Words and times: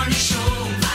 Morning 0.00 0.14
Show 0.14 0.89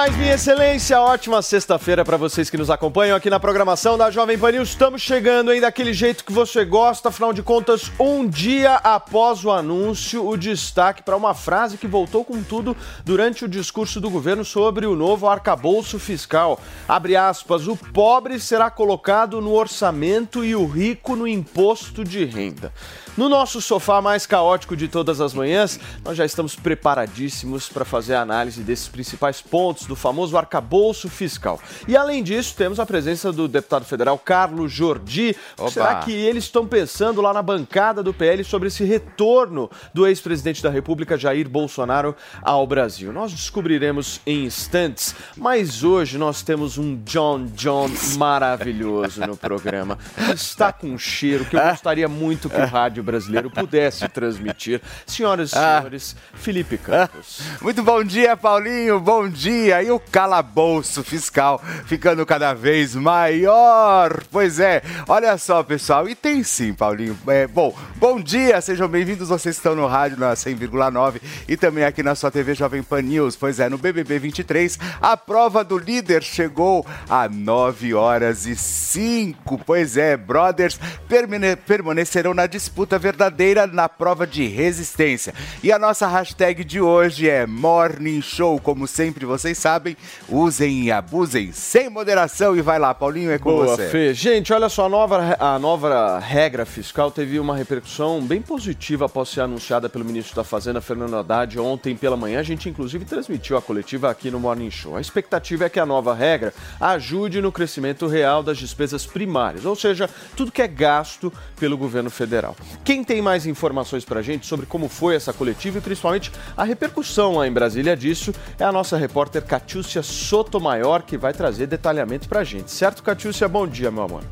mais, 0.00 0.16
minha 0.16 0.32
excelência. 0.32 0.98
Ótima 0.98 1.42
sexta-feira 1.42 2.02
para 2.02 2.16
vocês 2.16 2.48
que 2.48 2.56
nos 2.56 2.70
acompanham 2.70 3.14
aqui 3.14 3.28
na 3.28 3.38
programação 3.38 3.98
da 3.98 4.10
Jovem 4.10 4.38
Pan 4.38 4.52
News. 4.52 4.70
Estamos 4.70 5.02
chegando 5.02 5.50
aí 5.50 5.60
daquele 5.60 5.92
jeito 5.92 6.24
que 6.24 6.32
você 6.32 6.64
gosta, 6.64 7.10
afinal 7.10 7.34
de 7.34 7.42
contas, 7.42 7.92
um 8.00 8.26
dia 8.26 8.76
após 8.76 9.44
o 9.44 9.50
anúncio, 9.50 10.26
o 10.26 10.38
destaque 10.38 11.02
para 11.02 11.18
uma 11.18 11.34
frase 11.34 11.76
que 11.76 11.86
voltou 11.86 12.24
com 12.24 12.42
tudo 12.42 12.74
durante 13.04 13.44
o 13.44 13.48
discurso 13.48 14.00
do 14.00 14.08
governo 14.08 14.42
sobre 14.42 14.86
o 14.86 14.96
novo 14.96 15.28
arcabouço 15.28 15.98
fiscal. 15.98 16.58
Abre 16.88 17.14
aspas, 17.14 17.68
o 17.68 17.76
pobre 17.76 18.40
será 18.40 18.70
colocado 18.70 19.38
no 19.42 19.52
orçamento 19.52 20.42
e 20.42 20.56
o 20.56 20.66
rico 20.66 21.14
no 21.14 21.28
imposto 21.28 22.02
de 22.02 22.24
renda. 22.24 22.72
No 23.16 23.28
nosso 23.28 23.60
sofá 23.60 24.00
mais 24.00 24.24
caótico 24.24 24.76
de 24.76 24.86
todas 24.86 25.20
as 25.20 25.34
manhãs, 25.34 25.80
nós 26.04 26.16
já 26.16 26.24
estamos 26.24 26.54
preparadíssimos 26.54 27.68
para 27.68 27.84
fazer 27.84 28.14
a 28.14 28.22
análise 28.22 28.62
desses 28.62 28.88
principais 28.88 29.40
pontos 29.40 29.86
do 29.86 29.96
famoso 29.96 30.36
arcabouço 30.36 31.08
fiscal. 31.08 31.60
E 31.88 31.96
além 31.96 32.22
disso, 32.22 32.54
temos 32.56 32.78
a 32.78 32.86
presença 32.86 33.32
do 33.32 33.48
deputado 33.48 33.84
federal 33.84 34.16
Carlos 34.16 34.72
Jordi. 34.72 35.36
O 35.58 35.66
que 35.66 35.72
será 35.72 35.96
que 35.96 36.12
eles 36.12 36.44
estão 36.44 36.66
pensando 36.66 37.20
lá 37.20 37.32
na 37.32 37.42
bancada 37.42 38.02
do 38.02 38.14
PL 38.14 38.44
sobre 38.44 38.68
esse 38.68 38.84
retorno 38.84 39.68
do 39.92 40.06
ex-presidente 40.06 40.62
da 40.62 40.70
República, 40.70 41.18
Jair 41.18 41.48
Bolsonaro, 41.48 42.14
ao 42.40 42.66
Brasil? 42.66 43.12
Nós 43.12 43.32
descobriremos 43.32 44.20
em 44.24 44.44
instantes, 44.44 45.14
mas 45.36 45.82
hoje 45.82 46.16
nós 46.16 46.42
temos 46.42 46.78
um 46.78 46.96
John 47.02 47.46
John 47.54 47.90
maravilhoso 48.16 49.20
no 49.26 49.36
programa. 49.36 49.98
Está 50.32 50.72
com 50.72 50.86
um 50.86 50.98
cheiro 50.98 51.44
que 51.44 51.56
eu 51.56 51.60
gostaria 51.60 52.08
muito 52.08 52.48
que 52.48 52.60
o 52.60 52.66
rádio 52.66 52.99
brasileiro 53.02 53.50
pudesse 53.50 54.08
transmitir. 54.08 54.80
Senhoras 55.06 55.50
e 55.50 55.52
senhores, 55.54 56.16
Felipe 56.34 56.78
Campos. 56.78 57.40
Muito 57.60 57.82
bom 57.82 58.02
dia, 58.02 58.36
Paulinho. 58.36 58.98
Bom 59.00 59.28
dia. 59.28 59.82
E 59.82 59.90
o 59.90 59.98
calabouço 59.98 61.02
fiscal 61.02 61.62
ficando 61.86 62.24
cada 62.26 62.52
vez 62.54 62.94
maior. 62.94 64.22
Pois 64.30 64.58
é, 64.60 64.82
olha 65.08 65.36
só, 65.38 65.62
pessoal. 65.62 66.08
E 66.08 66.14
tem 66.14 66.42
sim, 66.42 66.72
Paulinho. 66.72 67.16
É, 67.26 67.46
bom, 67.46 67.76
bom 67.96 68.20
dia, 68.20 68.60
sejam 68.60 68.88
bem-vindos. 68.88 69.28
Vocês 69.28 69.56
estão 69.56 69.74
no 69.74 69.86
rádio 69.86 70.18
na 70.18 70.32
100,9 70.34 71.20
e 71.48 71.56
também 71.56 71.84
aqui 71.84 72.02
na 72.02 72.14
sua 72.14 72.30
TV 72.30 72.54
Jovem 72.54 72.82
Pan 72.82 73.02
News. 73.02 73.36
Pois 73.36 73.60
é, 73.60 73.68
no 73.68 73.78
BBB 73.78 74.18
23, 74.18 74.78
a 75.00 75.16
prova 75.16 75.62
do 75.64 75.78
líder 75.78 76.22
chegou 76.22 76.86
a 77.08 77.28
9 77.28 77.94
horas 77.94 78.46
e 78.46 78.56
5. 78.56 79.58
Pois 79.64 79.96
é, 79.96 80.16
brothers 80.16 80.78
permane- 81.08 81.56
permanecerão 81.56 82.34
na 82.34 82.46
disputa 82.46 82.89
verdadeira 82.98 83.66
na 83.66 83.88
prova 83.88 84.26
de 84.26 84.46
resistência. 84.46 85.34
E 85.62 85.72
a 85.72 85.78
nossa 85.78 86.06
hashtag 86.06 86.64
de 86.64 86.80
hoje 86.80 87.28
é 87.28 87.46
Morning 87.46 88.20
Show. 88.22 88.60
Como 88.60 88.86
sempre, 88.86 89.24
vocês 89.24 89.58
sabem, 89.58 89.96
usem 90.28 90.84
e 90.84 90.92
abusem 90.92 91.52
sem 91.52 91.88
moderação. 91.88 92.56
E 92.56 92.62
vai 92.62 92.78
lá, 92.78 92.94
Paulinho, 92.94 93.30
é 93.30 93.38
com 93.38 93.50
Boa, 93.50 93.66
você. 93.66 93.88
Fê. 93.88 94.14
Gente, 94.14 94.52
olha 94.52 94.68
só, 94.68 94.86
a 94.86 94.88
nova, 94.88 95.36
a 95.38 95.58
nova 95.58 96.18
regra 96.18 96.64
fiscal 96.64 97.10
teve 97.10 97.38
uma 97.38 97.56
repercussão 97.56 98.20
bem 98.20 98.40
positiva 98.40 99.06
após 99.06 99.28
ser 99.28 99.42
anunciada 99.42 99.88
pelo 99.88 100.04
ministro 100.04 100.36
da 100.36 100.44
Fazenda, 100.44 100.80
Fernando 100.80 101.16
Haddad, 101.16 101.58
ontem 101.58 101.96
pela 101.96 102.16
manhã. 102.16 102.40
A 102.40 102.42
gente, 102.42 102.68
inclusive, 102.68 103.04
transmitiu 103.04 103.56
a 103.56 103.62
coletiva 103.62 104.10
aqui 104.10 104.30
no 104.30 104.40
Morning 104.40 104.70
Show. 104.70 104.96
A 104.96 105.00
expectativa 105.00 105.64
é 105.64 105.68
que 105.68 105.80
a 105.80 105.86
nova 105.86 106.14
regra 106.14 106.52
ajude 106.80 107.40
no 107.40 107.52
crescimento 107.52 108.06
real 108.06 108.42
das 108.42 108.58
despesas 108.58 109.06
primárias, 109.06 109.64
ou 109.64 109.76
seja, 109.76 110.08
tudo 110.36 110.52
que 110.52 110.62
é 110.62 110.68
gasto 110.68 111.32
pelo 111.58 111.76
governo 111.76 112.10
federal. 112.10 112.56
Quem 112.84 113.04
tem 113.04 113.20
mais 113.20 113.46
informações 113.46 114.04
pra 114.04 114.22
gente 114.22 114.46
sobre 114.46 114.66
como 114.66 114.88
foi 114.88 115.14
essa 115.14 115.32
coletiva 115.32 115.78
e 115.78 115.80
principalmente 115.80 116.32
a 116.56 116.64
repercussão 116.64 117.36
lá 117.36 117.46
em 117.46 117.52
Brasília 117.52 117.96
disso 117.96 118.32
é 118.58 118.64
a 118.64 118.72
nossa 118.72 118.96
repórter 118.96 119.44
Catiúcia 119.44 120.02
Sotomayor, 120.02 121.02
que 121.02 121.16
vai 121.16 121.32
trazer 121.32 121.66
detalhamento 121.66 122.28
pra 122.28 122.42
gente. 122.42 122.70
Certo, 122.70 123.02
Catiúcia? 123.02 123.46
Bom 123.48 123.66
dia, 123.66 123.90
meu 123.90 124.04
amor. 124.04 124.22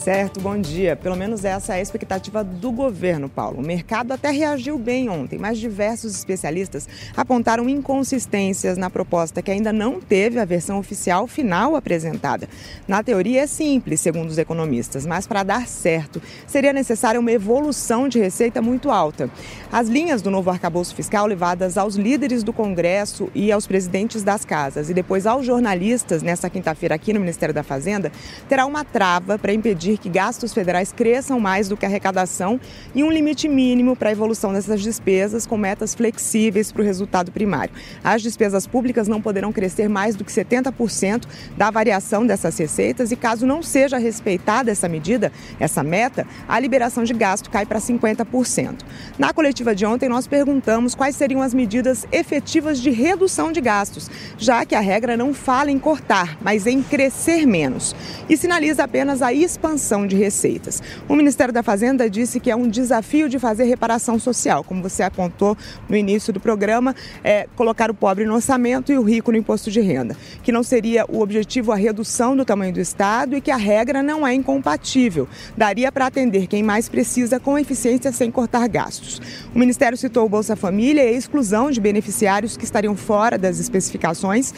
Certo, 0.00 0.40
bom 0.40 0.58
dia. 0.58 0.96
Pelo 0.96 1.14
menos 1.14 1.44
essa 1.44 1.74
é 1.74 1.78
a 1.78 1.82
expectativa 1.82 2.42
do 2.42 2.72
governo, 2.72 3.28
Paulo. 3.28 3.58
O 3.58 3.62
mercado 3.62 4.12
até 4.12 4.30
reagiu 4.30 4.78
bem 4.78 5.10
ontem, 5.10 5.38
mas 5.38 5.58
diversos 5.58 6.16
especialistas 6.16 6.88
apontaram 7.14 7.68
inconsistências 7.68 8.78
na 8.78 8.88
proposta 8.88 9.42
que 9.42 9.50
ainda 9.50 9.74
não 9.74 10.00
teve 10.00 10.38
a 10.38 10.44
versão 10.46 10.78
oficial 10.78 11.26
final 11.26 11.76
apresentada. 11.76 12.48
Na 12.88 13.02
teoria 13.02 13.42
é 13.42 13.46
simples, 13.46 14.00
segundo 14.00 14.30
os 14.30 14.38
economistas, 14.38 15.04
mas 15.04 15.26
para 15.26 15.42
dar 15.42 15.66
certo 15.66 16.22
seria 16.46 16.72
necessária 16.72 17.20
uma 17.20 17.30
evolução 17.30 18.08
de 18.08 18.18
receita 18.18 18.62
muito 18.62 18.90
alta. 18.90 19.28
As 19.70 19.86
linhas 19.86 20.22
do 20.22 20.30
novo 20.30 20.48
arcabouço 20.48 20.94
fiscal 20.94 21.26
levadas 21.26 21.76
aos 21.76 21.96
líderes 21.96 22.42
do 22.42 22.54
Congresso 22.54 23.28
e 23.34 23.52
aos 23.52 23.66
presidentes 23.66 24.22
das 24.22 24.46
casas 24.46 24.88
e 24.88 24.94
depois 24.94 25.26
aos 25.26 25.44
jornalistas 25.44 26.22
nesta 26.22 26.48
quinta-feira 26.48 26.94
aqui 26.94 27.12
no 27.12 27.20
Ministério 27.20 27.54
da 27.54 27.62
Fazenda 27.62 28.10
terá 28.48 28.64
uma 28.64 28.82
trava 28.82 29.38
para 29.38 29.52
impedir 29.52 29.89
que 29.98 30.08
gastos 30.08 30.52
federais 30.52 30.92
cresçam 30.92 31.40
mais 31.40 31.68
do 31.68 31.76
que 31.76 31.84
a 31.84 31.88
arrecadação 31.88 32.60
e 32.94 33.02
um 33.02 33.10
limite 33.10 33.48
mínimo 33.48 33.96
para 33.96 34.08
a 34.08 34.12
evolução 34.12 34.52
dessas 34.52 34.80
despesas 34.80 35.46
com 35.46 35.56
metas 35.56 35.94
flexíveis 35.94 36.70
para 36.70 36.82
o 36.82 36.84
resultado 36.84 37.32
primário. 37.32 37.72
As 38.02 38.22
despesas 38.22 38.66
públicas 38.66 39.08
não 39.08 39.20
poderão 39.20 39.52
crescer 39.52 39.88
mais 39.88 40.14
do 40.14 40.24
que 40.24 40.32
70% 40.32 41.24
da 41.56 41.70
variação 41.70 42.26
dessas 42.26 42.56
receitas 42.58 43.10
e 43.10 43.16
caso 43.16 43.46
não 43.46 43.62
seja 43.62 43.98
respeitada 43.98 44.70
essa 44.70 44.88
medida, 44.88 45.32
essa 45.58 45.82
meta, 45.82 46.26
a 46.48 46.58
liberação 46.58 47.04
de 47.04 47.14
gasto 47.14 47.50
cai 47.50 47.66
para 47.66 47.78
50%. 47.78 48.80
Na 49.18 49.32
coletiva 49.32 49.74
de 49.74 49.84
ontem 49.84 50.08
nós 50.08 50.26
perguntamos 50.26 50.94
quais 50.94 51.16
seriam 51.16 51.42
as 51.42 51.54
medidas 51.54 52.06
efetivas 52.12 52.80
de 52.80 52.90
redução 52.90 53.52
de 53.52 53.60
gastos, 53.60 54.10
já 54.38 54.64
que 54.64 54.74
a 54.74 54.80
regra 54.80 55.16
não 55.16 55.34
fala 55.34 55.70
em 55.70 55.78
cortar, 55.78 56.38
mas 56.40 56.66
em 56.66 56.82
crescer 56.82 57.46
menos 57.46 57.94
e 58.28 58.36
sinaliza 58.36 58.84
apenas 58.84 59.22
a 59.22 59.32
expansão 59.32 59.79
de 60.06 60.16
receitas. 60.16 60.82
O 61.08 61.16
Ministério 61.16 61.52
da 61.52 61.62
Fazenda 61.62 62.08
disse 62.08 62.38
que 62.38 62.50
é 62.50 62.56
um 62.56 62.68
desafio 62.68 63.28
de 63.28 63.38
fazer 63.38 63.64
reparação 63.64 64.18
social, 64.18 64.62
como 64.62 64.82
você 64.82 65.02
apontou 65.02 65.56
no 65.88 65.96
início 65.96 66.32
do 66.32 66.38
programa, 66.38 66.94
é 67.24 67.48
colocar 67.56 67.90
o 67.90 67.94
pobre 67.94 68.24
no 68.24 68.34
orçamento 68.34 68.92
e 68.92 68.98
o 68.98 69.02
rico 69.02 69.32
no 69.32 69.38
imposto 69.38 69.70
de 69.70 69.80
renda, 69.80 70.16
que 70.42 70.52
não 70.52 70.62
seria 70.62 71.04
o 71.08 71.20
objetivo 71.20 71.72
a 71.72 71.76
redução 71.76 72.36
do 72.36 72.44
tamanho 72.44 72.72
do 72.72 72.80
Estado 72.80 73.36
e 73.36 73.40
que 73.40 73.50
a 73.50 73.56
regra 73.56 74.02
não 74.02 74.26
é 74.26 74.34
incompatível. 74.34 75.28
Daria 75.56 75.90
para 75.90 76.06
atender 76.06 76.46
quem 76.46 76.62
mais 76.62 76.88
precisa 76.88 77.40
com 77.40 77.58
eficiência 77.58 78.12
sem 78.12 78.30
cortar 78.30 78.68
gastos. 78.68 79.20
O 79.54 79.58
Ministério 79.58 79.96
citou 79.96 80.26
o 80.26 80.28
Bolsa 80.28 80.54
Família 80.56 81.02
e 81.04 81.08
a 81.08 81.18
exclusão 81.18 81.70
de 81.70 81.80
beneficiários 81.80 82.56
que 82.56 82.64
estariam 82.64 82.94
fora 82.96 83.38
das 83.38 83.58
especificações 83.58 84.52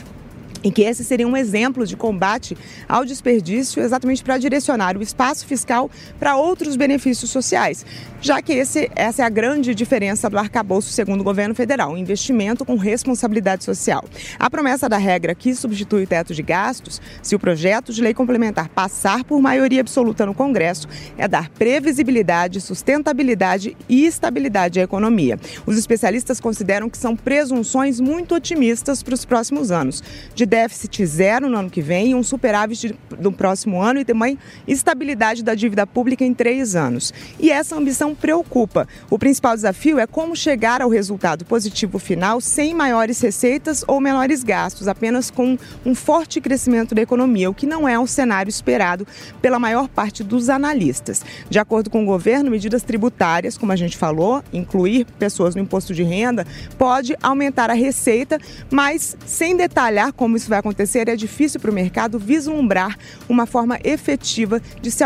e 0.62 0.71
que 0.71 0.83
esse 0.83 1.05
seria 1.05 1.27
um 1.27 1.37
exemplo 1.37 1.87
de 1.87 1.97
combate 1.97 2.56
ao 2.89 3.05
desperdício, 3.05 3.83
exatamente 3.83 4.23
para 4.23 4.39
direcionar 4.39 4.97
o 4.97 5.03
espaço 5.03 5.47
fiscal 5.47 5.91
para 6.19 6.37
outros 6.37 6.77
benefícios 6.77 7.31
sociais, 7.31 7.84
já 8.21 8.41
que 8.41 8.53
esse, 8.53 8.91
essa 8.95 9.23
é 9.23 9.25
a 9.25 9.28
grande 9.28 9.75
diferença 9.75 10.31
do 10.31 10.39
arcabouço, 10.39 10.91
segundo 10.91 11.21
o 11.21 11.25
governo 11.25 11.55
federal, 11.55 11.97
investimento 11.97 12.64
com 12.64 12.76
responsabilidade 12.76 13.64
social. 13.64 14.05
A 14.38 14.49
promessa 14.49 14.88
da 14.88 14.99
regra 14.99 15.35
que 15.35 15.55
substitui 15.55 16.05
o 16.05 16.06
teto 16.06 16.35
de 16.35 16.43
gastos, 16.43 17.00
se 17.23 17.35
o 17.35 17.38
projeto 17.38 17.93
de 17.93 18.00
lei 18.00 18.14
complementar 18.14 18.69
passar 18.69 19.25
por 19.25 19.41
maioria 19.41 19.81
absoluta 19.81 20.25
no 20.25 20.35
Congresso, 20.35 20.88
é 21.19 21.26
dar 21.26 21.49
previsibilidade, 21.50 22.61
sustentabilidade 22.61 23.76
e 23.88 24.06
estabilidade 24.06 24.81
à 24.81 24.82
economia. 24.82 25.38
Os 25.67 25.76
especialistas 25.76 26.41
consideram 26.41 26.88
que 26.88 26.99
são 26.99 27.17
presunções 27.17 28.00
muito 28.00 28.35
otimistas 28.35 29.03
para 29.03 29.14
os 29.14 29.25
próximos 29.25 29.70
anos, 29.70 30.03
de 30.35 30.47
déficit 30.52 31.06
zero 31.06 31.49
no 31.49 31.56
ano 31.56 31.70
que 31.70 31.81
vem, 31.81 32.14
um 32.14 32.22
superávit 32.22 32.94
no 33.19 33.32
próximo 33.32 33.81
ano 33.81 34.00
e 34.00 34.04
também 34.04 34.38
estabilidade 34.69 35.43
da 35.43 35.54
dívida 35.54 35.87
pública 35.87 36.26
em 36.26 36.34
três 36.34 36.76
anos. 36.76 37.10
E 37.40 37.50
essa 37.50 37.75
ambição 37.75 38.14
preocupa. 38.14 38.87
O 39.08 39.19
principal 39.19 39.54
desafio 39.54 39.99
é 39.99 40.06
como 40.06 40.37
chegar 40.37 40.82
ao 40.82 40.90
resultado 40.90 41.46
positivo 41.46 41.99
final 41.99 42.38
sem 42.38 42.75
maiores 42.75 43.19
receitas 43.19 43.82
ou 43.88 43.99
menores 43.99 44.44
gastos, 44.44 44.88
apenas 44.88 45.31
com 45.31 45.56
um 45.87 45.94
forte 45.94 46.38
crescimento 46.38 46.94
da 46.94 47.00
economia, 47.00 47.49
o 47.49 47.54
que 47.54 47.64
não 47.64 47.88
é 47.88 47.99
o 47.99 48.06
cenário 48.06 48.50
esperado 48.50 49.06
pela 49.40 49.58
maior 49.58 49.88
parte 49.88 50.22
dos 50.22 50.50
analistas. 50.50 51.25
De 51.49 51.58
acordo 51.58 51.88
com 51.88 52.02
o 52.02 52.06
governo, 52.06 52.50
medidas 52.50 52.82
tributárias, 52.82 53.56
como 53.56 53.72
a 53.72 53.76
gente 53.76 53.96
falou, 53.96 54.44
incluir 54.52 55.06
pessoas 55.19 55.54
no 55.54 55.62
imposto 55.62 55.94
de 55.94 56.02
renda, 56.02 56.46
pode 56.76 57.16
aumentar 57.22 57.70
a 57.70 57.75
receita, 57.75 58.38
mas 58.70 59.16
sem 59.25 59.56
detalhar 59.56 60.12
como 60.12 60.42
isso 60.43 60.50
vai 60.50 60.59
acontecer, 60.59 61.09
é 61.09 61.17
difícil 61.17 61.61
para 61.61 61.71
o 61.71 61.75
mercado 61.75 62.19
vislumbrar 62.19 62.99
uma 63.29 63.47
forma 63.47 63.79
efetiva 63.83 64.61
de 64.81 64.91
se 64.91 65.05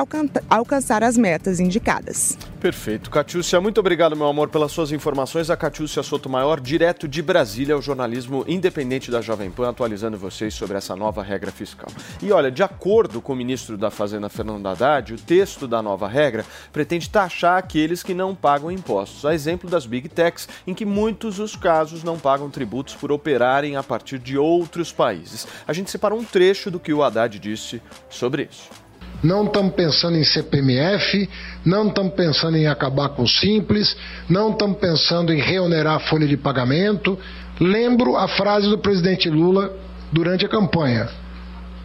alcançar 0.49 1.05
as 1.05 1.17
metas 1.17 1.61
indicadas. 1.61 2.37
Perfeito. 2.67 3.11
Catiúcia, 3.11 3.61
muito 3.61 3.79
obrigado, 3.79 4.17
meu 4.17 4.27
amor, 4.27 4.49
pelas 4.49 4.73
suas 4.73 4.91
informações. 4.91 5.51
A 5.51 5.57
Catiúcia 5.57 6.03
Sotomayor, 6.03 6.61
direto 6.61 7.07
de 7.07 7.23
Brasília, 7.23 7.79
o 7.79 7.81
jornalismo 7.81 8.45
independente 8.49 9.09
da 9.09 9.21
Jovem 9.21 9.53
Pan, 9.53 9.69
atualizando 9.69 10.19
vocês 10.19 10.53
sobre 10.53 10.77
essa 10.77 10.97
nova 10.97 11.23
regra 11.23 11.53
fiscal. 11.53 11.87
E 12.21 12.33
olha, 12.33 12.51
de 12.51 12.65
acordo 12.65 13.21
com 13.21 13.35
o 13.35 13.37
ministro 13.37 13.79
da 13.79 13.89
Fazenda, 13.89 14.29
Fernando 14.29 14.67
Haddad, 14.67 15.15
o 15.15 15.17
texto 15.17 15.69
da 15.69 15.81
nova 15.81 16.09
regra 16.09 16.45
pretende 16.73 17.09
taxar 17.09 17.57
aqueles 17.57 18.03
que 18.03 18.13
não 18.13 18.35
pagam 18.35 18.69
impostos. 18.69 19.25
A 19.25 19.33
exemplo 19.33 19.71
das 19.71 19.87
Big 19.87 20.09
Techs, 20.09 20.49
em 20.67 20.75
que 20.75 20.85
muitos 20.85 21.39
os 21.39 21.55
casos 21.55 22.03
não 22.03 22.19
pagam 22.19 22.51
tributos 22.51 22.97
por 22.97 23.13
operarem 23.13 23.77
a 23.77 23.83
partir 23.85 24.19
de 24.19 24.37
outros 24.37 24.91
países. 24.91 25.47
A 25.69 25.73
gente 25.73 25.89
separou 25.89 26.19
um 26.19 26.25
trecho 26.25 26.69
do 26.69 26.81
que 26.81 26.93
o 26.93 27.05
Haddad 27.05 27.39
disse 27.39 27.81
sobre 28.11 28.49
isso. 28.51 28.86
Não 29.23 29.47
estamos 29.47 29.75
pensando 29.75 30.17
em 30.17 30.25
CPMF, 30.25 31.29
não 31.65 31.89
estamos 31.89 32.13
pensando 32.15 32.57
em 32.57 32.67
acabar 32.67 33.09
com 33.11 33.23
o 33.23 33.29
Simples, 33.29 33.97
não 34.29 34.51
estamos 34.51 34.79
pensando 34.79 35.33
em 35.33 35.41
reonerar 35.41 35.97
a 35.97 36.01
folha 36.01 36.27
de 36.27 36.37
pagamento. 36.37 37.19
Lembro 37.59 38.17
a 38.17 38.29
frase 38.29 38.69
do 38.69 38.79
presidente 38.79 39.31
Lula 39.31 39.73
durante 40.13 40.45
a 40.45 40.49
campanha: 40.49 41.09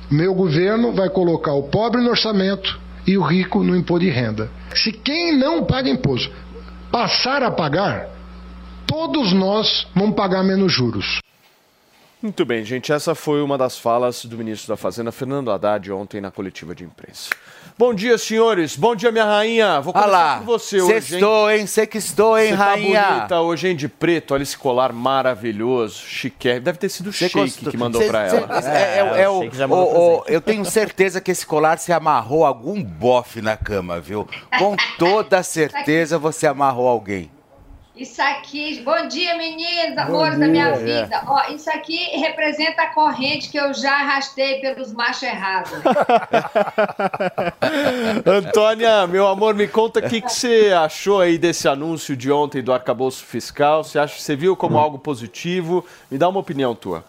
Meu 0.10 0.34
governo 0.34 0.92
vai 0.92 1.10
colocar 1.10 1.54
o 1.54 1.64
pobre 1.64 2.02
no 2.02 2.10
orçamento 2.10 2.80
e 3.08 3.18
o 3.18 3.22
rico 3.22 3.64
no 3.64 3.76
imposto 3.76 4.06
de 4.06 4.12
renda. 4.12 4.50
Se 4.76 4.92
quem 4.92 5.38
não 5.38 5.64
paga 5.64 5.90
imposto 5.90 6.32
passar 6.92 7.42
a 7.42 7.50
pagar, 7.50 8.10
todos 8.86 9.32
nós 9.32 9.88
vamos 9.96 10.16
pagar 10.16 10.44
menos 10.44 10.74
juros. 10.74 11.21
Muito 12.22 12.46
bem, 12.46 12.64
gente. 12.64 12.94
Essa 12.94 13.16
foi 13.16 13.42
uma 13.42 13.58
das 13.58 13.80
falas 13.80 14.26
do 14.26 14.38
ministro 14.38 14.68
da 14.68 14.78
Fazenda, 14.78 15.12
Fernando 15.12 15.52
Haddad, 15.52 15.92
ontem 15.92 16.22
na 16.22 16.30
coletiva 16.30 16.76
de 16.76 16.84
imprensa. 16.84 17.32
Bom 17.76 17.96
dia, 17.96 18.16
senhores. 18.16 18.76
Bom 18.76 18.96
dia, 18.96 19.12
minha 19.12 19.26
rainha. 19.26 19.82
Vou 19.82 19.92
começar 19.92 20.40
com 20.40 20.46
você 20.46 20.80
hoje, 20.80 21.02
Sextou, 21.02 21.50
hein? 21.50 21.66
Sextou, 21.66 22.38
hein, 22.38 22.52
Você 22.52 22.58
tá 22.58 22.64
rainha? 22.64 23.02
Tá 23.02 23.14
bonita 23.16 23.42
hoje, 23.42 23.68
hein, 23.70 23.76
de 23.76 23.88
preto. 23.88 24.36
Olha 24.36 24.44
esse 24.44 24.56
colar 24.56 24.94
maravilhoso, 24.94 25.98
chique. 25.98 26.60
Deve 26.60 26.78
ter 26.78 26.90
sido 26.90 27.10
o 27.10 27.14
Sheik 27.14 27.72
que 27.72 27.78
mandou 27.78 28.04
para 28.04 28.28
ela. 28.28 28.48
É, 28.70 29.00
é, 29.00 29.22
é, 29.24 29.30
o, 29.30 29.42
o, 29.42 30.20
o, 30.20 30.24
eu 30.28 30.40
tenho 30.40 30.64
certeza 30.64 31.20
que 31.20 31.32
esse 31.32 31.46
colar 31.46 31.80
se 31.80 31.92
amarrou 31.92 32.46
algum 32.46 32.84
bofe 32.84 33.42
na 33.42 33.58
cama, 33.58 34.00
viu? 34.00 34.28
Com 34.60 34.76
toda 35.00 35.42
certeza 35.42 36.20
você 36.20 36.46
amarrou 36.46 36.88
alguém. 36.88 37.32
Isso 38.02 38.20
aqui, 38.20 38.82
bom 38.82 39.08
dia 39.08 39.38
meninos, 39.38 39.96
amores 39.96 40.40
da 40.40 40.48
minha 40.48 40.70
é. 40.70 40.78
vida. 40.78 41.18
É. 41.18 41.24
Ó, 41.28 41.54
isso 41.54 41.70
aqui 41.70 41.98
representa 42.18 42.82
a 42.82 42.88
corrente 42.88 43.48
que 43.48 43.60
eu 43.60 43.72
já 43.76 43.94
arrastei 43.94 44.60
pelos 44.60 44.92
machos 44.92 45.22
errados. 45.22 45.72
Antônia, 48.26 49.06
meu 49.06 49.28
amor, 49.28 49.54
me 49.54 49.68
conta 49.68 50.00
o 50.00 50.10
que, 50.10 50.20
que 50.20 50.34
você 50.34 50.74
achou 50.76 51.22
aí 51.22 51.38
desse 51.38 51.68
anúncio 51.68 52.18
de 52.18 52.32
ontem 52.32 52.64
do 52.64 52.74
arcabouço 52.74 53.24
fiscal. 53.24 53.84
Você 53.84 54.00
acha 54.00 54.20
você 54.20 54.36
viu 54.36 54.58
como 54.58 54.80
algo 54.80 54.98
positivo? 54.98 55.86
Me 56.10 56.18
dá 56.18 56.28
uma 56.28 56.40
opinião 56.40 56.74
tua. 56.74 57.06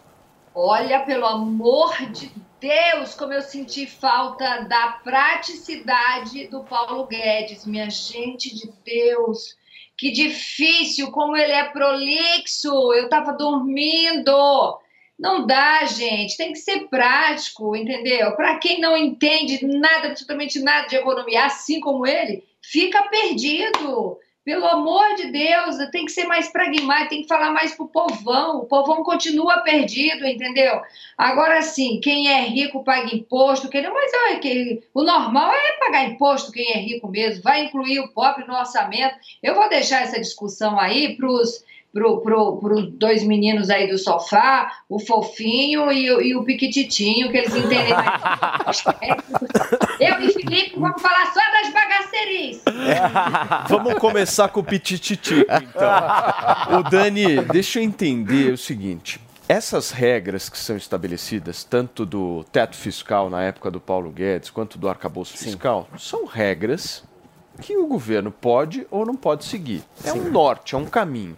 Olha, 0.54 1.00
pelo 1.00 1.24
amor 1.24 1.96
de 2.10 2.30
Deus, 2.60 3.14
como 3.14 3.32
eu 3.32 3.40
senti 3.40 3.86
falta 3.86 4.66
da 4.68 4.98
praticidade 5.02 6.48
do 6.48 6.62
Paulo 6.64 7.06
Guedes, 7.06 7.64
minha 7.64 7.88
gente 7.88 8.54
de 8.54 8.70
Deus 8.84 9.56
que 10.02 10.10
difícil, 10.10 11.12
como 11.12 11.36
ele 11.36 11.52
é 11.52 11.62
prolixo. 11.62 12.92
Eu 12.92 13.04
estava 13.04 13.34
dormindo. 13.34 14.76
Não 15.16 15.46
dá, 15.46 15.84
gente. 15.84 16.36
Tem 16.36 16.52
que 16.52 16.58
ser 16.58 16.88
prático, 16.88 17.76
entendeu? 17.76 18.34
Para 18.34 18.58
quem 18.58 18.80
não 18.80 18.96
entende 18.96 19.64
nada, 19.64 20.08
absolutamente 20.08 20.58
nada 20.58 20.88
de 20.88 20.96
economia, 20.96 21.44
assim 21.44 21.78
como 21.78 22.04
ele, 22.04 22.42
fica 22.60 23.00
perdido. 23.04 24.18
Pelo 24.44 24.66
amor 24.66 25.14
de 25.14 25.30
Deus, 25.30 25.76
tem 25.92 26.04
que 26.04 26.10
ser 26.10 26.24
mais 26.24 26.50
pragmático, 26.50 27.10
tem 27.10 27.22
que 27.22 27.28
falar 27.28 27.52
mais 27.52 27.76
pro 27.76 27.86
povão. 27.86 28.58
O 28.58 28.66
povão 28.66 29.04
continua 29.04 29.60
perdido, 29.60 30.26
entendeu? 30.26 30.80
Agora 31.16 31.62
sim, 31.62 32.00
quem 32.02 32.26
é 32.26 32.40
rico 32.40 32.82
paga 32.82 33.14
imposto, 33.14 33.68
quem 33.68 33.82
mas 33.82 34.12
olha, 34.26 34.40
que, 34.40 34.82
o 34.92 35.04
normal 35.04 35.52
é 35.52 35.78
pagar 35.78 36.08
imposto 36.08 36.50
quem 36.50 36.72
é 36.72 36.78
rico 36.78 37.06
mesmo, 37.08 37.42
vai 37.42 37.66
incluir 37.66 38.00
o 38.00 38.08
pobre 38.08 38.44
no 38.44 38.54
orçamento. 38.54 39.14
Eu 39.40 39.54
vou 39.54 39.68
deixar 39.68 40.02
essa 40.02 40.18
discussão 40.18 40.76
aí 40.78 41.16
para 41.16 41.28
os 41.28 41.64
pro, 41.92 42.20
pro, 42.22 42.56
pro 42.56 42.86
dois 42.90 43.22
meninos 43.22 43.70
aí 43.70 43.86
do 43.86 43.98
sofá, 43.98 44.72
o 44.88 44.98
fofinho 44.98 45.92
e, 45.92 46.06
e 46.06 46.34
o 46.34 46.42
piquititinho, 46.42 47.30
que 47.30 47.36
eles 47.36 47.54
entendem 47.54 47.92
mais. 47.94 48.82
Eu 50.02 50.20
e 50.20 50.32
Felipe 50.32 50.76
vamos 50.76 51.00
falar 51.00 51.32
só 51.32 51.40
das 51.52 51.72
bagacerias. 51.72 52.60
Vamos 53.68 53.94
começar 53.94 54.48
com 54.48 54.58
o 54.58 54.64
pitititico, 54.64 55.46
então. 55.48 56.80
O 56.80 56.82
Dani, 56.82 57.40
deixa 57.52 57.78
eu 57.78 57.84
entender 57.84 58.52
o 58.52 58.58
seguinte. 58.58 59.20
Essas 59.48 59.92
regras 59.92 60.48
que 60.48 60.58
são 60.58 60.76
estabelecidas, 60.76 61.62
tanto 61.62 62.04
do 62.04 62.44
teto 62.50 62.74
fiscal 62.74 63.30
na 63.30 63.44
época 63.44 63.70
do 63.70 63.80
Paulo 63.80 64.10
Guedes, 64.10 64.50
quanto 64.50 64.76
do 64.76 64.88
arcabouço 64.88 65.36
fiscal, 65.38 65.88
Sim. 65.92 65.98
são 65.98 66.26
regras 66.26 67.04
que 67.60 67.76
o 67.76 67.86
governo 67.86 68.32
pode 68.32 68.84
ou 68.90 69.06
não 69.06 69.14
pode 69.14 69.44
seguir. 69.44 69.84
É 70.04 70.12
um 70.12 70.30
norte, 70.30 70.74
é 70.74 70.78
um 70.78 70.86
caminho. 70.86 71.36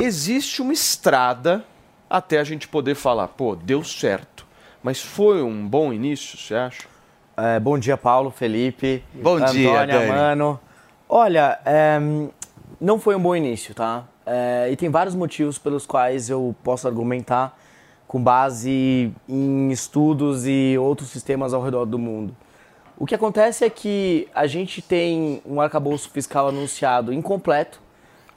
Existe 0.00 0.62
uma 0.62 0.72
estrada 0.72 1.64
até 2.08 2.38
a 2.38 2.44
gente 2.44 2.68
poder 2.68 2.94
falar, 2.94 3.26
pô, 3.28 3.56
deu 3.56 3.82
certo. 3.82 4.46
Mas 4.82 5.00
foi 5.00 5.42
um 5.42 5.66
bom 5.66 5.92
início, 5.92 6.38
você 6.38 6.54
acha? 6.54 6.93
É, 7.36 7.58
bom 7.58 7.76
dia, 7.76 7.96
Paulo, 7.96 8.30
Felipe. 8.30 9.02
Bom 9.12 9.36
Antônia, 9.36 9.52
dia, 9.52 9.86
Dani. 9.86 10.08
Mano. 10.08 10.60
Olha, 11.08 11.58
é, 11.64 11.98
não 12.80 13.00
foi 13.00 13.16
um 13.16 13.20
bom 13.20 13.34
início, 13.34 13.74
tá? 13.74 14.04
É, 14.24 14.68
e 14.70 14.76
tem 14.76 14.88
vários 14.88 15.14
motivos 15.14 15.58
pelos 15.58 15.84
quais 15.84 16.30
eu 16.30 16.54
posso 16.62 16.86
argumentar 16.86 17.58
com 18.06 18.22
base 18.22 19.12
em 19.28 19.70
estudos 19.72 20.46
e 20.46 20.76
outros 20.78 21.10
sistemas 21.10 21.52
ao 21.52 21.60
redor 21.60 21.84
do 21.84 21.98
mundo. 21.98 22.34
O 22.96 23.04
que 23.04 23.14
acontece 23.14 23.64
é 23.64 23.70
que 23.70 24.28
a 24.32 24.46
gente 24.46 24.80
tem 24.80 25.42
um 25.44 25.60
arcabouço 25.60 26.08
fiscal 26.10 26.48
anunciado 26.48 27.12
incompleto, 27.12 27.80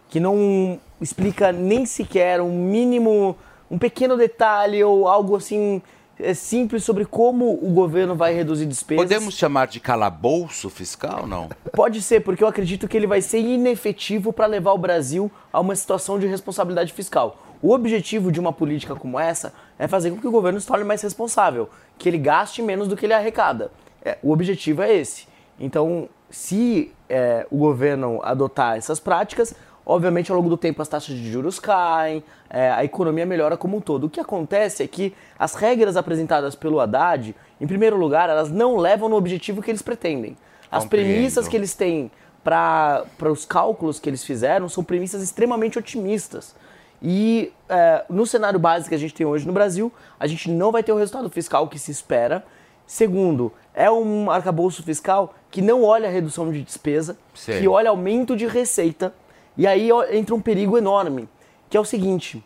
que 0.09 0.19
não 0.19 0.79
explica 0.99 1.51
nem 1.51 1.85
sequer 1.85 2.41
um 2.41 2.51
mínimo, 2.51 3.37
um 3.69 3.77
pequeno 3.77 4.17
detalhe 4.17 4.83
ou 4.83 5.07
algo 5.07 5.35
assim 5.35 5.83
simples 6.33 6.83
sobre 6.83 7.05
como 7.05 7.53
o 7.53 7.71
governo 7.71 8.15
vai 8.15 8.33
reduzir 8.33 8.65
despesas. 8.65 9.03
Podemos 9.03 9.35
chamar 9.35 9.67
de 9.67 9.79
calabouço 9.79 10.69
fiscal, 10.69 11.27
não? 11.27 11.49
Pode 11.73 12.01
ser, 12.01 12.21
porque 12.21 12.43
eu 12.43 12.47
acredito 12.47 12.87
que 12.87 12.97
ele 12.97 13.07
vai 13.07 13.21
ser 13.21 13.39
inefetivo 13.39 14.33
para 14.33 14.45
levar 14.45 14.73
o 14.73 14.77
Brasil 14.77 15.31
a 15.51 15.59
uma 15.59 15.75
situação 15.75 16.19
de 16.19 16.25
responsabilidade 16.25 16.91
fiscal. 16.91 17.37
O 17.61 17.71
objetivo 17.71 18.31
de 18.31 18.39
uma 18.39 18.53
política 18.53 18.95
como 18.95 19.19
essa 19.19 19.53
é 19.79 19.87
fazer 19.87 20.11
com 20.11 20.17
que 20.17 20.27
o 20.27 20.31
governo 20.31 20.59
se 20.59 20.67
torne 20.67 20.83
mais 20.83 21.01
responsável, 21.01 21.69
que 21.97 22.07
ele 22.07 22.17
gaste 22.17 22.61
menos 22.61 22.87
do 22.87 22.95
que 22.95 23.05
ele 23.05 23.13
arrecada. 23.13 23.71
É, 24.03 24.17
o 24.21 24.31
objetivo 24.31 24.81
é 24.81 24.93
esse. 24.93 25.27
Então, 25.59 26.07
se 26.29 26.91
é, 27.09 27.47
o 27.49 27.57
governo 27.57 28.19
adotar 28.23 28.77
essas 28.77 28.99
práticas, 28.99 29.55
obviamente 29.87 30.29
ao 30.29 30.37
longo 30.37 30.49
do 30.49 30.57
tempo 30.57 30.81
as 30.81 30.87
taxas 30.89 31.15
de 31.15 31.31
juros 31.31 31.59
caem, 31.59 32.21
é, 32.49 32.69
a 32.69 32.83
economia 32.83 33.25
melhora 33.25 33.55
como 33.55 33.77
um 33.77 33.81
todo. 33.81 34.03
O 34.03 34.09
que 34.09 34.19
acontece 34.19 34.83
é 34.83 34.87
que 34.87 35.15
as 35.39 35.55
regras 35.55 35.95
apresentadas 35.95 36.55
pelo 36.55 36.81
Haddad, 36.81 37.33
em 37.59 37.65
primeiro 37.65 37.95
lugar, 37.95 38.29
elas 38.29 38.51
não 38.51 38.75
levam 38.75 39.07
no 39.07 39.15
objetivo 39.15 39.61
que 39.61 39.71
eles 39.71 39.81
pretendem. 39.81 40.35
As 40.69 40.83
Compreendo. 40.83 41.13
premissas 41.13 41.47
que 41.47 41.55
eles 41.55 41.73
têm 41.73 42.11
para 42.43 43.05
os 43.31 43.45
cálculos 43.45 43.97
que 43.97 44.09
eles 44.09 44.25
fizeram 44.25 44.67
são 44.67 44.83
premissas 44.83 45.23
extremamente 45.23 45.79
otimistas. 45.79 46.53
E 47.01 47.53
é, 47.69 48.03
no 48.09 48.25
cenário 48.25 48.59
básico 48.59 48.89
que 48.89 48.95
a 48.95 48.99
gente 48.99 49.13
tem 49.13 49.25
hoje 49.25 49.47
no 49.47 49.53
Brasil, 49.53 49.91
a 50.19 50.27
gente 50.27 50.51
não 50.51 50.69
vai 50.69 50.83
ter 50.83 50.91
o 50.91 50.97
resultado 50.97 51.29
fiscal 51.29 51.67
que 51.69 51.79
se 51.79 51.91
espera. 51.91 52.43
Segundo, 52.85 53.53
é 53.73 53.89
um 53.89 54.29
arcabouço 54.29 54.83
fiscal 54.83 55.33
que 55.49 55.61
não 55.61 55.83
olha 55.83 56.09
a 56.09 56.11
redução 56.11 56.51
de 56.51 56.61
despesa, 56.61 57.17
que 57.59 57.67
olha 57.67 57.89
aumento 57.89 58.35
de 58.35 58.47
receita. 58.47 59.13
E 59.57 59.65
aí 59.65 59.89
entra 60.11 60.35
um 60.35 60.41
perigo 60.41 60.77
enorme, 60.77 61.27
que 61.69 61.75
é 61.75 61.79
o 61.79 61.85
seguinte: 61.85 62.43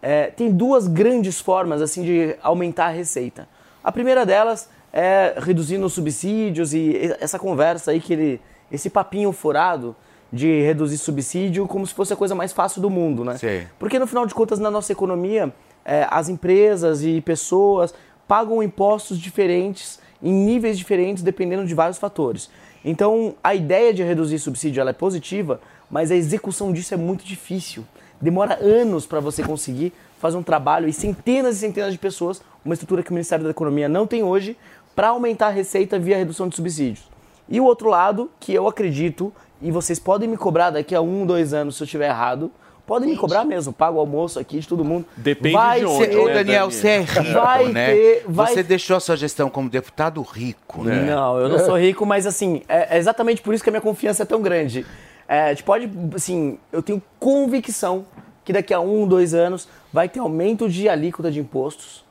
é, 0.00 0.26
tem 0.26 0.50
duas 0.50 0.86
grandes 0.86 1.40
formas 1.40 1.80
assim 1.82 2.02
de 2.02 2.36
aumentar 2.42 2.86
a 2.86 2.90
receita. 2.90 3.48
A 3.82 3.90
primeira 3.90 4.24
delas 4.24 4.68
é 4.92 5.34
reduzindo 5.38 5.86
os 5.86 5.92
subsídios 5.92 6.74
e 6.74 7.16
essa 7.18 7.38
conversa 7.38 7.92
aí 7.92 8.00
que 8.00 8.12
ele, 8.12 8.40
esse 8.70 8.90
papinho 8.90 9.32
furado 9.32 9.96
de 10.32 10.62
reduzir 10.62 10.98
subsídio 10.98 11.66
como 11.66 11.86
se 11.86 11.92
fosse 11.92 12.12
a 12.12 12.16
coisa 12.16 12.34
mais 12.34 12.52
fácil 12.52 12.80
do 12.80 12.88
mundo, 12.88 13.24
né? 13.24 13.36
Sim. 13.36 13.66
Porque 13.78 13.98
no 13.98 14.06
final 14.06 14.26
de 14.26 14.34
contas 14.34 14.58
na 14.58 14.70
nossa 14.70 14.92
economia 14.92 15.52
é, 15.84 16.06
as 16.10 16.28
empresas 16.28 17.02
e 17.02 17.20
pessoas 17.20 17.94
pagam 18.26 18.62
impostos 18.62 19.18
diferentes 19.18 19.98
em 20.22 20.32
níveis 20.32 20.78
diferentes 20.78 21.22
dependendo 21.22 21.66
de 21.66 21.74
vários 21.74 21.98
fatores. 21.98 22.50
Então 22.84 23.34
a 23.42 23.54
ideia 23.54 23.92
de 23.92 24.02
reduzir 24.02 24.38
subsídio 24.38 24.80
ela 24.80 24.90
é 24.90 24.94
positiva, 24.94 25.60
mas 25.92 26.10
a 26.10 26.16
execução 26.16 26.72
disso 26.72 26.94
é 26.94 26.96
muito 26.96 27.22
difícil. 27.22 27.84
Demora 28.18 28.58
anos 28.62 29.04
para 29.04 29.20
você 29.20 29.42
conseguir 29.42 29.92
fazer 30.18 30.38
um 30.38 30.42
trabalho 30.42 30.88
e 30.88 30.92
centenas 30.92 31.56
e 31.56 31.58
centenas 31.58 31.92
de 31.92 31.98
pessoas, 31.98 32.40
uma 32.64 32.72
estrutura 32.72 33.02
que 33.02 33.10
o 33.10 33.12
Ministério 33.12 33.44
da 33.44 33.50
Economia 33.50 33.88
não 33.90 34.06
tem 34.06 34.22
hoje, 34.22 34.56
para 34.96 35.08
aumentar 35.08 35.48
a 35.48 35.50
receita 35.50 35.98
via 35.98 36.16
redução 36.16 36.48
de 36.48 36.56
subsídios. 36.56 37.04
E 37.48 37.60
o 37.60 37.64
outro 37.64 37.90
lado, 37.90 38.30
que 38.40 38.54
eu 38.54 38.66
acredito, 38.66 39.32
e 39.60 39.70
vocês 39.70 39.98
podem 39.98 40.28
me 40.28 40.36
cobrar 40.36 40.70
daqui 40.70 40.94
a 40.94 41.00
um, 41.02 41.26
dois 41.26 41.52
anos 41.52 41.76
se 41.76 41.82
eu 41.82 41.84
estiver 41.84 42.08
errado, 42.08 42.50
podem 42.92 43.08
me 43.08 43.16
cobrar 43.16 43.42
mesmo, 43.46 43.72
pago 43.72 43.96
o 43.96 44.00
almoço 44.00 44.38
aqui 44.38 44.60
de 44.60 44.68
todo 44.68 44.84
mundo. 44.84 45.06
Depende 45.16 45.54
vai 45.54 45.80
de 45.80 45.86
onde, 45.86 46.04
ser- 46.04 46.18
Ô, 46.18 46.26
né, 46.26 46.34
Daniel, 46.34 46.66
Dani? 46.68 46.72
você 46.74 46.88
é 46.88 47.00
rico, 47.00 47.22
Vai 47.32 47.68
né? 47.68 47.86
ter- 47.94 48.24
vai- 48.28 48.52
Você 48.54 48.62
deixou 48.62 48.96
a 48.98 49.00
sua 49.00 49.16
gestão 49.16 49.48
como 49.48 49.70
deputado 49.70 50.20
rico, 50.20 50.84
né? 50.84 51.00
Não, 51.06 51.38
eu 51.38 51.48
não 51.48 51.58
sou 51.58 51.76
rico, 51.80 52.04
mas 52.04 52.26
assim, 52.26 52.60
é, 52.68 52.96
é 52.96 52.98
exatamente 52.98 53.40
por 53.40 53.54
isso 53.54 53.64
que 53.64 53.70
a 53.70 53.72
minha 53.72 53.80
confiança 53.80 54.24
é 54.24 54.26
tão 54.26 54.42
grande. 54.42 54.84
É, 55.26 55.44
a 55.44 55.48
gente 55.50 55.62
pode, 55.62 55.90
assim, 56.14 56.58
eu 56.70 56.82
tenho 56.82 57.00
convicção 57.18 58.04
que 58.44 58.52
daqui 58.52 58.74
a 58.74 58.80
um, 58.80 59.06
dois 59.08 59.32
anos 59.32 59.66
vai 59.90 60.06
ter 60.06 60.20
aumento 60.20 60.68
de 60.68 60.86
alíquota 60.86 61.30
de 61.30 61.40
impostos. 61.40 62.01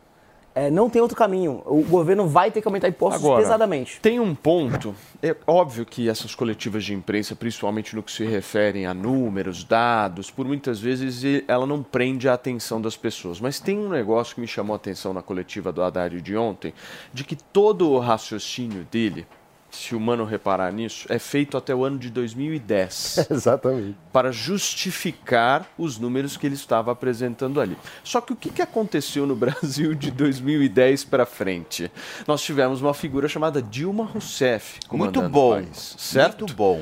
É, 0.53 0.69
não 0.69 0.89
tem 0.89 1.01
outro 1.01 1.15
caminho. 1.15 1.61
O 1.65 1.83
governo 1.83 2.27
vai 2.27 2.51
ter 2.51 2.61
que 2.61 2.67
aumentar 2.67 2.89
impostos 2.89 3.23
Agora, 3.23 3.41
pesadamente. 3.41 3.99
Tem 4.01 4.19
um 4.19 4.35
ponto, 4.35 4.93
é 5.23 5.35
óbvio 5.47 5.85
que 5.85 6.09
essas 6.09 6.35
coletivas 6.35 6.83
de 6.83 6.93
imprensa, 6.93 7.35
principalmente 7.35 7.95
no 7.95 8.03
que 8.03 8.11
se 8.11 8.25
refere 8.25 8.85
a 8.85 8.93
números, 8.93 9.63
dados, 9.63 10.29
por 10.29 10.45
muitas 10.45 10.79
vezes 10.79 11.43
ela 11.47 11.65
não 11.65 11.81
prende 11.81 12.27
a 12.27 12.33
atenção 12.33 12.81
das 12.81 12.97
pessoas. 12.97 13.39
Mas 13.39 13.59
tem 13.59 13.77
um 13.77 13.89
negócio 13.89 14.35
que 14.35 14.41
me 14.41 14.47
chamou 14.47 14.73
a 14.73 14.77
atenção 14.77 15.13
na 15.13 15.21
coletiva 15.21 15.71
do 15.71 15.81
Haddad 15.81 16.21
de 16.21 16.35
ontem, 16.35 16.73
de 17.13 17.23
que 17.23 17.35
todo 17.35 17.89
o 17.89 17.99
raciocínio 17.99 18.85
dele, 18.91 19.25
se 19.71 19.95
o 19.95 19.99
mano 19.99 20.25
reparar 20.25 20.71
nisso, 20.71 21.05
é 21.09 21.17
feito 21.17 21.57
até 21.57 21.73
o 21.73 21.83
ano 21.83 21.97
de 21.97 22.09
2010 22.09 23.27
Exatamente. 23.31 23.95
para 24.11 24.31
justificar 24.31 25.65
os 25.77 25.97
números 25.97 26.37
que 26.37 26.45
ele 26.45 26.55
estava 26.55 26.91
apresentando 26.91 27.59
ali. 27.61 27.77
Só 28.03 28.19
que 28.21 28.33
o 28.33 28.35
que 28.35 28.49
que 28.49 28.61
aconteceu 28.61 29.25
no 29.25 29.35
Brasil 29.37 29.93
de 29.95 30.11
2010 30.11 31.05
para 31.05 31.25
frente? 31.25 31.91
Nós 32.27 32.41
tivemos 32.41 32.81
uma 32.81 32.93
figura 32.93 33.27
chamada 33.27 33.61
Dilma 33.61 34.03
Rousseff 34.05 34.79
Muito 34.91 35.21
bom. 35.29 35.51
o 35.51 35.63
país, 35.63 35.95
certo? 35.97 36.39
Muito 36.41 36.53
bom. 36.55 36.81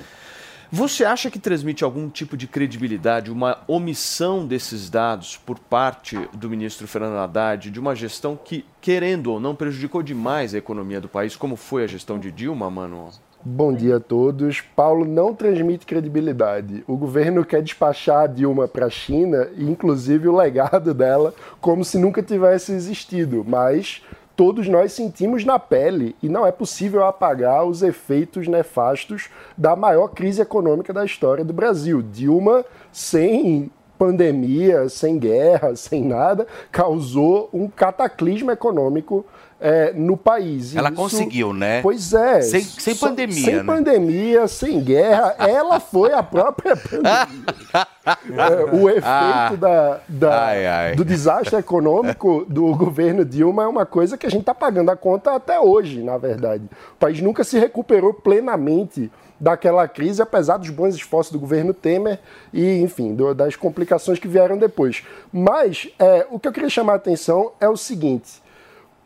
Você 0.71 1.03
acha 1.03 1.31
que 1.31 1.39
transmite 1.39 1.83
algum 1.83 2.07
tipo 2.07 2.37
de 2.37 2.45
credibilidade, 2.45 3.31
uma 3.31 3.57
omissão 3.67 4.45
desses 4.45 4.87
dados 4.87 5.35
por 5.35 5.57
parte 5.57 6.15
do 6.31 6.47
ministro 6.47 6.87
Fernando 6.87 7.17
Haddad, 7.17 7.71
de 7.71 7.79
uma 7.79 7.95
gestão 7.95 8.37
que, 8.41 8.63
querendo 8.79 9.31
ou 9.31 9.39
não, 9.39 9.55
prejudicou 9.55 10.03
demais 10.03 10.53
a 10.53 10.59
economia 10.59 11.01
do 11.01 11.09
país, 11.09 11.35
como 11.35 11.55
foi 11.55 11.83
a 11.83 11.87
gestão 11.87 12.19
de 12.19 12.31
Dilma, 12.31 12.69
mano? 12.69 13.09
Bom 13.43 13.73
dia 13.73 13.95
a 13.95 13.99
todos. 13.99 14.61
Paulo 14.61 15.05
não 15.05 15.33
transmite 15.33 15.87
credibilidade. 15.87 16.83
O 16.85 16.95
governo 16.97 17.43
quer 17.43 17.63
despachar 17.63 18.25
a 18.25 18.27
Dilma 18.27 18.67
para 18.67 18.85
a 18.85 18.91
China, 18.91 19.47
inclusive 19.57 20.27
o 20.27 20.35
legado 20.35 20.93
dela, 20.93 21.33
como 21.59 21.83
se 21.83 21.97
nunca 21.97 22.21
tivesse 22.21 22.73
existido. 22.73 23.43
Mas 23.47 24.03
todos 24.39 24.69
nós 24.69 24.93
sentimos 24.93 25.43
na 25.43 25.59
pele 25.59 26.15
e 26.23 26.29
não 26.29 26.47
é 26.47 26.51
possível 26.53 27.05
apagar 27.05 27.65
os 27.65 27.83
efeitos 27.83 28.47
nefastos 28.47 29.29
da 29.57 29.75
maior 29.75 30.07
crise 30.07 30.41
econômica 30.41 30.93
da 30.93 31.03
história 31.03 31.43
do 31.43 31.51
Brasil. 31.51 32.01
Dilma, 32.01 32.63
sem 32.89 33.69
pandemia, 33.97 34.87
sem 34.87 35.19
guerra, 35.19 35.75
sem 35.75 36.05
nada, 36.05 36.47
causou 36.71 37.49
um 37.53 37.67
cataclismo 37.67 38.49
econômico 38.49 39.25
eh, 39.61 39.91
no 39.95 40.15
país. 40.17 40.75
Ela 40.75 40.89
isso- 40.89 40.97
conseguiu, 40.97 41.53
né? 41.53 41.81
Pois 41.81 42.13
é. 42.13 42.41
Sem- 42.41 42.61
sem 42.63 42.95
Só- 42.95 43.07
pandemia, 43.09 43.43
Sem 43.45 43.55
né? 43.57 43.63
pandemia, 43.63 44.47
sem 44.47 44.79
guerra. 44.81 45.35
Ela 45.39 45.79
foi 45.79 46.13
a 46.13 46.23
própria 46.23 46.75
pandemia. 46.75 47.27
É, 48.09 48.75
o 48.75 48.89
efeito 48.89 49.05
Ah. 49.05 49.51
da, 49.55 49.99
da- 50.09 50.45
Ai, 50.47 50.65
ai. 50.65 50.95
do 50.95 51.05
desastre 51.05 51.55
econômico 51.57 52.43
do 52.49 52.75
governo 52.75 53.23
Dilma 53.23 53.63
é 53.63 53.67
uma 53.67 53.85
coisa 53.85 54.17
que 54.17 54.25
a 54.25 54.29
gente 54.31 54.39
está 54.41 54.55
pagando 54.55 54.89
a 54.89 54.95
conta 54.95 55.35
até 55.35 55.59
hoje, 55.59 56.01
na 56.01 56.17
verdade. 56.17 56.63
O 56.93 56.95
país 56.97 57.21
nunca 57.21 57.43
se 57.43 57.59
recuperou 57.59 58.11
plenamente 58.11 59.11
daquela 59.39 59.87
crise, 59.87 60.21
apesar 60.23 60.57
dos 60.57 60.71
bons 60.71 60.95
esforços 60.95 61.31
do 61.31 61.39
governo 61.39 61.71
Temer 61.71 62.19
e, 62.51 62.81
enfim, 62.81 63.13
do- 63.13 63.35
das 63.35 63.55
complicações 63.55 64.17
que 64.17 64.27
vieram 64.27 64.57
depois. 64.57 65.03
Mas 65.31 65.87
é, 65.99 66.25
o 66.31 66.39
que 66.39 66.47
eu 66.47 66.51
queria 66.51 66.69
chamar 66.69 66.93
a 66.93 66.95
atenção 66.95 67.51
é 67.59 67.69
o 67.69 67.77
seguinte: 67.77 68.41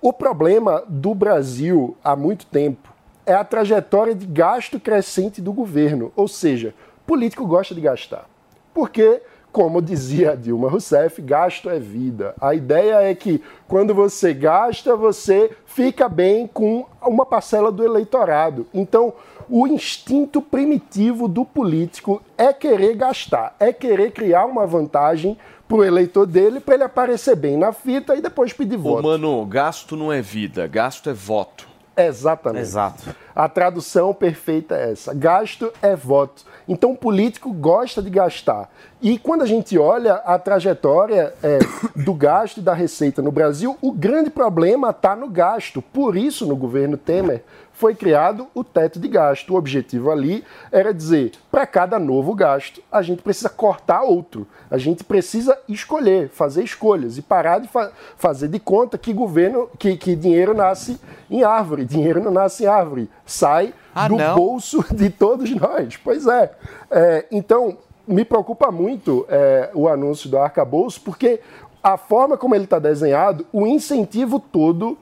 o 0.04 0.12
problema 0.12 0.84
do 0.86 1.16
Brasil 1.16 1.96
há 2.04 2.14
muito 2.14 2.46
tempo 2.46 2.94
é 3.26 3.34
a 3.34 3.44
trajetória 3.46 4.14
de 4.14 4.26
gasto 4.26 4.78
crescente 4.78 5.42
do 5.42 5.54
governo. 5.54 6.12
Ou 6.14 6.28
seja, 6.28 6.76
político 7.08 7.48
gosta 7.48 7.74
de 7.74 7.80
gastar. 7.80 8.26
Porque, 8.74 9.22
como 9.50 9.82
dizia 9.82 10.36
Dilma 10.36 10.70
Rousseff, 10.70 11.22
gasto 11.22 11.70
é 11.70 11.80
vida. 11.80 12.36
A 12.42 12.54
ideia 12.54 12.96
é 12.96 13.16
que 13.16 13.42
quando 13.66 13.96
você 13.96 14.34
gasta, 14.34 14.94
você 14.94 15.56
fica 15.66 16.10
bem 16.10 16.48
com 16.48 16.86
uma 17.02 17.26
parcela 17.26 17.72
do 17.72 17.82
eleitorado. 17.86 18.68
Então, 18.74 19.14
o 19.50 19.66
instinto 19.66 20.42
primitivo 20.42 21.30
do 21.30 21.46
político 21.46 22.22
é 22.38 22.52
querer 22.52 22.96
gastar, 22.98 23.56
é 23.58 23.72
querer 23.72 24.12
criar 24.12 24.46
uma 24.48 24.68
vantagem 24.68 25.38
para 25.68 25.78
o 25.78 25.84
eleitor 25.84 26.26
dele, 26.26 26.60
para 26.60 26.76
ele 26.76 26.84
aparecer 26.84 27.36
bem 27.36 27.58
na 27.58 27.72
fita 27.72 28.16
e 28.16 28.22
depois 28.22 28.54
pedir 28.54 28.76
Ô, 28.78 28.82
voto. 28.82 29.04
mano, 29.04 29.46
gasto 29.46 29.96
não 29.96 30.12
é 30.12 30.22
vida, 30.22 30.68
gasto 30.68 31.10
é 31.10 31.14
voto. 31.14 31.74
Exatamente. 31.96 32.64
Exato. 32.64 33.16
A 33.36 33.48
tradução 33.48 34.14
perfeita 34.14 34.76
é 34.76 34.92
essa. 34.92 35.14
Gasto 35.14 35.72
é 35.82 35.96
voto. 35.96 36.44
Então 36.68 36.92
o 36.92 36.98
político 36.98 37.52
gosta 37.54 38.02
de 38.02 38.10
gastar. 38.10 38.70
E 39.02 39.20
quando 39.20 39.44
a 39.44 39.46
gente 39.46 39.78
olha 39.78 40.16
a 40.16 40.40
trajetória 40.40 41.34
é, 41.44 41.60
do 41.96 42.14
gasto 42.14 42.58
e 42.58 42.62
da 42.62 42.74
receita 42.74 43.22
no 43.22 43.32
Brasil, 43.32 43.78
o 43.82 43.92
grande 43.92 44.30
problema 44.30 44.90
está 44.90 45.16
no 45.16 45.30
gasto. 45.30 45.82
Por 45.82 46.18
isso, 46.18 46.48
no 46.48 46.56
governo 46.56 46.98
Temer, 46.98 47.44
foi 47.84 47.94
criado 47.96 48.48
o 48.56 48.64
teto 48.64 48.98
de 48.98 49.10
gasto. 49.10 49.54
O 49.54 49.58
objetivo 49.58 50.10
ali 50.10 50.42
era 50.72 50.94
dizer, 50.94 51.34
para 51.52 51.68
cada 51.68 52.00
novo 52.00 52.34
gasto, 52.34 52.82
a 52.90 53.02
gente 53.02 53.22
precisa 53.22 53.50
cortar 53.50 54.04
outro. 54.04 54.48
A 54.72 54.78
gente 54.78 55.04
precisa 55.04 55.60
escolher, 55.68 56.30
fazer 56.30 56.64
escolhas 56.64 57.18
e 57.18 57.22
parar 57.22 57.60
de 57.60 57.68
fa- 57.68 57.92
fazer 58.16 58.48
de 58.48 58.58
conta 58.58 58.98
que 58.98 59.12
governo, 59.12 59.70
que, 59.78 59.98
que 59.98 60.16
dinheiro 60.16 60.54
nasce 60.54 60.98
em 61.30 61.44
árvore. 61.44 61.84
Dinheiro 61.84 62.24
não 62.24 62.32
nasce 62.32 62.64
em 62.64 62.68
árvore. 62.68 63.10
Sai 63.26 63.74
Ah, 63.94 64.08
do 64.08 64.16
não? 64.16 64.34
bolso 64.34 64.82
de 64.96 65.10
todos 65.10 65.54
nós. 65.54 65.98
Pois 65.98 66.26
é. 66.26 66.54
É, 66.90 67.26
então, 67.30 67.78
me 68.08 68.24
preocupa 68.24 68.72
muito 68.72 69.26
é, 69.28 69.72
o 69.74 69.90
anúncio 69.90 70.30
do 70.30 70.38
arcabouço, 70.38 71.02
porque 71.02 71.42
a 71.84 71.98
forma 71.98 72.38
como 72.38 72.56
ele 72.56 72.64
está 72.64 72.80
desenhado, 72.80 73.46
o 73.52 73.68
incentivo 73.68 74.40
todo 74.40 74.98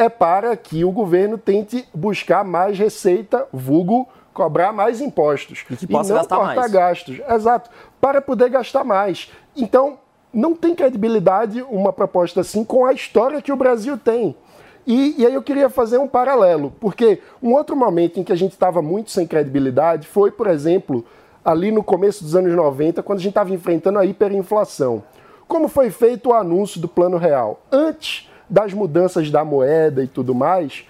é 0.00 0.08
para 0.08 0.56
que 0.56 0.82
o 0.82 0.90
governo 0.90 1.36
tente 1.36 1.86
buscar 1.92 2.42
mais 2.42 2.78
receita, 2.78 3.46
vulgo 3.52 4.08
cobrar 4.32 4.72
mais 4.72 4.98
impostos. 5.02 5.62
E 5.70 5.76
que 5.76 5.86
possa 5.86 6.14
não 6.14 6.20
gastar 6.20 6.36
cortar 6.36 6.54
mais. 6.54 6.72
gastos. 6.72 7.20
Exato. 7.28 7.70
Para 8.00 8.22
poder 8.22 8.48
gastar 8.48 8.82
mais. 8.82 9.30
Então, 9.54 9.98
não 10.32 10.54
tem 10.54 10.74
credibilidade 10.74 11.62
uma 11.68 11.92
proposta 11.92 12.40
assim 12.40 12.64
com 12.64 12.86
a 12.86 12.94
história 12.94 13.42
que 13.42 13.52
o 13.52 13.56
Brasil 13.56 13.98
tem. 13.98 14.34
E, 14.86 15.16
e 15.18 15.26
aí 15.26 15.34
eu 15.34 15.42
queria 15.42 15.68
fazer 15.68 15.98
um 15.98 16.08
paralelo, 16.08 16.72
porque 16.80 17.20
um 17.42 17.52
outro 17.52 17.76
momento 17.76 18.18
em 18.18 18.24
que 18.24 18.32
a 18.32 18.36
gente 18.36 18.52
estava 18.52 18.80
muito 18.80 19.10
sem 19.10 19.26
credibilidade 19.26 20.08
foi, 20.08 20.30
por 20.30 20.46
exemplo, 20.46 21.04
ali 21.44 21.70
no 21.70 21.84
começo 21.84 22.24
dos 22.24 22.34
anos 22.34 22.54
90, 22.54 23.02
quando 23.02 23.18
a 23.18 23.22
gente 23.22 23.32
estava 23.32 23.52
enfrentando 23.52 23.98
a 23.98 24.06
hiperinflação. 24.06 25.02
Como 25.46 25.68
foi 25.68 25.90
feito 25.90 26.30
o 26.30 26.34
anúncio 26.34 26.80
do 26.80 26.88
Plano 26.88 27.18
Real? 27.18 27.60
Antes 27.70 28.29
das 28.50 28.74
mudanças 28.74 29.30
da 29.30 29.44
moeda 29.44 30.02
e 30.02 30.08
tudo 30.08 30.34
mais, 30.34 30.84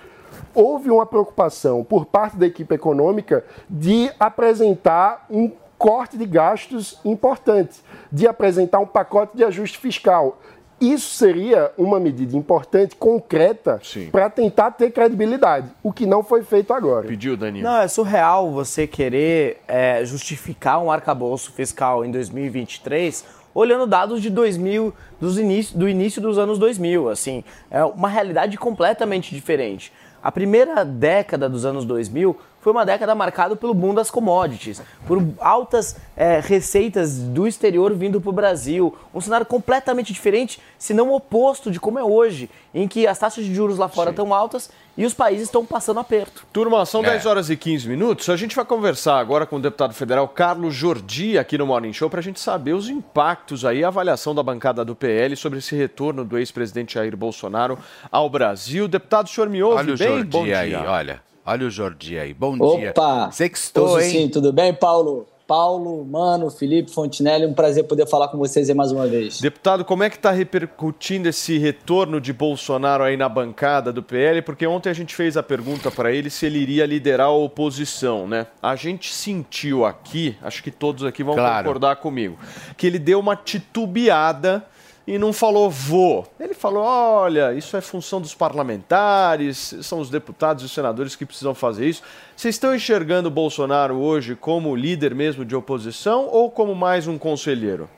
houve 0.54 0.90
uma 0.90 1.06
preocupação 1.06 1.84
por 1.84 2.06
parte 2.06 2.36
da 2.36 2.46
equipe 2.46 2.74
econômica 2.74 3.44
de 3.68 4.10
apresentar 4.18 5.26
um 5.30 5.50
corte 5.78 6.16
de 6.16 6.26
gastos 6.26 6.98
importante, 7.04 7.80
de 8.10 8.26
apresentar 8.26 8.80
um 8.80 8.86
pacote 8.86 9.36
de 9.36 9.44
ajuste 9.44 9.78
fiscal. 9.78 10.38
Isso 10.80 11.14
seria 11.14 11.70
uma 11.76 12.00
medida 12.00 12.34
importante, 12.34 12.96
concreta, 12.96 13.78
Sim. 13.82 14.08
para 14.10 14.30
tentar 14.30 14.70
ter 14.70 14.90
credibilidade, 14.90 15.70
o 15.82 15.92
que 15.92 16.06
não 16.06 16.22
foi 16.22 16.42
feito 16.42 16.72
agora. 16.72 17.06
Pediu, 17.06 17.36
Daniel? 17.36 17.64
Não, 17.64 17.76
é 17.80 17.86
surreal 17.86 18.50
você 18.50 18.86
querer 18.86 19.60
é, 19.68 20.02
justificar 20.06 20.82
um 20.82 20.90
arcabouço 20.90 21.52
fiscal 21.52 22.02
em 22.02 22.10
2023 22.10 23.39
olhando 23.54 23.86
dados 23.86 24.20
de 24.22 24.30
2000, 24.30 24.94
dos 25.20 25.38
início, 25.38 25.78
do 25.78 25.88
início 25.88 26.20
dos 26.20 26.38
anos 26.38 26.58
2000, 26.58 27.08
assim, 27.08 27.44
é 27.70 27.84
uma 27.84 28.08
realidade 28.08 28.56
completamente 28.56 29.34
diferente. 29.34 29.92
A 30.22 30.30
primeira 30.30 30.84
década 30.84 31.48
dos 31.48 31.64
anos 31.64 31.84
2000 31.84 32.36
foi 32.60 32.72
uma 32.72 32.84
década 32.84 33.14
marcada 33.14 33.56
pelo 33.56 33.72
boom 33.74 33.94
das 33.94 34.10
commodities, 34.10 34.82
por 35.06 35.22
altas 35.40 35.96
é, 36.16 36.40
receitas 36.40 37.18
do 37.18 37.46
exterior 37.46 37.94
vindo 37.94 38.20
para 38.20 38.30
o 38.30 38.32
Brasil. 38.32 38.94
Um 39.14 39.20
cenário 39.20 39.46
completamente 39.46 40.12
diferente, 40.12 40.60
se 40.78 40.92
não 40.92 41.12
oposto 41.12 41.70
de 41.70 41.80
como 41.80 41.98
é 41.98 42.04
hoje, 42.04 42.50
em 42.74 42.86
que 42.86 43.06
as 43.06 43.18
taxas 43.18 43.44
de 43.44 43.54
juros 43.54 43.78
lá 43.78 43.88
fora 43.88 44.10
estão 44.10 44.32
altas 44.34 44.70
e 44.96 45.06
os 45.06 45.14
países 45.14 45.44
estão 45.44 45.64
passando 45.64 45.98
aperto. 46.00 46.44
Turma, 46.52 46.84
são 46.84 47.00
É. 47.02 47.10
10 47.10 47.24
horas 47.26 47.48
e 47.48 47.56
15 47.56 47.88
minutos. 47.88 48.28
A 48.28 48.36
gente 48.36 48.54
vai 48.54 48.64
conversar 48.64 49.18
agora 49.18 49.46
com 49.46 49.56
o 49.56 49.60
deputado 49.60 49.94
federal 49.94 50.28
Carlos 50.28 50.74
Jordi 50.74 51.38
aqui 51.38 51.56
no 51.56 51.66
Morning 51.66 51.92
Show 51.92 52.10
para 52.10 52.20
a 52.20 52.22
gente 52.22 52.38
saber 52.38 52.74
os 52.74 52.88
impactos 52.88 53.64
aí, 53.64 53.82
a 53.82 53.88
avaliação 53.88 54.34
da 54.34 54.42
bancada 54.42 54.84
do 54.84 54.94
PL 54.94 55.34
sobre 55.36 55.58
esse 55.60 55.74
retorno 55.74 56.24
do 56.24 56.36
ex-presidente 56.36 56.94
Jair 56.94 57.16
Bolsonaro 57.16 57.78
ao 58.12 58.28
Brasil. 58.28 58.86
Deputado, 58.86 59.26
o 59.26 59.30
senhor 59.30 59.48
me 59.48 59.62
ouve 59.62 59.78
Olha 59.78 59.94
o 59.94 59.96
bem? 59.96 60.24
Bom 60.24 60.38
Jordi 60.44 60.44
dia. 60.44 60.58
aí, 60.58 60.74
olha. 60.74 61.29
Olha 61.44 61.66
o 61.66 61.70
Jordi 61.70 62.18
aí. 62.18 62.34
Bom 62.34 62.56
dia. 62.76 62.90
Opa! 62.90 63.30
Sextou, 63.32 64.00
hein? 64.00 64.10
sim, 64.10 64.28
tudo 64.28 64.52
bem, 64.52 64.74
Paulo? 64.74 65.26
Paulo, 65.50 66.04
Mano, 66.04 66.48
Felipe, 66.48 66.92
Fontinelli, 66.92 67.44
um 67.44 67.52
prazer 67.52 67.82
poder 67.82 68.06
falar 68.06 68.28
com 68.28 68.38
vocês 68.38 68.68
aí 68.70 68.74
mais 68.76 68.92
uma 68.92 69.08
vez. 69.08 69.40
Deputado, 69.40 69.84
como 69.84 70.04
é 70.04 70.08
que 70.08 70.14
está 70.14 70.30
repercutindo 70.30 71.28
esse 71.28 71.58
retorno 71.58 72.20
de 72.20 72.32
Bolsonaro 72.32 73.02
aí 73.02 73.16
na 73.16 73.28
bancada 73.28 73.92
do 73.92 74.00
PL? 74.00 74.42
Porque 74.42 74.64
ontem 74.64 74.90
a 74.90 74.92
gente 74.92 75.12
fez 75.12 75.36
a 75.36 75.42
pergunta 75.42 75.90
para 75.90 76.12
ele 76.12 76.30
se 76.30 76.46
ele 76.46 76.60
iria 76.60 76.86
liderar 76.86 77.26
a 77.26 77.32
oposição, 77.32 78.28
né? 78.28 78.46
A 78.62 78.76
gente 78.76 79.12
sentiu 79.12 79.84
aqui, 79.84 80.36
acho 80.40 80.62
que 80.62 80.70
todos 80.70 81.02
aqui 81.04 81.24
vão 81.24 81.34
Claro. 81.34 81.64
concordar 81.66 81.96
comigo, 81.96 82.38
que 82.76 82.86
ele 82.86 83.00
deu 83.00 83.18
uma 83.18 83.34
titubeada 83.34 84.64
e 85.10 85.18
não 85.18 85.32
falou 85.32 85.68
vou. 85.68 86.24
Ele 86.38 86.54
falou: 86.54 86.84
olha, 86.84 87.52
isso 87.52 87.76
é 87.76 87.80
função 87.80 88.20
dos 88.20 88.32
parlamentares, 88.32 89.74
são 89.82 89.98
os 89.98 90.08
deputados 90.08 90.62
e 90.62 90.66
os 90.66 90.72
senadores 90.72 91.16
que 91.16 91.26
precisam 91.26 91.52
fazer 91.52 91.88
isso. 91.88 92.00
Vocês 92.36 92.54
estão 92.54 92.72
enxergando 92.72 93.26
o 93.26 93.30
Bolsonaro 93.30 93.96
hoje 93.96 94.36
como 94.36 94.74
líder 94.76 95.12
mesmo 95.12 95.44
de 95.44 95.56
oposição 95.56 96.28
ou 96.30 96.48
como 96.48 96.76
mais 96.76 97.08
um 97.08 97.18
conselheiro? 97.18 97.90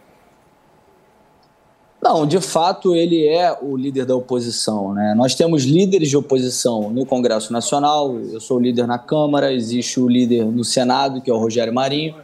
Não, 2.03 2.27
de 2.27 2.41
fato 2.41 2.97
ele 2.97 3.27
é 3.27 3.57
o 3.61 3.77
líder 3.77 4.07
da 4.07 4.17
oposição. 4.17 4.95
Né? 4.95 5.15
Nós 5.15 5.35
temos 5.35 5.65
líderes 5.65 6.09
de 6.09 6.17
oposição 6.17 6.91
no 6.91 7.05
Congresso 7.05 7.53
Nacional, 7.53 8.19
eu 8.19 8.41
sou 8.41 8.59
líder 8.59 8.87
na 8.87 8.99
Câmara, 8.99 9.53
existe 9.53 10.01
o 10.01 10.09
líder 10.09 10.47
no 10.47 10.65
Senado, 10.65 11.21
que 11.21 11.31
é 11.31 11.35
o 11.35 11.39
Rogério 11.39 11.75
Marinho, 11.75 12.17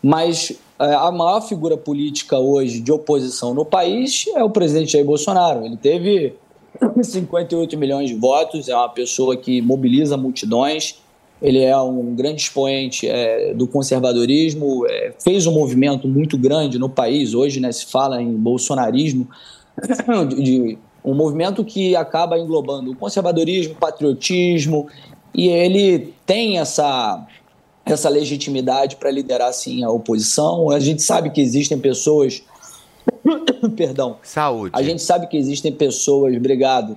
mas 0.00 0.56
a 0.78 1.10
maior 1.10 1.40
figura 1.40 1.76
política 1.76 2.38
hoje 2.38 2.80
de 2.80 2.92
oposição 2.92 3.54
no 3.54 3.64
país 3.64 4.26
é 4.34 4.44
o 4.44 4.50
presidente 4.50 4.92
Jair 4.92 5.04
Bolsonaro. 5.04 5.64
Ele 5.64 5.76
teve 5.76 6.34
58 7.02 7.76
milhões 7.78 8.10
de 8.10 8.16
votos, 8.16 8.68
é 8.68 8.74
uma 8.74 8.88
pessoa 8.88 9.36
que 9.36 9.60
mobiliza 9.62 10.16
multidões, 10.16 10.96
ele 11.40 11.62
é 11.62 11.78
um 11.78 12.14
grande 12.14 12.42
expoente 12.42 13.08
é, 13.08 13.52
do 13.54 13.66
conservadorismo, 13.66 14.86
é, 14.86 15.12
fez 15.22 15.46
um 15.46 15.52
movimento 15.52 16.08
muito 16.08 16.38
grande 16.38 16.78
no 16.78 16.88
país. 16.88 17.34
Hoje 17.34 17.60
né, 17.60 17.70
se 17.72 17.86
fala 17.86 18.20
em 18.20 18.32
bolsonarismo, 18.32 19.28
de, 20.28 20.42
de 20.42 20.78
um 21.04 21.14
movimento 21.14 21.64
que 21.64 21.94
acaba 21.94 22.38
englobando 22.38 22.90
o 22.90 22.96
conservadorismo, 22.96 23.74
o 23.74 23.76
patriotismo, 23.76 24.88
e 25.34 25.48
ele 25.48 26.14
tem 26.24 26.58
essa, 26.58 27.26
essa 27.86 28.08
legitimidade 28.08 28.96
para 28.96 29.10
liderar 29.12 29.52
sim 29.52 29.84
a 29.84 29.90
oposição. 29.90 30.70
A 30.70 30.80
gente 30.80 31.02
sabe 31.02 31.30
que 31.30 31.40
existem 31.40 31.78
pessoas. 31.78 32.42
Perdão. 33.76 34.16
Saúde. 34.22 34.72
A 34.74 34.82
gente 34.82 35.00
sabe 35.00 35.28
que 35.28 35.36
existem 35.36 35.72
pessoas, 35.72 36.36
obrigado. 36.36 36.96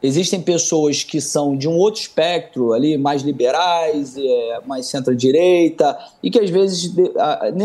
Existem 0.00 0.40
pessoas 0.40 1.02
que 1.04 1.20
são 1.20 1.56
de 1.56 1.68
um 1.68 1.76
outro 1.76 2.00
espectro 2.00 2.72
ali, 2.72 2.96
mais 2.96 3.22
liberais, 3.22 4.16
é, 4.16 4.60
mais 4.66 4.86
centro-direita, 4.86 5.96
e 6.22 6.30
que 6.30 6.40
às 6.40 6.50
vezes 6.50 6.92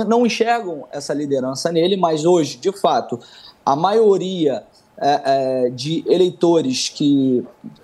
não 0.07 0.25
enxergam 0.25 0.87
essa 0.91 1.15
liderança 1.15 1.71
nele, 1.71 1.97
mas 1.97 2.25
hoje, 2.25 2.57
de 2.57 2.71
fato, 2.71 3.19
a 3.65 3.75
maioria 3.75 4.63
é, 4.99 5.21
é, 5.65 5.69
de 5.71 6.03
eleitores 6.07 6.89
que 6.89 7.43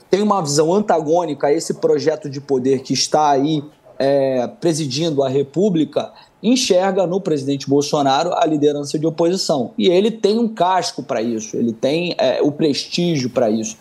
tem 0.09 0.21
uma 0.21 0.41
visão 0.41 0.71
antagônica 0.71 1.47
a 1.47 1.53
esse 1.53 1.75
projeto 1.75 2.29
de 2.29 2.39
poder 2.39 2.83
que 2.83 2.93
está 2.93 3.31
aí 3.31 3.63
é, 3.97 4.47
presidindo 4.59 5.23
a 5.23 5.29
República 5.29 6.11
enxerga 6.41 7.07
no 7.07 7.21
presidente 7.21 7.69
Bolsonaro 7.69 8.33
a 8.33 8.45
liderança 8.45 8.99
de 8.99 9.07
oposição. 9.07 9.71
E 9.77 9.87
ele 9.87 10.11
tem 10.11 10.37
um 10.37 10.47
casco 10.47 11.01
para 11.01 11.21
isso, 11.21 11.55
ele 11.55 11.71
tem 11.71 12.13
é, 12.17 12.41
o 12.41 12.51
prestígio 12.51 13.29
para 13.29 13.49
isso. 13.49 13.77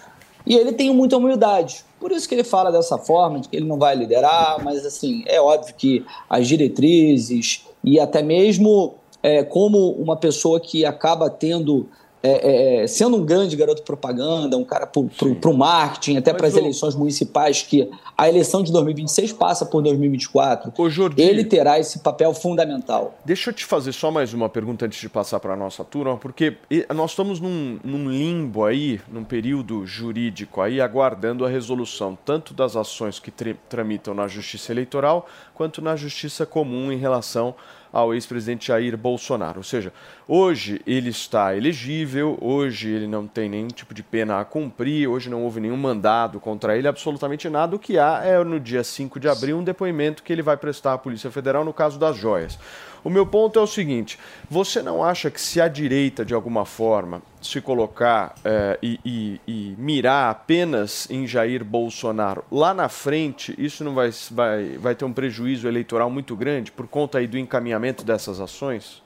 E 0.46 0.54
ele 0.54 0.72
tem 0.72 0.92
muita 0.94 1.16
humildade. 1.16 1.84
Por 1.98 2.10
isso 2.12 2.28
que 2.28 2.34
ele 2.34 2.44
fala 2.44 2.70
dessa 2.70 2.98
forma, 2.98 3.40
de 3.40 3.48
que 3.48 3.56
ele 3.56 3.66
não 3.66 3.78
vai 3.78 3.94
liderar, 3.94 4.62
mas 4.62 4.84
assim, 4.84 5.22
é 5.26 5.40
óbvio 5.40 5.74
que 5.76 6.04
as 6.28 6.46
diretrizes 6.48 7.64
e 7.82 7.98
até 7.98 8.22
mesmo 8.22 8.94
é, 9.22 9.42
como 9.44 9.90
uma 9.92 10.16
pessoa 10.16 10.60
que 10.60 10.84
acaba 10.84 11.30
tendo. 11.30 11.88
É, 12.22 12.82
é, 12.82 12.86
sendo 12.86 13.16
um 13.16 13.24
grande 13.24 13.56
garoto 13.56 13.82
propaganda, 13.82 14.56
um 14.56 14.64
cara 14.64 14.86
para 14.86 15.50
o 15.50 15.56
marketing, 15.56 16.16
até 16.16 16.32
para 16.32 16.46
as 16.46 16.56
eleições 16.56 16.94
municipais, 16.94 17.62
que 17.62 17.90
a 18.16 18.28
eleição 18.28 18.62
de 18.62 18.70
2026 18.70 19.32
passa 19.32 19.66
por 19.66 19.82
2024, 19.82 20.72
Ô, 20.78 20.88
Jordi, 20.88 21.20
ele 21.20 21.44
terá 21.44 21.78
esse 21.78 21.98
papel 21.98 22.32
fundamental. 22.32 23.14
Deixa 23.24 23.50
eu 23.50 23.54
te 23.54 23.64
fazer 23.64 23.92
só 23.92 24.10
mais 24.10 24.32
uma 24.32 24.48
pergunta 24.48 24.86
antes 24.86 25.00
de 25.00 25.08
passar 25.08 25.40
para 25.40 25.54
a 25.54 25.56
nossa 25.56 25.82
turma, 25.84 26.16
porque 26.16 26.56
nós 26.94 27.10
estamos 27.10 27.40
num, 27.40 27.78
num 27.82 28.08
limbo 28.08 28.64
aí, 28.64 29.00
num 29.10 29.24
período 29.24 29.84
jurídico 29.84 30.60
aí, 30.60 30.80
aguardando 30.80 31.44
a 31.44 31.48
resolução 31.48 32.16
tanto 32.24 32.54
das 32.54 32.76
ações 32.76 33.18
que 33.18 33.32
tramitam 33.68 34.14
na 34.14 34.28
Justiça 34.28 34.72
Eleitoral, 34.72 35.26
quanto 35.54 35.82
na 35.82 35.96
Justiça 35.96 36.46
Comum 36.46 36.92
em 36.92 36.98
relação 36.98 37.54
ao 37.92 38.14
ex-presidente 38.14 38.68
Jair 38.68 38.96
Bolsonaro. 38.96 39.58
Ou 39.58 39.64
seja, 39.64 39.92
hoje 40.26 40.80
ele 40.86 41.10
está 41.10 41.54
elegível, 41.54 42.38
hoje 42.40 42.88
ele 42.88 43.06
não 43.06 43.26
tem 43.26 43.48
nenhum 43.48 43.68
tipo 43.68 43.92
de 43.92 44.02
pena 44.02 44.40
a 44.40 44.44
cumprir, 44.44 45.06
hoje 45.08 45.28
não 45.28 45.42
houve 45.42 45.60
nenhum 45.60 45.76
mandado 45.76 46.40
contra 46.40 46.76
ele, 46.76 46.88
absolutamente 46.88 47.48
nada. 47.48 47.76
O 47.76 47.78
que 47.78 47.98
há 47.98 48.22
é 48.24 48.42
no 48.42 48.58
dia 48.58 48.82
5 48.82 49.20
de 49.20 49.28
abril 49.28 49.58
um 49.58 49.64
depoimento 49.64 50.22
que 50.22 50.32
ele 50.32 50.42
vai 50.42 50.56
prestar 50.56 50.94
à 50.94 50.98
Polícia 50.98 51.30
Federal 51.30 51.64
no 51.64 51.72
caso 51.72 51.98
das 51.98 52.16
joias. 52.16 52.58
O 53.04 53.10
meu 53.10 53.26
ponto 53.26 53.58
é 53.58 53.62
o 53.62 53.66
seguinte: 53.66 54.18
você 54.48 54.82
não 54.82 55.02
acha 55.02 55.30
que 55.30 55.40
se 55.40 55.60
a 55.60 55.68
direita, 55.68 56.24
de 56.24 56.34
alguma 56.34 56.64
forma, 56.64 57.20
se 57.40 57.60
colocar 57.60 58.34
eh, 58.44 58.78
e, 58.82 59.00
e- 59.04 59.40
e 59.46 59.74
mirar 59.76 60.30
apenas 60.30 61.08
em 61.10 61.26
Jair 61.26 61.64
Bolsonaro 61.64 62.44
lá 62.50 62.72
na 62.72 62.88
frente, 62.88 63.54
isso 63.58 63.82
não 63.82 63.94
vai, 63.94 64.10
vai, 64.30 64.78
vai 64.78 64.94
ter 64.94 65.04
um 65.04 65.12
prejuízo 65.12 65.66
eleitoral 65.66 66.08
muito 66.10 66.36
grande 66.36 66.70
por 66.70 66.86
conta 66.86 67.18
aí 67.18 67.26
do 67.26 67.36
encaminhamento 67.38 68.04
dessas 68.04 68.40
ações? 68.40 69.02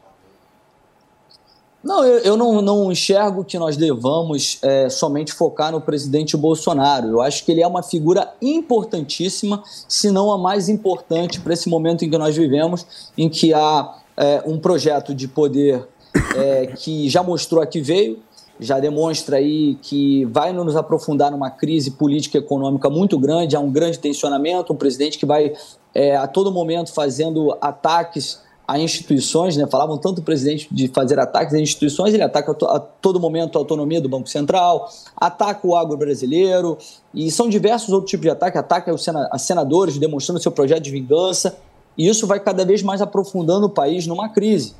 Não, 1.87 2.05
eu, 2.05 2.19
eu 2.19 2.37
não, 2.37 2.61
não 2.61 2.91
enxergo 2.91 3.45
que 3.45 3.57
nós 3.57 3.77
devamos 3.77 4.59
é, 4.61 4.89
somente 4.89 5.33
focar 5.33 5.71
no 5.71 5.81
presidente 5.81 6.37
Bolsonaro. 6.37 7.07
Eu 7.07 7.23
acho 7.23 7.45
que 7.45 7.53
ele 7.53 7.63
é 7.63 7.67
uma 7.67 7.81
figura 7.81 8.35
importantíssima, 8.43 9.63
se 9.87 10.11
não 10.11 10.33
a 10.33 10.37
mais 10.37 10.69
importante 10.69 11.41
para 11.41 11.53
esse 11.53 11.69
momento 11.69 12.05
em 12.05 12.11
que 12.11 12.19
nós 12.19 12.37
vivemos, 12.37 12.85
em 13.17 13.29
que 13.29 13.55
há 13.55 13.99
é, 14.17 14.43
um 14.45 14.59
projeto 14.59 15.15
de 15.15 15.29
poder 15.29 15.87
é, 16.35 16.67
que 16.67 17.09
já 17.09 17.23
mostrou 17.23 17.63
a 17.63 17.67
que 17.67 17.81
veio, 17.81 18.19
já 18.59 18.81
demonstra 18.81 19.37
aí 19.37 19.77
que 19.81 20.25
vai 20.25 20.53
nos 20.53 20.75
aprofundar 20.75 21.31
numa 21.31 21.51
crise 21.51 21.93
política 21.93 22.37
e 22.37 22.41
econômica 22.41 22.91
muito 22.91 23.17
grande, 23.17 23.55
há 23.55 23.61
um 23.61 23.71
grande 23.71 24.01
tensionamento, 24.01 24.73
um 24.73 24.77
presidente 24.77 25.19
que 25.19 25.27
vai 25.27 25.53
é, 25.95 26.17
a 26.17 26.27
todo 26.27 26.51
momento 26.51 26.93
fazendo 26.93 27.57
ataques 27.61 28.45
a 28.67 28.79
instituições, 28.79 29.57
né? 29.57 29.67
Falavam 29.71 29.97
tanto 29.97 30.21
o 30.21 30.23
presidente 30.23 30.67
de 30.73 30.89
fazer 30.89 31.19
ataques 31.19 31.55
a 31.55 31.61
instituições, 31.61 32.13
ele 32.13 32.23
ataca 32.23 32.51
a, 32.51 32.55
to- 32.55 32.67
a 32.67 32.81
todo 32.81 33.21
momento 33.21 33.57
a 33.57 33.61
autonomia 33.61 34.01
do 34.01 34.09
Banco 34.09 34.29
Central, 34.29 34.89
ataca 35.17 35.67
o 35.67 35.77
agro 35.77 35.97
brasileiro, 35.97 36.77
e 37.15 37.31
são 37.31 37.49
diversos 37.49 37.91
outros 37.91 38.11
tipos 38.11 38.25
de 38.25 38.31
ataque, 38.31 38.59
ataca 38.59 38.93
os 38.93 39.07
senadores 39.39 39.99
demonstrando 39.99 40.43
seu 40.43 40.51
projeto 40.51 40.83
de 40.83 40.91
vingança, 40.91 41.57
e 41.97 42.09
isso 42.09 42.27
vai 42.27 42.41
cada 42.41 42.65
vez 42.65 42.83
mais 42.83 43.01
aprofundando 43.01 43.67
o 43.67 43.71
país 43.71 44.07
numa 44.07 44.29
crise. 44.29 44.75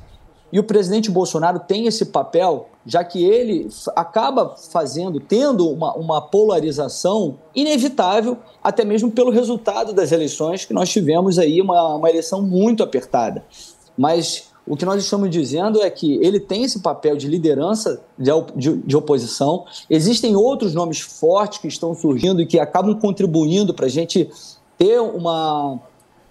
E 0.51 0.59
o 0.59 0.63
presidente 0.63 1.11
Bolsonaro 1.11 1.59
tem 1.59 1.87
esse 1.87 2.05
papel, 2.05 2.69
já 2.85 3.03
que 3.03 3.21
ele 3.21 3.67
acaba 3.93 4.55
fazendo, 4.71 5.19
tendo 5.19 5.69
uma, 5.69 5.93
uma 5.95 6.21
polarização 6.21 7.37
inevitável, 7.53 8.37
até 8.63 8.85
mesmo 8.85 9.11
pelo 9.11 9.29
resultado 9.29 9.91
das 9.91 10.13
eleições, 10.13 10.63
que 10.63 10.73
nós 10.73 10.89
tivemos 10.89 11.37
aí 11.37 11.59
uma, 11.61 11.95
uma 11.95 12.09
eleição 12.09 12.41
muito 12.41 12.81
apertada. 12.81 13.43
Mas 13.97 14.49
o 14.67 14.75
que 14.75 14.85
nós 14.85 15.01
estamos 15.01 15.29
dizendo 15.29 15.81
é 15.81 15.89
que 15.89 16.15
ele 16.21 16.39
tem 16.39 16.63
esse 16.63 16.79
papel 16.79 17.15
de 17.15 17.27
liderança 17.27 18.01
de, 18.17 18.29
de- 18.55 18.77
de 18.77 18.97
oposição. 18.97 19.65
Existem 19.89 20.35
outros 20.35 20.73
nomes 20.73 20.99
fortes 20.99 21.59
que 21.59 21.67
estão 21.67 21.95
surgindo 21.95 22.41
e 22.41 22.45
que 22.45 22.59
acabam 22.59 22.93
contribuindo 22.99 23.73
para 23.73 23.85
a 23.85 23.89
gente 23.89 24.29
ter 24.77 24.99
uma, 24.99 25.79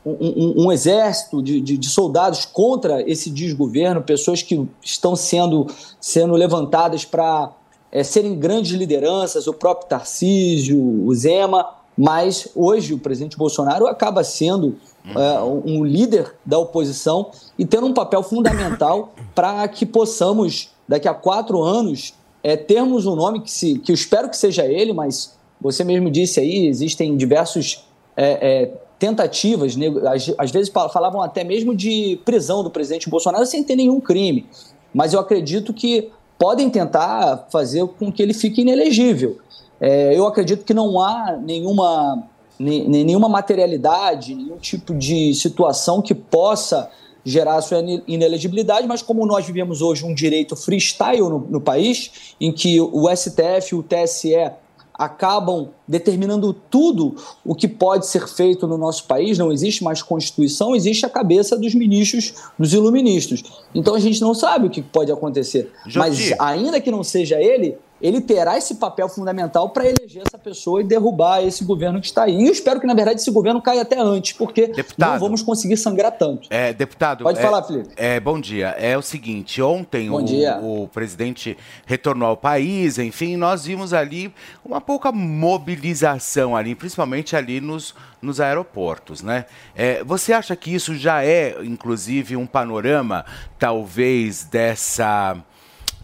um, 0.05 0.13
um, 0.13 0.67
um 0.67 0.73
exército 0.73 1.43
de, 1.43 1.61
de, 1.61 1.77
de, 1.79 1.89
soldados 1.89 2.45
contra 2.45 3.03
esse 3.11 3.31
desgoverno, 3.31 4.03
pessoas 4.03 4.43
que 4.43 4.69
estão 4.83 5.17
sendo, 5.17 5.67
sendo 5.99 6.35
levantadas 6.35 7.05
para 7.05 7.51
é, 7.91 8.05
serem 8.05 8.39
grandes 8.39 8.73
lideranças, 8.73 9.47
o 9.47 9.55
próprio 9.55 9.89
Tarcísio, 9.89 10.79
o 10.79 11.15
Zema, 11.15 11.67
mas 11.97 12.49
hoje 12.55 12.93
o 12.93 12.99
presidente 12.99 13.39
Bolsonaro 13.39 13.87
acaba 13.87 14.23
sendo 14.23 14.77
é, 15.15 15.41
um 15.43 15.85
líder 15.85 16.35
da 16.45 16.59
oposição 16.59 17.31
e 17.59 17.65
tendo 17.65 17.87
um 17.87 17.95
papel 17.95 18.23
fundamental 18.23 19.13
para 19.35 19.67
que 19.69 19.87
possamos, 19.87 20.71
daqui 20.89 21.07
a 21.07 21.15
quatro 21.15 21.63
anos, 21.63 22.15
é, 22.43 22.57
termos 22.57 23.07
um 23.07 23.15
nome 23.15 23.41
que, 23.41 23.51
se, 23.51 23.79
que 23.79 23.93
eu 23.93 23.95
espero 23.95 24.29
que 24.29 24.37
seja 24.37 24.65
ele, 24.65 24.93
mas 24.93 25.37
você 25.61 25.85
mesmo 25.85 26.11
disse 26.11 26.41
aí, 26.41 26.67
existem 26.67 27.17
diversos 27.17 27.87
é, 28.17 28.63
é, 28.63 28.73
tentativas, 28.99 29.77
às, 30.05 30.33
às, 30.39 30.51
vezes 30.51 30.71
falavam 30.71 31.21
até 31.21 31.45
mesmo 31.45 31.75
de 31.75 32.21
prisão 32.25 32.63
do 32.63 32.71
presidente 32.71 33.11
Bolsonaro 33.11 33.45
sem 33.47 33.63
ter 33.63 33.77
nenhum 33.77 34.01
crime. 34.01 34.47
Mas 34.93 35.13
eu 35.13 35.21
acredito 35.21 35.75
que 35.75 36.11
podem 36.39 36.71
tentar 36.71 37.49
fazer 37.51 37.87
com 37.99 38.11
que 38.11 38.23
ele 38.23 38.33
fique 38.33 38.63
inelegível. 38.63 39.39
É, 39.81 40.17
eu 40.17 40.27
acredito 40.27 40.65
que 40.65 40.73
não 40.73 41.01
há 41.01 41.37
nenhuma, 41.37 42.23
nenhuma 42.59 43.29
materialidade, 43.29 44.35
nenhum 44.35 44.57
tipo 44.57 44.95
de 44.95 45.35
situação 45.35 46.01
que 46.01 46.15
possa 46.15 46.91
gerar 47.25 47.61
sua 47.61 47.79
inelegibilidade, 48.07 48.87
mas 48.87 49.03
como 49.03 49.27
nós 49.27 49.45
vivemos 49.45 49.83
hoje 49.83 50.05
um 50.05 50.15
direito 50.15 50.55
freestyle 50.55 51.29
no, 51.29 51.41
no 51.41 51.61
país, 51.61 52.35
em 52.41 52.53
que 52.53 52.81
o 52.81 53.09
STF 53.15 53.75
e 53.75 53.75
o 53.75 53.83
TSE 53.83 54.53
acabam 54.99 55.69
determinando 55.87 56.55
tudo 56.55 57.17
o 57.45 57.55
que 57.55 57.69
pode 57.69 58.07
ser 58.07 58.27
feito 58.27 58.67
no 58.67 58.79
nosso 58.79 59.05
país. 59.05 59.37
Não 59.37 59.53
existe 59.53 59.85
mais 59.85 60.03
Constituição, 60.03 60.75
existe 60.75 61.05
a 61.05 61.11
cabeça 61.11 61.59
dos 61.59 61.75
ministros, 61.75 62.33
dos 62.59 62.73
iluministas. 62.73 63.43
Então 63.75 63.95
a 63.95 64.01
gente 64.01 64.21
não 64.21 64.35
sabe 64.35 64.67
o 64.69 64.71
que 64.71 64.81
pode 64.81 65.13
acontecer. 65.13 65.71
Mas 65.95 66.33
ainda 66.39 66.81
que 66.81 66.91
não 66.91 67.05
seja 67.05 67.41
ele, 67.41 67.77
ele 68.01 68.21
terá 68.21 68.59
esse 68.59 68.77
papel 68.77 69.09
fundamental 69.09 69.71
para 69.71 69.87
eleger 69.87 70.23
essa 70.27 70.39
pessoa 70.39 70.81
e 70.81 70.85
derrubar 70.85 71.43
esse 71.43 71.65
governo 71.65 72.01
que 72.01 72.07
está 72.07 72.25
aí. 72.25 72.37
E 72.37 72.47
eu 72.47 72.53
espero 72.53 72.81
que, 72.81 72.87
na 72.87 72.95
verdade, 72.95 73.21
esse 73.21 73.31
governo 73.31 73.61
caia 73.63 73.83
até 73.83 73.99
antes, 73.99 74.33
porque 74.33 74.69
deputado, 74.69 75.13
não 75.13 75.19
vamos 75.19 75.43
conseguir 75.43 75.77
sangrar 75.77 76.13
tanto. 76.13 76.49
É, 76.51 76.73
deputado. 76.73 77.25
Pode 77.25 77.39
é, 77.39 77.43
falar, 77.43 77.63
Felipe. 77.63 77.89
É, 77.97 78.21
bom 78.21 78.41
dia. 78.41 78.69
É 78.79 78.97
o 78.97 79.03
seguinte: 79.03 79.63
ontem 79.63 80.11
o, 80.11 80.83
o, 80.83 80.89
presidente 80.89 81.57
retornou 81.87 82.29
ao 82.29 82.37
país, 82.37 82.99
enfim, 82.99 83.37
nós 83.37 83.65
vimos 83.65 83.93
ali 83.93 84.33
uma 84.65 84.81
pouca 84.81 85.11
mobilização 85.11 86.55
ali, 86.55 86.75
principalmente 86.75 87.35
ali 87.35 87.61
nos, 87.61 87.95
nos 88.21 88.41
aeroportos, 88.41 89.23
né? 89.23 89.47
É, 89.75 90.05
você 90.05 90.33
acha 90.33 90.55
que 90.55 90.75
isso 90.75 90.95
já 90.95 91.25
é, 91.25 91.57
inclusive, 91.63 92.37
um 92.37 92.47
panorama, 92.47 93.25
talvez, 93.59 94.45
dessa 94.45 95.37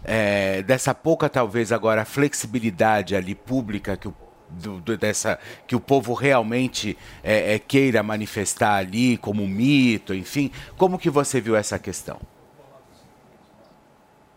é, 0.03 0.61
dessa 0.63 0.93
pouca, 0.93 1.29
talvez, 1.29 1.71
agora, 1.71 2.05
flexibilidade 2.05 3.15
ali 3.15 3.35
pública 3.35 3.95
que 3.97 4.07
o 4.07 4.15
do, 4.49 4.79
do, 4.81 4.97
dessa 4.97 5.39
que 5.65 5.75
o 5.75 5.79
povo 5.79 6.13
realmente 6.13 6.97
é, 7.23 7.55
é, 7.55 7.59
queira 7.59 8.03
manifestar 8.03 8.75
ali 8.75 9.17
como 9.17 9.47
mito, 9.47 10.13
enfim, 10.13 10.51
como 10.77 10.97
que 10.97 11.09
você 11.09 11.41
viu 11.41 11.55
essa 11.55 11.79
questão? 11.79 12.17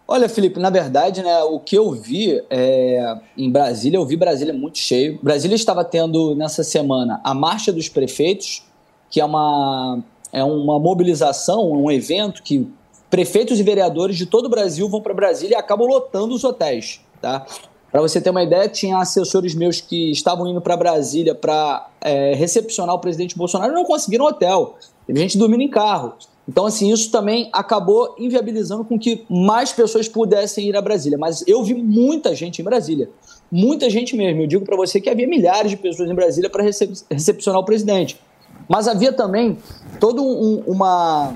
Olha, 0.09 0.29
Felipe, 0.29 0.61
na 0.61 0.71
verdade, 0.71 1.21
né, 1.21 1.43
o 1.43 1.59
que 1.59 1.77
eu 1.77 1.91
vi 1.91 2.41
é, 2.49 3.19
em 3.37 3.51
Brasília, 3.51 3.99
eu 3.99 4.07
vi 4.07 4.17
Brasília 4.17 4.55
muito 4.55 4.79
cheio. 4.79 5.19
Brasília 5.21 5.57
estava 5.57 5.85
tendo 5.85 6.35
nessa 6.37 6.63
semana 6.63 7.21
a 7.25 7.35
Marcha 7.35 7.73
dos 7.73 7.89
Prefeitos, 7.89 8.65
que 9.11 9.21
é 9.21 9.25
uma, 9.25 9.99
é 10.33 10.45
uma 10.45 10.79
mobilização, 10.79 11.73
um 11.73 11.91
evento 11.91 12.41
que 12.45 12.71
prefeitos 13.17 13.59
e 13.59 13.63
vereadores 13.63 14.15
de 14.15 14.27
todo 14.27 14.45
o 14.45 14.49
Brasil 14.51 14.87
vão 14.91 15.01
para 15.01 15.15
Brasília 15.15 15.55
e 15.55 15.59
acabam 15.59 15.89
lotando 15.89 16.35
os 16.35 16.45
hotéis. 16.45 17.01
Tá? 17.19 17.47
Para 17.91 18.03
você 18.03 18.21
ter 18.21 18.29
uma 18.29 18.43
ideia, 18.43 18.69
tinha 18.69 18.99
assessores 18.99 19.55
meus 19.55 19.81
que 19.81 20.11
estavam 20.11 20.47
indo 20.47 20.61
para 20.61 20.77
Brasília 20.77 21.35
para 21.35 21.89
é, 21.99 22.35
recepcionar 22.35 22.95
o 22.95 22.99
presidente 22.99 23.35
Bolsonaro 23.35 23.73
e 23.73 23.75
não 23.75 23.87
conseguiram 23.87 24.27
hotel. 24.27 24.77
Teve 25.07 25.19
gente 25.19 25.39
dormindo 25.39 25.63
em 25.63 25.71
carro. 25.71 26.13
Então, 26.47 26.67
assim, 26.67 26.93
isso 26.93 27.11
também 27.11 27.49
acabou 27.55 28.15
inviabilizando 28.19 28.85
com 28.85 28.99
que 28.99 29.25
mais 29.31 29.73
pessoas 29.73 30.07
pudessem 30.07 30.69
ir 30.69 30.77
a 30.77 30.83
Brasília. 30.83 31.17
Mas 31.17 31.43
eu 31.49 31.65
vi 31.65 31.73
muita 31.73 32.35
gente 32.35 32.61
em 32.61 32.65
Brasília. 32.65 33.09
Muita 33.51 33.89
gente 33.89 34.15
mesmo. 34.15 34.43
Eu 34.43 34.47
digo 34.47 34.65
para 34.67 34.77
você 34.77 35.01
que 35.01 35.09
havia 35.09 35.27
milhares 35.27 35.71
de 35.71 35.79
pessoas 35.79 36.11
em 36.11 36.15
Brasília 36.15 36.51
para 36.51 36.63
recep 36.63 36.93
recepcionar 37.11 37.63
o 37.63 37.65
presidente. 37.65 38.21
Mas 38.69 38.87
havia 38.87 39.11
também 39.11 39.57
toda 39.99 40.21
um, 40.21 40.63
uma 40.67 41.33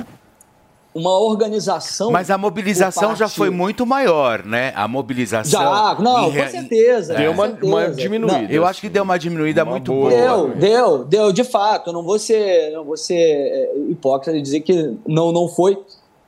uma 0.94 1.18
organização. 1.18 2.10
Mas 2.10 2.30
a 2.30 2.38
mobilização 2.38 3.14
já 3.14 3.28
foi 3.28 3.50
muito 3.50 3.86
maior, 3.86 4.44
né? 4.44 4.72
A 4.74 4.88
mobilização. 4.88 5.60
Já, 5.60 5.96
não, 6.00 6.32
com 6.32 6.48
certeza. 6.48 7.14
Deu 7.14 7.32
uma, 7.32 7.46
certeza. 7.46 7.66
uma 7.66 7.90
diminuída. 7.90 8.38
Não, 8.42 8.48
eu 8.48 8.66
acho 8.66 8.80
que 8.80 8.88
deu 8.88 9.02
uma 9.02 9.18
diminuída 9.18 9.62
uma 9.62 9.70
muito 9.72 9.92
boa. 9.92 10.10
Deu, 10.10 10.48
deu, 10.56 11.04
deu, 11.04 11.32
de 11.32 11.44
fato. 11.44 11.92
Não 11.92 12.02
vou 12.02 12.18
ser, 12.18 12.72
não 12.72 12.84
vou 12.84 12.96
ser 12.96 13.14
é, 13.14 13.72
hipócrita 13.88 14.32
de 14.32 14.42
dizer 14.42 14.60
que 14.60 14.96
não, 15.06 15.32
não 15.32 15.48
foi. 15.48 15.78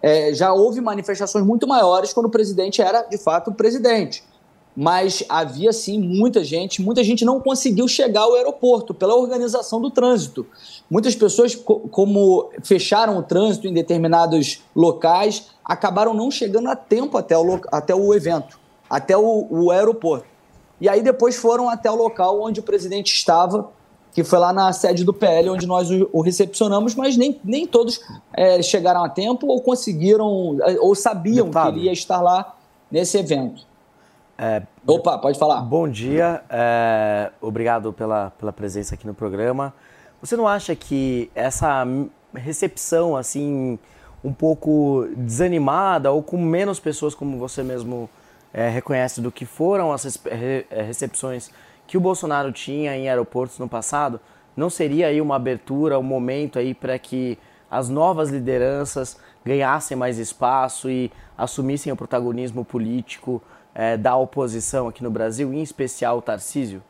É, 0.00 0.32
já 0.32 0.52
houve 0.52 0.80
manifestações 0.80 1.44
muito 1.44 1.66
maiores 1.66 2.12
quando 2.12 2.26
o 2.26 2.30
presidente 2.30 2.82
era, 2.82 3.02
de 3.02 3.18
fato, 3.18 3.50
o 3.50 3.54
presidente 3.54 4.24
mas 4.74 5.22
havia 5.28 5.72
sim 5.72 5.98
muita 5.98 6.42
gente, 6.42 6.80
muita 6.80 7.04
gente 7.04 7.24
não 7.24 7.40
conseguiu 7.40 7.86
chegar 7.86 8.22
ao 8.22 8.34
aeroporto 8.34 8.94
pela 8.94 9.14
organização 9.14 9.80
do 9.80 9.90
trânsito. 9.90 10.46
Muitas 10.90 11.14
pessoas, 11.14 11.54
como 11.54 12.50
fecharam 12.62 13.18
o 13.18 13.22
trânsito 13.22 13.66
em 13.66 13.72
determinados 13.72 14.62
locais, 14.74 15.48
acabaram 15.64 16.14
não 16.14 16.30
chegando 16.30 16.68
a 16.68 16.76
tempo 16.76 17.18
até 17.18 17.36
o, 17.36 17.60
até 17.70 17.94
o 17.94 18.14
evento, 18.14 18.58
até 18.88 19.16
o, 19.16 19.46
o 19.50 19.70
aeroporto. 19.70 20.26
E 20.80 20.88
aí 20.88 21.02
depois 21.02 21.36
foram 21.36 21.68
até 21.68 21.90
o 21.90 21.94
local 21.94 22.42
onde 22.42 22.60
o 22.60 22.62
presidente 22.62 23.14
estava, 23.14 23.70
que 24.12 24.24
foi 24.24 24.38
lá 24.38 24.52
na 24.52 24.72
sede 24.72 25.04
do 25.04 25.12
PL, 25.12 25.50
onde 25.50 25.66
nós 25.66 25.90
o, 25.90 26.08
o 26.12 26.20
recepcionamos, 26.22 26.94
mas 26.94 27.16
nem, 27.16 27.38
nem 27.44 27.66
todos 27.66 28.00
é, 28.32 28.60
chegaram 28.62 29.04
a 29.04 29.08
tempo 29.08 29.46
ou 29.46 29.60
conseguiram, 29.60 30.56
ou 30.80 30.94
sabiam 30.94 31.46
Deputado. 31.46 31.72
que 31.72 31.78
ele 31.78 31.86
ia 31.86 31.92
estar 31.92 32.20
lá 32.20 32.56
nesse 32.90 33.16
evento. 33.18 33.71
É, 34.44 34.60
Opa, 34.84 35.16
pode 35.18 35.38
falar. 35.38 35.60
Bom 35.60 35.88
dia, 35.88 36.42
é, 36.50 37.30
obrigado 37.40 37.92
pela, 37.92 38.30
pela 38.30 38.52
presença 38.52 38.96
aqui 38.96 39.06
no 39.06 39.14
programa. 39.14 39.72
Você 40.20 40.36
não 40.36 40.48
acha 40.48 40.74
que 40.74 41.30
essa 41.32 41.86
recepção, 42.34 43.16
assim, 43.16 43.78
um 44.24 44.32
pouco 44.32 45.06
desanimada 45.16 46.10
ou 46.10 46.24
com 46.24 46.36
menos 46.38 46.80
pessoas, 46.80 47.14
como 47.14 47.38
você 47.38 47.62
mesmo 47.62 48.10
é, 48.52 48.68
reconhece, 48.68 49.20
do 49.20 49.30
que 49.30 49.46
foram 49.46 49.92
as 49.92 50.18
é, 50.26 50.64
recepções 50.82 51.52
que 51.86 51.96
o 51.96 52.00
Bolsonaro 52.00 52.50
tinha 52.50 52.96
em 52.96 53.08
aeroportos 53.08 53.60
no 53.60 53.68
passado, 53.68 54.20
não 54.56 54.68
seria 54.68 55.06
aí 55.06 55.20
uma 55.20 55.36
abertura, 55.36 56.00
um 56.00 56.02
momento 56.02 56.58
aí 56.58 56.74
para 56.74 56.98
que 56.98 57.38
as 57.70 57.88
novas 57.88 58.28
lideranças 58.30 59.16
ganhassem 59.44 59.96
mais 59.96 60.18
espaço 60.18 60.90
e 60.90 61.12
assumissem 61.38 61.92
o 61.92 61.96
protagonismo 61.96 62.64
político 62.64 63.40
é, 63.74 63.96
da 63.96 64.16
oposição 64.16 64.88
aqui 64.88 65.02
no 65.02 65.10
Brasil, 65.10 65.52
em 65.52 65.62
especial 65.62 66.18
o 66.18 66.22
Tarcísio? 66.22 66.82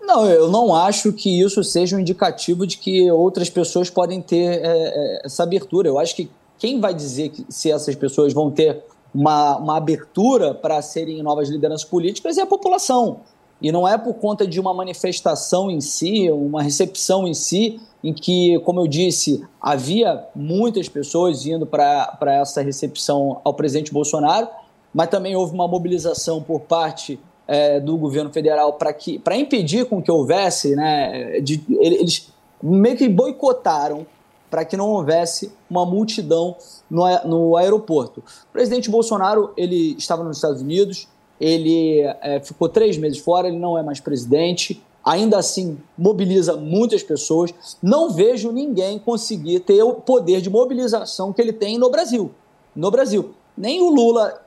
Não, 0.00 0.26
eu 0.26 0.50
não 0.50 0.74
acho 0.74 1.12
que 1.12 1.40
isso 1.40 1.62
seja 1.62 1.96
um 1.96 2.00
indicativo 2.00 2.66
de 2.66 2.78
que 2.78 3.10
outras 3.10 3.50
pessoas 3.50 3.90
podem 3.90 4.22
ter 4.22 4.62
é, 4.62 4.62
é 4.64 5.20
essa 5.26 5.42
abertura. 5.42 5.88
Eu 5.88 5.98
acho 5.98 6.16
que 6.16 6.30
quem 6.58 6.80
vai 6.80 6.94
dizer 6.94 7.28
que, 7.28 7.44
se 7.48 7.70
essas 7.70 7.94
pessoas 7.94 8.32
vão 8.32 8.50
ter 8.50 8.82
uma, 9.14 9.56
uma 9.58 9.76
abertura 9.76 10.54
para 10.54 10.80
serem 10.82 11.22
novas 11.22 11.48
lideranças 11.48 11.86
políticas 11.86 12.38
é 12.38 12.42
a 12.42 12.46
população. 12.46 13.20
E 13.60 13.72
não 13.72 13.86
é 13.86 13.98
por 13.98 14.14
conta 14.14 14.46
de 14.46 14.60
uma 14.60 14.72
manifestação 14.72 15.70
em 15.70 15.80
si, 15.80 16.30
uma 16.30 16.62
recepção 16.62 17.26
em 17.26 17.34
si, 17.34 17.80
em 18.02 18.12
que, 18.12 18.58
como 18.60 18.80
eu 18.80 18.86
disse, 18.86 19.44
havia 19.60 20.24
muitas 20.34 20.88
pessoas 20.88 21.44
indo 21.44 21.66
para 21.66 22.16
essa 22.40 22.62
recepção 22.62 23.40
ao 23.42 23.54
presidente 23.54 23.92
Bolsonaro, 23.92 24.48
mas 24.94 25.08
também 25.08 25.34
houve 25.34 25.52
uma 25.52 25.66
mobilização 25.66 26.40
por 26.40 26.60
parte 26.60 27.18
é, 27.46 27.80
do 27.80 27.96
governo 27.96 28.30
federal 28.30 28.74
para 28.74 29.36
impedir 29.36 29.86
com 29.86 30.02
que 30.02 30.10
houvesse, 30.10 30.76
né, 30.76 31.40
de, 31.40 31.64
eles 31.80 32.28
meio 32.62 32.96
que 32.96 33.08
boicotaram 33.08 34.06
para 34.50 34.64
que 34.64 34.76
não 34.76 34.88
houvesse 34.90 35.52
uma 35.68 35.84
multidão 35.84 36.56
no, 36.90 37.04
no 37.24 37.56
aeroporto. 37.56 38.20
O 38.20 38.52
presidente 38.52 38.90
Bolsonaro 38.90 39.52
ele 39.56 39.94
estava 39.98 40.22
nos 40.22 40.38
Estados 40.38 40.62
Unidos, 40.62 41.08
ele 41.40 42.00
é, 42.22 42.40
ficou 42.40 42.68
três 42.68 42.96
meses 42.96 43.18
fora, 43.18 43.48
ele 43.48 43.58
não 43.58 43.78
é 43.78 43.82
mais 43.82 44.00
presidente, 44.00 44.82
ainda 45.04 45.38
assim 45.38 45.78
mobiliza 45.96 46.56
muitas 46.56 47.02
pessoas. 47.02 47.54
Não 47.82 48.10
vejo 48.10 48.52
ninguém 48.52 48.98
conseguir 48.98 49.60
ter 49.60 49.82
o 49.82 49.94
poder 49.94 50.40
de 50.40 50.50
mobilização 50.50 51.32
que 51.32 51.40
ele 51.40 51.52
tem 51.52 51.78
no 51.78 51.90
Brasil. 51.90 52.30
No 52.74 52.90
Brasil. 52.90 53.30
Nem 53.56 53.80
o 53.80 53.90
Lula, 53.90 54.40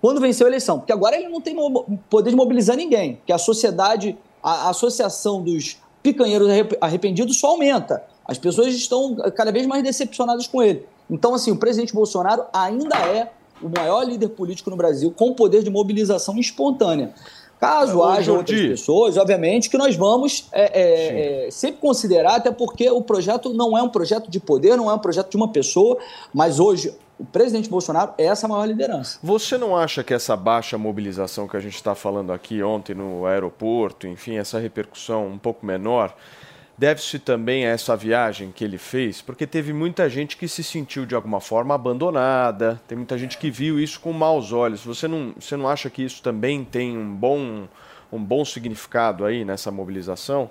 quando 0.00 0.20
venceu 0.20 0.46
a 0.46 0.50
eleição, 0.50 0.78
porque 0.78 0.92
agora 0.92 1.16
ele 1.16 1.28
não 1.28 1.40
tem 1.40 1.56
poder 2.08 2.30
de 2.30 2.36
mobilizar 2.36 2.76
ninguém, 2.76 3.20
que 3.26 3.32
a 3.32 3.38
sociedade, 3.38 4.16
a 4.42 4.70
associação 4.70 5.42
dos 5.42 5.78
picanheiros 6.02 6.48
arrep- 6.48 6.78
arrependidos 6.80 7.38
só 7.38 7.48
aumenta. 7.48 8.04
As 8.24 8.38
pessoas 8.38 8.74
estão 8.74 9.16
cada 9.34 9.52
vez 9.52 9.66
mais 9.66 9.82
decepcionadas 9.82 10.46
com 10.46 10.62
ele. 10.62 10.86
Então, 11.10 11.34
assim, 11.34 11.50
o 11.50 11.56
presidente 11.56 11.94
Bolsonaro 11.94 12.44
ainda 12.52 12.96
é 12.96 13.32
o 13.62 13.68
maior 13.68 14.02
líder 14.02 14.28
político 14.28 14.70
no 14.70 14.76
Brasil 14.76 15.10
com 15.10 15.32
poder 15.32 15.62
de 15.62 15.70
mobilização 15.70 16.38
espontânea. 16.38 17.12
Caso 17.58 17.98
Ô, 17.98 18.04
haja 18.04 18.32
outras 18.32 18.60
pessoas, 18.60 19.16
obviamente 19.16 19.70
que 19.70 19.78
nós 19.78 19.96
vamos 19.96 20.46
é, 20.52 20.62
é, 20.62 21.46
é, 21.46 21.50
sempre 21.50 21.80
considerar, 21.80 22.36
até 22.36 22.50
porque 22.50 22.90
o 22.90 23.00
projeto 23.00 23.54
não 23.54 23.76
é 23.76 23.82
um 23.82 23.88
projeto 23.88 24.30
de 24.30 24.38
poder, 24.38 24.76
não 24.76 24.90
é 24.90 24.94
um 24.94 24.98
projeto 24.98 25.30
de 25.30 25.36
uma 25.36 25.48
pessoa, 25.48 25.96
mas 26.34 26.60
hoje 26.60 26.94
o 27.18 27.24
presidente 27.24 27.70
Bolsonaro 27.70 28.12
é 28.18 28.24
essa 28.24 28.46
maior 28.46 28.66
liderança. 28.66 29.18
Você 29.22 29.56
não 29.56 29.74
acha 29.74 30.04
que 30.04 30.12
essa 30.12 30.36
baixa 30.36 30.76
mobilização 30.76 31.48
que 31.48 31.56
a 31.56 31.60
gente 31.60 31.74
está 31.74 31.94
falando 31.94 32.30
aqui 32.30 32.62
ontem 32.62 32.94
no 32.94 33.24
aeroporto, 33.24 34.06
enfim, 34.06 34.36
essa 34.36 34.58
repercussão 34.58 35.26
um 35.26 35.38
pouco 35.38 35.64
menor, 35.64 36.14
deve-se 36.78 37.18
também 37.18 37.66
a 37.66 37.70
essa 37.70 37.96
viagem 37.96 38.52
que 38.52 38.62
ele 38.64 38.78
fez? 38.78 39.22
Porque 39.22 39.46
teve 39.46 39.72
muita 39.72 40.08
gente 40.08 40.36
que 40.36 40.46
se 40.46 40.62
sentiu 40.62 41.06
de 41.06 41.14
alguma 41.14 41.40
forma 41.40 41.74
abandonada, 41.74 42.80
tem 42.86 42.96
muita 42.96 43.16
gente 43.16 43.38
que 43.38 43.50
viu 43.50 43.80
isso 43.80 44.00
com 44.00 44.12
maus 44.12 44.52
olhos. 44.52 44.84
Você 44.84 45.08
não, 45.08 45.32
você 45.38 45.56
não 45.56 45.68
acha 45.68 45.88
que 45.88 46.02
isso 46.02 46.22
também 46.22 46.64
tem 46.64 46.96
um 46.96 47.14
bom, 47.14 47.66
um 48.12 48.22
bom 48.22 48.44
significado 48.44 49.24
aí 49.24 49.44
nessa 49.44 49.70
mobilização? 49.70 50.50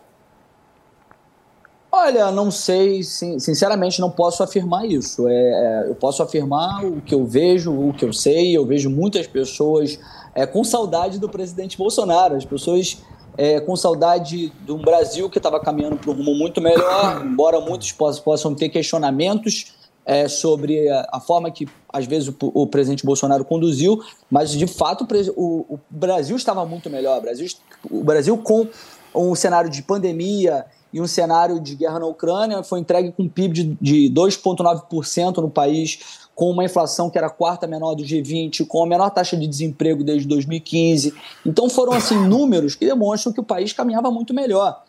Olha, 1.92 2.30
não 2.30 2.52
sei, 2.52 3.04
sin- 3.04 3.40
sinceramente 3.40 4.02
não 4.02 4.12
posso 4.12 4.44
afirmar 4.44 4.86
isso. 4.86 5.30
É, 5.30 5.34
é, 5.34 5.90
eu 5.90 5.96
posso 5.96 6.22
afirmar 6.22 6.84
o 6.84 7.00
que 7.00 7.16
eu 7.16 7.26
vejo, 7.26 7.72
o 7.72 7.94
que 7.94 8.04
eu 8.04 8.12
sei. 8.12 8.56
Eu 8.58 8.66
vejo 8.66 8.90
muitas 8.90 9.28
pessoas 9.28 9.98
é, 10.34 10.46
com 10.46 10.62
saudade 10.62 11.20
do 11.20 11.30
presidente 11.30 11.78
Bolsonaro, 11.78 12.36
as 12.36 12.44
pessoas 12.44 13.02
é, 13.38 13.60
com 13.60 13.76
saudade 13.76 14.50
de 14.65 14.71
um 14.71 14.78
Brasil 14.78 15.30
que 15.30 15.38
estava 15.38 15.60
caminhando 15.60 15.98
para 15.98 16.12
um 16.12 16.13
rumo 16.15 16.34
muito 16.36 16.62
melhor, 16.62 17.26
embora 17.26 17.60
muitos 17.60 17.91
poss- 17.91 18.19
possam 18.19 18.54
ter 18.56 18.69
questionamentos 18.69 19.74
é, 20.06 20.28
sobre 20.28 20.88
a, 20.89 21.10
a 21.13 21.19
forma 21.19 21.50
que, 21.50 21.67
às 21.91 22.06
vezes, 22.06 22.28
o, 22.30 22.36
o 22.54 22.67
presidente 22.67 23.06
Bolsonaro 23.06 23.43
conduziu, 23.43 24.02
mas, 24.30 24.52
de 24.52 24.67
fato, 24.67 25.06
o- 25.36 25.65
o 25.76 25.80
Brasil 25.89 26.36
estava 26.36 26.65
muito 26.65 26.89
melhor. 26.89 27.17
O 27.17 27.21
Brasil, 27.21 27.48
o 27.89 28.04
Brasil 28.04 28.38
com 28.38 28.67
um 29.15 29.34
cenário 29.34 29.69
de 29.69 29.82
pandemia 29.82 30.65
e 30.93 31.02
um 31.02 31.08
cenário 31.08 31.60
de 31.60 31.76
guerra 31.76 32.00
na 32.00 32.06
Ucrânia, 32.06 32.62
foi 32.63 32.80
entregue 32.80 33.12
com 33.12 33.24
um 33.24 33.30
PIB 33.30 33.54
de, 33.54 33.78
de 33.82 34.13
2,9% 34.13 35.38
no 35.38 35.50
país, 35.50 36.00
com 36.36 36.52
uma 36.52 36.65
inflação 36.65 37.10
que 37.10 37.17
era 37.17 37.28
a 37.28 37.30
quarta 37.30 37.65
menor 37.65 37.95
do 37.95 38.04
G20, 38.04 38.67
com 38.67 38.84
a 38.84 38.86
menor 38.86 39.10
taxa 39.10 39.38
de 39.38 39.48
desemprego 39.48 40.04
desde 40.04 40.28
2015. 40.28 41.13
Então 41.45 41.69
foram 41.69 41.93
assim 41.93 42.17
números 42.28 42.76
que 42.76 42.86
demonstram 42.86 43.32
que 43.32 43.39
o 43.39 43.43
país 43.43 43.71
caminhava 43.71 44.12
muito 44.12 44.34
melhor. 44.34 44.84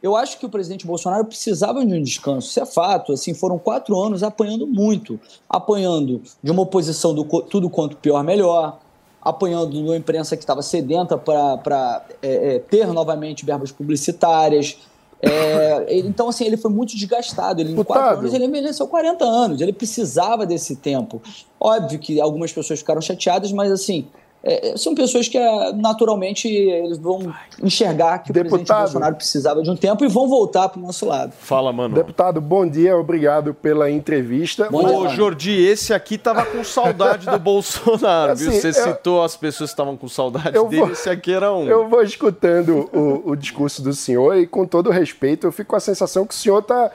Eu 0.00 0.16
acho 0.16 0.38
que 0.38 0.46
o 0.46 0.48
presidente 0.48 0.86
Bolsonaro 0.86 1.24
precisava 1.24 1.84
de 1.84 1.94
um 1.94 2.02
descanso, 2.02 2.48
isso 2.48 2.60
é 2.60 2.66
fato. 2.66 3.12
Assim, 3.12 3.34
foram 3.34 3.58
quatro 3.58 4.00
anos 4.00 4.22
apanhando 4.22 4.66
muito, 4.66 5.18
apanhando 5.48 6.22
de 6.42 6.50
uma 6.50 6.62
oposição 6.62 7.14
do 7.14 7.24
tudo 7.42 7.70
quanto 7.70 7.96
pior 7.96 8.24
melhor, 8.24 8.80
apanhando 9.20 9.70
de 9.70 9.78
uma 9.78 9.96
imprensa 9.96 10.36
que 10.36 10.42
estava 10.42 10.60
sedenta 10.62 11.16
para 11.16 12.04
é, 12.20 12.56
é, 12.56 12.58
ter 12.58 12.88
novamente 12.88 13.44
verbas 13.44 13.70
publicitárias. 13.70 14.78
É, 15.22 15.98
então, 15.98 16.28
assim, 16.28 16.44
ele 16.44 16.56
foi 16.56 16.70
muito 16.70 16.96
desgastado. 16.96 17.60
Ele, 17.60 17.72
em 17.72 17.84
quatro 17.84 18.18
anos, 18.18 18.34
ele 18.34 18.44
envelheceu 18.44 18.88
40 18.88 19.24
anos. 19.24 19.60
Ele 19.60 19.72
precisava 19.72 20.44
desse 20.44 20.76
tempo. 20.76 21.22
Óbvio 21.60 21.98
que 22.00 22.20
algumas 22.20 22.52
pessoas 22.52 22.80
ficaram 22.80 23.00
chateadas, 23.00 23.52
mas, 23.52 23.70
assim, 23.70 24.08
é, 24.44 24.76
são 24.76 24.94
pessoas 24.94 25.28
que 25.28 25.38
é, 25.38 25.72
naturalmente 25.72 26.48
eles 26.48 26.98
vão 26.98 27.32
enxergar 27.62 28.18
que 28.18 28.30
o 28.30 28.34
presidente 28.34 28.58
Deputado. 28.58 28.82
Bolsonaro 28.82 29.14
precisava 29.14 29.62
de 29.62 29.70
um 29.70 29.76
tempo 29.76 30.04
e 30.04 30.08
vão 30.08 30.28
voltar 30.28 30.68
para 30.68 30.78
o 30.80 30.82
nosso 30.82 31.06
lado. 31.06 31.32
Fala, 31.38 31.72
mano. 31.72 31.94
Deputado, 31.94 32.40
bom 32.40 32.66
dia, 32.68 32.96
obrigado 32.96 33.54
pela 33.54 33.90
entrevista. 33.90 34.68
Bom 34.70 34.84
dia. 34.84 34.96
Ô, 34.98 35.08
Jordi, 35.10 35.52
esse 35.64 35.94
aqui 35.94 36.18
tava 36.18 36.44
com 36.44 36.64
saudade 36.64 37.26
do 37.26 37.38
Bolsonaro, 37.40 38.34
viu? 38.34 38.48
Assim, 38.50 38.60
Você 38.60 38.68
eu- 38.68 38.74
citou 38.84 39.22
as 39.22 39.36
pessoas 39.36 39.70
que 39.70 39.74
estavam 39.74 39.96
com 39.96 40.08
saudade 40.08 40.56
Eu 40.56 40.66
dele, 40.68 40.82
vou- 40.82 40.92
esse 40.92 41.08
aqui 41.08 41.32
era 41.32 41.52
um. 41.52 41.64
Eu 41.68 41.88
vou 41.88 42.02
escutando 42.02 42.90
o, 42.92 43.30
o 43.30 43.36
discurso 43.36 43.80
do 43.82 43.92
senhor 43.92 44.36
e, 44.36 44.46
com 44.46 44.66
todo 44.66 44.90
respeito, 44.90 45.46
eu 45.46 45.52
fico 45.52 45.70
com 45.70 45.76
a 45.76 45.80
sensação 45.80 46.26
que 46.26 46.34
o 46.34 46.36
senhor 46.36 46.58
está 46.58 46.90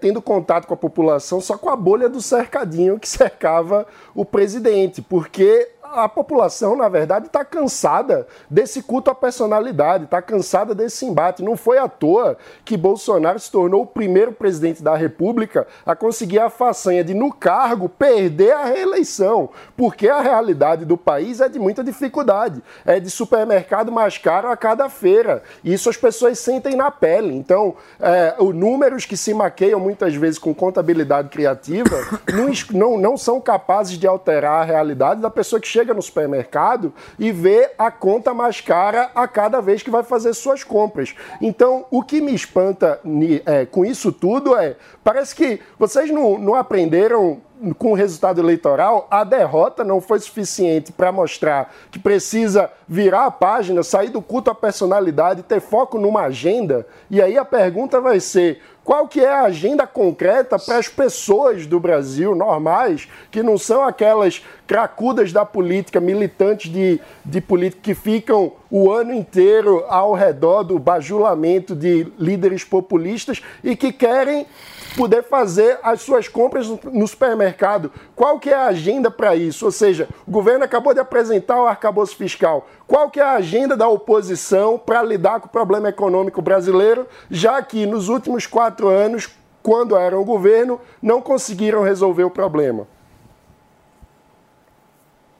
tendo 0.00 0.22
contato 0.22 0.66
com 0.66 0.74
a 0.74 0.76
população 0.76 1.40
só 1.40 1.58
com 1.58 1.68
a 1.68 1.74
bolha 1.74 2.08
do 2.08 2.20
cercadinho 2.22 3.00
que 3.00 3.08
cercava 3.08 3.84
o 4.14 4.24
presidente, 4.24 5.02
porque 5.02 5.68
a 5.92 6.08
população, 6.08 6.76
na 6.76 6.88
verdade, 6.88 7.26
está 7.26 7.44
cansada 7.44 8.26
desse 8.48 8.82
culto 8.82 9.10
à 9.10 9.14
personalidade, 9.14 10.04
está 10.04 10.22
cansada 10.22 10.74
desse 10.74 11.04
embate. 11.04 11.42
Não 11.42 11.56
foi 11.56 11.78
à 11.78 11.88
toa 11.88 12.36
que 12.64 12.76
Bolsonaro 12.76 13.38
se 13.38 13.50
tornou 13.50 13.82
o 13.82 13.86
primeiro 13.86 14.32
presidente 14.32 14.82
da 14.82 14.96
República 14.96 15.66
a 15.84 15.94
conseguir 15.94 16.38
a 16.38 16.50
façanha 16.50 17.04
de, 17.04 17.14
no 17.14 17.32
cargo, 17.32 17.88
perder 17.88 18.52
a 18.52 18.64
reeleição, 18.64 19.50
porque 19.76 20.08
a 20.08 20.20
realidade 20.20 20.84
do 20.84 20.96
país 20.96 21.40
é 21.40 21.48
de 21.48 21.58
muita 21.58 21.84
dificuldade. 21.84 22.62
É 22.86 22.98
de 22.98 23.10
supermercado 23.10 23.92
mais 23.92 24.16
caro 24.18 24.48
a 24.48 24.56
cada 24.56 24.88
feira. 24.88 25.42
Isso 25.62 25.90
as 25.90 25.96
pessoas 25.96 26.38
sentem 26.38 26.74
na 26.76 26.90
pele. 26.90 27.34
Então, 27.34 27.74
é, 28.00 28.34
os 28.38 28.54
números 28.54 29.04
que 29.04 29.16
se 29.16 29.34
maqueiam 29.34 29.78
muitas 29.78 30.14
vezes 30.14 30.38
com 30.38 30.54
contabilidade 30.54 31.28
criativa 31.28 31.96
não, 32.32 32.52
não, 32.78 32.98
não 32.98 33.16
são 33.16 33.40
capazes 33.40 33.98
de 33.98 34.06
alterar 34.06 34.62
a 34.62 34.64
realidade 34.64 35.20
da 35.20 35.30
pessoa 35.30 35.60
que 35.60 35.68
chega 35.68 35.81
no 35.86 36.02
supermercado 36.02 36.92
e 37.18 37.32
vê 37.32 37.72
a 37.76 37.90
conta 37.90 38.32
mais 38.32 38.60
cara 38.60 39.10
a 39.14 39.26
cada 39.26 39.60
vez 39.60 39.82
que 39.82 39.90
vai 39.90 40.02
fazer 40.02 40.34
suas 40.34 40.62
compras. 40.62 41.14
Então, 41.40 41.84
o 41.90 42.02
que 42.02 42.20
me 42.20 42.34
espanta 42.34 43.00
é, 43.44 43.66
com 43.66 43.84
isso 43.84 44.12
tudo 44.12 44.56
é, 44.56 44.76
parece 45.02 45.34
que 45.34 45.60
vocês 45.78 46.10
não, 46.10 46.38
não 46.38 46.54
aprenderam 46.54 47.40
com 47.78 47.92
o 47.92 47.94
resultado 47.94 48.40
eleitoral, 48.40 49.06
a 49.08 49.22
derrota 49.22 49.84
não 49.84 50.00
foi 50.00 50.18
suficiente 50.18 50.90
para 50.90 51.12
mostrar 51.12 51.72
que 51.92 51.98
precisa 51.98 52.70
virar 52.88 53.26
a 53.26 53.30
página, 53.30 53.84
sair 53.84 54.08
do 54.08 54.20
culto 54.20 54.50
à 54.50 54.54
personalidade, 54.54 55.44
ter 55.44 55.60
foco 55.60 55.98
numa 55.98 56.22
agenda. 56.22 56.84
E 57.08 57.22
aí 57.22 57.38
a 57.38 57.44
pergunta 57.44 58.00
vai 58.00 58.18
ser: 58.18 58.60
qual 58.84 59.06
que 59.06 59.20
é 59.20 59.28
a 59.28 59.42
agenda 59.42 59.86
concreta 59.86 60.58
para 60.58 60.78
as 60.78 60.88
pessoas 60.88 61.66
do 61.66 61.78
Brasil 61.78 62.34
normais, 62.34 63.08
que 63.30 63.42
não 63.42 63.56
são 63.56 63.84
aquelas 63.84 64.42
cracudas 64.66 65.32
da 65.32 65.44
política, 65.44 66.00
militantes 66.00 66.70
de, 66.70 67.00
de 67.24 67.40
política 67.40 67.82
que 67.82 67.94
ficam 67.94 68.52
o 68.70 68.90
ano 68.90 69.12
inteiro 69.12 69.84
ao 69.88 70.14
redor 70.14 70.62
do 70.62 70.78
bajulamento 70.78 71.76
de 71.76 72.06
líderes 72.18 72.64
populistas 72.64 73.42
e 73.62 73.76
que 73.76 73.92
querem 73.92 74.46
poder 74.96 75.22
fazer 75.24 75.78
as 75.82 76.02
suas 76.02 76.28
compras 76.28 76.66
no- 76.68 77.06
supermercado. 77.08 77.90
Qual 78.14 78.38
que 78.38 78.50
é 78.50 78.54
a 78.54 78.66
agenda 78.66 79.10
para 79.10 79.34
isso? 79.36 79.64
Ou 79.64 79.72
seja, 79.72 80.08
o 80.26 80.30
governo 80.30 80.64
acabou 80.64 80.92
de 80.94 81.00
apresentar 81.00 81.60
o 81.60 81.66
arcabouço 81.66 82.16
fiscal. 82.16 82.66
Qual 82.86 83.10
que 83.10 83.20
é 83.20 83.22
a 83.22 83.32
agenda 83.32 83.76
da 83.76 83.88
oposição 83.88 84.78
para 84.78 85.02
lidar 85.02 85.40
com 85.40 85.46
o 85.46 85.50
problema 85.50 85.88
econômico 85.88 86.40
brasileiro, 86.42 87.06
já 87.30 87.60
que 87.62 87.86
nos 87.86 88.08
últimos 88.08 88.46
quatro 88.46 88.88
anos, 88.88 89.28
quando 89.62 89.96
eram 89.96 90.24
governo, 90.24 90.80
não 91.00 91.20
conseguiram 91.20 91.82
resolver 91.82 92.24
o 92.24 92.30
problema? 92.30 92.86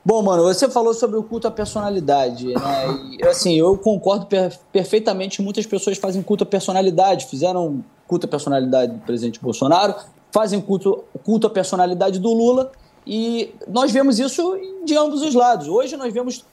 Bom, 0.05 0.21
mano, 0.21 0.43
você 0.43 0.69
falou 0.69 0.93
sobre 0.93 1.17
o 1.17 1.23
culto 1.23 1.47
à 1.47 1.51
personalidade, 1.51 2.47
né? 2.47 3.17
E, 3.21 3.25
assim, 3.25 3.57
eu 3.57 3.77
concordo 3.77 4.25
per- 4.25 4.59
perfeitamente. 4.69 5.41
Muitas 5.41 5.65
pessoas 5.65 5.97
fazem 5.97 6.21
culto 6.21 6.43
à 6.43 6.45
personalidade, 6.45 7.25
fizeram 7.27 7.81
culto 8.07 8.25
à 8.25 8.29
personalidade 8.29 8.93
do 8.93 8.99
presidente 8.99 9.39
Bolsonaro, 9.39 9.95
fazem 10.31 10.59
culto, 10.59 11.03
culto 11.23 11.47
à 11.47 11.49
personalidade 11.49 12.19
do 12.19 12.33
Lula, 12.33 12.71
e 13.05 13.53
nós 13.67 13.91
vemos 13.91 14.19
isso 14.19 14.57
de 14.85 14.95
ambos 14.97 15.21
os 15.21 15.35
lados. 15.35 15.67
Hoje 15.67 15.95
nós 15.97 16.13
vemos 16.13 16.45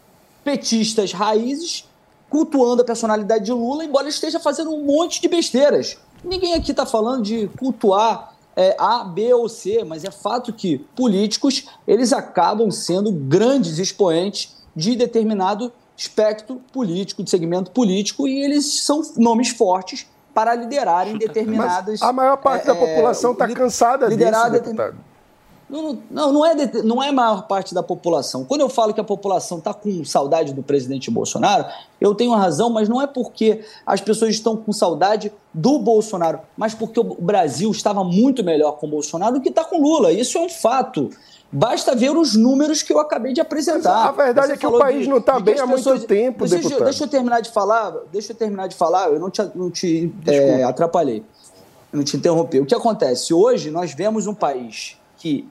petistas 0.45 1.13
raízes 1.13 1.89
cultuando 2.29 2.83
a 2.83 2.85
personalidade 2.85 3.45
de 3.45 3.53
Lula, 3.53 3.85
embora 3.85 4.09
esteja 4.09 4.39
fazendo 4.39 4.71
um 4.71 4.85
monte 4.85 5.21
de 5.21 5.29
besteiras. 5.29 5.99
Ninguém 6.23 6.55
aqui 6.55 6.71
está 6.71 6.87
falando 6.87 7.23
de 7.23 7.49
cultuar 7.59 8.35
é, 8.55 8.77
A, 8.79 9.05
B 9.05 9.33
ou 9.33 9.49
C, 9.49 9.85
mas 9.85 10.05
é 10.05 10.11
fato 10.11 10.53
que 10.53 10.79
políticos 10.95 11.65
eles 11.87 12.13
acabam 12.13 12.71
sendo 12.71 13.11
grandes 13.11 13.79
expoentes 13.79 14.55
de 14.77 14.95
determinado 14.95 15.73
espectro 15.97 16.61
político, 16.73 17.23
de 17.23 17.31
segmento 17.31 17.71
político, 17.73 18.27
e 18.27 18.43
eles 18.43 18.81
são 18.83 19.03
nomes 19.17 19.49
fortes 19.51 20.07
para 20.35 20.55
liderarem 20.55 21.17
determinadas. 21.17 22.01
Mas 22.01 22.03
a 22.09 22.13
maior 22.13 22.37
parte 22.37 22.63
é, 22.63 22.67
da 22.67 22.75
população 22.75 23.33
está 23.33 23.47
li- 23.47 23.55
cansada 23.55 24.07
disso, 24.07 24.19
liderar 24.19 24.51
determin- 24.51 24.77
deputado. 24.77 25.11
Não, 25.69 25.99
não, 26.11 26.33
não, 26.33 26.45
é, 26.47 26.55
de, 26.67 26.83
não 26.83 27.01
é 27.01 27.11
a 27.11 27.13
maior 27.13 27.47
parte 27.47 27.73
da 27.73 27.81
população. 27.81 28.45
Quando 28.45 28.61
eu 28.61 28.69
falo 28.69 28.93
que 28.93 29.01
a 29.01 29.05
população 29.05 29.59
está 29.59 29.73
com 29.73 30.05
saudade 30.05 30.53
do 30.53 30.65
presidente 30.65 31.09
Bolsonaro, 31.13 31.65
eu 32.01 32.13
tenho 32.13 32.33
razão, 32.33 32.69
mas 32.71 32.89
não 32.89 33.01
é 33.01 33.07
porque 33.07 33.65
as 33.87 34.01
pessoas 34.01 34.31
estão 34.35 34.57
com 34.57 34.73
saudade 34.73 35.33
do 35.55 35.79
Bolsonaro, 35.79 36.41
mas 36.57 36.75
porque 36.75 36.99
o 36.99 37.05
Brasil 37.05 37.71
estava 37.71 38.03
muito 38.03 38.43
melhor 38.43 38.73
com 38.79 38.89
o 38.89 38.91
Bolsonaro 38.91 39.35
do 39.35 39.41
que 39.41 39.49
está 39.49 39.63
com 39.65 39.81
Lula. 39.81 40.11
Isso 40.11 40.37
é 40.39 40.41
um 40.41 40.49
fato. 40.49 41.09
Basta 41.53 41.97
ver 41.97 42.17
os 42.17 42.37
números 42.37 42.83
que 42.83 42.93
eu 42.93 43.01
acabei 43.01 43.33
de 43.33 43.41
apresentar. 43.41 44.09
A 44.09 44.13
verdade 44.13 44.49
Você 44.49 44.53
é 44.53 44.57
que 44.57 44.67
o 44.67 44.79
país 44.79 45.03
de, 45.03 45.09
não 45.09 45.19
está 45.19 45.41
bem 45.41 45.59
há 45.59 45.67
pessoas... 45.67 45.99
muito 45.99 46.07
tempo, 46.07 46.47
deixa, 46.47 46.57
deputado. 46.57 46.85
Deixa 46.85 47.05
eu 47.05 47.09
terminar 47.09 47.41
de 47.41 47.51
falar, 47.51 47.93
deixa 48.13 48.33
eu 48.33 48.37
terminar 48.37 48.69
de 48.69 48.77
falar, 48.77 49.09
eu 49.09 49.19
não 49.19 49.31
te, 49.31 49.43
não 49.55 49.71
te 49.71 50.13
é, 50.27 50.63
atrapalhei, 50.63 51.25
não 51.93 52.05
te 52.05 52.17
interrompi. 52.17 52.61
O 52.61 52.67
que 52.67 52.75
acontece? 52.75 53.35
Hoje 53.35 53.71
nós 53.71 53.93
vemos 53.93 54.29
um 54.29 54.35
país 54.35 54.97
que 55.17 55.49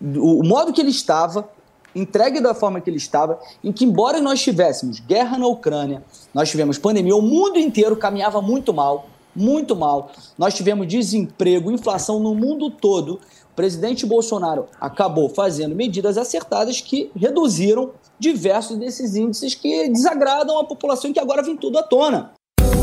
o 0.00 0.42
modo 0.42 0.72
que 0.74 0.80
ele 0.80 0.90
estava, 0.90 1.48
entregue 1.94 2.40
da 2.40 2.54
forma 2.54 2.80
que 2.80 2.90
ele 2.90 2.98
estava, 2.98 3.38
em 3.64 3.72
que, 3.72 3.84
embora 3.84 4.20
nós 4.20 4.42
tivéssemos 4.42 5.00
guerra 5.00 5.38
na 5.38 5.46
Ucrânia, 5.46 6.02
nós 6.34 6.50
tivemos 6.50 6.78
pandemia, 6.78 7.16
o 7.16 7.22
mundo 7.22 7.58
inteiro 7.58 7.96
caminhava 7.96 8.40
muito 8.40 8.72
mal, 8.72 9.06
muito 9.34 9.76
mal. 9.76 10.10
Nós 10.36 10.54
tivemos 10.54 10.86
desemprego, 10.86 11.70
inflação 11.70 12.18
no 12.18 12.34
mundo 12.34 12.70
todo. 12.70 13.20
Presidente 13.60 14.06
Bolsonaro 14.06 14.68
acabou 14.80 15.28
fazendo 15.28 15.76
medidas 15.76 16.16
acertadas 16.16 16.80
que 16.80 17.10
reduziram 17.14 17.90
diversos 18.18 18.78
desses 18.78 19.14
índices 19.14 19.54
que 19.54 19.86
desagradam 19.90 20.58
a 20.58 20.64
população, 20.64 21.12
que 21.12 21.20
agora 21.20 21.42
vem 21.42 21.58
tudo 21.58 21.76
à 21.76 21.82
tona. 21.82 22.30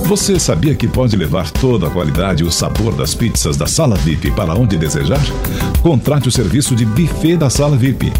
Você 0.05 0.39
sabia 0.39 0.75
que 0.75 0.87
pode 0.87 1.17
levar 1.17 1.49
toda 1.49 1.87
a 1.87 1.89
qualidade 1.89 2.43
e 2.43 2.45
o 2.45 2.51
sabor 2.51 2.95
das 2.95 3.15
pizzas 3.15 3.57
da 3.57 3.65
Sala 3.65 3.95
VIP 3.95 4.29
para 4.35 4.53
onde 4.53 4.77
desejar? 4.77 5.19
Contrate 5.81 6.27
o 6.27 6.31
serviço 6.31 6.75
de 6.75 6.85
buffet 6.85 7.37
da 7.37 7.49
Sala 7.49 7.75
VIP. 7.75 8.13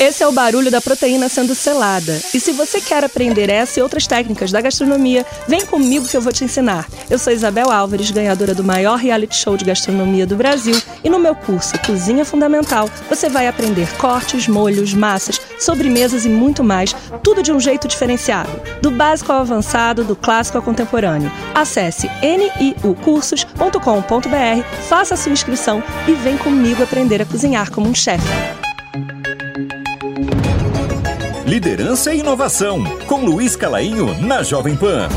Esse 0.00 0.22
é 0.22 0.26
o 0.26 0.32
barulho 0.32 0.70
da 0.70 0.80
proteína 0.80 1.28
sendo 1.28 1.54
selada. 1.54 2.18
E 2.32 2.40
se 2.40 2.52
você 2.52 2.80
quer 2.80 3.04
aprender 3.04 3.50
essa 3.50 3.78
e 3.78 3.82
outras 3.82 4.06
técnicas 4.06 4.50
da 4.50 4.58
gastronomia, 4.58 5.26
vem 5.46 5.66
comigo 5.66 6.08
que 6.08 6.16
eu 6.16 6.22
vou 6.22 6.32
te 6.32 6.42
ensinar. 6.42 6.88
Eu 7.10 7.18
sou 7.18 7.30
Isabel 7.30 7.70
Álvares, 7.70 8.10
ganhadora 8.10 8.54
do 8.54 8.64
maior 8.64 8.96
reality 8.96 9.36
show 9.36 9.58
de 9.58 9.64
gastronomia 9.66 10.26
do 10.26 10.36
Brasil, 10.36 10.80
e 11.04 11.10
no 11.10 11.18
meu 11.18 11.34
curso 11.34 11.78
Cozinha 11.84 12.24
Fundamental, 12.24 12.88
você 13.10 13.28
vai 13.28 13.46
aprender 13.46 13.94
cortes, 13.98 14.48
molhos, 14.48 14.94
massas, 14.94 15.38
sobremesas 15.58 16.24
e 16.24 16.30
muito 16.30 16.64
mais, 16.64 16.96
tudo 17.22 17.42
de 17.42 17.52
um 17.52 17.60
jeito 17.60 17.86
diferenciado, 17.86 18.58
do 18.80 18.90
básico 18.90 19.30
ao 19.30 19.40
avançado, 19.40 20.02
do 20.02 20.16
clássico 20.16 20.56
ao 20.56 20.64
contemporâneo. 20.64 21.30
Acesse 21.54 22.08
niucursos.com.br, 22.22 24.64
faça 24.88 25.12
a 25.12 25.16
sua 25.18 25.32
inscrição 25.32 25.82
e 26.08 26.12
vem 26.12 26.38
comigo 26.38 26.82
aprender 26.82 27.20
a 27.20 27.26
cozinhar 27.26 27.70
como 27.70 27.86
um 27.86 27.94
chefe. 27.94 28.69
Liderança 31.60 32.14
e 32.14 32.20
Inovação, 32.20 32.82
com 33.06 33.22
Luiz 33.22 33.54
Calainho 33.54 34.18
na 34.22 34.42
Jovem 34.42 34.74
Pan. 34.74 35.10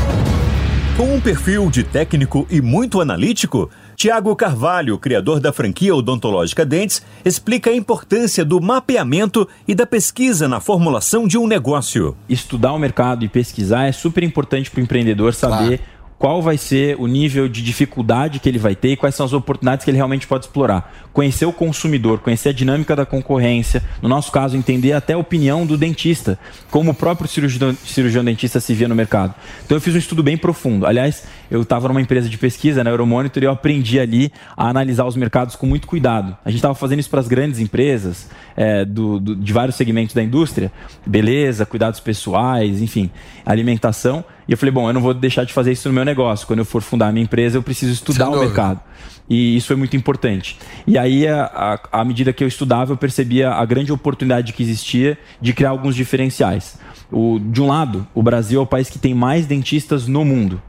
Com 0.94 1.14
um 1.14 1.18
perfil 1.18 1.70
de 1.70 1.82
técnico 1.82 2.46
e 2.50 2.60
muito 2.60 3.00
analítico, 3.00 3.70
Tiago 3.96 4.36
Carvalho, 4.36 4.98
criador 4.98 5.40
da 5.40 5.54
franquia 5.54 5.96
odontológica 5.96 6.62
Dentes, 6.62 7.00
explica 7.24 7.70
a 7.70 7.74
importância 7.74 8.44
do 8.44 8.60
mapeamento 8.60 9.48
e 9.66 9.74
da 9.74 9.86
pesquisa 9.86 10.46
na 10.46 10.60
formulação 10.60 11.26
de 11.26 11.38
um 11.38 11.46
negócio. 11.46 12.14
Estudar 12.28 12.74
o 12.74 12.78
mercado 12.78 13.24
e 13.24 13.28
pesquisar 13.28 13.86
é 13.86 13.92
super 13.92 14.22
importante 14.22 14.70
para 14.70 14.80
o 14.80 14.84
empreendedor 14.84 15.32
saber. 15.32 15.78
Claro 15.78 15.93
qual 16.18 16.40
vai 16.40 16.56
ser 16.56 16.96
o 16.98 17.06
nível 17.06 17.48
de 17.48 17.62
dificuldade 17.62 18.38
que 18.38 18.48
ele 18.48 18.58
vai 18.58 18.74
ter 18.74 18.92
e 18.92 18.96
quais 18.96 19.14
são 19.14 19.26
as 19.26 19.32
oportunidades 19.32 19.84
que 19.84 19.90
ele 19.90 19.96
realmente 19.96 20.26
pode 20.26 20.46
explorar. 20.46 20.92
Conhecer 21.12 21.44
o 21.44 21.52
consumidor, 21.52 22.20
conhecer 22.20 22.50
a 22.50 22.52
dinâmica 22.52 22.96
da 22.96 23.04
concorrência, 23.04 23.82
no 24.00 24.08
nosso 24.08 24.32
caso, 24.32 24.56
entender 24.56 24.92
até 24.92 25.12
a 25.12 25.18
opinião 25.18 25.66
do 25.66 25.76
dentista, 25.76 26.38
como 26.70 26.92
o 26.92 26.94
próprio 26.94 27.28
cirurgião, 27.28 27.76
cirurgião 27.84 28.24
dentista 28.24 28.60
se 28.60 28.74
via 28.74 28.88
no 28.88 28.94
mercado. 28.94 29.34
Então 29.64 29.76
eu 29.76 29.80
fiz 29.80 29.94
um 29.94 29.98
estudo 29.98 30.22
bem 30.22 30.36
profundo. 30.36 30.86
Aliás, 30.86 31.24
eu 31.50 31.62
estava 31.62 31.88
numa 31.88 32.00
empresa 32.00 32.28
de 32.28 32.38
pesquisa, 32.38 32.82
na 32.82 32.90
Euromonitor, 32.90 33.42
e 33.42 33.46
eu 33.46 33.50
aprendi 33.50 33.98
ali 33.98 34.32
a 34.56 34.68
analisar 34.68 35.04
os 35.04 35.16
mercados 35.16 35.56
com 35.56 35.66
muito 35.66 35.86
cuidado. 35.86 36.36
A 36.44 36.50
gente 36.50 36.58
estava 36.58 36.74
fazendo 36.74 37.00
isso 37.00 37.10
para 37.10 37.20
as 37.20 37.28
grandes 37.28 37.60
empresas 37.60 38.28
é, 38.56 38.84
do, 38.84 39.18
do, 39.18 39.36
de 39.36 39.52
vários 39.52 39.76
segmentos 39.76 40.14
da 40.14 40.22
indústria, 40.22 40.72
beleza, 41.04 41.66
cuidados 41.66 42.00
pessoais, 42.00 42.80
enfim, 42.80 43.10
alimentação. 43.44 44.24
E 44.46 44.52
eu 44.52 44.58
falei, 44.58 44.72
bom, 44.72 44.88
eu 44.88 44.92
não 44.92 45.00
vou 45.00 45.14
deixar 45.14 45.44
de 45.44 45.52
fazer 45.52 45.72
isso 45.72 45.88
no 45.88 45.94
meu 45.94 46.04
negócio. 46.04 46.46
Quando 46.46 46.58
eu 46.58 46.64
for 46.64 46.82
fundar 46.82 47.08
a 47.08 47.12
minha 47.12 47.24
empresa, 47.24 47.56
eu 47.56 47.62
preciso 47.62 47.92
estudar 47.92 48.28
o 48.28 48.38
mercado. 48.38 48.80
E 49.28 49.56
isso 49.56 49.68
foi 49.68 49.76
muito 49.76 49.96
importante. 49.96 50.58
E 50.86 50.98
aí, 50.98 51.26
à 51.26 52.04
medida 52.04 52.32
que 52.32 52.44
eu 52.44 52.48
estudava, 52.48 52.92
eu 52.92 52.96
percebia 52.96 53.50
a 53.50 53.64
grande 53.64 53.90
oportunidade 53.90 54.52
que 54.52 54.62
existia 54.62 55.18
de 55.40 55.52
criar 55.52 55.70
alguns 55.70 55.96
diferenciais. 55.96 56.78
O, 57.10 57.38
de 57.38 57.62
um 57.62 57.68
lado, 57.68 58.06
o 58.14 58.22
Brasil 58.22 58.60
é 58.60 58.62
o 58.62 58.66
país 58.66 58.90
que 58.90 58.98
tem 58.98 59.14
mais 59.14 59.46
dentistas 59.46 60.06
no 60.06 60.24
mundo, 60.24 60.60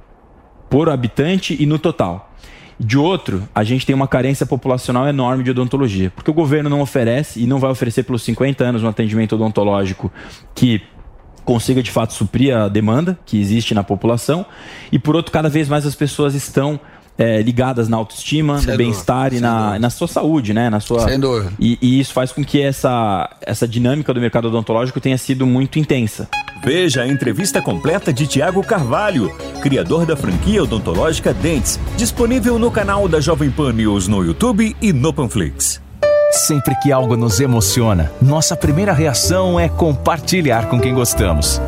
por 0.75 0.89
habitante 0.89 1.55
e 1.57 1.65
no 1.65 1.79
total. 1.79 2.35
De 2.77 2.97
outro, 2.97 3.47
a 3.55 3.63
gente 3.63 3.85
tem 3.85 3.95
uma 3.95 4.09
carência 4.09 4.45
populacional 4.45 5.07
enorme 5.07 5.41
de 5.41 5.51
odontologia, 5.51 6.11
porque 6.13 6.29
o 6.29 6.33
governo 6.33 6.69
não 6.69 6.81
oferece 6.81 7.41
e 7.41 7.47
não 7.47 7.59
vai 7.59 7.71
oferecer 7.71 8.03
pelos 8.03 8.23
50 8.23 8.61
anos 8.61 8.83
um 8.83 8.89
atendimento 8.89 9.35
odontológico 9.35 10.11
que 10.53 10.81
consiga 11.45 11.81
de 11.81 11.89
fato 11.89 12.11
suprir 12.11 12.53
a 12.53 12.67
demanda 12.67 13.17
que 13.25 13.39
existe 13.39 13.73
na 13.73 13.85
população. 13.85 14.45
E 14.91 14.99
por 14.99 15.15
outro, 15.15 15.31
cada 15.31 15.47
vez 15.47 15.69
mais 15.69 15.85
as 15.85 15.95
pessoas 15.95 16.35
estão 16.35 16.77
é, 17.17 17.41
ligadas 17.41 17.87
na 17.87 17.97
autoestima, 17.97 18.59
sem 18.59 18.71
no 18.71 18.77
bem-estar 18.77 19.33
e 19.33 19.39
na, 19.39 19.79
na 19.79 19.89
sua 19.89 20.07
saúde, 20.07 20.53
né? 20.53 20.69
Na 20.69 20.79
sua... 20.79 21.07
Sem 21.07 21.19
dúvida. 21.19 21.53
E, 21.59 21.77
e, 21.81 21.99
isso 21.99 22.13
faz 22.13 22.31
com 22.31 22.43
que 22.43 22.61
essa, 22.61 23.29
essa 23.41 23.67
dinâmica 23.67 24.13
do 24.13 24.19
mercado 24.19 24.47
odontológico 24.47 24.99
tenha 24.99 25.17
sido 25.17 25.45
muito 25.45 25.79
intensa. 25.79 26.27
Veja 26.63 27.03
a 27.03 27.07
entrevista 27.07 27.61
completa 27.61 28.11
de 28.11 28.27
Tiago 28.27 28.63
Carvalho, 28.63 29.33
criador 29.61 30.05
da 30.05 30.15
franquia 30.15 30.63
odontológica 30.63 31.33
Dentes, 31.33 31.79
disponível 31.95 32.57
no 32.57 32.71
canal 32.71 33.07
da 33.07 33.19
Jovem 33.19 33.51
Pan 33.51 33.71
News 33.71 34.07
no 34.07 34.23
YouTube 34.23 34.75
e 34.81 34.91
no 34.91 35.13
Panflix. 35.13 35.81
Sempre 36.31 36.75
que 36.81 36.91
algo 36.91 37.15
nos 37.15 37.39
emociona, 37.39 38.11
nossa 38.21 38.57
primeira 38.57 38.91
reação 38.91 39.59
é 39.59 39.69
compartilhar 39.69 40.67
com 40.67 40.79
quem 40.79 40.93
gostamos. 40.93 41.61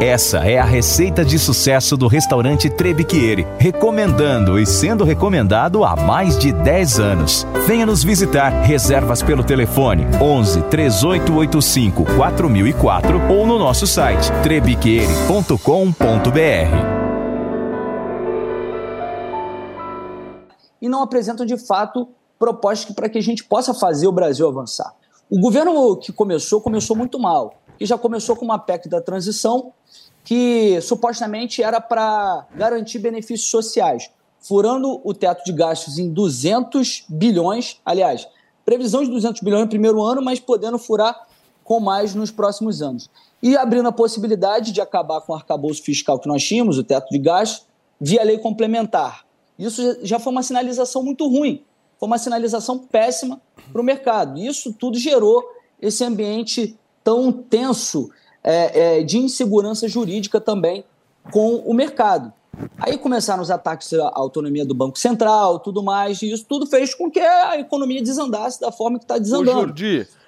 Essa 0.00 0.38
é 0.38 0.58
a 0.58 0.64
receita 0.64 1.24
de 1.24 1.38
sucesso 1.38 1.96
do 1.96 2.08
restaurante 2.08 2.68
Trebiquieri, 2.68 3.46
recomendando 3.58 4.58
e 4.58 4.66
sendo 4.66 5.04
recomendado 5.04 5.84
há 5.84 5.94
mais 5.94 6.36
de 6.36 6.52
10 6.52 6.98
anos. 6.98 7.46
Venha 7.64 7.86
nos 7.86 8.02
visitar. 8.02 8.50
Reservas 8.62 9.22
pelo 9.22 9.44
telefone 9.44 10.04
11 10.20 10.62
3885 10.62 12.04
4004 12.16 13.32
ou 13.32 13.46
no 13.46 13.56
nosso 13.56 13.86
site 13.86 14.32
trebiquieri.com.br. 14.42 15.54
E 20.82 20.88
não 20.88 21.02
apresentam 21.02 21.46
de 21.46 21.56
fato 21.56 22.08
propostas 22.36 22.94
para 22.94 23.08
que 23.08 23.16
a 23.16 23.22
gente 23.22 23.44
possa 23.44 23.72
fazer 23.72 24.08
o 24.08 24.12
Brasil 24.12 24.48
avançar. 24.48 24.92
O 25.30 25.38
governo 25.38 25.96
que 25.96 26.12
começou, 26.12 26.60
começou 26.60 26.96
muito 26.96 27.18
mal. 27.18 27.54
E 27.80 27.86
já 27.86 27.98
começou 27.98 28.36
com 28.36 28.44
uma 28.44 28.58
PEC 28.58 28.88
da 28.88 29.00
transição 29.00 29.72
que 30.24 30.80
supostamente 30.80 31.62
era 31.62 31.80
para 31.80 32.46
garantir 32.54 32.98
benefícios 32.98 33.50
sociais, 33.50 34.10
furando 34.40 35.00
o 35.04 35.12
teto 35.12 35.44
de 35.44 35.52
gastos 35.52 35.98
em 35.98 36.10
200 36.10 37.04
bilhões, 37.08 37.80
aliás, 37.84 38.26
previsão 38.64 39.04
de 39.04 39.10
200 39.10 39.42
bilhões 39.42 39.64
no 39.64 39.68
primeiro 39.68 40.02
ano, 40.02 40.22
mas 40.22 40.40
podendo 40.40 40.78
furar 40.78 41.26
com 41.62 41.80
mais 41.80 42.14
nos 42.14 42.30
próximos 42.30 42.80
anos. 42.80 43.10
E 43.42 43.56
abrindo 43.56 43.88
a 43.88 43.92
possibilidade 43.92 44.72
de 44.72 44.80
acabar 44.80 45.20
com 45.20 45.32
o 45.32 45.36
arcabouço 45.36 45.82
fiscal 45.82 46.18
que 46.18 46.28
nós 46.28 46.42
tínhamos, 46.42 46.78
o 46.78 46.84
teto 46.84 47.10
de 47.10 47.18
gastos, 47.18 47.66
via 48.00 48.22
lei 48.24 48.38
complementar. 48.38 49.24
Isso 49.58 49.98
já 50.02 50.18
foi 50.18 50.32
uma 50.32 50.42
sinalização 50.42 51.02
muito 51.02 51.28
ruim, 51.28 51.62
foi 51.98 52.06
uma 52.06 52.18
sinalização 52.18 52.78
péssima 52.78 53.40
para 53.70 53.80
o 53.80 53.84
mercado. 53.84 54.38
Isso 54.38 54.72
tudo 54.72 54.98
gerou 54.98 55.42
esse 55.80 56.02
ambiente 56.04 56.78
tão 57.04 57.30
tenso 57.30 58.10
é, 58.42 58.98
é, 58.98 59.02
de 59.02 59.18
insegurança 59.18 59.86
jurídica 59.86 60.40
também 60.40 60.84
com 61.30 61.56
o 61.56 61.72
mercado. 61.72 62.32
Aí 62.78 62.96
começaram 62.98 63.42
os 63.42 63.50
ataques 63.50 63.92
à 63.92 64.10
autonomia 64.14 64.64
do 64.64 64.74
Banco 64.74 64.98
Central, 64.98 65.58
tudo 65.58 65.82
mais, 65.82 66.22
e 66.22 66.32
isso 66.32 66.44
tudo 66.48 66.66
fez 66.66 66.94
com 66.94 67.10
que 67.10 67.20
a 67.20 67.58
economia 67.58 68.02
desandasse 68.02 68.60
da 68.60 68.70
forma 68.72 68.98
que 68.98 69.04
está 69.04 69.18
desandando. 69.18 69.74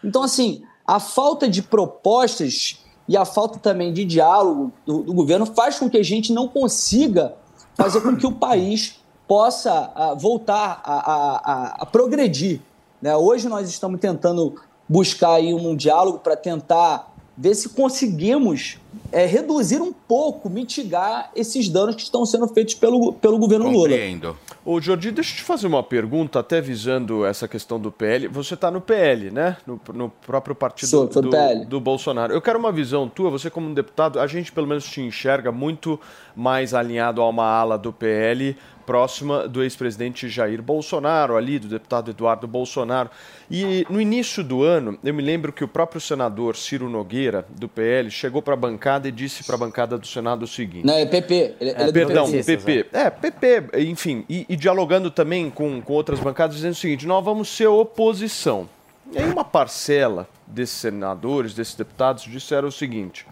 Então, 0.03 0.22
assim, 0.22 0.62
a 0.87 0.99
falta 0.99 1.49
de 1.49 1.62
propostas 1.62 2.85
e 3.09 3.16
a 3.16 3.24
falta 3.24 3.59
também 3.59 3.93
de 3.93 4.05
diálogo 4.05 4.72
do, 4.85 5.03
do 5.03 5.14
governo 5.14 5.47
faz 5.47 5.79
com 5.79 5.89
que 5.89 5.97
a 5.97 6.03
gente 6.03 6.33
não 6.33 6.49
consiga 6.49 7.35
fazer 7.74 8.01
com 8.01 8.16
que 8.16 8.27
o 8.27 8.33
país 8.33 9.01
possa 9.29 10.14
voltar 10.18 10.81
a, 10.85 10.95
a, 10.95 11.37
a, 11.37 11.66
a 11.83 11.87
progredir. 11.87 12.61
Né? 13.01 13.14
Hoje 13.16 13.49
nós 13.49 13.68
estamos 13.68 14.01
tentando 14.01 14.55
buscar 14.89 15.34
aí 15.34 15.53
um 15.53 15.74
diálogo 15.74 16.18
para 16.18 16.37
tentar 16.37 17.12
ver 17.37 17.55
se 17.55 17.68
conseguimos 17.68 18.78
é, 19.12 19.26
reduzir 19.26 19.80
um 19.80 19.93
pouco, 19.93 20.49
mitigar 20.49 21.30
esses 21.34 21.68
danos 21.68 21.95
que 21.95 22.03
estão 22.03 22.24
sendo 22.24 22.49
feitos 22.49 22.74
pelo, 22.74 23.12
pelo 23.12 23.39
governo 23.39 23.70
Compreendo. 23.70 24.28
Lula. 24.28 24.39
Ô, 24.64 24.80
Jordi, 24.80 25.12
deixa 25.12 25.32
eu 25.32 25.37
te 25.37 25.43
fazer 25.43 25.66
uma 25.66 25.82
pergunta, 25.82 26.41
até 26.41 26.61
visando 26.61 27.24
essa 27.24 27.47
questão 27.47 27.78
do 27.78 27.93
PL. 27.93 28.26
Você 28.28 28.55
está 28.55 28.70
no 28.70 28.80
PL, 28.80 29.30
né? 29.30 29.59
No, 29.66 29.80
no 29.93 30.09
próprio 30.09 30.55
partido 30.55 30.89
Sou, 30.89 31.12
sou 31.12 31.22
do, 31.22 31.28
do, 31.28 31.37
PL. 31.37 31.64
do 31.66 31.80
Bolsonaro. 31.80 32.32
Eu 32.32 32.41
quero 32.41 32.59
uma 32.59 32.72
visão 32.72 33.09
tua, 33.09 33.30
você 33.30 33.51
como 33.51 33.68
um 33.68 33.74
deputado, 33.74 34.18
a 34.18 34.26
gente 34.26 34.51
pelo 34.51 34.66
menos 34.66 34.84
te 34.84 35.01
enxerga 35.01 35.53
muito 35.53 36.01
mais 36.34 36.74
alinhado 36.74 37.20
a 37.20 37.28
uma 37.28 37.45
ala 37.45 37.78
do 37.78 37.93
PL 37.93 38.57
próxima 38.87 39.49
do 39.49 39.62
ex-presidente 39.62 40.28
Jair 40.28 40.62
Bolsonaro, 40.62 41.37
ali, 41.37 41.59
do 41.59 41.66
deputado 41.66 42.12
Eduardo 42.12 42.47
Bolsonaro. 42.47 43.11
E 43.51 43.84
no 43.91 44.01
início 44.01 44.45
do 44.45 44.62
ano, 44.62 44.97
eu 45.03 45.12
me 45.12 45.22
lembro 45.22 45.53
que 45.53 45.64
o 45.64 45.68
próprio 45.68 46.01
senador 46.01 46.57
Ciro 46.57 46.89
Nogueira, 46.89 47.45
do 47.51 47.68
PL, 47.68 48.11
chegou 48.11 48.41
para 48.41 48.55
a 48.55 48.57
bancada 48.57 49.09
e 49.09 49.12
disse 49.12 49.43
para 49.45 49.57
a 49.57 49.59
bancada 49.59 49.99
do 49.99 50.07
Senado 50.07 50.45
o 50.45 50.47
seguinte. 50.47 50.87
Não, 50.87 50.95
é 50.95 51.05
PP. 51.05 51.34
Ele, 51.34 51.55
ele 51.61 51.70
é 51.70 51.87
do 51.87 51.93
Perdão, 51.93 52.30
PP. 52.30 52.57
PP. 52.57 52.87
É, 52.93 53.11
PP, 53.11 53.80
enfim, 53.80 54.24
e, 54.28 54.47
e 54.49 54.57
dialogando 54.57 55.11
também 55.11 55.51
com, 55.51 55.82
com 55.82 55.93
outras 55.93 56.20
bancadas, 56.20 56.57
dizendo 56.57 56.72
o 56.72 56.76
seguinte: 56.76 57.07
nós 57.07 57.24
vamos 57.24 57.49
ser 57.49 57.66
oposição. 57.66 58.68
E 59.12 59.18
aí 59.18 59.30
uma 59.30 59.45
parcela 59.45 60.28
desses 60.47 60.76
senadores, 60.76 61.55
desses 61.55 61.74
deputados, 61.74 62.24
disseram 62.24 62.68
o 62.68 62.72
seguinte. 62.72 63.26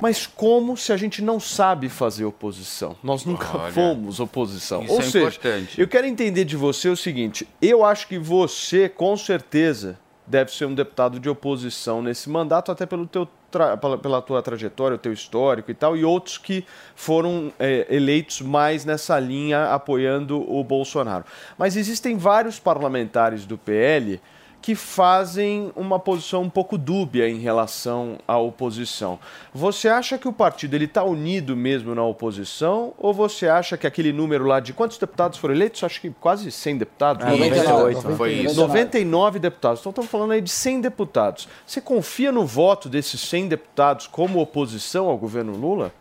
Mas 0.00 0.26
como 0.26 0.76
se 0.76 0.92
a 0.92 0.96
gente 0.96 1.22
não 1.22 1.40
sabe 1.40 1.88
fazer 1.88 2.24
oposição? 2.24 2.96
Nós 3.02 3.24
nunca 3.24 3.46
Olha, 3.56 3.72
fomos 3.72 4.20
oposição. 4.20 4.82
isso 4.82 4.92
Ou 4.92 5.00
é 5.00 5.02
seja, 5.02 5.18
importante. 5.18 5.80
eu 5.80 5.88
quero 5.88 6.06
entender 6.06 6.44
de 6.44 6.56
você 6.56 6.88
o 6.88 6.96
seguinte: 6.96 7.48
eu 7.62 7.84
acho 7.84 8.06
que 8.06 8.18
você, 8.18 8.88
com 8.88 9.16
certeza, 9.16 9.98
deve 10.26 10.52
ser 10.52 10.66
um 10.66 10.74
deputado 10.74 11.18
de 11.18 11.28
oposição 11.28 12.02
nesse 12.02 12.28
mandato, 12.28 12.70
até 12.70 12.84
pelo 12.84 13.06
teu 13.06 13.26
tra- 13.50 13.76
pela, 13.76 13.96
pela 13.96 14.20
tua 14.20 14.42
trajetória, 14.42 14.96
o 14.96 14.98
teu 14.98 15.12
histórico 15.12 15.70
e 15.70 15.74
tal, 15.74 15.96
e 15.96 16.04
outros 16.04 16.36
que 16.36 16.64
foram 16.94 17.52
é, 17.58 17.86
eleitos 17.88 18.40
mais 18.42 18.84
nessa 18.84 19.18
linha 19.18 19.72
apoiando 19.72 20.38
o 20.52 20.62
Bolsonaro. 20.62 21.24
Mas 21.56 21.76
existem 21.76 22.18
vários 22.18 22.58
parlamentares 22.58 23.46
do 23.46 23.56
PL 23.56 24.20
que 24.66 24.74
fazem 24.74 25.70
uma 25.76 25.96
posição 25.96 26.42
um 26.42 26.50
pouco 26.50 26.76
dúbia 26.76 27.28
em 27.28 27.38
relação 27.38 28.18
à 28.26 28.36
oposição. 28.36 29.16
Você 29.54 29.86
acha 29.86 30.18
que 30.18 30.26
o 30.26 30.32
partido 30.32 30.74
ele 30.74 30.86
está 30.86 31.04
unido 31.04 31.54
mesmo 31.54 31.94
na 31.94 32.02
oposição 32.02 32.92
ou 32.98 33.14
você 33.14 33.46
acha 33.46 33.76
que 33.76 33.86
aquele 33.86 34.12
número 34.12 34.44
lá 34.44 34.58
de 34.58 34.72
quantos 34.72 34.98
deputados 34.98 35.38
foram 35.38 35.54
eleitos? 35.54 35.84
Acho 35.84 36.00
que 36.00 36.10
quase 36.10 36.50
100 36.50 36.78
deputados. 36.78 37.24
É, 37.24 37.30
98, 37.30 38.00
foi 38.16 38.32
isso. 38.32 38.56
99 38.56 39.38
deputados. 39.38 39.78
Então 39.78 39.90
estamos 39.90 40.10
falando 40.10 40.32
aí 40.32 40.40
de 40.40 40.50
100 40.50 40.80
deputados. 40.80 41.46
Você 41.64 41.80
confia 41.80 42.32
no 42.32 42.44
voto 42.44 42.88
desses 42.88 43.20
100 43.20 43.46
deputados 43.46 44.08
como 44.08 44.40
oposição 44.40 45.06
ao 45.06 45.16
governo 45.16 45.56
Lula? 45.56 45.92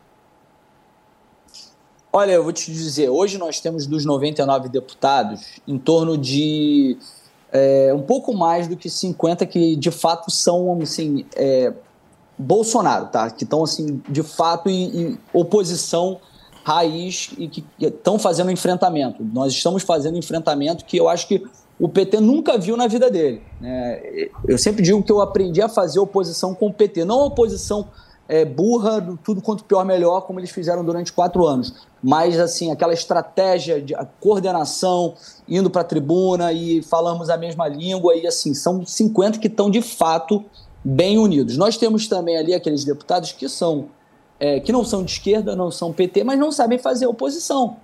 Olha, 2.11 2.31
eu 2.31 2.43
vou 2.43 2.51
te 2.51 2.71
dizer, 2.71 3.09
hoje 3.09 3.37
nós 3.37 3.59
temos 3.59 3.85
dos 3.85 4.05
99 4.05 4.69
deputados 4.69 5.59
em 5.67 5.77
torno 5.77 6.17
de 6.17 6.97
é, 7.55 7.93
um 7.93 8.01
pouco 8.01 8.33
mais 8.33 8.67
do 8.67 8.75
que 8.75 8.89
50 8.89 9.45
que 9.45 9.77
de 9.77 9.89
fato 9.89 10.29
são 10.29 10.77
assim, 10.81 11.25
é, 11.37 11.71
Bolsonaro, 12.37 13.07
tá? 13.07 13.29
Que 13.29 13.45
estão 13.45 13.63
assim, 13.63 14.01
de 14.09 14.23
fato 14.23 14.69
em, 14.69 14.83
em 14.83 15.17
oposição 15.31 16.19
raiz 16.65 17.29
e 17.37 17.47
que 17.47 17.63
estão 17.79 18.19
fazendo 18.19 18.51
enfrentamento. 18.51 19.23
Nós 19.23 19.53
estamos 19.53 19.83
fazendo 19.83 20.17
enfrentamento 20.17 20.83
que 20.83 20.97
eu 20.97 21.07
acho 21.07 21.29
que 21.29 21.45
o 21.79 21.87
PT 21.87 22.19
nunca 22.19 22.57
viu 22.57 22.75
na 22.75 22.87
vida 22.87 23.09
dele. 23.09 23.41
né? 23.61 24.01
Eu 24.45 24.57
sempre 24.57 24.81
digo 24.81 25.01
que 25.01 25.11
eu 25.11 25.21
aprendi 25.21 25.61
a 25.61 25.69
fazer 25.69 25.99
oposição 25.99 26.53
com 26.53 26.67
o 26.67 26.73
PT, 26.73 27.05
não 27.05 27.19
oposição 27.25 27.87
é, 28.27 28.43
burra, 28.43 28.99
do 28.99 29.15
tudo 29.15 29.41
quanto 29.41 29.63
pior 29.63 29.85
melhor, 29.85 30.21
como 30.21 30.39
eles 30.39 30.49
fizeram 30.49 30.83
durante 30.83 31.13
quatro 31.13 31.45
anos. 31.45 31.87
Mas, 32.07 32.39
assim, 32.39 32.71
aquela 32.71 32.93
estratégia 32.93 33.81
de 33.81 33.95
coordenação, 34.19 35.15
indo 35.49 35.71
para 35.71 35.81
a 35.81 35.83
tribuna 35.83 36.53
e 36.53 36.83
falamos 36.83 37.31
a 37.31 37.35
mesma 37.35 37.67
língua, 37.67 38.15
e 38.15 38.27
assim, 38.27 38.53
são 38.53 38.85
50 38.85 39.39
que 39.39 39.47
estão 39.47 39.71
de 39.71 39.81
fato 39.81 40.45
bem 40.83 41.17
unidos. 41.17 41.57
Nós 41.57 41.77
temos 41.77 42.07
também 42.07 42.37
ali 42.37 42.53
aqueles 42.53 42.85
deputados 42.85 43.31
que 43.31 43.49
são 43.49 43.87
é, 44.39 44.59
que 44.59 44.71
não 44.71 44.83
são 44.83 45.03
de 45.03 45.13
esquerda, 45.13 45.55
não 45.55 45.71
são 45.71 45.91
PT, 45.91 46.23
mas 46.23 46.37
não 46.37 46.51
sabem 46.51 46.77
fazer 46.77 47.07
oposição. 47.07 47.77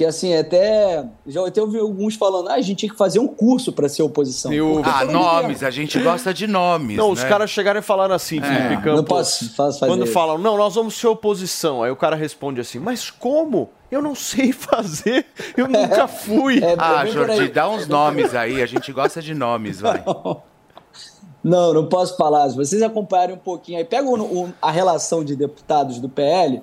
Que 0.00 0.06
assim, 0.06 0.34
até. 0.34 1.04
Já 1.26 1.46
até 1.46 1.60
ouvi 1.60 1.78
alguns 1.78 2.14
falando, 2.14 2.48
ah, 2.48 2.54
a 2.54 2.60
gente 2.62 2.78
tinha 2.78 2.90
que 2.90 2.96
fazer 2.96 3.18
um 3.18 3.28
curso 3.28 3.70
para 3.70 3.86
ser 3.86 4.02
oposição. 4.02 4.50
Porque 4.50 4.88
Ah, 4.88 5.04
nomes, 5.04 5.62
a 5.62 5.70
gente 5.70 6.00
gosta 6.00 6.32
de 6.32 6.46
nomes. 6.46 6.96
Não, 6.96 7.10
os 7.10 7.22
né? 7.22 7.28
caras 7.28 7.50
chegaram 7.50 7.80
e 7.80 7.82
falaram 7.82 8.14
assim, 8.14 8.40
Felipe 8.40 8.76
Campos. 8.76 8.94
Não 8.96 9.04
posso 9.04 9.54
faz- 9.54 9.78
fazer 9.78 9.92
Quando 9.92 10.04
isso. 10.04 10.12
falam, 10.14 10.38
não, 10.38 10.56
nós 10.56 10.74
vamos 10.74 10.94
ser 10.94 11.06
oposição. 11.08 11.82
Aí 11.82 11.90
o 11.90 11.96
cara 11.96 12.16
responde 12.16 12.62
assim, 12.62 12.78
mas 12.78 13.10
como? 13.10 13.68
Eu 13.90 14.00
não 14.00 14.14
sei 14.14 14.52
fazer, 14.56 15.26
eu 15.54 15.68
nunca 15.68 16.08
fui. 16.08 16.64
É, 16.64 16.76
Ah, 16.78 17.02
bem 17.04 17.12
por 17.12 17.26
Jordi, 17.26 17.48
dá 17.48 17.68
uns 17.68 17.86
nomes 17.86 18.34
aí, 18.34 18.62
a 18.62 18.66
gente 18.66 18.90
gosta 18.94 19.20
de 19.20 19.34
nomes, 19.34 19.82
vai. 19.82 20.02
Não, 21.44 21.72
não 21.74 21.86
posso 21.86 22.16
falar. 22.16 22.48
Se 22.50 22.56
vocês 22.56 22.80
acompanharem 22.82 23.34
um 23.34 23.38
pouquinho 23.38 23.76
aí, 23.78 23.84
pega 23.84 24.06
o- 24.08 24.44
o- 24.44 24.52
a 24.62 24.70
relação 24.70 25.22
de 25.24 25.36
deputados 25.36 25.98
do 25.98 26.08
PL 26.08 26.62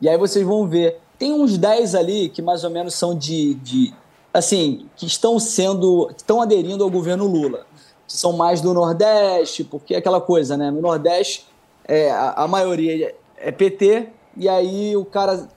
e 0.00 0.08
aí 0.08 0.16
vocês 0.18 0.44
vão 0.46 0.66
ver. 0.66 0.98
Tem 1.18 1.32
uns 1.32 1.56
10 1.56 1.94
ali 1.94 2.28
que 2.28 2.42
mais 2.42 2.64
ou 2.64 2.70
menos 2.70 2.94
são 2.94 3.14
de. 3.14 3.54
de 3.54 3.94
assim, 4.32 4.86
que 4.96 5.06
estão 5.06 5.38
sendo. 5.38 6.08
que 6.08 6.22
estão 6.22 6.40
aderindo 6.40 6.84
ao 6.84 6.90
governo 6.90 7.26
Lula. 7.26 7.66
Que 8.06 8.16
são 8.16 8.32
mais 8.32 8.60
do 8.60 8.74
Nordeste, 8.74 9.64
porque 9.64 9.94
é 9.94 9.98
aquela 9.98 10.20
coisa, 10.20 10.56
né? 10.56 10.70
No 10.70 10.80
Nordeste, 10.80 11.46
é, 11.86 12.10
a, 12.10 12.32
a 12.44 12.48
maioria 12.48 13.14
é 13.36 13.50
PT, 13.50 14.08
e 14.36 14.48
aí 14.48 14.96
o 14.96 15.04
cara. 15.04 15.48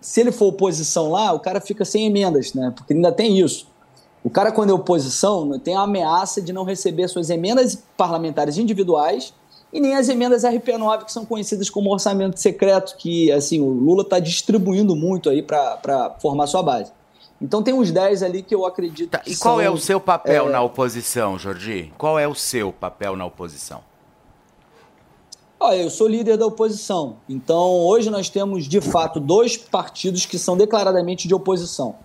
Se 0.00 0.20
ele 0.20 0.30
for 0.30 0.46
oposição 0.46 1.10
lá, 1.10 1.32
o 1.32 1.40
cara 1.40 1.60
fica 1.60 1.84
sem 1.84 2.06
emendas, 2.06 2.54
né? 2.54 2.72
Porque 2.76 2.92
ainda 2.92 3.10
tem 3.10 3.40
isso. 3.40 3.66
O 4.22 4.30
cara, 4.30 4.52
quando 4.52 4.70
é 4.70 4.72
oposição, 4.72 5.58
tem 5.58 5.74
a 5.74 5.80
ameaça 5.80 6.42
de 6.42 6.52
não 6.52 6.62
receber 6.64 7.08
suas 7.08 7.30
emendas 7.30 7.82
parlamentares 7.96 8.58
individuais 8.58 9.32
e 9.72 9.80
nem 9.80 9.94
as 9.94 10.08
emendas 10.08 10.44
RP9, 10.44 11.04
que 11.04 11.12
são 11.12 11.24
conhecidas 11.24 11.68
como 11.68 11.92
orçamento 11.92 12.38
secreto, 12.40 12.96
que 12.96 13.30
assim 13.32 13.60
o 13.60 13.68
Lula 13.68 14.02
está 14.02 14.18
distribuindo 14.18 14.96
muito 14.96 15.28
aí 15.28 15.42
para 15.42 16.16
formar 16.20 16.46
sua 16.46 16.62
base. 16.62 16.92
Então 17.40 17.62
tem 17.62 17.72
uns 17.72 17.92
10 17.92 18.22
ali 18.22 18.42
que 18.42 18.54
eu 18.54 18.66
acredito 18.66 19.16
que 19.20 19.32
E 19.32 19.36
qual 19.36 19.56
são, 19.56 19.60
é 19.60 19.70
o 19.70 19.76
seu 19.76 20.00
papel 20.00 20.48
é, 20.48 20.50
na 20.50 20.60
oposição, 20.60 21.38
Jordi? 21.38 21.92
Qual 21.96 22.18
é 22.18 22.26
o 22.26 22.34
seu 22.34 22.72
papel 22.72 23.14
na 23.14 23.24
oposição? 23.24 23.80
Olha, 25.60 25.76
eu 25.76 25.90
sou 25.90 26.08
líder 26.08 26.36
da 26.36 26.46
oposição. 26.46 27.16
Então, 27.28 27.84
hoje 27.84 28.10
nós 28.10 28.28
temos, 28.28 28.66
de 28.66 28.80
fato, 28.80 29.18
dois 29.18 29.56
partidos 29.56 30.24
que 30.24 30.38
são 30.38 30.56
declaradamente 30.56 31.26
de 31.26 31.34
oposição, 31.34 31.96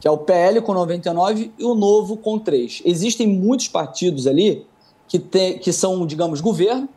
que 0.00 0.08
é 0.08 0.10
o 0.10 0.18
PL 0.18 0.60
com 0.62 0.72
99 0.72 1.52
e 1.58 1.64
o 1.64 1.74
Novo 1.74 2.16
com 2.16 2.38
3. 2.38 2.82
Existem 2.84 3.26
muitos 3.26 3.68
partidos 3.68 4.26
ali 4.26 4.66
que, 5.06 5.18
tem, 5.18 5.58
que 5.58 5.70
são, 5.72 6.06
digamos, 6.06 6.40
governo 6.40 6.88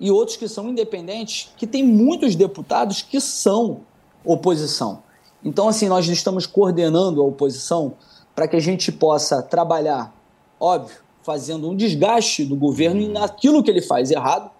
e 0.00 0.10
outros 0.10 0.36
que 0.36 0.48
são 0.48 0.70
independentes, 0.70 1.52
que 1.58 1.66
tem 1.66 1.84
muitos 1.84 2.34
deputados 2.34 3.02
que 3.02 3.20
são 3.20 3.82
oposição. 4.24 5.02
Então, 5.44 5.68
assim, 5.68 5.88
nós 5.88 6.08
estamos 6.08 6.46
coordenando 6.46 7.20
a 7.20 7.24
oposição 7.24 7.94
para 8.34 8.48
que 8.48 8.56
a 8.56 8.60
gente 8.60 8.90
possa 8.90 9.42
trabalhar, 9.42 10.14
óbvio, 10.58 10.96
fazendo 11.22 11.68
um 11.68 11.76
desgaste 11.76 12.44
do 12.44 12.56
governo 12.56 13.06
naquilo 13.12 13.62
que 13.62 13.70
ele 13.70 13.82
faz 13.82 14.10
errado, 14.10 14.50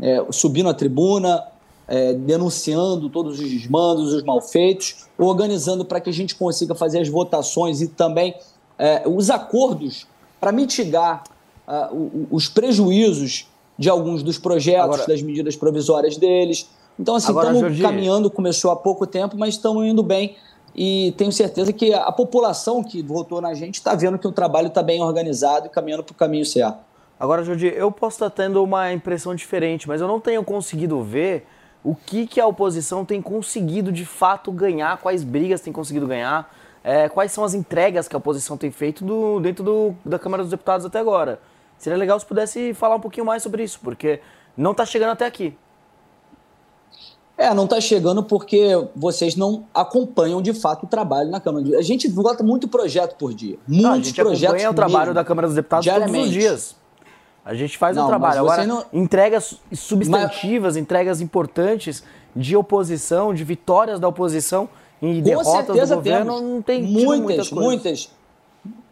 é, 0.00 0.24
subindo 0.30 0.68
a 0.68 0.74
tribuna, 0.74 1.42
é, 1.88 2.12
denunciando 2.14 3.08
todos 3.08 3.38
os 3.40 3.50
desmandos, 3.50 4.12
os 4.12 4.22
malfeitos, 4.22 5.06
organizando 5.16 5.84
para 5.84 6.00
que 6.00 6.10
a 6.10 6.12
gente 6.12 6.34
consiga 6.34 6.74
fazer 6.74 7.00
as 7.00 7.08
votações 7.08 7.80
e 7.80 7.88
também 7.88 8.34
é, 8.78 9.02
os 9.06 9.30
acordos 9.30 10.06
para 10.40 10.52
mitigar 10.52 11.24
o- 11.92 12.26
os 12.30 12.46
prejuízos 12.46 13.48
de 13.78 13.88
alguns 13.90 14.22
dos 14.22 14.38
projetos, 14.38 14.84
Agora- 14.84 15.06
das 15.06 15.22
medidas 15.22 15.56
provisórias 15.56 16.16
deles. 16.16 16.68
Então, 16.98 17.16
assim, 17.16 17.30
Agora, 17.30 17.52
estamos 17.52 17.80
caminhando, 17.80 18.30
começou 18.30 18.70
há 18.70 18.76
pouco 18.76 19.06
tempo, 19.06 19.36
mas 19.36 19.54
estamos 19.54 19.84
indo 19.84 20.02
bem. 20.02 20.36
E 20.76 21.12
tenho 21.16 21.30
certeza 21.32 21.72
que 21.72 21.92
a 21.94 22.10
população 22.10 22.82
que 22.82 23.02
votou 23.02 23.40
na 23.40 23.54
gente 23.54 23.76
está 23.76 23.94
vendo 23.94 24.18
que 24.18 24.26
o 24.26 24.32
trabalho 24.32 24.68
está 24.68 24.82
bem 24.82 25.00
organizado 25.02 25.66
e 25.66 25.68
caminhando 25.70 26.02
para 26.02 26.12
o 26.12 26.16
caminho 26.16 26.44
certo. 26.44 26.78
Agora, 27.18 27.44
Jordi, 27.44 27.66
eu 27.66 27.90
posso 27.92 28.16
estar 28.16 28.30
tendo 28.30 28.62
uma 28.62 28.92
impressão 28.92 29.34
diferente, 29.34 29.86
mas 29.86 30.00
eu 30.00 30.08
não 30.08 30.18
tenho 30.18 30.42
conseguido 30.44 31.00
ver 31.02 31.46
o 31.82 31.94
que, 31.94 32.26
que 32.26 32.40
a 32.40 32.46
oposição 32.46 33.04
tem 33.04 33.22
conseguido 33.22 33.92
de 33.92 34.04
fato 34.04 34.50
ganhar, 34.50 34.96
quais 34.98 35.22
brigas 35.22 35.60
tem 35.60 35.72
conseguido 35.72 36.06
ganhar, 36.08 36.52
é, 36.82 37.08
quais 37.08 37.30
são 37.30 37.44
as 37.44 37.54
entregas 37.54 38.08
que 38.08 38.16
a 38.16 38.18
oposição 38.18 38.56
tem 38.56 38.70
feito 38.70 39.04
do- 39.04 39.38
dentro 39.40 39.62
do- 39.62 39.94
da 40.04 40.18
Câmara 40.18 40.42
dos 40.42 40.50
Deputados 40.50 40.84
até 40.84 40.98
agora. 40.98 41.40
Seria 41.78 41.98
legal 41.98 42.18
se 42.18 42.26
pudesse 42.26 42.72
falar 42.74 42.96
um 42.96 43.00
pouquinho 43.00 43.26
mais 43.26 43.42
sobre 43.42 43.62
isso, 43.62 43.78
porque 43.82 44.20
não 44.56 44.72
está 44.72 44.86
chegando 44.86 45.10
até 45.10 45.26
aqui. 45.26 45.56
É, 47.36 47.52
não 47.52 47.64
está 47.64 47.80
chegando 47.80 48.22
porque 48.22 48.70
vocês 48.94 49.34
não 49.34 49.66
acompanham 49.74 50.40
de 50.40 50.54
fato 50.54 50.84
o 50.84 50.86
trabalho 50.86 51.30
na 51.30 51.40
Câmara. 51.40 51.76
A 51.76 51.82
gente 51.82 52.08
vota 52.08 52.44
muito 52.44 52.68
projeto 52.68 53.16
por 53.16 53.34
dia. 53.34 53.58
Muitos 53.66 53.82
Não, 53.84 53.92
a 53.92 53.96
gente 53.96 54.14
projetos 54.14 54.44
acompanha 54.44 54.70
o 54.70 54.74
trabalho 54.74 54.98
mesmo, 55.06 55.14
da 55.14 55.24
Câmara 55.24 55.48
dos 55.48 55.56
Deputados 55.56 55.84
todos 55.86 56.20
os 56.20 56.30
dias. 56.30 56.76
A 57.44 57.54
gente 57.54 57.76
faz 57.76 57.96
Não, 57.96 58.04
o 58.04 58.06
trabalho. 58.06 58.44
mas 58.44 58.52
Agora, 58.52 58.66
não- 58.66 58.84
entregas 58.92 59.58
substantivas, 59.72 60.76
entregas 60.76 61.20
importantes 61.20 62.04
de 62.34 62.56
oposição, 62.56 63.34
de 63.34 63.44
vitórias 63.44 63.98
da 63.98 64.08
oposição 64.08 64.68
e 65.02 65.16
Com 65.16 65.22
derrotas 65.22 65.88
do 65.88 65.96
governo, 65.96 66.40
não 66.40 66.62
tem 66.62 66.82
muitas, 66.82 67.50
muitas, 67.50 67.50
muitas. 67.50 68.10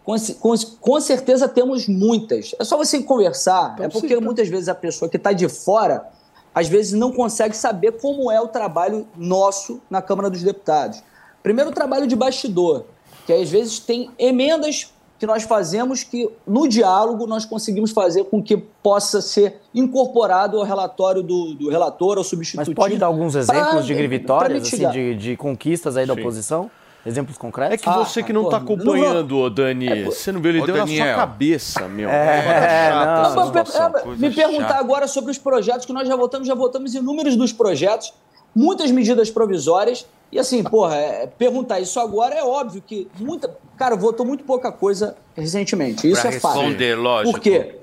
Com, 0.04 0.16
com, 0.40 0.54
com 0.80 1.00
certeza 1.00 1.48
temos 1.48 1.86
muitas. 1.86 2.54
É 2.58 2.64
só 2.64 2.76
você 2.76 3.02
conversar. 3.02 3.72
Então 3.74 3.86
é 3.86 3.88
porque 3.88 4.16
muitas 4.20 4.48
vezes 4.48 4.68
a 4.68 4.74
pessoa 4.74 5.08
que 5.08 5.16
está 5.16 5.32
de 5.32 5.48
fora, 5.48 6.06
às 6.54 6.68
vezes 6.68 6.92
não 6.92 7.12
consegue 7.12 7.56
saber 7.56 7.92
como 8.00 8.30
é 8.30 8.40
o 8.40 8.48
trabalho 8.48 9.06
nosso 9.16 9.80
na 9.88 10.02
Câmara 10.02 10.28
dos 10.28 10.42
Deputados. 10.42 11.02
Primeiro, 11.42 11.70
o 11.70 11.72
trabalho 11.72 12.06
de 12.06 12.16
bastidor, 12.16 12.84
que 13.26 13.32
às 13.32 13.48
vezes 13.48 13.78
tem 13.78 14.10
emendas 14.18 14.92
que 15.20 15.26
nós 15.26 15.44
fazemos 15.44 16.02
que 16.02 16.28
no 16.44 16.66
diálogo 16.66 17.28
nós 17.28 17.44
conseguimos 17.44 17.92
fazer 17.92 18.24
com 18.24 18.42
que 18.42 18.56
possa 18.56 19.20
ser 19.22 19.60
incorporado 19.72 20.58
ao 20.58 20.64
relatório 20.64 21.22
do, 21.22 21.54
do 21.54 21.70
relator, 21.70 22.16
ao 22.16 22.24
Mas 22.24 22.26
substitutivo. 22.26 22.74
pode 22.74 22.96
dar 22.96 23.06
alguns 23.06 23.32
pra- 23.34 23.40
exemplos 23.40 23.86
de 23.86 23.94
pra 23.94 24.08
vitórias, 24.08 24.62
assim, 24.62 24.70
mitigar. 24.72 24.92
de, 24.92 25.14
de 25.14 25.36
conquistas 25.36 25.96
aí 25.96 26.04
da 26.06 26.14
Sim. 26.14 26.20
oposição? 26.20 26.68
Exemplos 27.04 27.36
concretos? 27.36 27.74
É 27.74 27.76
que 27.76 27.90
você 27.90 28.22
que 28.22 28.32
não 28.32 28.48
tá 28.48 28.58
acompanhando, 28.58 29.36
ô 29.38 29.50
Dani, 29.50 30.04
você 30.04 30.30
não 30.30 30.40
viu, 30.40 30.50
ele 30.52 30.62
deu 30.64 30.76
na 30.76 30.86
sua 30.86 30.96
Daniel. 30.96 31.16
cabeça, 31.16 31.88
meu. 31.88 32.08
É, 32.08 32.42
chata 32.90 33.04
não. 33.06 33.22
essa 33.22 33.28
Não, 33.30 33.34
mas, 33.34 33.46
situação. 33.68 34.12
é, 34.12 34.16
me 34.16 34.30
perguntar 34.30 34.78
agora 34.78 35.08
sobre 35.08 35.30
os 35.32 35.38
projetos 35.38 35.84
que 35.84 35.92
nós 35.92 36.06
já 36.06 36.14
votamos, 36.14 36.46
já 36.46 36.54
votamos 36.54 36.94
inúmeros 36.94 37.34
dos 37.34 37.52
projetos, 37.52 38.12
muitas 38.54 38.90
medidas 38.92 39.30
provisórias. 39.30 40.06
E 40.30 40.38
assim, 40.38 40.62
porra, 40.62 40.94
é, 40.96 41.26
perguntar 41.26 41.80
isso 41.80 41.98
agora 41.98 42.34
é 42.36 42.42
óbvio 42.44 42.80
que 42.86 43.08
muita. 43.18 43.50
Cara, 43.76 43.96
votou 43.96 44.24
muito 44.24 44.44
pouca 44.44 44.70
coisa 44.70 45.16
recentemente. 45.36 46.08
Isso 46.08 46.20
Pra 46.20 46.30
é 46.30 46.38
fato. 46.38 46.54
responder, 46.60 46.94
lógico. 46.94 47.32
Por 47.32 47.40
quê? 47.40 47.76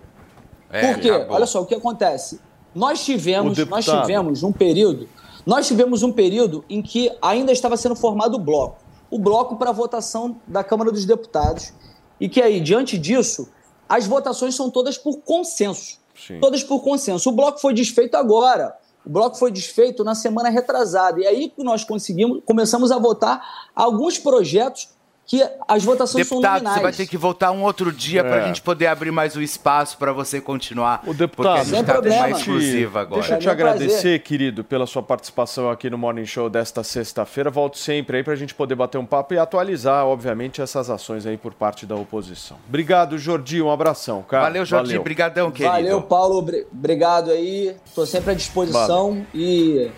É, 0.72 0.94
Por 0.94 1.02
quê? 1.02 1.10
acabou. 1.10 1.36
Olha 1.36 1.46
só, 1.46 1.62
o 1.62 1.66
que 1.66 1.76
acontece? 1.76 2.40
Nós 2.74 3.04
tivemos, 3.04 3.58
nós 3.68 3.84
tivemos 3.86 4.44
um 4.44 4.52
período, 4.52 5.10
nós 5.46 5.68
tivemos 5.68 6.04
um 6.04 6.12
período 6.12 6.64
em 6.70 6.82
que 6.82 7.12
ainda 7.22 7.52
estava 7.52 7.76
sendo 7.76 7.96
formado 7.96 8.36
o 8.36 8.40
bloco. 8.40 8.78
O 9.10 9.18
bloco 9.18 9.56
para 9.56 9.72
votação 9.72 10.40
da 10.48 10.64
Câmara 10.64 10.92
dos 10.92 11.06
Deputados. 11.06 11.74
E 12.20 12.28
que 12.28 12.42
aí, 12.42 12.60
diante 12.60 12.98
disso, 12.98 13.50
as 13.88 14.06
votações 14.06 14.56
são 14.56 14.70
todas 14.70 14.98
por 14.98 15.18
consenso. 15.22 16.00
Sim. 16.16 16.40
Todas 16.40 16.64
por 16.64 16.82
consenso. 16.82 17.30
O 17.30 17.32
bloco 17.32 17.60
foi 17.60 17.74
desfeito 17.74 18.18
agora. 18.18 18.78
O 19.06 19.10
bloco 19.10 19.38
foi 19.38 19.52
desfeito 19.52 20.04
na 20.04 20.14
semana 20.14 20.50
retrasada. 20.50 21.20
E 21.20 21.26
aí 21.26 21.50
que 21.50 21.64
nós 21.64 21.84
conseguimos, 21.84 22.42
começamos 22.46 22.92
a 22.92 22.98
votar 22.98 23.70
alguns 23.74 24.20
projetos 24.20 24.90
que 25.30 25.48
as 25.68 25.84
votações 25.84 26.28
são 26.28 26.38
Deputado, 26.40 26.54
nominais. 26.64 26.78
você 26.78 26.82
vai 26.82 26.92
ter 26.92 27.06
que 27.06 27.16
voltar 27.16 27.52
um 27.52 27.62
outro 27.62 27.92
dia 27.92 28.24
pra 28.24 28.38
É. 28.38 28.48
gente 28.48 28.64
poder 28.64 28.88
abrir 28.88 29.12
mais 29.12 29.36
o 29.36 29.42
espaço 29.44 29.96
pra 29.96 30.12
você 30.12 30.42
continuar. 30.42 31.04
O 31.06 31.14
deputado, 31.14 31.36
porque 31.36 31.48
a 31.60 31.64
gente 31.64 31.76
Sem 31.76 31.84
tá 31.86 32.00
uma 32.00 32.30
exclusiva 32.32 33.02
agora. 33.02 33.22
Deixa 33.22 33.36
eu 33.36 33.40
te 33.40 33.48
É 33.48 33.54
meu 33.54 33.56
prazer. 33.64 33.76
agradecer, 33.84 34.20
querido, 34.24 34.64
pela 34.64 34.88
sua 34.88 35.04
participação 35.04 35.70
aqui 35.70 35.88
no 35.88 36.00
Morning 36.00 36.26
Show 36.26 36.50
desta 36.50 36.84
sexta-feira. 36.84 37.52
Volto 37.52 37.78
sempre 37.78 38.18
aí 38.18 38.24
pra 38.24 38.36
gente 38.36 38.56
poder 38.56 38.74
bater 38.74 38.98
um 38.98 39.06
papo 39.06 39.36
e 39.36 39.38
atualizar, 39.38 40.04
obviamente, 40.08 40.64
essas 40.64 40.90
ações 40.90 41.28
aí 41.28 41.38
por 41.38 41.54
parte 41.54 41.86
da 41.86 41.96
oposição. 41.96 42.58
Obrigado, 42.68 43.16
Jordi. 43.20 43.62
Um 43.62 43.70
abração, 43.70 44.24
cara. 44.24 44.46
Valeu, 44.46 44.66
Jordi. 44.66 44.98
Brigadão, 44.98 45.52
querido. 45.52 45.76
Valeu, 45.76 46.02
Paulo. 46.02 46.40
obri- 46.40 46.66
Obrigado 46.74 47.30
aí. 47.30 47.76
Estou 47.86 48.08
sempre 48.08 48.32
à 48.32 48.34
disposição 48.34 49.24
e 49.32 49.92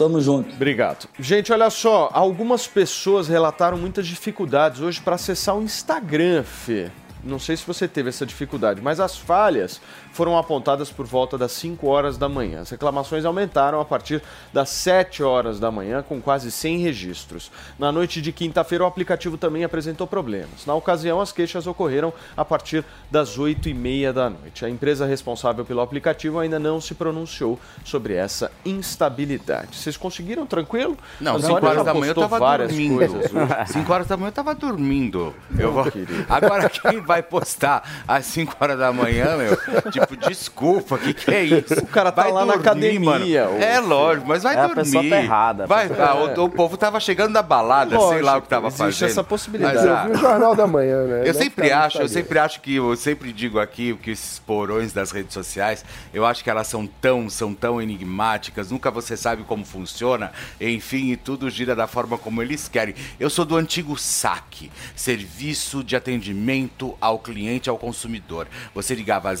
tamo 0.00 0.18
junto. 0.18 0.54
Obrigado. 0.54 1.06
Gente, 1.18 1.52
olha 1.52 1.68
só, 1.68 2.08
algumas 2.14 2.66
pessoas 2.66 3.28
relataram 3.28 3.76
muitas 3.76 4.06
dificuldades 4.06 4.80
hoje 4.80 4.98
para 4.98 5.16
acessar 5.16 5.54
o 5.54 5.62
Instagram, 5.62 6.42
Fê. 6.42 6.90
Não 7.22 7.38
sei 7.38 7.54
se 7.54 7.66
você 7.66 7.86
teve 7.86 8.08
essa 8.08 8.24
dificuldade, 8.24 8.80
mas 8.80 8.98
as 8.98 9.18
falhas 9.18 9.78
foram 10.12 10.36
apontadas 10.36 10.90
por 10.90 11.06
volta 11.06 11.38
das 11.38 11.52
5 11.52 11.86
horas 11.86 12.18
da 12.18 12.28
manhã. 12.28 12.60
As 12.60 12.70
reclamações 12.70 13.24
aumentaram 13.24 13.80
a 13.80 13.84
partir 13.84 14.22
das 14.52 14.68
7 14.70 15.22
horas 15.22 15.60
da 15.60 15.70
manhã, 15.70 16.02
com 16.02 16.20
quase 16.20 16.50
100 16.50 16.78
registros. 16.78 17.50
Na 17.78 17.90
noite 17.92 18.20
de 18.20 18.32
quinta-feira, 18.32 18.84
o 18.84 18.86
aplicativo 18.86 19.38
também 19.38 19.64
apresentou 19.64 20.06
problemas. 20.06 20.66
Na 20.66 20.74
ocasião, 20.74 21.20
as 21.20 21.32
queixas 21.32 21.66
ocorreram 21.66 22.12
a 22.36 22.44
partir 22.44 22.84
das 23.10 23.38
8 23.38 23.68
e 23.68 23.74
meia 23.74 24.12
da 24.12 24.28
noite. 24.28 24.64
A 24.64 24.68
empresa 24.70 25.06
responsável 25.06 25.64
pelo 25.64 25.80
aplicativo 25.80 26.38
ainda 26.38 26.58
não 26.58 26.80
se 26.80 26.94
pronunciou 26.94 27.58
sobre 27.84 28.14
essa 28.14 28.50
instabilidade. 28.64 29.76
Vocês 29.76 29.96
conseguiram 29.96 30.44
tranquilo? 30.46 30.96
Não, 31.20 31.36
A 31.36 31.40
5 31.40 31.46
Antônia 31.56 31.68
horas 31.68 31.76
já 31.78 31.82
da 31.84 31.94
manhã 31.94 32.10
eu 32.10 32.14
postou 32.14 32.28
tava 32.30 32.38
várias 32.38 32.68
dormindo. 32.70 32.96
coisas 32.96 33.24
hoje. 33.32 33.46
5 33.72 33.92
horas 33.92 34.06
da 34.06 34.16
manhã 34.16 34.28
eu 34.28 34.32
tava 34.32 34.54
dormindo. 34.54 35.34
Eu 35.58 35.72
vou... 35.72 35.84
Agora 36.28 36.68
quem 36.68 37.00
vai 37.00 37.22
postar 37.22 38.02
às 38.06 38.26
5 38.26 38.56
horas 38.60 38.78
da 38.78 38.92
manhã, 38.92 39.36
meu? 39.36 39.56
Tipo, 40.06 40.16
desculpa, 40.28 40.94
o 40.94 40.98
que, 40.98 41.14
que 41.14 41.30
é 41.30 41.44
isso? 41.44 41.74
O 41.80 41.86
cara 41.86 42.10
tá 42.12 42.22
Vai 42.22 42.32
lá 42.32 42.44
na 42.46 42.54
academia, 42.54 43.48
mano. 43.48 43.62
É 43.62 43.78
lógico, 43.80 44.26
mas 44.28 44.42
vai 44.42 44.54
É, 44.54 44.58
a 44.58 44.66
dormir. 44.66 44.82
pessoa 44.84 45.02
tá 45.08 45.16
errada, 45.16 45.64
a 45.64 45.66
Vai, 45.66 45.86
ah, 45.98 46.14
o, 46.40 46.44
o 46.44 46.48
povo 46.50 46.76
tava 46.76 46.98
chegando 47.00 47.32
da 47.32 47.42
balada, 47.42 47.98
sei 48.08 48.22
lá 48.22 48.36
o 48.36 48.42
que 48.42 48.48
tava 48.48 48.64
Lógico, 48.64 48.82
existe 48.84 49.00
fazendo. 49.00 49.10
essa 49.10 49.24
possibilidade. 49.24 49.76
Mas, 49.76 49.84
Eu 49.86 49.96
ah, 49.96 50.04
vi 50.04 50.12
o 50.12 50.16
Jornal 50.16 50.54
da 50.54 50.66
Manhã, 50.66 51.04
né? 51.06 51.22
Eu 51.28 51.32
Não 51.32 51.40
sempre 51.40 51.72
acho, 51.72 51.98
eu 51.98 52.08
sempre 52.08 52.38
acho 52.38 52.60
que 52.60 52.76
eu 52.76 52.96
sempre 52.96 53.32
digo 53.32 53.58
aqui 53.58 53.94
que 54.02 54.10
esses 54.10 54.38
porões 54.38 54.92
das 54.92 55.10
redes 55.10 55.32
sociais, 55.34 55.84
eu 56.12 56.24
acho 56.26 56.42
que 56.44 56.50
elas 56.50 56.66
são 56.66 56.86
tão, 56.86 57.28
são 57.30 57.54
tão 57.54 57.80
enigmáticas, 57.80 58.70
nunca 58.70 58.90
você 58.90 59.16
sabe 59.16 59.42
como 59.44 59.64
funciona, 59.64 60.32
enfim, 60.60 61.10
e 61.12 61.16
tudo 61.16 61.48
gira 61.50 61.74
da 61.74 61.86
forma 61.86 62.18
como 62.18 62.42
eles 62.42 62.68
querem. 62.68 62.94
Eu 63.18 63.30
sou 63.30 63.44
do 63.44 63.56
antigo 63.56 63.96
SAC, 63.96 64.70
Serviço 64.94 65.82
de 65.82 65.96
Atendimento 65.96 66.96
ao 67.00 67.18
Cliente 67.18 67.68
ao 67.70 67.78
Consumidor. 67.78 68.46
Você 68.74 68.94
ligava 68.94 69.34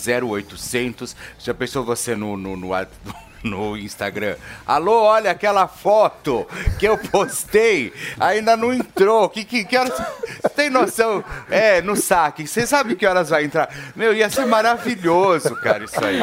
0800, 0.56 1.16
já 1.38 1.54
pensou 1.54 1.84
você 1.84 2.14
no, 2.14 2.36
no, 2.36 2.56
no, 2.56 2.70
no 3.42 3.76
Instagram. 3.76 4.36
Alô, 4.66 5.02
olha 5.02 5.30
aquela 5.30 5.66
foto 5.66 6.46
que 6.78 6.86
eu 6.86 6.96
postei. 6.98 7.92
Ainda 8.18 8.56
não 8.56 8.72
entrou. 8.72 9.28
Que, 9.28 9.44
que, 9.44 9.64
que 9.64 9.76
horas... 9.76 9.92
Tem 10.54 10.68
noção? 10.68 11.24
É, 11.50 11.80
no 11.80 11.96
saque. 11.96 12.46
Você 12.46 12.66
sabe 12.66 12.94
que 12.94 13.06
horas 13.06 13.30
vai 13.30 13.44
entrar? 13.44 13.68
Meu, 13.96 14.12
ia 14.12 14.28
ser 14.28 14.46
maravilhoso, 14.46 15.54
cara, 15.56 15.84
isso 15.84 16.04
aí. 16.04 16.20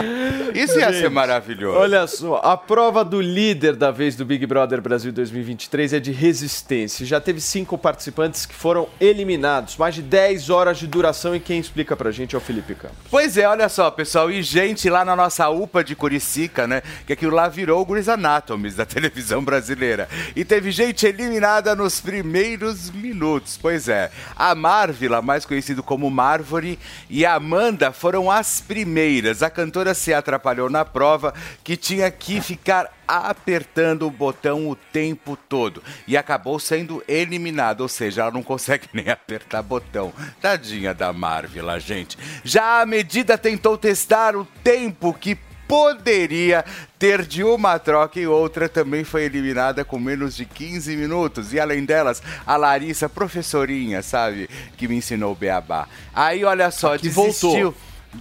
Isso 0.54 0.80
ia 0.80 0.92
ser 0.94 1.02
Gente, 1.04 1.10
maravilhoso. 1.10 1.78
Olha 1.78 2.06
só, 2.08 2.42
a 2.44 2.56
prova 2.56 3.04
do 3.04 3.22
líder 3.22 3.76
da 3.76 3.92
vez 3.92 4.16
do 4.16 4.26
Big 4.26 4.46
Brother 4.46 4.82
Brasil 4.82 5.12
2023 5.12 5.94
é 5.94 6.00
de 6.00 6.12
resistência. 6.12 7.06
Já 7.06 7.20
teve 7.20 7.42
cinco 7.42 7.78
participantes 7.78 8.46
que 8.46 8.54
foram 8.54 8.88
eliminados, 9.00 9.78
mais 9.78 9.96
de 9.96 10.02
10 10.02 10.50
horas 10.50 10.78
de 10.78 10.88
duração 10.88 11.36
e 11.36 11.40
quem 11.40 11.60
explica 11.60 11.96
pra 11.96 12.12
gente 12.12 12.36
é 12.36 12.38
o 12.38 12.42
Felipe 12.42 12.76
Campos. 12.76 12.98
Pois 13.10 13.38
é, 13.38 13.48
olha 13.48 13.70
só, 13.70 13.90
pessoal. 13.90 14.30
E 14.32 14.42
gente 14.44 14.90
lá 14.90 15.04
na 15.04 15.16
nossa 15.16 15.50
UPA 15.50 15.84
de 15.84 15.96
Curicica, 15.96 16.68
né? 16.68 16.82
Que 17.08 17.14
aquilo 17.14 17.34
lá 17.34 17.48
virou 17.48 17.82
o 17.82 17.86
Grey's 17.86 18.10
Anatomy 18.10 18.70
da 18.72 18.86
televisão 18.86 19.44
brasileira. 19.44 20.08
E 20.36 20.46
teve 20.46 20.70
gente 20.72 21.08
eliminada 21.08 21.74
nos 21.74 22.00
primeiros 22.00 22.92
minutos. 22.92 23.58
Pois 23.60 23.88
é, 23.88 24.12
a 24.36 24.54
Marvila, 24.54 25.22
mais 25.22 25.46
conhecido 25.46 25.82
como 25.82 26.12
Marvore, 26.12 26.78
e 27.10 27.26
a 27.26 27.36
Amanda 27.36 27.92
foram 27.92 28.30
as 28.30 28.62
primeiras. 28.62 29.42
A 29.42 29.50
cantora 29.50 29.94
se 29.94 30.14
atrapalhou 30.14 30.70
na 30.70 30.84
prova, 30.84 31.34
que 31.64 31.78
tinha 31.78 32.12
que 32.12 32.42
ficar 32.42 32.92
apertando 33.08 34.06
o 34.06 34.12
botão 34.12 34.70
o 34.70 34.76
tempo 34.76 35.38
todo 35.48 35.82
e 36.06 36.18
acabou 36.18 36.60
sendo 36.60 37.02
eliminada, 37.08 37.82
ou 37.82 37.88
seja, 37.88 38.24
ela 38.24 38.32
não 38.32 38.44
consegue 38.44 38.90
nem 38.94 39.10
apertar 39.10 39.62
botão. 39.62 40.12
Tadinha 40.42 40.94
da 40.94 41.14
Marvila, 41.14 41.80
gente. 41.80 42.18
Já 42.44 42.82
a 42.82 42.86
medida 42.86 43.38
tentou 43.38 43.78
testar 43.78 44.36
o 44.36 44.46
tempo 44.62 45.14
que 45.14 45.38
poderia 45.68 46.64
ter 46.98 47.24
de 47.26 47.44
uma 47.44 47.78
troca 47.78 48.20
e 48.20 48.26
outra 48.28 48.68
também 48.70 49.04
foi 49.04 49.24
eliminada 49.24 49.84
com 49.86 50.00
menos 50.00 50.36
de 50.36 50.46
15 50.46 50.96
minutos. 50.96 51.54
E 51.54 51.60
além 51.60 51.86
delas, 51.86 52.22
a 52.46 52.56
Larissa, 52.56 53.08
professorinha, 53.10 54.02
sabe, 54.02 54.50
que 54.78 54.88
me 54.88 54.96
ensinou 54.96 55.34
o 55.34 55.36
beabá. 55.36 55.88
Aí 56.14 56.44
olha 56.44 56.72
só, 56.72 56.96
Aqui 56.96 57.10
desistiu. 57.10 57.50
voltou. 57.52 57.76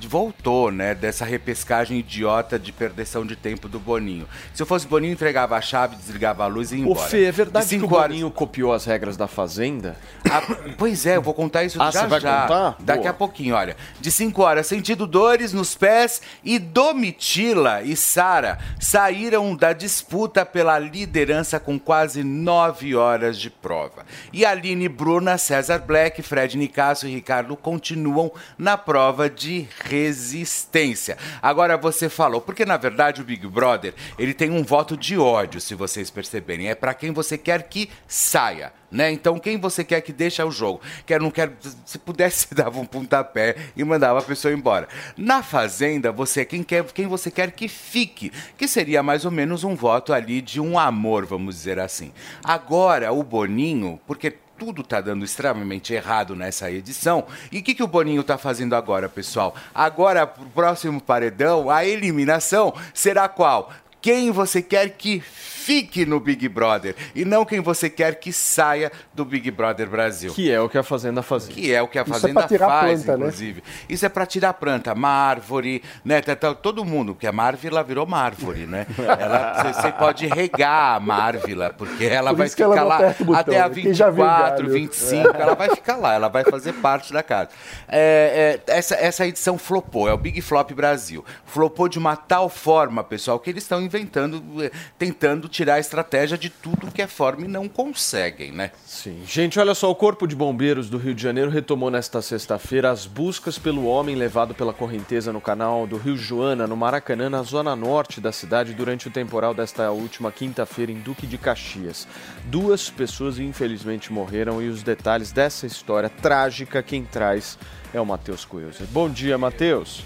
Voltou, 0.05 0.71
né, 0.71 0.95
dessa 0.95 1.25
repescagem 1.25 1.99
idiota 1.99 2.59
de 2.59 2.73
perdição 2.73 3.25
de 3.25 3.37
tempo 3.37 3.69
do 3.69 3.79
Boninho. 3.79 4.27
Se 4.53 4.63
eu 4.63 4.67
fosse 4.67 4.87
Boninho, 4.87 5.13
entregava 5.13 5.57
a 5.57 5.61
chave, 5.61 5.97
desligava 5.97 6.45
a 6.45 6.47
luz 6.47 6.73
e 6.73 6.77
ia 6.79 6.87
Ô, 6.87 6.91
embora. 6.91 7.09
Fê, 7.09 7.25
é 7.27 7.33
verdade 7.33 7.69
De 7.69 7.79
que 7.79 7.85
o 7.85 7.95
horas- 7.95 8.09
Boninho 8.09 8.31
copiou 8.31 8.73
as 8.73 8.85
regras 8.85 9.17
da 9.17 9.29
Fazenda? 9.29 9.97
Ah, 10.31 10.43
pois 10.77 11.07
é, 11.07 11.17
eu 11.17 11.23
vou 11.23 11.33
contar 11.35 11.65
isso 11.65 11.81
Ah, 11.81 11.91
já 11.91 12.01
você 12.03 12.07
vai 12.09 12.21
já. 12.21 12.43
contar? 12.43 12.77
Daqui 12.81 13.01
Boa. 13.03 13.11
a 13.11 13.15
pouquinho, 13.15 13.55
olha. 13.55 13.77
De 14.01 14.11
5 14.11 14.43
horas, 14.43 14.67
sentindo 14.67 15.07
dores 15.07 15.53
nos 15.53 15.75
pés 15.75 16.21
e 16.45 16.59
Domitila 16.59 17.83
e 17.83 17.95
Sara 17.97 18.59
saíram 18.81 19.55
da 19.55 19.73
disputa 19.73 20.45
pela 20.45 20.79
liderança 20.79 21.61
com 21.61 21.79
quase 21.79 22.25
9 22.25 22.95
horas 22.97 23.39
de 23.39 23.51
prova. 23.51 24.05
E 24.33 24.45
Aline 24.45 24.89
Bruna, 24.89 25.39
César 25.39 25.79
Black, 25.79 26.23
Fred 26.23 26.57
Nicasso 26.57 27.07
e 27.07 27.15
Ricardo 27.15 27.57
continuam 27.57 28.33
na 28.59 28.77
prova 28.77 29.29
de 29.31 29.69
resistência. 29.89 31.17
Agora 31.41 31.77
você 31.77 32.09
falou, 32.09 32.41
porque 32.41 32.65
na 32.65 32.77
verdade 32.77 33.21
o 33.21 33.25
Big 33.25 33.47
Brother, 33.47 33.95
ele 34.19 34.35
tem 34.35 34.51
um 34.51 34.63
voto 34.63 34.97
de 34.97 35.17
ódio, 35.19 35.61
se 35.61 35.75
vocês 35.75 36.11
perceberem. 36.11 36.69
É 36.69 36.75
para 36.75 36.95
quem 36.95 37.13
você 37.13 37.39
quer 37.39 37.63
que 37.65 37.89
saia. 38.07 38.73
Né? 38.91 39.11
Então, 39.11 39.39
quem 39.39 39.59
você 39.59 39.83
quer 39.83 40.01
que 40.01 40.13
deixe 40.13 40.43
o 40.43 40.51
jogo? 40.51 40.81
Quer, 41.05 41.21
não 41.21 41.31
quer, 41.31 41.53
se 41.85 41.99
pudesse, 41.99 42.47
dava 42.55 42.79
um 42.79 42.87
pontapé 42.87 43.57
e 43.77 43.83
mandava 43.83 44.21
a 44.21 44.23
pessoa 44.23 44.55
embora. 44.55 44.89
Na 45.17 45.43
Fazenda, 45.43 46.13
você 46.13 46.43
é 46.43 46.45
quem, 46.45 46.63
quer, 46.63 46.85
quem 46.85 47.07
você 47.07 47.31
quer 47.31 47.51
que 47.51 47.69
fique, 47.69 48.33
que 48.57 48.69
seria 48.69 49.03
mais 49.03 49.25
ou 49.25 49.31
menos 49.31 49.65
um 49.65 49.75
voto 49.75 50.13
ali 50.13 50.41
de 50.41 50.61
um 50.61 50.79
amor, 50.79 51.27
vamos 51.27 51.57
dizer 51.57 51.81
assim. 51.81 52.13
Agora, 52.45 53.13
o 53.13 53.23
Boninho, 53.23 54.01
porque 54.07 54.35
tudo 54.59 54.83
tá 54.83 55.01
dando 55.01 55.25
extremamente 55.25 55.93
errado 55.93 56.35
nessa 56.35 56.71
edição. 56.71 57.27
E 57.53 57.59
o 57.59 57.63
que, 57.63 57.75
que 57.75 57.83
o 57.83 57.87
Boninho 57.87 58.23
tá 58.23 58.39
fazendo 58.39 58.75
agora, 58.75 59.09
pessoal? 59.09 59.55
Agora, 59.75 60.27
pro 60.27 60.47
próximo 60.47 61.01
paredão, 61.01 61.71
a 61.71 61.85
eliminação 61.85 62.75
será 62.95 63.29
qual? 63.29 63.73
Quem 64.01 64.31
você 64.31 64.63
quer 64.63 64.91
que 64.91 65.23
fique 65.67 66.07
no 66.07 66.21
Big 66.21 66.49
Brother 66.49 66.95
e 67.13 67.25
não 67.25 67.45
quem 67.45 67.59
você 67.61 67.91
quer 67.91 68.21
que 68.21 68.33
saia 68.33 68.93
do 69.13 69.25
Big 69.25 69.51
Brother 69.51 69.89
Brasil. 69.89 70.33
Que 70.33 70.49
é 70.53 70.61
o 70.61 70.69
que 70.69 70.79
a 70.79 70.83
Fazenda 70.85 71.23
fazia. 71.23 71.53
Que 71.53 71.75
é 71.75 71.83
o 71.83 71.89
que 71.89 71.99
a 71.99 72.03
Isso 72.03 72.11
é 72.13 72.15
Fazenda 72.15 72.35
pra 72.41 72.49
tirar 72.49 72.67
faz, 72.69 73.03
planta, 73.03 73.19
né? 73.19 73.27
inclusive. 73.27 73.63
Isso 73.89 74.07
é 74.07 74.09
pra 74.09 74.25
tirar 74.27 74.51
a 74.51 74.55
planta, 74.55 74.93
uma 74.93 75.09
árvore, 75.09 75.83
né? 76.05 76.21
tá- 76.21 76.37
tá- 76.37 76.55
Todo 76.55 76.85
mundo, 76.85 77.15
porque 77.15 77.27
a 77.27 77.33
Marvila 77.33 77.83
virou 77.83 78.07
Marvore, 78.07 78.65
né? 78.67 78.87
Ela- 78.97 79.57
Você 79.75 79.91
pode 79.93 80.27
regar 80.29 80.97
a 80.97 81.01
Marvila, 81.01 81.75
porque 81.77 82.05
ela 82.05 82.31
Por 82.31 82.37
vai 82.39 82.47
ela 82.47 82.51
ficar 82.51 82.69
não 82.69 82.87
lá 82.87 82.99
botão, 83.19 83.35
até 83.35 83.61
a 83.61 83.69
né? 83.69 83.75
Quem 83.75 83.93
já 83.93 84.09
viu 84.09 84.25
24, 84.25 84.57
galho. 84.69 84.73
25, 84.73 85.29
ela 85.37 85.55
vai 85.57 85.71
ficar 85.71 85.97
lá, 85.97 86.15
ela 86.15 86.29
vai 86.29 86.45
fazer 86.45 86.75
parte 86.75 87.13
da 87.13 87.23
casa. 87.25 87.51
É, 87.89 88.61
é, 88.69 88.73
essa, 88.73 88.95
essa 88.95 89.27
edição 89.27 89.59
flopou, 89.59 90.09
é 90.09 90.13
o 90.13 90.17
Big 90.17 90.41
Flop 90.41 90.71
Brasil. 90.73 91.25
Flopou 91.45 91.89
de 91.89 91.99
uma 91.99 92.15
tal 92.15 92.49
forma, 92.49 93.03
pessoal, 93.03 93.41
que 93.41 93.51
eles 93.51 93.65
estão 93.65 93.81
inventando, 93.83 94.43
eh, 94.63 94.71
tentando 94.99 95.49
tirar 95.57 95.77
a 95.77 95.81
estratégia 95.81 96.37
de 96.37 96.51
tudo 96.51 96.93
que 96.93 97.01
é 97.01 97.07
forma 97.07 97.47
e 97.47 97.49
não 97.49 97.67
conseguem, 97.67 98.53
né? 98.53 98.73
Sim. 98.85 99.23
Gente, 99.27 99.59
olha 99.59 99.75
só, 99.75 99.91
o 99.91 99.95
Corpo 99.95 100.27
de 100.27 100.37
Bombeiros 100.37 100.91
do 100.91 100.99
Rio 100.99 101.15
de 101.15 101.23
Janeiro 101.23 101.51
retomou 101.51 101.91
nesta 101.91 102.21
sexta-feira 102.21 102.91
as 102.91 103.07
buscas 103.07 103.59
pelo 103.59 103.87
homem 103.87 104.15
levado 104.17 104.55
pela 104.55 104.75
correnteza 104.75 105.33
no 105.33 105.41
canal 105.41 105.87
do 105.87 105.97
Rio 105.97 106.15
Joana, 106.15 106.67
no 106.67 106.77
Maracanã, 106.77 107.31
na 107.31 107.43
zona 107.43 107.75
norte 107.75 108.21
da 108.21 108.33
cidade, 108.33 108.75
durante 108.75 109.09
o 109.09 109.11
temporal 109.11 109.55
desta 109.55 109.91
última 109.91 110.31
quinta-feira 110.31 110.93
em 110.93 111.01
Duque 111.01 111.27
de 111.27 111.39
Caxias. 111.39 112.07
Duas 112.45 112.91
pessoas 112.91 113.39
infelizmente 113.39 114.13
morreram 114.13 114.61
e 114.61 114.69
os 114.69 114.83
detalhes 114.83 115.33
dessa 115.33 115.67
história 115.67 116.11
trágica 116.11 116.83
quem 116.83 117.03
traz 117.03 117.59
é 117.95 118.01
o 118.01 118.05
Matheus 118.05 118.45
Coelho. 118.45 118.75
Bom 118.93 119.09
dia, 119.09 119.39
Matheus. 119.39 120.05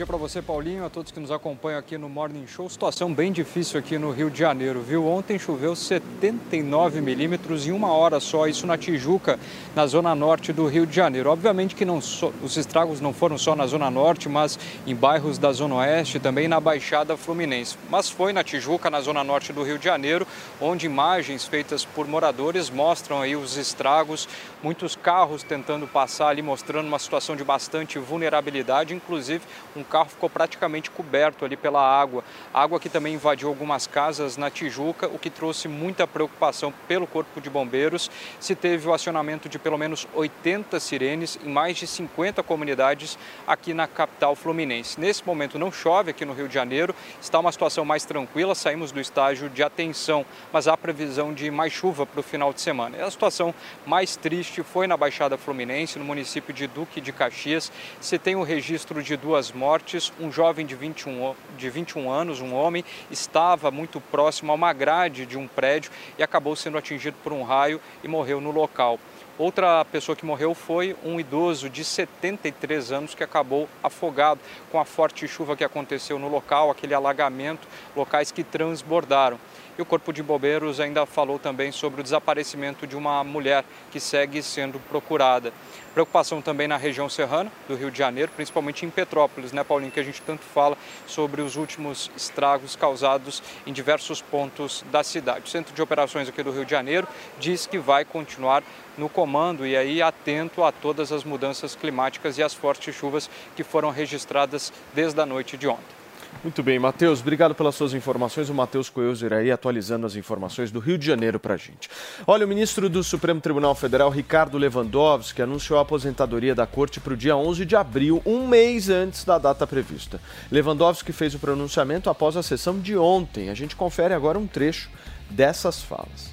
Dia 0.00 0.06
para 0.06 0.16
você, 0.16 0.40
Paulinho, 0.40 0.86
a 0.86 0.88
todos 0.88 1.12
que 1.12 1.20
nos 1.20 1.30
acompanham 1.30 1.78
aqui 1.78 1.98
no 1.98 2.08
Morning 2.08 2.46
Show. 2.46 2.70
Situação 2.70 3.12
bem 3.12 3.30
difícil 3.30 3.78
aqui 3.78 3.98
no 3.98 4.10
Rio 4.10 4.30
de 4.30 4.38
Janeiro, 4.38 4.80
viu? 4.80 5.06
Ontem 5.06 5.38
choveu 5.38 5.76
79 5.76 7.02
milímetros 7.02 7.66
em 7.66 7.70
uma 7.70 7.92
hora 7.92 8.18
só, 8.18 8.46
isso 8.46 8.66
na 8.66 8.78
Tijuca, 8.78 9.38
na 9.76 9.86
zona 9.86 10.14
norte 10.14 10.54
do 10.54 10.66
Rio 10.66 10.86
de 10.86 10.96
Janeiro. 10.96 11.28
Obviamente 11.28 11.74
que 11.74 11.84
não 11.84 12.00
só- 12.00 12.32
os 12.42 12.56
estragos 12.56 12.98
não 12.98 13.12
foram 13.12 13.36
só 13.36 13.54
na 13.54 13.66
zona 13.66 13.90
norte, 13.90 14.26
mas 14.26 14.58
em 14.86 14.94
bairros 14.94 15.36
da 15.36 15.52
zona 15.52 15.74
oeste 15.74 16.18
também 16.18 16.48
na 16.48 16.58
Baixada 16.58 17.14
Fluminense. 17.14 17.76
Mas 17.90 18.08
foi 18.08 18.32
na 18.32 18.42
Tijuca, 18.42 18.88
na 18.88 19.02
zona 19.02 19.22
norte 19.22 19.52
do 19.52 19.62
Rio 19.62 19.78
de 19.78 19.84
Janeiro, 19.84 20.26
onde 20.62 20.86
imagens 20.86 21.44
feitas 21.44 21.84
por 21.84 22.08
moradores 22.08 22.70
mostram 22.70 23.20
aí 23.20 23.36
os 23.36 23.58
estragos, 23.58 24.26
muitos 24.62 24.96
carros 24.96 25.42
tentando 25.42 25.86
passar 25.86 26.28
ali, 26.28 26.42
mostrando 26.42 26.86
uma 26.86 26.98
situação 26.98 27.36
de 27.36 27.44
bastante 27.44 27.98
vulnerabilidade, 27.98 28.94
inclusive 28.94 29.44
um 29.76 29.82
carro 29.82 30.10
ficou 30.10 30.28
praticamente 30.28 30.90
coberto 30.90 31.44
ali 31.44 31.56
pela 31.56 31.80
água. 31.80 32.24
Água 32.52 32.80
que 32.80 32.88
também 32.88 33.14
invadiu 33.14 33.48
algumas 33.48 33.86
casas 33.86 34.36
na 34.36 34.50
Tijuca, 34.50 35.06
o 35.08 35.18
que 35.18 35.30
trouxe 35.30 35.68
muita 35.68 36.06
preocupação 36.06 36.72
pelo 36.86 37.06
Corpo 37.06 37.40
de 37.40 37.48
Bombeiros. 37.48 38.10
Se 38.38 38.54
teve 38.54 38.88
o 38.88 38.92
acionamento 38.92 39.48
de 39.48 39.58
pelo 39.58 39.78
menos 39.78 40.06
80 40.14 40.78
sirenes 40.80 41.38
em 41.44 41.48
mais 41.48 41.76
de 41.76 41.86
50 41.86 42.42
comunidades 42.42 43.18
aqui 43.46 43.72
na 43.72 43.86
capital 43.86 44.34
fluminense. 44.34 45.00
Nesse 45.00 45.26
momento 45.26 45.58
não 45.58 45.72
chove 45.72 46.10
aqui 46.10 46.24
no 46.24 46.32
Rio 46.32 46.48
de 46.48 46.54
Janeiro, 46.54 46.94
está 47.20 47.38
uma 47.38 47.52
situação 47.52 47.84
mais 47.84 48.04
tranquila, 48.04 48.54
saímos 48.54 48.92
do 48.92 49.00
estágio 49.00 49.48
de 49.48 49.62
atenção, 49.62 50.24
mas 50.52 50.68
há 50.68 50.76
previsão 50.76 51.32
de 51.32 51.50
mais 51.50 51.72
chuva 51.72 52.04
para 52.04 52.20
o 52.20 52.22
final 52.22 52.52
de 52.52 52.60
semana. 52.60 52.96
E 52.96 53.00
a 53.00 53.10
situação 53.10 53.54
mais 53.86 54.16
triste 54.16 54.49
foi 54.64 54.86
na 54.86 54.96
Baixada 54.96 55.38
Fluminense, 55.38 55.98
no 55.98 56.04
município 56.04 56.52
de 56.52 56.66
Duque 56.66 57.00
de 57.00 57.12
Caxias. 57.12 57.70
Se 58.00 58.18
tem 58.18 58.34
o 58.34 58.42
registro 58.42 59.02
de 59.02 59.16
duas 59.16 59.52
mortes, 59.52 60.12
um 60.18 60.32
jovem 60.32 60.66
de 60.66 60.74
21, 60.74 61.22
o- 61.22 61.36
de 61.56 61.70
21 61.70 62.10
anos, 62.10 62.40
um 62.40 62.52
homem, 62.54 62.84
estava 63.10 63.70
muito 63.70 64.00
próximo 64.00 64.50
a 64.50 64.54
uma 64.54 64.72
grade 64.72 65.24
de 65.26 65.38
um 65.38 65.46
prédio 65.46 65.90
e 66.18 66.22
acabou 66.22 66.56
sendo 66.56 66.76
atingido 66.76 67.16
por 67.22 67.32
um 67.32 67.42
raio 67.42 67.80
e 68.02 68.08
morreu 68.08 68.40
no 68.40 68.50
local. 68.50 68.98
Outra 69.38 69.82
pessoa 69.86 70.14
que 70.14 70.26
morreu 70.26 70.54
foi 70.54 70.94
um 71.02 71.18
idoso 71.18 71.70
de 71.70 71.82
73 71.82 72.92
anos 72.92 73.14
que 73.14 73.24
acabou 73.24 73.66
afogado 73.82 74.38
com 74.70 74.78
a 74.78 74.84
forte 74.84 75.26
chuva 75.26 75.56
que 75.56 75.64
aconteceu 75.64 76.18
no 76.18 76.28
local, 76.28 76.70
aquele 76.70 76.92
alagamento, 76.92 77.66
locais 77.96 78.30
que 78.30 78.44
transbordaram. 78.44 79.38
E 79.78 79.82
o 79.82 79.84
Corpo 79.84 80.12
de 80.12 80.22
Bombeiros 80.22 80.80
ainda 80.80 81.06
falou 81.06 81.38
também 81.38 81.72
sobre 81.72 82.00
o 82.00 82.04
desaparecimento 82.04 82.86
de 82.86 82.96
uma 82.96 83.24
mulher 83.24 83.64
que 83.90 83.98
segue 83.98 84.42
sendo 84.42 84.78
procurada. 84.88 85.52
Preocupação 85.94 86.40
também 86.40 86.68
na 86.68 86.76
região 86.76 87.08
serrana 87.08 87.50
do 87.66 87.74
Rio 87.74 87.90
de 87.90 87.98
Janeiro, 87.98 88.30
principalmente 88.36 88.86
em 88.86 88.90
Petrópolis, 88.90 89.52
né, 89.52 89.64
Paulinho, 89.64 89.90
que 89.90 89.98
a 89.98 90.04
gente 90.04 90.22
tanto 90.22 90.44
fala 90.44 90.78
sobre 91.06 91.42
os 91.42 91.56
últimos 91.56 92.10
estragos 92.16 92.76
causados 92.76 93.42
em 93.66 93.72
diversos 93.72 94.22
pontos 94.22 94.84
da 94.92 95.02
cidade. 95.02 95.46
O 95.46 95.48
Centro 95.48 95.74
de 95.74 95.82
Operações 95.82 96.28
aqui 96.28 96.42
do 96.42 96.52
Rio 96.52 96.64
de 96.64 96.70
Janeiro 96.70 97.08
diz 97.38 97.66
que 97.66 97.78
vai 97.78 98.04
continuar 98.04 98.62
no 98.96 99.08
comando 99.08 99.66
e 99.66 99.76
aí 99.76 100.00
atento 100.00 100.62
a 100.62 100.70
todas 100.70 101.10
as 101.10 101.24
mudanças 101.24 101.74
climáticas 101.74 102.38
e 102.38 102.42
as 102.42 102.54
fortes 102.54 102.94
chuvas 102.94 103.28
que 103.56 103.64
foram 103.64 103.90
registradas 103.90 104.72
desde 104.94 105.20
a 105.20 105.26
noite 105.26 105.56
de 105.56 105.66
ontem. 105.66 105.99
Muito 106.42 106.62
bem, 106.62 106.78
Matheus, 106.78 107.20
obrigado 107.20 107.54
pelas 107.54 107.74
suas 107.74 107.92
informações. 107.92 108.48
O 108.48 108.54
Matheus 108.54 108.88
Coelzer 108.88 109.30
aí 109.30 109.50
atualizando 109.50 110.06
as 110.06 110.16
informações 110.16 110.70
do 110.70 110.78
Rio 110.78 110.96
de 110.96 111.04
Janeiro 111.04 111.38
para 111.38 111.52
a 111.52 111.56
gente. 111.58 111.90
Olha, 112.26 112.46
o 112.46 112.48
ministro 112.48 112.88
do 112.88 113.04
Supremo 113.04 113.42
Tribunal 113.42 113.74
Federal, 113.74 114.08
Ricardo 114.08 114.56
Lewandowski, 114.56 115.42
anunciou 115.42 115.78
a 115.78 115.82
aposentadoria 115.82 116.54
da 116.54 116.66
corte 116.66 116.98
para 116.98 117.12
o 117.12 117.16
dia 117.16 117.36
11 117.36 117.66
de 117.66 117.76
abril, 117.76 118.22
um 118.24 118.48
mês 118.48 118.88
antes 118.88 119.22
da 119.22 119.36
data 119.36 119.66
prevista. 119.66 120.18
Lewandowski 120.50 121.12
fez 121.12 121.34
o 121.34 121.38
pronunciamento 121.38 122.08
após 122.08 122.34
a 122.38 122.42
sessão 122.42 122.78
de 122.78 122.96
ontem. 122.96 123.50
A 123.50 123.54
gente 123.54 123.76
confere 123.76 124.14
agora 124.14 124.38
um 124.38 124.46
trecho 124.46 124.88
dessas 125.28 125.82
falas. 125.82 126.32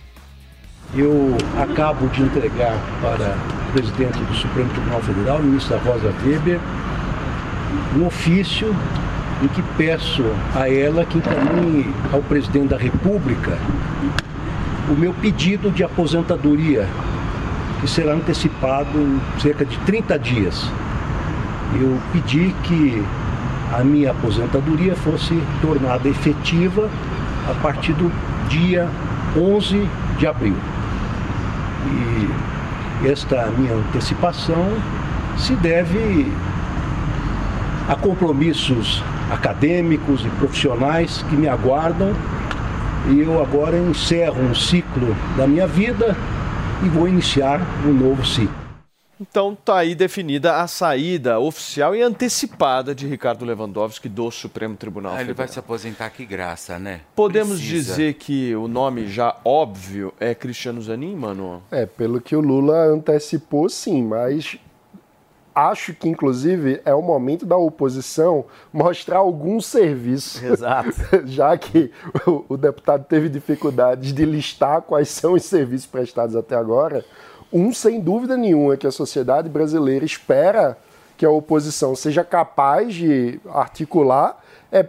Eu 0.95 1.35
acabo 1.61 2.07
de 2.07 2.21
entregar 2.21 2.79
para 3.01 3.35
o 3.67 3.71
presidente 3.73 4.17
do 4.19 4.33
Supremo 4.35 4.71
Tribunal 4.71 5.01
Federal, 5.01 5.39
ministra 5.39 5.77
Rosa 5.79 6.13
Weber, 6.23 6.61
um 7.97 8.05
ofício 8.05 8.73
em 9.41 9.47
que 9.47 9.61
peço 9.77 10.23
a 10.55 10.69
ela 10.69 11.05
que 11.05 11.17
encaminhe 11.17 11.93
ao 12.11 12.21
presidente 12.21 12.69
da 12.69 12.77
República 12.77 13.57
o 14.89 14.93
meu 14.93 15.13
pedido 15.13 15.69
de 15.69 15.83
aposentadoria, 15.83 16.87
que 17.81 17.87
será 17.87 18.13
antecipado 18.13 19.21
cerca 19.39 19.65
de 19.65 19.77
30 19.79 20.17
dias. 20.17 20.65
Eu 21.79 21.99
pedi 22.13 22.55
que 22.63 23.03
a 23.77 23.83
minha 23.83 24.11
aposentadoria 24.11 24.95
fosse 24.95 25.41
tornada 25.61 26.07
efetiva 26.07 26.89
a 27.49 27.53
partir 27.61 27.93
do 27.93 28.11
dia 28.47 28.89
11 29.35 29.87
de 30.17 30.25
abril. 30.25 30.55
E 33.03 33.07
esta 33.07 33.51
minha 33.57 33.75
antecipação 33.75 34.73
se 35.37 35.53
deve 35.55 36.31
a 37.87 37.95
compromissos 37.95 39.03
acadêmicos 39.31 40.25
e 40.25 40.29
profissionais 40.31 41.21
que 41.29 41.35
me 41.35 41.47
aguardam. 41.47 42.13
E 43.09 43.19
eu 43.21 43.41
agora 43.41 43.77
encerro 43.77 44.41
um 44.41 44.53
ciclo 44.53 45.15
da 45.37 45.47
minha 45.47 45.65
vida 45.67 46.15
e 46.85 46.89
vou 46.89 47.07
iniciar 47.07 47.61
um 47.85 47.93
novo 47.93 48.25
ciclo. 48.25 48.67
Então 49.19 49.55
tá 49.55 49.77
aí 49.77 49.95
definida 49.95 50.57
a 50.61 50.67
saída 50.67 51.39
oficial 51.39 51.95
e 51.95 52.03
antecipada 52.03 52.93
de 52.93 53.07
Ricardo 53.07 53.45
Lewandowski 53.45 54.07
do 54.07 54.29
Supremo 54.29 54.75
Tribunal 54.75 55.13
Ah, 55.13 55.15
ele 55.15 55.29
Federal. 55.29 55.37
vai 55.37 55.47
se 55.47 55.57
aposentar, 55.57 56.09
que 56.11 56.23
graça, 56.23 56.77
né? 56.77 57.01
Podemos 57.15 57.57
Precisa. 57.57 57.91
dizer 57.93 58.13
que 58.13 58.55
o 58.55 58.67
nome 58.67 59.07
já 59.07 59.35
óbvio 59.43 60.13
é 60.19 60.35
Cristiano 60.35 60.79
Zanin, 60.83 61.15
mano? 61.15 61.63
É, 61.71 61.87
pelo 61.87 62.21
que 62.21 62.35
o 62.35 62.41
Lula 62.41 62.75
antecipou, 62.93 63.67
sim, 63.69 64.03
mas 64.03 64.55
acho 65.57 65.91
que, 65.95 66.07
inclusive, 66.07 66.79
é 66.85 66.93
o 66.93 67.01
momento 67.01 67.43
da 67.43 67.57
oposição 67.57 68.45
mostrar 68.71 69.17
algum 69.17 69.59
serviço. 69.59 70.45
Exato. 70.45 70.93
Já 71.25 71.57
que 71.57 71.91
o, 72.27 72.45
o 72.49 72.57
deputado 72.57 73.05
teve 73.05 73.27
dificuldades 73.27 74.13
de 74.13 74.23
listar 74.23 74.83
quais 74.83 75.09
são 75.09 75.33
os 75.33 75.43
serviços 75.43 75.87
prestados 75.87 76.35
até 76.35 76.55
agora, 76.55 77.03
um, 77.51 77.73
sem 77.73 77.99
dúvida 77.99 78.37
nenhuma, 78.37 78.77
que 78.77 78.85
a 78.85 78.91
sociedade 78.91 79.49
brasileira 79.49 80.05
espera 80.05 80.77
que 81.17 81.25
a 81.25 81.31
oposição 81.31 81.95
seja 81.95 82.23
capaz 82.23 82.93
de 82.93 83.39
articular 83.49 84.39
é 84.71 84.87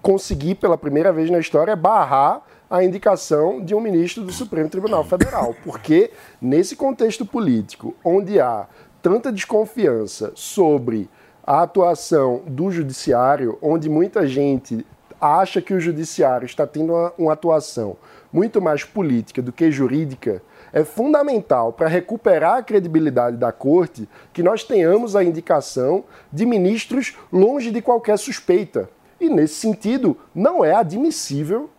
conseguir, 0.00 0.54
pela 0.54 0.78
primeira 0.78 1.12
vez 1.12 1.30
na 1.30 1.38
história, 1.38 1.76
barrar 1.76 2.40
a 2.70 2.82
indicação 2.82 3.62
de 3.62 3.74
um 3.74 3.80
ministro 3.80 4.24
do 4.24 4.32
Supremo 4.32 4.68
Tribunal 4.68 5.04
Federal. 5.04 5.54
Porque, 5.64 6.10
nesse 6.40 6.74
contexto 6.74 7.24
político, 7.24 7.94
onde 8.04 8.40
há 8.40 8.66
tanta 9.06 9.30
desconfiança 9.30 10.32
sobre 10.34 11.08
a 11.44 11.62
atuação 11.62 12.42
do 12.44 12.72
judiciário, 12.72 13.56
onde 13.62 13.88
muita 13.88 14.26
gente 14.26 14.84
acha 15.20 15.62
que 15.62 15.72
o 15.72 15.78
judiciário 15.78 16.44
está 16.44 16.66
tendo 16.66 16.92
uma, 16.92 17.12
uma 17.16 17.32
atuação 17.34 17.96
muito 18.32 18.60
mais 18.60 18.82
política 18.82 19.40
do 19.40 19.52
que 19.52 19.70
jurídica, 19.70 20.42
é 20.72 20.82
fundamental 20.82 21.72
para 21.72 21.86
recuperar 21.86 22.56
a 22.56 22.62
credibilidade 22.64 23.36
da 23.36 23.52
corte 23.52 24.08
que 24.32 24.42
nós 24.42 24.64
tenhamos 24.64 25.14
a 25.14 25.22
indicação 25.22 26.02
de 26.32 26.44
ministros 26.44 27.16
longe 27.32 27.70
de 27.70 27.80
qualquer 27.80 28.18
suspeita. 28.18 28.90
E 29.20 29.28
nesse 29.28 29.54
sentido, 29.54 30.16
não 30.34 30.64
é 30.64 30.74
admissível 30.74 31.70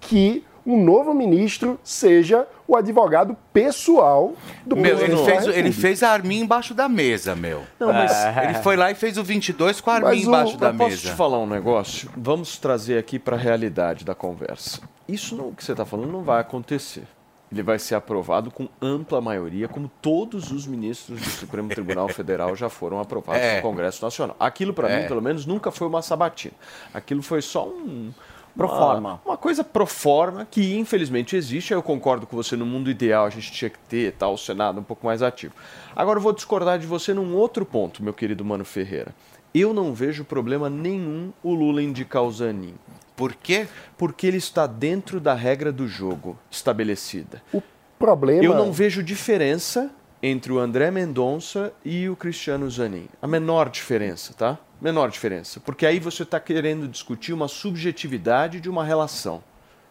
que 0.00 0.44
um 0.66 0.82
novo 0.82 1.14
ministro 1.14 1.78
seja 1.84 2.44
o 2.74 2.78
advogado 2.78 3.36
pessoal 3.52 4.34
do 4.66 4.76
Meu, 4.76 4.96
presidente 4.96 5.12
ele 5.20 5.20
da 5.34 5.40
fez, 5.42 5.56
ele 5.56 5.72
fez 5.72 6.02
a 6.02 6.10
arminha 6.10 6.42
embaixo 6.42 6.74
da 6.74 6.88
mesa, 6.88 7.34
meu. 7.34 7.62
Não, 7.78 7.92
mas- 7.92 8.12
Ele 8.44 8.54
foi 8.54 8.76
lá 8.76 8.90
e 8.90 8.94
fez 8.94 9.16
o 9.18 9.24
22 9.24 9.80
com 9.80 9.90
a 9.90 9.94
Mas 10.00 10.04
arminha 10.04 10.26
o- 10.26 10.28
embaixo 10.28 10.56
da 10.56 10.68
eu 10.68 10.74
posso 10.74 10.90
mesa. 10.90 11.02
te 11.10 11.10
falar 11.14 11.38
um 11.38 11.46
negócio? 11.46 12.10
Vamos 12.16 12.58
trazer 12.58 12.98
aqui 12.98 13.18
para 13.18 13.36
a 13.36 13.38
realidade 13.38 14.04
da 14.04 14.14
conversa. 14.14 14.80
Isso 15.08 15.36
não, 15.36 15.52
que 15.52 15.62
você 15.64 15.72
está 15.72 15.84
falando 15.84 16.10
não 16.10 16.22
vai 16.22 16.40
acontecer. 16.40 17.04
Ele 17.50 17.62
vai 17.62 17.78
ser 17.78 17.94
aprovado 17.94 18.50
com 18.50 18.66
ampla 18.80 19.20
maioria, 19.20 19.68
como 19.68 19.90
todos 20.00 20.50
os 20.50 20.66
ministros 20.66 21.20
do 21.20 21.28
Supremo 21.28 21.68
Tribunal 21.68 22.08
Federal 22.14 22.56
já 22.56 22.70
foram 22.70 22.98
aprovados 22.98 23.42
É. 23.42 23.56
no 23.56 23.62
Congresso 23.62 24.02
Nacional. 24.02 24.34
Aquilo, 24.40 24.72
para 24.72 24.88
É. 24.90 25.02
mim, 25.02 25.06
pelo 25.08 25.20
menos, 25.20 25.44
nunca 25.44 25.70
foi 25.70 25.86
uma 25.86 26.00
sabatina. 26.00 26.54
Aquilo 26.94 27.22
foi 27.22 27.42
só 27.42 27.68
um. 27.68 28.10
Pro 28.56 28.66
uma- 28.68 28.76
forma. 28.76 29.20
Uma 29.24 29.36
coisa 29.36 29.64
pro 29.64 29.86
forma 29.86 30.46
que, 30.50 30.76
infelizmente, 30.76 31.34
existe. 31.36 31.72
Eu 31.72 31.82
concordo 31.82 32.26
com 32.26 32.36
você, 32.36 32.54
no 32.56 32.66
mundo 32.66 32.90
ideal 32.90 33.24
a 33.26 33.30
gente 33.30 33.50
tinha 33.50 33.70
que 33.70 33.78
ter 33.78 34.12
tal, 34.12 34.34
o 34.34 34.38
Senado 34.38 34.80
um 34.80 34.84
pouco 34.84 35.06
mais 35.06 35.22
ativo. 35.22 35.54
Agora 35.96 36.18
eu 36.18 36.22
vou 36.22 36.32
discordar 36.32 36.78
de 36.78 36.86
você 36.86 37.14
num 37.14 37.34
outro 37.34 37.64
ponto, 37.64 38.02
meu 38.02 38.12
querido 38.12 38.44
Mano 38.44 38.64
Ferreira. 38.64 39.14
Eu 39.54 39.74
não 39.74 39.92
vejo 39.94 40.24
problema 40.24 40.70
nenhum 40.70 41.32
o 41.42 41.52
Lula 41.54 41.82
indicar 41.82 42.22
o 42.22 42.30
Zanin. 42.32 42.74
Por 43.14 43.34
quê? 43.34 43.66
Porque 43.98 44.26
ele 44.26 44.38
está 44.38 44.66
dentro 44.66 45.20
da 45.20 45.34
regra 45.34 45.70
do 45.70 45.86
jogo 45.86 46.38
estabelecida. 46.50 47.42
O 47.52 47.62
problema. 47.98 48.42
Eu 48.42 48.54
não 48.54 48.72
vejo 48.72 49.02
diferença 49.02 49.90
entre 50.22 50.52
o 50.52 50.58
André 50.58 50.90
Mendonça 50.90 51.72
e 51.84 52.08
o 52.08 52.16
Cristiano 52.16 52.70
Zanin. 52.70 53.08
A 53.20 53.26
menor 53.26 53.68
diferença, 53.68 54.32
tá? 54.32 54.58
Menor 54.82 55.10
diferença. 55.10 55.60
Porque 55.60 55.86
aí 55.86 56.00
você 56.00 56.24
está 56.24 56.40
querendo 56.40 56.88
discutir 56.88 57.32
uma 57.32 57.46
subjetividade 57.46 58.60
de 58.60 58.68
uma 58.68 58.84
relação. 58.84 59.40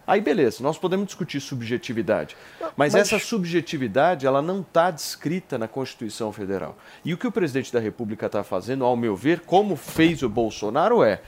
Aí 0.05 0.19
beleza, 0.19 0.61
nós 0.61 0.77
podemos 0.77 1.05
discutir 1.05 1.39
subjetividade. 1.39 2.35
Mas, 2.75 2.93
mas- 2.93 2.95
essa 2.95 3.17
subjetividade, 3.17 4.27
ela 4.27 4.41
não 4.41 4.59
está 4.59 4.91
descrita 4.91 5.57
na 5.57 5.65
Constituição 5.65 6.33
Federal. 6.33 6.77
E 7.05 7.13
o 7.13 7.17
que 7.17 7.25
o 7.25 7.31
presidente 7.31 7.71
da 7.71 7.79
República 7.79 8.25
está 8.25 8.43
fazendo, 8.43 8.83
ao 8.83 8.97
meu 8.97 9.15
ver, 9.15 9.39
como 9.41 9.77
fez 9.77 10.23
o 10.23 10.27
Bolsonaro, 10.27 11.01
é 11.01 11.21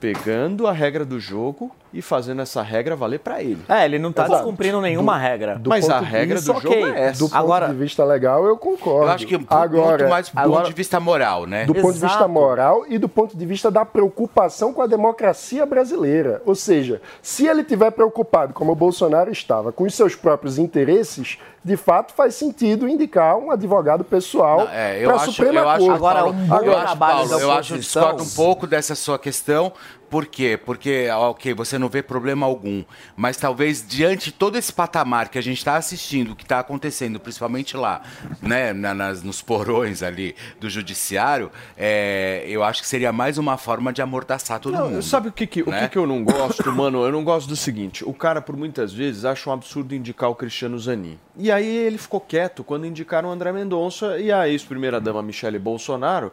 pegando 0.00 0.66
a 0.66 0.72
regra 0.72 1.04
do 1.04 1.20
jogo 1.20 1.76
e 1.94 2.02
fazendo 2.02 2.42
essa 2.42 2.60
regra 2.60 2.96
valer 2.96 3.20
para 3.20 3.40
ele. 3.42 3.62
É, 3.68 3.84
ele 3.84 3.98
não 3.98 4.12
tá 4.12 4.24
Exato. 4.24 4.38
descumprindo 4.42 4.80
nenhuma 4.80 5.14
Do- 5.14 5.18
regra. 5.20 5.58
do 5.58 5.70
Mas 5.70 5.88
a 5.88 6.00
regra 6.00 6.40
do 6.40 6.44
jogo 6.44 6.74
é 6.74 7.04
essa. 7.06 7.20
Do 7.20 7.28
ponto 7.30 7.38
Agora- 7.38 7.68
de 7.68 7.74
vista 7.74 8.04
legal, 8.04 8.44
eu 8.44 8.56
concordo. 8.58 9.06
Eu 9.06 9.12
acho 9.12 9.26
que 9.26 9.34
agora, 9.48 9.98
muito 9.98 10.08
mais 10.10 10.28
do 10.28 10.38
agora- 10.38 10.56
ponto 10.62 10.66
de 10.70 10.74
vista 10.74 10.98
moral, 11.00 11.46
né? 11.46 11.64
do 11.64 11.74
ponto 11.74 11.86
de 11.94 12.00
vista 12.00 12.06
Exato. 12.18 12.28
moral 12.28 12.84
e 12.88 12.98
do 12.98 13.08
ponto 13.08 13.36
de 13.36 13.46
vista 13.46 13.70
da 13.70 13.84
preocupação 13.84 14.72
com 14.72 14.82
a 14.82 14.86
democracia 14.86 15.64
brasileira. 15.64 16.42
Ou 16.44 16.54
seja, 16.54 17.00
se 17.22 17.46
ele 17.46 17.62
tiver 17.62 17.90
preocupado, 17.92 18.52
como 18.52 18.72
o 18.72 18.74
Bolsonaro 18.74 19.30
estava, 19.30 19.70
com 19.72 19.84
os 19.84 19.94
seus 19.94 20.16
próprios 20.16 20.58
interesses, 20.58 21.38
de 21.64 21.76
fato 21.76 22.12
faz 22.12 22.34
sentido 22.34 22.88
indicar 22.88 23.36
um 23.38 23.50
advogado 23.50 24.04
pessoal 24.04 24.64
Não, 24.64 24.68
é, 24.70 24.98
eu 24.98 25.04
para 25.08 25.12
a 25.12 25.22
acho, 25.22 25.32
Suprema 25.32 25.60
eu 25.60 25.68
acho, 25.68 25.84
Corte. 25.86 25.96
Agora, 25.96 26.18
Paulo, 26.20 26.34
um 26.34 26.46
bom 26.46 26.56
eu 26.60 26.72
acho, 26.76 26.82
trabalho 26.86 27.14
Paulo, 27.14 27.28
da 27.28 27.34
eu 27.36 27.50
acho, 27.52 27.72
eu 27.72 27.76
oposição- 27.76 28.02
discordo 28.02 28.22
um 28.22 28.28
pouco 28.34 28.66
dessa 28.66 28.94
sua 28.94 29.18
questão. 29.18 29.72
Por 30.14 30.26
quê? 30.26 30.56
Porque, 30.56 31.08
ok, 31.10 31.52
você 31.54 31.76
não 31.76 31.88
vê 31.88 32.00
problema 32.00 32.46
algum, 32.46 32.84
mas 33.16 33.36
talvez 33.36 33.84
diante 33.84 34.26
de 34.26 34.32
todo 34.32 34.56
esse 34.56 34.72
patamar 34.72 35.28
que 35.28 35.36
a 35.36 35.42
gente 35.42 35.58
está 35.58 35.74
assistindo, 35.76 36.36
que 36.36 36.44
está 36.44 36.60
acontecendo, 36.60 37.18
principalmente 37.18 37.76
lá, 37.76 38.00
né, 38.40 38.72
na- 38.72 38.94
nas, 38.94 39.24
nos 39.24 39.42
porões 39.42 40.04
ali 40.04 40.36
do 40.60 40.70
judiciário, 40.70 41.50
é, 41.76 42.44
eu 42.46 42.62
acho 42.62 42.80
que 42.80 42.86
seria 42.86 43.10
mais 43.12 43.38
uma 43.38 43.56
forma 43.56 43.92
de 43.92 44.00
amordaçar 44.02 44.60
todo 44.60 44.74
Não, 44.74 44.88
mundo. 44.88 45.02
sabe 45.02 45.30
o 45.30 45.32
que, 45.32 45.48
que- 45.48 45.62
o 45.64 45.70
né? 45.70 45.80
que, 45.80 45.88
que 45.88 45.98
eu 45.98 46.06
não 46.06 46.22
gosto, 46.22 46.70
mano? 46.70 47.04
Eu 47.04 47.10
não 47.10 47.24
gosto 47.24 47.48
do 47.48 47.56
seguinte: 47.56 48.04
o 48.04 48.14
cara, 48.14 48.40
por 48.40 48.56
muitas 48.56 48.92
vezes, 48.92 49.24
acha 49.24 49.50
um 49.50 49.52
absurdo 49.52 49.96
indicar 49.96 50.30
o 50.30 50.36
Cristiano 50.36 50.78
Zanin. 50.78 51.18
E 51.36 51.50
aí 51.50 51.66
ele 51.66 51.98
ficou 51.98 52.20
quieto 52.20 52.62
quando 52.62 52.86
indicaram 52.86 53.30
o 53.30 53.32
André 53.32 53.50
Mendonça 53.50 54.16
e 54.20 54.30
a 54.30 54.48
ex-primeira-dama 54.48 55.20
Michele 55.24 55.58
Bolsonaro 55.58 56.30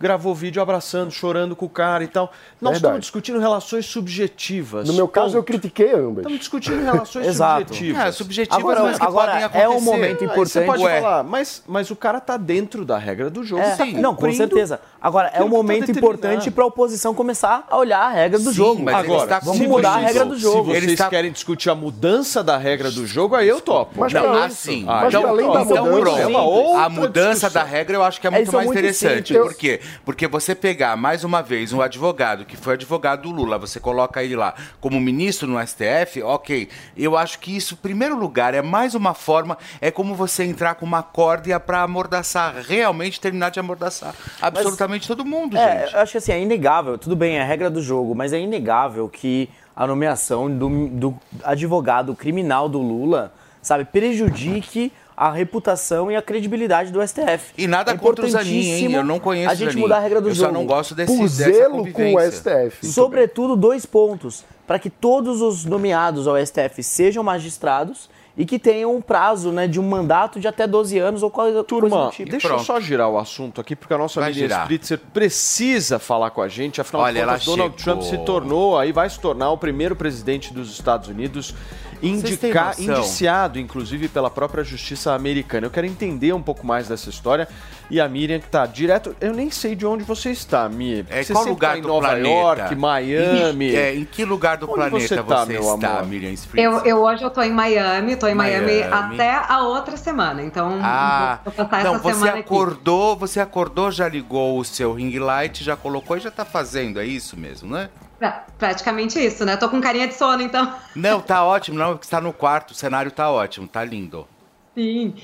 gravou 0.00 0.34
vídeo 0.34 0.62
abraçando, 0.62 1.10
chorando 1.10 1.54
com 1.54 1.66
o 1.66 1.68
cara 1.68 2.02
e 2.02 2.08
tal. 2.08 2.32
Nós 2.60 2.72
Verdade. 2.72 2.76
estamos 2.76 3.00
discutindo 3.02 3.38
relações 3.38 3.84
subjetivas. 3.84 4.88
No 4.88 4.94
meu 4.94 5.06
caso, 5.06 5.36
eu 5.36 5.42
critiquei 5.44 5.92
ambas. 5.92 6.18
Estamos 6.18 6.38
discutindo 6.38 6.82
relações 6.82 7.26
subjetivas. 7.36 8.02
É, 8.06 8.12
subjetivas, 8.12 8.58
Agora- 8.58 8.82
mas 8.82 8.98
que 8.98 9.04
agora 9.04 9.26
podem 9.32 9.42
é 9.42 9.46
acontecer. 9.46 9.76
um 9.76 9.80
momento 9.82 10.18
você 10.20 10.24
importante. 10.24 10.66
pode 10.66 10.82
Ué. 10.84 11.00
falar, 11.02 11.22
mas, 11.22 11.62
mas 11.66 11.90
o 11.90 11.96
cara 11.96 12.18
tá 12.18 12.36
dentro 12.38 12.84
da 12.84 12.96
regra 12.96 13.28
do 13.28 13.44
jogo. 13.44 13.60
É, 13.62 13.76
tá 13.76 13.84
não, 13.84 14.14
com 14.14 14.32
certeza. 14.32 14.80
Agora, 15.02 15.28
é 15.34 15.42
um 15.42 15.48
momento 15.48 15.90
importante 15.90 16.50
para 16.50 16.62
a 16.62 16.66
oposição 16.66 17.14
começar 17.14 17.66
a 17.70 17.76
olhar 17.76 18.00
a 18.02 18.10
regra 18.10 18.38
do 18.38 18.50
Sim, 18.50 18.52
jogo. 18.52 18.82
mas 18.82 18.94
Agora, 18.96 19.22
está 19.24 19.38
vamos 19.40 19.56
se 19.58 19.66
mudar 19.66 19.88
a 19.88 19.92
vocês- 19.94 20.06
regra 20.06 20.24
do 20.26 20.38
jogo. 20.38 20.74
Se 20.74 20.80
vocês 20.80 20.92
está- 20.92 21.08
querem 21.08 21.32
discutir 21.32 21.70
a 21.70 21.74
mudança 21.74 22.44
da 22.44 22.58
regra 22.58 22.90
do 22.90 23.06
jogo, 23.06 23.34
aí 23.34 23.48
eu 23.48 23.60
topo. 23.62 23.98
Mas 23.98 24.12
Não, 24.12 24.32
assim, 24.34 24.84
Ah, 24.86 25.00
mas 25.02 25.14
então, 25.14 25.26
além 25.26 25.50
da 25.50 25.62
então 25.62 25.84
mudança- 25.86 26.00
pronto. 26.00 26.18
É 26.20 26.26
uma 26.26 26.42
outra 26.42 26.82
a 26.84 26.88
mudança 26.90 27.30
discussão. 27.48 27.50
da 27.62 27.64
regra 27.64 27.96
eu 27.96 28.04
acho 28.04 28.20
que 28.20 28.26
é 28.26 28.28
É, 28.28 28.30
muito 28.30 28.42
isso 28.46 28.50
é 28.50 28.56
mais 28.56 28.66
muito 28.66 28.78
interessante. 28.78 29.28
simples. 29.32 29.52
Por 29.52 29.54
quê? 29.58 29.80
Porque 30.04 30.26
você 30.28 30.54
pegar, 30.54 30.96
mais 30.96 31.24
uma 31.24 31.40
vez, 31.42 31.72
um 31.72 31.80
advogado 31.80 32.44
que 32.44 32.56
foi 32.56 32.74
advogado 32.74 33.22
do 33.22 33.30
Lula, 33.30 33.56
você 33.58 33.80
coloca 33.80 34.22
ele 34.22 34.36
lá 34.36 34.54
como 34.82 35.00
ministro 35.00 35.48
no 35.48 35.58
STF, 35.58 36.22
ok. 36.22 36.68
Eu 36.94 37.16
acho 37.16 37.38
que 37.38 37.56
isso, 37.56 37.72
em 37.72 37.78
primeiro 37.78 38.16
lugar, 38.18 38.52
é 38.52 38.60
mais 38.60 38.94
uma 38.94 39.14
forma, 39.14 39.56
é 39.80 39.90
como 39.90 40.14
você 40.14 40.44
entrar 40.44 40.74
com 40.74 40.84
uma 40.84 41.02
corda 41.02 41.58
para 41.58 41.80
amordaçar, 41.82 42.54
realmente 42.68 43.18
terminar 43.18 43.50
de 43.50 43.58
amordaçar 43.58 44.14
absolutamente 44.42 44.89
todo 44.98 45.24
mundo, 45.24 45.56
É, 45.56 45.82
gente. 45.84 45.94
eu 45.94 46.00
acho 46.00 46.12
que 46.12 46.18
assim, 46.18 46.32
é 46.32 46.40
inegável, 46.40 46.98
tudo 46.98 47.14
bem, 47.14 47.36
é 47.36 47.42
a 47.42 47.44
regra 47.44 47.70
do 47.70 47.80
jogo, 47.82 48.14
mas 48.14 48.32
é 48.32 48.40
inegável 48.40 49.08
que 49.08 49.48
a 49.76 49.86
nomeação 49.86 50.50
do, 50.50 50.88
do 50.88 51.14
advogado 51.44 52.14
criminal 52.14 52.68
do 52.68 52.78
Lula, 52.80 53.32
sabe, 53.62 53.84
prejudique 53.84 54.92
a 55.16 55.30
reputação 55.30 56.10
e 56.10 56.16
a 56.16 56.22
credibilidade 56.22 56.90
do 56.90 57.06
STF. 57.06 57.52
E 57.58 57.66
nada 57.66 57.92
É 57.92 57.96
contra 57.96 58.24
o 58.24 58.28
Zanin, 58.30 58.62
hein? 58.70 58.92
Eu 58.92 59.04
não 59.04 59.18
conheço 59.20 59.50
A 59.50 59.54
gente 59.54 59.68
Zanin. 59.70 59.82
mudar 59.82 59.98
a 59.98 60.00
regra 60.00 60.20
do 60.20 60.30
Eu 60.30 60.34
jogo. 60.34 60.48
só 60.48 60.52
não 60.52 60.64
gosto 60.64 60.94
desse, 60.94 61.14
Por 61.14 61.22
dessa 61.24 61.34
zelo 61.52 61.92
com 61.92 62.14
o. 62.14 62.20
STF. 62.20 62.86
Sobretudo, 62.86 63.54
dois 63.54 63.84
pontos. 63.84 64.44
Para 64.66 64.78
que 64.78 64.88
todos 64.88 65.42
os 65.42 65.64
nomeados 65.66 66.26
ao 66.26 66.36
STF 66.38 66.82
sejam 66.82 67.22
magistrados 67.22 68.08
e 68.40 68.46
que 68.46 68.58
tenham 68.58 68.96
um 68.96 69.02
prazo 69.02 69.52
né, 69.52 69.68
de 69.68 69.78
um 69.78 69.86
mandato 69.86 70.40
de 70.40 70.48
até 70.48 70.66
12 70.66 70.98
anos 70.98 71.22
ou 71.22 71.30
coisa, 71.30 71.62
coisa 71.62 71.64
Turma, 71.64 72.06
do 72.06 72.10
tipo. 72.10 72.30
deixa 72.30 72.48
eu 72.48 72.58
só 72.60 72.80
girar 72.80 73.10
o 73.10 73.18
assunto 73.18 73.60
aqui, 73.60 73.76
porque 73.76 73.92
a 73.92 73.98
nossa 73.98 74.18
Vai 74.18 74.30
Miriam 74.30 74.48
girar. 74.48 74.62
Spritzer 74.62 74.98
precisa 75.12 75.98
falar 75.98 76.30
com 76.30 76.40
a 76.40 76.48
gente. 76.48 76.80
Afinal 76.80 77.02
Olha, 77.02 77.20
de 77.20 77.26
contas, 77.26 77.44
Donald 77.44 77.74
chegou. 77.76 78.00
Trump 78.00 78.02
se 78.02 78.24
tornou, 78.24 78.78
aí 78.78 78.92
vai 78.92 79.10
se 79.10 79.20
tornar 79.20 79.50
o 79.50 79.58
primeiro 79.58 79.94
presidente 79.94 80.54
dos 80.54 80.72
Estados 80.72 81.08
Unidos 81.08 81.54
noção? 82.02 82.96
indiciado, 82.96 83.58
inclusive, 83.58 84.08
pela 84.08 84.30
própria 84.30 84.64
justiça 84.64 85.12
americana. 85.12 85.66
Eu 85.66 85.70
quero 85.70 85.86
entender 85.86 86.32
um 86.32 86.42
pouco 86.42 86.66
mais 86.66 86.88
dessa 86.88 87.10
história. 87.10 87.46
E 87.90 88.00
a 88.00 88.08
Miriam, 88.08 88.38
que 88.38 88.46
tá 88.48 88.64
direto. 88.66 89.16
Eu 89.20 89.32
nem 89.34 89.50
sei 89.50 89.74
de 89.74 89.84
onde 89.84 90.04
você 90.04 90.30
está, 90.30 90.68
Miriam. 90.68 91.04
É, 91.10 91.22
você 91.24 91.32
qual 91.32 91.44
lugar 91.44 91.72
tá 91.72 91.78
em 91.78 91.82
do 91.82 91.88
Nova 91.88 92.08
planeta? 92.08 92.28
York, 92.28 92.74
Miami. 92.76 93.72
Em, 93.72 93.76
é, 93.76 93.94
em 93.96 94.04
que 94.04 94.24
lugar 94.24 94.56
do 94.58 94.66
Onde 94.66 94.74
planeta 94.74 95.00
você 95.08 95.16
você, 95.16 95.22
tá, 95.22 95.44
meu 95.46 95.74
está, 95.74 95.90
amor? 95.98 96.06
Miriam 96.06 96.32
Spritz? 96.32 96.64
Eu, 96.64 96.84
eu 96.84 96.98
hoje 97.02 97.22
eu 97.24 97.30
tô 97.30 97.42
em 97.42 97.52
Miami, 97.52 98.14
tô 98.14 98.28
em 98.28 98.34
Miami, 98.34 98.80
Miami. 98.80 99.14
até 99.14 99.42
a 99.48 99.62
outra 99.62 99.96
semana. 99.96 100.42
Então, 100.42 100.78
Ah, 100.82 101.40
vou, 101.44 101.52
passar 101.66 101.84
não, 101.84 101.94
essa 101.94 102.02
você 102.02 102.14
semana 102.14 102.30
aqui. 102.32 102.40
acordou, 102.40 103.16
você 103.16 103.40
acordou, 103.40 103.90
já 103.90 104.08
ligou 104.08 104.58
o 104.58 104.64
seu 104.64 104.92
ring 104.92 105.18
light, 105.18 105.64
já 105.64 105.74
colocou 105.76 106.16
e 106.16 106.20
já 106.20 106.30
tá 106.30 106.44
fazendo, 106.44 107.00
é 107.00 107.04
isso 107.04 107.36
mesmo, 107.36 107.70
né? 107.74 107.88
Pra- 108.20 108.44
praticamente 108.58 109.18
isso, 109.18 109.46
né? 109.46 109.56
Tô 109.56 109.68
com 109.70 109.80
carinha 109.80 110.06
de 110.06 110.12
sono, 110.14 110.42
então. 110.42 110.72
Não, 110.94 111.22
tá 111.22 111.42
ótimo, 111.42 111.78
não, 111.78 111.92
porque 111.92 112.04
está 112.04 112.20
no 112.20 112.34
quarto, 112.34 112.72
o 112.72 112.74
cenário 112.74 113.10
tá 113.10 113.30
ótimo, 113.30 113.66
tá 113.66 113.82
lindo. 113.82 114.28
Sim. 114.74 115.14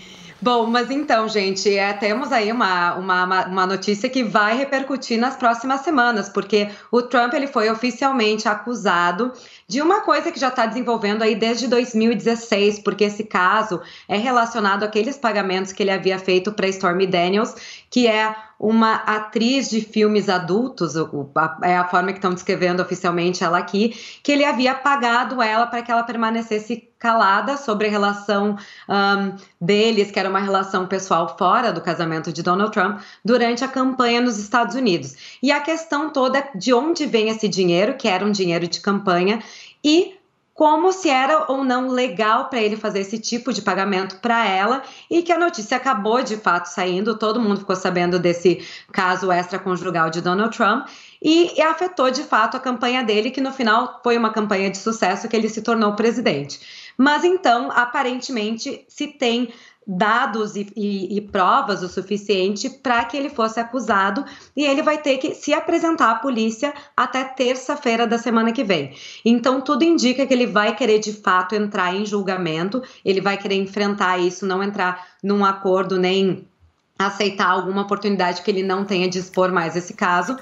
Bom, 0.40 0.66
mas 0.66 0.90
então, 0.90 1.28
gente, 1.28 1.74
é, 1.74 1.92
temos 1.92 2.30
aí 2.32 2.50
uma, 2.52 2.94
uma, 2.94 3.46
uma- 3.46 3.66
notícia 3.66 4.08
que 4.08 4.22
vai 4.24 4.56
repercutir 4.56 5.18
nas 5.18 5.36
próximas 5.36 5.80
semanas, 5.80 6.28
porque 6.28 6.68
o 6.90 7.00
Trump 7.00 7.32
ele 7.32 7.46
foi 7.46 7.70
oficialmente 7.70 8.48
acusado 8.48 9.32
de 9.68 9.80
uma 9.80 10.00
coisa 10.02 10.30
que 10.32 10.38
já 10.38 10.48
está 10.48 10.66
desenvolvendo 10.66 11.22
aí 11.22 11.34
desde 11.34 11.68
2016, 11.68 12.80
porque 12.80 13.04
esse 13.04 13.24
caso 13.24 13.80
é 14.08 14.16
relacionado 14.16 14.82
àqueles 14.84 15.16
pagamentos 15.16 15.72
que 15.72 15.82
ele 15.82 15.90
havia 15.90 16.18
feito 16.18 16.52
para 16.52 16.68
Stormy 16.68 17.06
Daniels, 17.06 17.54
que 17.90 18.06
é 18.06 18.34
uma 18.58 18.94
atriz 18.94 19.68
de 19.68 19.80
filmes 19.82 20.28
adultos, 20.28 20.96
a- 20.96 21.58
é 21.62 21.76
a 21.76 21.86
forma 21.86 22.08
que 22.08 22.18
estão 22.18 22.32
descrevendo 22.32 22.82
oficialmente 22.82 23.44
ela 23.44 23.58
aqui, 23.58 23.94
que 24.22 24.32
ele 24.32 24.44
havia 24.44 24.74
pagado 24.74 25.42
ela 25.42 25.66
para 25.66 25.82
que 25.82 25.92
ela 25.92 26.02
permanecesse 26.02 26.88
calada 26.98 27.58
sobre 27.58 27.86
a 27.86 27.90
relação 27.90 28.56
ahn, 28.88 29.36
deles, 29.60 30.10
que 30.10 30.18
era 30.18 30.30
uma 30.30 30.40
relação 30.40 30.86
pessoal 30.86 31.36
fora 31.38 31.70
do 31.70 31.82
casamento 31.82 32.32
de 32.32 32.42
Donald 32.42 32.72
Trump, 32.72 33.00
durante 33.22 33.62
a 33.62 33.68
campanha 33.68 34.20
nos 34.22 34.38
Estados 34.38 34.74
Unidos. 34.74 35.38
E 35.42 35.52
a 35.52 35.60
questão 35.60 36.08
toda 36.10 36.38
é 36.38 36.50
de 36.54 36.72
onde 36.72 37.04
vem 37.04 37.28
esse 37.28 37.48
dinheiro, 37.48 37.94
que 37.94 38.08
era 38.08 38.24
um 38.24 38.32
dinheiro 38.32 38.66
de 38.66 38.80
campanha, 38.80 39.42
e 39.84 40.15
como 40.56 40.90
se 40.90 41.10
era 41.10 41.52
ou 41.52 41.62
não 41.62 41.88
legal 41.88 42.48
para 42.48 42.62
ele 42.62 42.78
fazer 42.78 43.00
esse 43.00 43.18
tipo 43.18 43.52
de 43.52 43.60
pagamento 43.60 44.16
para 44.20 44.48
ela 44.48 44.82
e 45.10 45.22
que 45.22 45.30
a 45.30 45.38
notícia 45.38 45.76
acabou 45.76 46.22
de 46.22 46.38
fato 46.38 46.64
saindo, 46.64 47.18
todo 47.18 47.38
mundo 47.38 47.60
ficou 47.60 47.76
sabendo 47.76 48.18
desse 48.18 48.66
caso 48.90 49.30
extraconjugal 49.30 50.08
de 50.08 50.22
Donald 50.22 50.56
Trump 50.56 50.88
e, 51.22 51.60
afetou 51.60 52.10
de 52.10 52.22
fato 52.22 52.56
a 52.56 52.60
campanha 52.60 53.04
dele, 53.04 53.30
que 53.30 53.40
no 53.40 53.52
final 53.52 54.00
foi 54.02 54.16
uma 54.16 54.30
campanha 54.30 54.70
de 54.70 54.78
sucesso 54.78 55.28
que 55.28 55.36
ele 55.36 55.50
se 55.50 55.60
tornou 55.60 55.92
presidente. 55.94 56.58
Mas 56.96 57.22
então, 57.22 57.70
aparentemente, 57.70 58.82
se 58.88 59.08
tem 59.08 59.52
dados 59.86 60.56
e, 60.56 60.66
e- 60.74 61.16
e 61.16 61.20
provas 61.20 61.82
o 61.82 61.88
suficiente 61.88 62.68
para 62.68 63.04
que 63.04 63.16
ele 63.16 63.30
fosse 63.30 63.60
acusado 63.60 64.24
e 64.56 64.64
ele 64.64 64.82
vai 64.82 64.98
ter 64.98 65.18
que 65.18 65.34
se 65.34 65.54
apresentar 65.54 66.10
à 66.10 66.14
polícia 66.16 66.74
até 66.96 67.22
terça-feira 67.22 68.06
da 68.06 68.18
semana 68.18 68.50
que 68.52 68.64
vem. 68.64 68.94
Então 69.24 69.60
tudo 69.60 69.84
indica 69.84 70.26
que 70.26 70.34
ele 70.34 70.46
vai 70.46 70.74
querer 70.74 70.98
de 70.98 71.12
fato 71.12 71.54
entrar 71.54 71.94
em 71.94 72.04
julgamento, 72.04 72.82
ele 73.04 73.20
vai 73.20 73.36
querer 73.36 73.54
enfrentar 73.56 74.18
isso, 74.18 74.44
não 74.44 74.62
entrar 74.62 75.06
num 75.22 75.44
acordo 75.44 75.98
nem 75.98 76.46
aceitar 76.98 77.48
alguma 77.48 77.82
oportunidade 77.82 78.42
que 78.42 78.50
ele 78.50 78.62
não 78.62 78.84
tenha 78.84 79.08
de 79.08 79.18
expor 79.18 79.52
mais 79.52 79.76
esse 79.76 79.92
caso. 79.94 80.36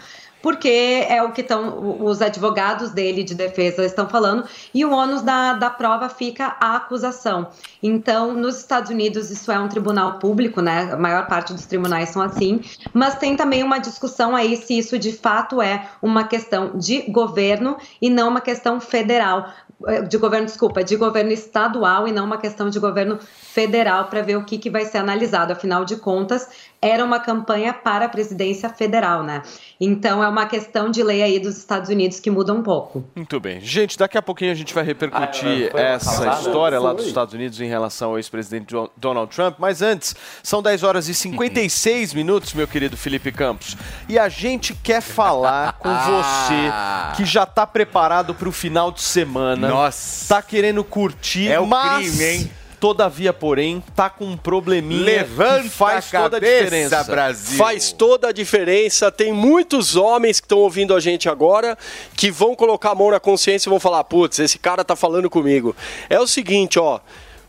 Porque 0.45 1.07
é 1.09 1.23
o 1.23 1.33
que 1.33 1.41
estão 1.41 2.03
os 2.05 2.21
advogados 2.21 2.91
dele 2.91 3.25
de 3.25 3.35
defesa 3.35 3.83
estão 3.83 4.07
falando, 4.07 4.45
e 4.75 4.85
o 4.85 4.93
ônus 4.93 5.23
da, 5.23 5.55
da 5.55 5.71
prova 5.71 6.11
fica 6.11 6.55
a 6.61 6.77
acusação. 6.77 7.49
Então, 7.83 8.35
nos 8.35 8.59
Estados 8.59 8.91
Unidos, 8.91 9.31
isso 9.31 9.51
é 9.51 9.59
um 9.59 9.69
tribunal 9.69 10.19
público, 10.19 10.61
né? 10.61 10.93
A 10.93 10.99
maior 10.99 11.27
parte 11.29 11.55
dos 11.55 11.65
tribunais 11.65 12.11
são 12.11 12.21
assim, 12.21 12.61
mas 12.93 13.15
tem 13.15 13.35
também 13.37 13.63
uma 13.63 13.79
discussão 13.79 14.37
aí 14.37 14.55
se 14.59 14.77
isso 14.77 14.99
de 14.99 15.13
fato 15.13 15.63
é 15.63 15.89
uma 16.03 16.25
questão 16.25 16.77
de 16.77 17.11
governo 17.11 17.79
e 18.03 18.11
não 18.11 18.29
uma 18.29 18.43
questão 18.43 18.79
federal. 18.79 19.49
Eh, 19.87 20.03
De 20.03 20.19
governo, 20.19 20.47
desculpa, 20.47 20.85
de 20.85 20.95
governo 20.97 21.33
estadual 21.33 22.07
e 22.07 22.13
não 22.13 22.27
uma 22.27 22.39
questão 22.39 22.69
de 22.69 22.79
governo 22.79 23.19
federal 23.19 24.05
para 24.09 24.21
ver 24.21 24.37
o 24.37 24.45
que, 24.45 24.59
que 24.59 24.71
vai 24.71 24.85
ser 24.85 24.99
analisado. 24.99 25.53
Afinal 25.53 25.85
de 25.87 25.97
contas, 25.97 26.49
era 26.87 27.03
uma 27.03 27.19
campanha 27.19 27.73
para 27.73 28.05
a 28.05 28.09
presidência 28.09 28.69
federal, 28.69 29.23
né? 29.23 29.43
Então 29.81 30.23
é 30.23 30.29
uma 30.29 30.45
questão 30.45 30.91
de 30.91 31.03
lei 31.03 31.23
aí 31.23 31.39
dos 31.41 31.57
Estados 31.57 31.89
Unidos 31.89 32.21
que 32.21 32.31
muda 32.31 32.53
um 32.53 32.63
pouco. 32.63 33.03
Muito 33.17 33.41
bem. 33.41 33.59
Gente, 33.61 33.97
daqui 33.99 34.19
a 34.19 34.23
pouquinho 34.23 34.53
a 34.53 34.55
gente 34.55 34.75
vai 34.75 34.85
repercutir 34.85 35.71
Ah, 35.73 35.77
uma 35.77 35.81
essa 35.81 36.29
história 36.41 36.79
lá 36.79 36.93
dos 36.93 37.07
Estados 37.07 37.33
Unidos 37.33 37.59
em 37.61 37.67
relação 37.67 38.11
ao 38.11 38.19
ex-presidente 38.19 38.75
Donald 38.97 39.35
Trump. 39.35 39.57
Mas 39.59 39.81
antes, 39.81 40.15
são 40.43 40.63
10 40.63 40.83
horas 40.83 41.09
e 41.09 41.15
56 41.15 42.13
minutos, 42.15 42.53
meu 42.53 42.69
querido 42.69 42.97
Felipe 42.97 43.33
Campos. 43.33 43.77
E 44.09 44.19
a 44.19 44.29
gente 44.29 44.75
quer 44.75 45.01
falar 45.01 45.75
com 45.79 45.89
você 45.89 47.17
que 47.17 47.25
já 47.25 47.47
tá 47.47 47.67
preparado 47.67 48.35
para 48.35 48.49
o 48.49 48.53
final 48.53 48.93
de 48.93 49.01
semana. 49.01 49.69
Nossa. 49.69 50.35
Tá 50.35 50.43
querendo 50.43 50.85
curtir, 50.85 51.49
É 51.49 51.59
o 51.59 51.67
mas... 51.67 52.11
crime, 52.11 52.25
hein? 52.25 52.51
Todavia, 52.85 53.33
porém, 53.33 53.83
tá 53.97 54.11
com 54.11 54.27
um 54.27 54.37
probleminha 54.37 55.07
Levanta 55.07 55.71
faz 55.71 56.15
a 56.15 56.21
toda 56.21 56.37
a 56.37 56.41
diferença. 56.41 57.03
Brasil. 57.05 57.57
Faz 57.57 57.93
toda 57.93 58.29
a 58.29 58.33
diferença. 58.33 59.11
Tem 59.11 59.33
muitos 59.33 59.97
homens 59.97 60.39
que 60.39 60.45
estão 60.45 60.59
ouvindo 60.59 60.95
a 60.95 61.01
gente 61.01 61.27
agora 61.27 61.79
que 62.15 62.31
vão 62.31 62.55
colocar 62.55 62.91
a 62.91 62.95
mão 62.95 63.11
na 63.11 63.19
consciência 63.19 63.71
e 63.71 63.71
vão 63.71 63.81
falar: 63.81 64.05
putz, 64.05 64.39
esse 64.39 64.59
cara 64.59 64.85
tá 64.85 64.95
falando 64.95 65.31
comigo. 65.31 65.75
É 66.11 66.21
o 66.21 66.27
seguinte, 66.27 66.79
ó. 66.79 67.01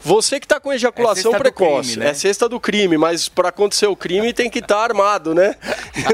Você 0.05 0.39
que 0.39 0.47
tá 0.47 0.59
com 0.59 0.71
ejaculação 0.71 1.33
É 1.33 1.39
precoce, 1.39 1.93
crime, 1.93 2.05
né? 2.05 2.11
é 2.11 2.13
cesta 2.13 2.47
do 2.47 2.59
crime, 2.59 2.95
mas 2.95 3.27
para 3.27 3.49
acontecer 3.49 3.87
o 3.87 3.95
crime 3.95 4.31
tem 4.33 4.51
que 4.51 4.59
estar 4.59 4.77
armado, 4.77 5.33
né? 5.33 5.55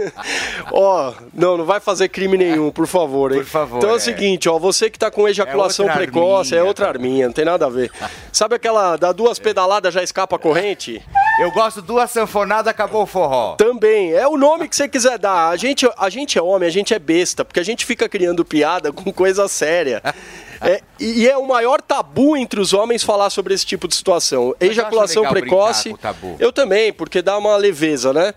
ó, 0.71 1.13
não, 1.33 1.57
não 1.57 1.65
vai 1.65 1.81
fazer 1.81 2.07
crime 2.07 2.37
nenhum, 2.37 2.71
por 2.71 2.87
favor, 2.87 3.33
hein? 3.33 3.39
Por 3.39 3.45
favor, 3.45 3.77
Então 3.79 3.89
é, 3.89 3.93
é. 3.93 3.95
o 3.97 3.99
seguinte, 3.99 4.47
ó, 4.47 4.57
você 4.57 4.89
que 4.89 4.97
tá 4.97 5.11
com 5.11 5.27
ejaculação 5.27 5.85
outra 5.85 5.99
precoce, 5.99 6.53
é 6.53 6.57
arminha, 6.57 6.67
outra 6.69 6.87
arminha, 6.87 7.25
não 7.25 7.33
tem 7.33 7.43
nada 7.43 7.65
a 7.65 7.69
ver. 7.69 7.91
Sabe 8.31 8.55
aquela 8.55 8.95
dá 8.95 9.11
duas 9.11 9.37
pedaladas 9.39 9.93
já 9.93 10.01
escapa 10.01 10.37
a 10.37 10.39
corrente? 10.39 11.01
Eu 11.41 11.51
gosto 11.51 11.81
duas 11.81 12.09
sanfonadas, 12.11 12.67
acabou 12.67 13.03
o 13.03 13.05
forró. 13.05 13.55
Também, 13.55 14.13
é 14.13 14.27
o 14.27 14.37
nome 14.37 14.69
que 14.69 14.75
você 14.75 14.87
quiser 14.87 15.17
dar. 15.17 15.49
A 15.49 15.57
gente, 15.57 15.89
a 15.97 16.09
gente 16.09 16.37
é 16.37 16.41
homem, 16.41 16.67
a 16.67 16.71
gente 16.71 16.93
é 16.93 16.99
besta, 16.99 17.43
porque 17.43 17.59
a 17.59 17.63
gente 17.63 17.85
fica 17.85 18.07
criando 18.07 18.45
piada 18.45 18.93
com 18.93 19.11
coisa 19.11 19.47
séria. 19.47 20.01
É, 20.61 20.81
e 20.99 21.27
é 21.27 21.35
o 21.35 21.47
maior 21.47 21.81
tabu 21.81 22.37
entre 22.37 22.59
os 22.59 22.71
homens 22.71 23.03
falar 23.03 23.31
sobre 23.31 23.51
esse 23.51 23.65
tipo 23.65 23.87
de 23.87 23.95
situação. 23.95 24.55
Ejaculação 24.59 25.27
precoce. 25.27 25.95
Eu 26.37 26.53
também, 26.53 26.93
porque 26.93 27.23
dá 27.23 27.35
uma 27.35 27.57
leveza, 27.57 28.13
né? 28.13 28.33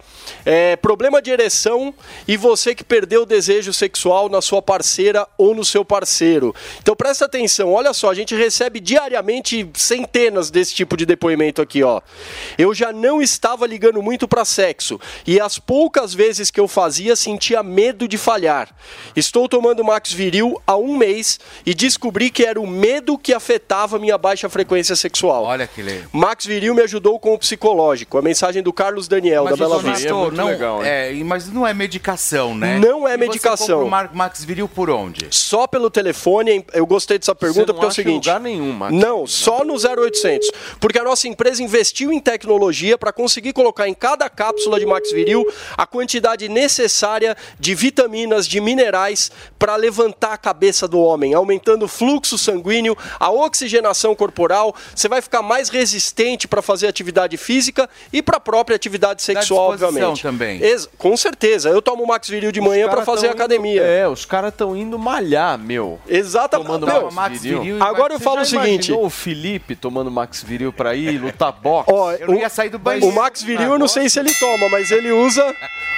É, 0.47 0.75
problema 0.77 1.21
de 1.21 1.31
ereção 1.31 1.93
e 2.27 2.39
você 2.39 2.75
que 2.75 2.83
perdeu 2.83 3.23
o 3.23 3.27
desejo 3.27 3.75
sexual 3.75 4.31
na 4.31 4.41
sua 4.41 4.63
parceira 4.63 5.29
ou 5.37 5.55
no 5.55 5.65
seu 5.65 5.85
parceiro. 5.85 6.55
Então 6.81 6.97
presta 6.97 7.27
atenção, 7.27 7.73
olha 7.75 7.93
só, 7.93 8.11
a 8.11 8.15
gente 8.15 8.35
recebe 8.35 8.81
diariamente 8.81 9.69
centenas 9.75 10.51
desse 10.51 10.75
tipo 10.75 10.97
de 10.97 11.05
depoimento 11.05 11.61
aqui, 11.61 11.83
ó. 11.83 12.01
Eu 12.57 12.73
já 12.73 12.91
não 12.91 13.21
estava 13.21 13.67
ligando 13.67 14.03
muito 14.03 14.27
para 14.27 14.47
sexo 14.47 14.99
e 15.27 15.39
as 15.39 15.59
poucas 15.59 16.15
vezes 16.15 16.51
que 16.51 16.61
eu 16.61 16.67
fazia 16.67 17.15
sentia 17.15 17.63
medo 17.63 18.09
de 18.09 18.17
falhar. 18.17 18.75
Estou 19.15 19.47
tomando 19.47 19.85
Max 19.85 20.11
Viril 20.11 20.59
há 20.67 20.77
um 20.77 20.97
mês 20.97 21.39
e 21.67 21.75
descobri 21.75 22.14
que 22.31 22.45
era 22.45 22.61
o 22.61 22.67
medo 22.67 23.19
que 23.19 23.33
afetava 23.33 23.99
minha 23.99 24.17
baixa 24.17 24.49
frequência 24.49 24.95
sexual. 24.95 25.45
Olha 25.45 25.67
que 25.67 25.83
legal. 25.83 26.09
Max 26.13 26.47
Viril 26.47 26.75
me 26.75 26.83
ajudou 26.83 27.19
com 27.19 27.35
o 27.35 27.39
psicológico. 27.39 28.17
A 28.19 28.23
mensagem 28.23 28.63
do 28.63 28.73
Carlos 28.73 29.09
Daniel, 29.09 29.45
Mas, 29.45 29.59
da 29.59 29.65
Bela 29.69 29.83
Vista. 29.83 30.09
não, 30.09 30.83
é, 30.83 31.13
mas 31.25 31.49
não 31.51 31.67
é 31.67 31.75
medicação, 31.75 32.55
né? 32.55 32.79
Não 32.79 33.07
é 33.09 33.15
E 33.15 33.15
você 33.15 33.19
medicação. 33.19 33.83
compra 33.85 34.11
o 34.13 34.17
Max 34.17 34.45
Viril 34.45 34.69
por 34.69 34.89
onde? 34.91 35.27
Só 35.31 35.67
pelo 35.67 35.91
telefone, 35.91 36.65
eu 36.73 36.87
gostei 36.87 37.19
dessa 37.19 37.35
pergunta 37.35 37.73
não 37.73 37.75
porque 37.75 37.87
é 37.87 37.89
o 37.89 37.93
seguinte. 37.93 38.29
lugar 38.29 38.41
nenhum, 38.41 38.73
Max 38.73 38.95
Não, 38.95 39.27
só 39.27 39.65
no 39.65 39.75
0800. 39.75 40.51
Porque 40.79 40.99
a 40.99 41.05
nossa 41.05 41.27
empresa 41.27 41.63
investiu 41.63 42.13
em 42.13 42.21
tecnologia 42.21 42.97
para 42.97 43.13
conseguir 43.13 43.53
colocar 43.53 43.89
em 43.89 43.95
cada 43.95 44.29
cápsula 44.31 44.79
de 44.79 44.87
Max 44.87 45.11
Viril 45.11 45.45
a 45.77 45.87
quantidade 45.87 46.49
necessária 46.49 47.37
de 47.59 47.75
vitaminas, 47.75 48.47
de 48.47 48.61
minerais 48.61 49.31
para 49.59 49.75
levantar 49.77 50.33
a 50.35 50.39
cabeça 50.39 50.87
do 50.87 50.99
homem, 51.01 51.35
aumentando 51.35 51.85
o 51.85 51.89
fluxo 51.89 52.04
sanguíneo, 52.39 52.97
a 53.19 53.31
oxigenação 53.31 54.15
corporal. 54.15 54.75
Você 54.95 55.09
vai 55.09 55.21
ficar 55.23 55.43
mais 55.43 55.69
resistente 55.69 56.47
para 56.49 56.61
fazer 56.63 56.87
atividade 56.87 57.37
física 57.37 57.89
e 58.13 58.23
para 58.23 58.37
a 58.37 58.41
própria 58.41 58.75
atividade 58.77 59.23
sexual, 59.23 59.73
disposição 59.73 59.89
obviamente. 60.11 60.23
também. 60.23 60.63
Ex- 60.63 60.89
com 60.99 61.17
certeza. 61.17 61.69
Eu 61.69 61.81
tomo 61.83 62.07
Max 62.07 62.29
Viril 62.29 62.53
de 62.53 62.61
manhã 62.61 62.89
para 62.89 63.05
fazer 63.05 63.29
tão 63.29 63.35
indo- 63.35 63.43
academia. 63.43 63.83
é, 63.83 64.09
os 64.09 64.25
caras 64.25 64.51
estão 64.53 64.77
indo 64.77 64.99
malhar, 64.99 65.59
meu. 65.59 65.99
Exatamente. 66.09 66.67
Tomando 66.67 67.13
Max, 67.13 67.43
Viril. 67.43 67.83
Agora 67.83 68.15
eu 68.15 68.21
falo 68.21 68.41
o 68.41 68.45
seguinte. 68.45 68.93
o 68.93 69.09
Felipe 69.11 69.75
tomando 69.77 70.11
Max 70.11 70.43
Viril 70.43 70.73
pra 70.73 70.95
ir 70.95 71.19
lutar 71.19 71.53
boxe? 71.53 71.91
Ó, 71.93 72.13
Eu 72.13 72.29
não 72.29 72.35
ia 72.37 72.49
sair 72.49 72.69
do 72.71 72.77
o 72.77 72.79
banheiro. 72.81 73.13
Max 73.15 73.43
Viril, 73.43 73.73
eu 73.73 73.79
não 73.79 73.89
sei 73.89 74.09
se 74.09 74.19
ele 74.19 74.33
toma, 74.35 74.69
mas 74.69 74.91
ele 74.91 75.11
usa 75.13 75.43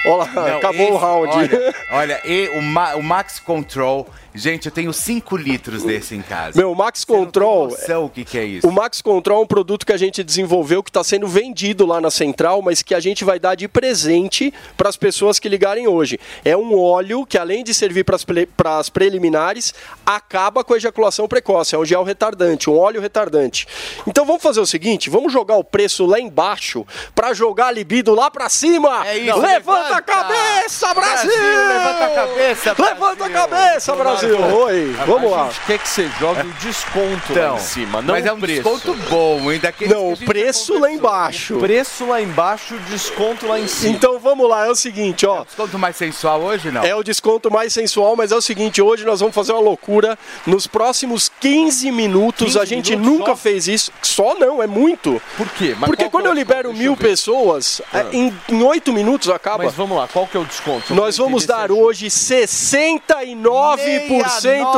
Olha 0.05 0.15
lá, 0.17 0.25
Não, 0.49 0.57
acabou 0.57 0.85
o 0.85 0.95
esse- 0.95 0.97
round. 1.05 1.33
Olha, 1.37 1.75
olha, 1.91 2.21
e 2.23 2.49
o, 2.57 2.61
Ma- 2.61 2.95
o 2.95 3.03
Max 3.03 3.39
Control, 3.39 4.07
gente, 4.37 4.67
eu 4.67 4.71
tenho 4.71 4.93
5 4.93 5.35
litros 5.37 5.83
desse 5.83 6.15
em 6.15 6.21
casa. 6.21 6.57
Meu, 6.57 6.71
o 6.71 6.75
Max 6.75 7.03
Control. 7.03 7.69
noção 7.69 8.05
o 8.05 8.09
que, 8.09 8.23
que 8.23 8.37
é 8.37 8.45
isso. 8.45 8.67
O 8.67 8.71
Max 8.71 9.01
Control 9.01 9.41
é 9.41 9.43
um 9.43 9.47
produto 9.47 9.85
que 9.85 9.93
a 9.93 9.97
gente 9.97 10.23
desenvolveu 10.23 10.83
que 10.83 10.89
está 10.89 11.03
sendo 11.03 11.27
vendido 11.27 11.85
lá 11.85 11.99
na 11.99 12.11
central, 12.11 12.61
mas 12.61 12.81
que 12.81 12.93
a 12.93 12.99
gente 12.99 13.23
vai 13.23 13.39
dar 13.39 13.55
de 13.55 13.67
presente 13.67 14.53
para 14.75 14.89
as 14.89 14.97
pessoas 14.97 15.39
que 15.39 15.49
ligarem 15.49 15.87
hoje. 15.87 16.19
É 16.43 16.55
um 16.55 16.79
óleo 16.79 17.25
que, 17.25 17.37
além 17.37 17.63
de 17.63 17.73
servir 17.73 18.03
para 18.03 18.77
as 18.77 18.89
preliminares, 18.89 19.73
acaba 20.05 20.63
com 20.63 20.73
a 20.73 20.77
ejaculação 20.77 21.27
precoce. 21.27 21.75
É 21.75 21.77
um 21.77 21.85
gel 21.85 22.03
retardante, 22.03 22.69
um 22.69 22.77
óleo 22.77 23.01
retardante. 23.01 23.67
Então 24.05 24.25
vamos 24.25 24.41
fazer 24.41 24.59
o 24.59 24.65
seguinte: 24.65 25.09
vamos 25.09 25.31
jogar 25.33 25.55
o 25.55 25.63
preço 25.63 26.05
lá 26.05 26.19
embaixo 26.19 26.85
para 27.13 27.33
jogar 27.33 27.67
a 27.67 27.71
libido 27.71 28.13
lá 28.13 28.29
para 28.29 28.49
cima. 28.49 29.05
É 29.07 29.17
isso, 29.17 29.39
levanta, 29.39 29.79
a 29.79 29.83
levanta! 29.83 30.01
cabeça, 30.01 30.93
Brasil! 30.93 31.31
Brasil, 31.31 31.67
levanta 31.67 32.05
a 32.05 32.15
cabeça, 32.15 32.75
Levanta 32.77 33.25
a 33.25 33.29
cabeça, 33.29 33.95
Brasil! 33.95 34.26
Oi, 34.35 34.95
vamos 35.05 35.31
a 35.31 35.35
lá. 35.35 35.45
gente 35.49 35.61
quer 35.65 35.79
que 35.79 35.87
você 35.89 36.09
jogue 36.19 36.41
o 36.41 36.53
desconto 36.61 37.07
lá 37.33 37.39
Então, 37.39 37.55
em 37.55 37.59
cima, 37.59 38.01
não 38.01 38.13
mas 38.13 38.25
é 38.25 38.31
o 38.31 38.35
um 38.35 38.39
preço. 38.39 38.61
desconto 38.63 38.93
bom, 39.09 39.51
hein? 39.51 39.59
Daqueles 39.59 39.93
Não, 39.93 40.13
que 40.15 40.23
a 40.23 40.25
o 40.25 40.27
preço 40.27 40.79
lá 40.79 40.91
embaixo. 40.91 41.57
Preço 41.57 42.05
lá 42.07 42.21
embaixo, 42.21 42.75
desconto 42.89 43.47
lá 43.47 43.59
em 43.59 43.67
cima. 43.67 43.93
Então 43.95 44.19
vamos 44.19 44.47
lá, 44.49 44.65
é 44.65 44.69
o 44.69 44.75
seguinte, 44.75 45.25
ó. 45.25 45.43
Desconto 45.43 45.77
mais 45.79 45.95
sensual 45.95 46.41
hoje, 46.41 46.71
não? 46.71 46.83
É 46.83 46.95
o 46.95 47.03
desconto 47.03 47.49
mais 47.51 47.73
sensual, 47.73 48.15
mas 48.15 48.31
é 48.31 48.35
o 48.35 48.41
seguinte, 48.41 48.81
hoje 48.81 49.05
nós 49.05 49.19
vamos 49.19 49.35
fazer 49.35 49.51
uma 49.53 49.61
loucura. 49.61 50.17
Nos 50.45 50.67
próximos 50.67 51.31
15 51.39 51.91
minutos, 51.91 52.45
15 52.53 52.59
a 52.59 52.65
gente 52.65 52.95
minutos 52.95 53.11
nunca 53.19 53.31
só? 53.31 53.35
fez 53.37 53.67
isso. 53.67 53.91
Só 54.01 54.35
não, 54.35 54.61
é 54.61 54.67
muito. 54.67 55.21
Por 55.37 55.47
quê? 55.49 55.75
Mas 55.79 55.87
Porque 55.89 56.09
quando 56.09 56.25
é 56.25 56.27
eu 56.27 56.31
o 56.31 56.35
libero 56.35 56.73
mil 56.73 56.93
eu 56.93 56.97
pessoas, 56.97 57.81
Ah. 57.93 57.99
é, 57.99 58.07
em, 58.15 58.33
em 58.49 58.63
8 58.63 58.91
minutos 58.93 59.29
acaba. 59.29 59.63
Mas 59.63 59.73
vamos 59.73 59.97
lá, 59.97 60.07
qual 60.07 60.25
que 60.27 60.35
é 60.37 60.39
o 60.39 60.45
desconto? 60.45 60.93
Nós 60.93 61.17
vamos 61.17 61.45
dar 61.45 61.71
hoje 61.71 62.07
69% 62.09 64.06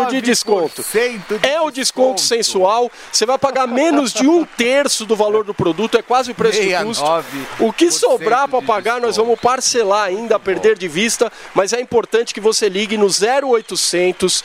de 0.10 0.22
desconto. 0.22 0.84
69% 0.84 1.40
de 1.40 1.48
É 1.48 1.62
o 1.62 1.72
desconto 1.72 2.22
sensual. 2.22 2.92
Você 3.12 3.26
vai 3.26 3.38
pagar 3.38 3.68
menos 3.68 4.14
de 4.14 4.28
um 4.28 4.46
terço 4.46 5.06
do 5.06 5.16
valor 5.16 5.44
do 5.44 5.54
produto, 5.54 5.98
é 5.98 6.02
quase 6.02 6.32
o 6.32 6.36
preço 6.36 6.62
de 6.62 6.76
custo. 6.84 7.04
69% 7.04 7.24
O 7.60 7.74
que 7.74 7.92
sobrar 7.92 8.48
para 8.48 8.62
pagar, 8.62 9.00
nós 9.00 9.18
vamos 9.18 9.40
parcelar 9.40 10.06
ainda, 10.06 10.36
a 10.36 10.40
perder 10.40 10.78
de 10.78 10.88
vista, 10.88 11.32
mas 11.54 11.74
é 11.74 11.80
importante 11.80 12.34
que 12.34 12.40
você 12.40 12.70
ligue 12.70 12.98
no 12.98 13.08
0800 13.08 14.44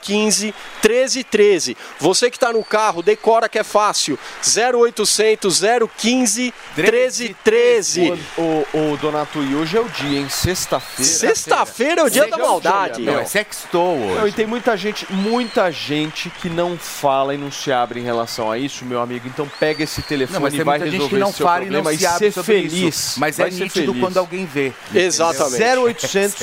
015 0.00 0.54
1313. 0.82 1.76
Você 1.98 2.30
que 2.30 2.36
está 2.36 2.52
no 2.52 2.64
carro, 2.64 3.02
decora 3.02 3.48
que 3.48 3.58
é 3.58 3.64
fácil. 3.64 4.18
0800 4.42 5.60
015 5.96 6.54
1313. 6.76 8.12
O, 8.36 8.42
o, 8.42 8.92
o 8.92 8.96
Donato, 8.96 9.42
e 9.42 9.54
hoje 9.54 9.76
é 9.76 9.80
o 9.80 9.88
dia, 9.88 10.20
hein? 10.20 10.28
Sexta-feira. 10.28 11.10
Sexta-feira 11.10 12.00
é 12.02 12.04
o 12.04 12.10
dia 12.10 12.26
da 12.28 12.38
maldade. 12.38 13.02
Não, 13.02 13.18
é 13.18 13.24
sextou 13.24 14.05
hoje. 14.06 14.18
Não, 14.20 14.28
e 14.28 14.32
tem 14.32 14.46
muita 14.46 14.76
gente, 14.76 15.06
muita 15.12 15.70
gente 15.70 16.30
que 16.30 16.48
não 16.48 16.76
fala 16.78 17.34
e 17.34 17.38
não 17.38 17.50
se 17.50 17.72
abre 17.72 18.00
em 18.00 18.02
relação 18.02 18.50
a 18.50 18.58
isso, 18.58 18.84
meu 18.84 19.00
amigo. 19.00 19.26
Então 19.28 19.48
pega 19.60 19.82
esse 19.84 20.02
telefone 20.02 20.34
Não, 20.34 20.42
mas 20.42 20.54
e 20.54 20.56
tem 20.56 20.64
vai 20.64 20.78
muita 20.78 20.90
resolver 20.92 21.16
gente 21.16 21.18
que 21.18 21.38
não 21.38 21.46
fala 21.46 21.64
e 21.64 21.70
não 21.70 21.84
se 21.96 22.06
abre 22.06 22.32
ser 22.32 22.42
feliz. 22.42 22.72
isso. 22.72 23.20
Mas 23.20 23.36
Vai 23.36 23.48
é 23.48 23.50
nítido 23.50 23.70
feliz. 23.92 24.00
quando 24.00 24.18
alguém 24.18 24.44
vê. 24.46 24.72
Exatamente. 24.94 25.62
0800 25.62 26.34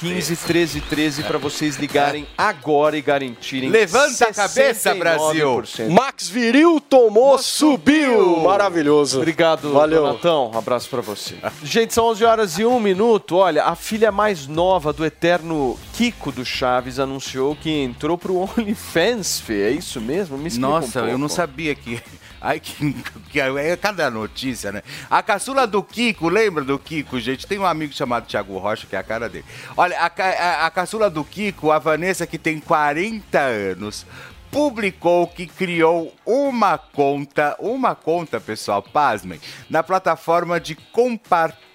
015 0.00 0.38
1313 0.48 1.22
para 1.24 1.38
vocês 1.38 1.76
ligarem 1.76 2.26
agora 2.36 2.96
e 2.96 3.02
garantirem 3.02 3.68
Levanta 3.70 4.24
a 4.28 4.32
cabeça, 4.34 4.94
69%. 4.94 4.98
Brasil. 4.98 5.62
Max 5.90 6.28
Viril 6.28 6.80
tomou, 6.80 7.38
subiu. 7.38 8.38
Maravilhoso. 8.38 9.18
Obrigado, 9.18 9.72
Valeu. 9.72 10.02
Donatão. 10.02 10.50
Um 10.54 10.58
abraço 10.58 10.88
pra 10.88 11.00
você. 11.00 11.36
Gente, 11.62 11.92
são 11.94 12.06
11 12.06 12.24
horas 12.24 12.58
e 12.58 12.64
1 12.64 12.80
minuto. 12.80 13.36
Olha, 13.36 13.64
a 13.64 13.74
filha 13.74 14.10
mais 14.10 14.46
nova 14.46 14.92
do 14.92 15.04
eterno 15.04 15.78
Kiko 15.94 16.32
do 16.32 16.44
Chaves 16.44 16.87
anunciou 16.96 17.56
que 17.56 17.68
entrou 17.68 18.16
pro 18.16 18.36
OnlyFans, 18.56 19.40
Fê. 19.40 19.62
É 19.62 19.70
isso 19.70 20.00
mesmo? 20.00 20.38
Me 20.38 20.48
Nossa, 20.58 21.02
um 21.02 21.08
eu 21.08 21.18
não 21.18 21.28
sabia 21.28 21.74
que. 21.74 22.00
Ai, 22.40 22.60
que, 22.60 22.92
que 23.32 23.40
é 23.40 23.76
cada 23.76 24.08
notícia, 24.08 24.70
né? 24.70 24.80
A 25.10 25.20
caçula 25.24 25.66
do 25.66 25.82
Kiko, 25.82 26.28
lembra 26.28 26.62
do 26.62 26.78
Kiko, 26.78 27.18
gente? 27.18 27.48
Tem 27.48 27.58
um 27.58 27.66
amigo 27.66 27.92
chamado 27.92 28.28
Thiago 28.28 28.56
Rocha, 28.58 28.86
que 28.86 28.94
é 28.94 28.98
a 29.00 29.02
cara 29.02 29.28
dele. 29.28 29.44
Olha, 29.76 29.98
a, 29.98 30.06
a, 30.06 30.66
a 30.66 30.70
caçula 30.70 31.10
do 31.10 31.24
Kiko, 31.24 31.72
a 31.72 31.80
Vanessa, 31.80 32.28
que 32.28 32.38
tem 32.38 32.60
40 32.60 33.40
anos, 33.40 34.06
publicou 34.52 35.26
que 35.26 35.48
criou 35.48 36.14
uma 36.24 36.78
conta, 36.78 37.56
uma 37.58 37.96
conta, 37.96 38.38
pessoal, 38.38 38.82
pasmem, 38.82 39.40
na 39.68 39.82
plataforma 39.82 40.60
de 40.60 40.76
compartilhamento 40.76 41.67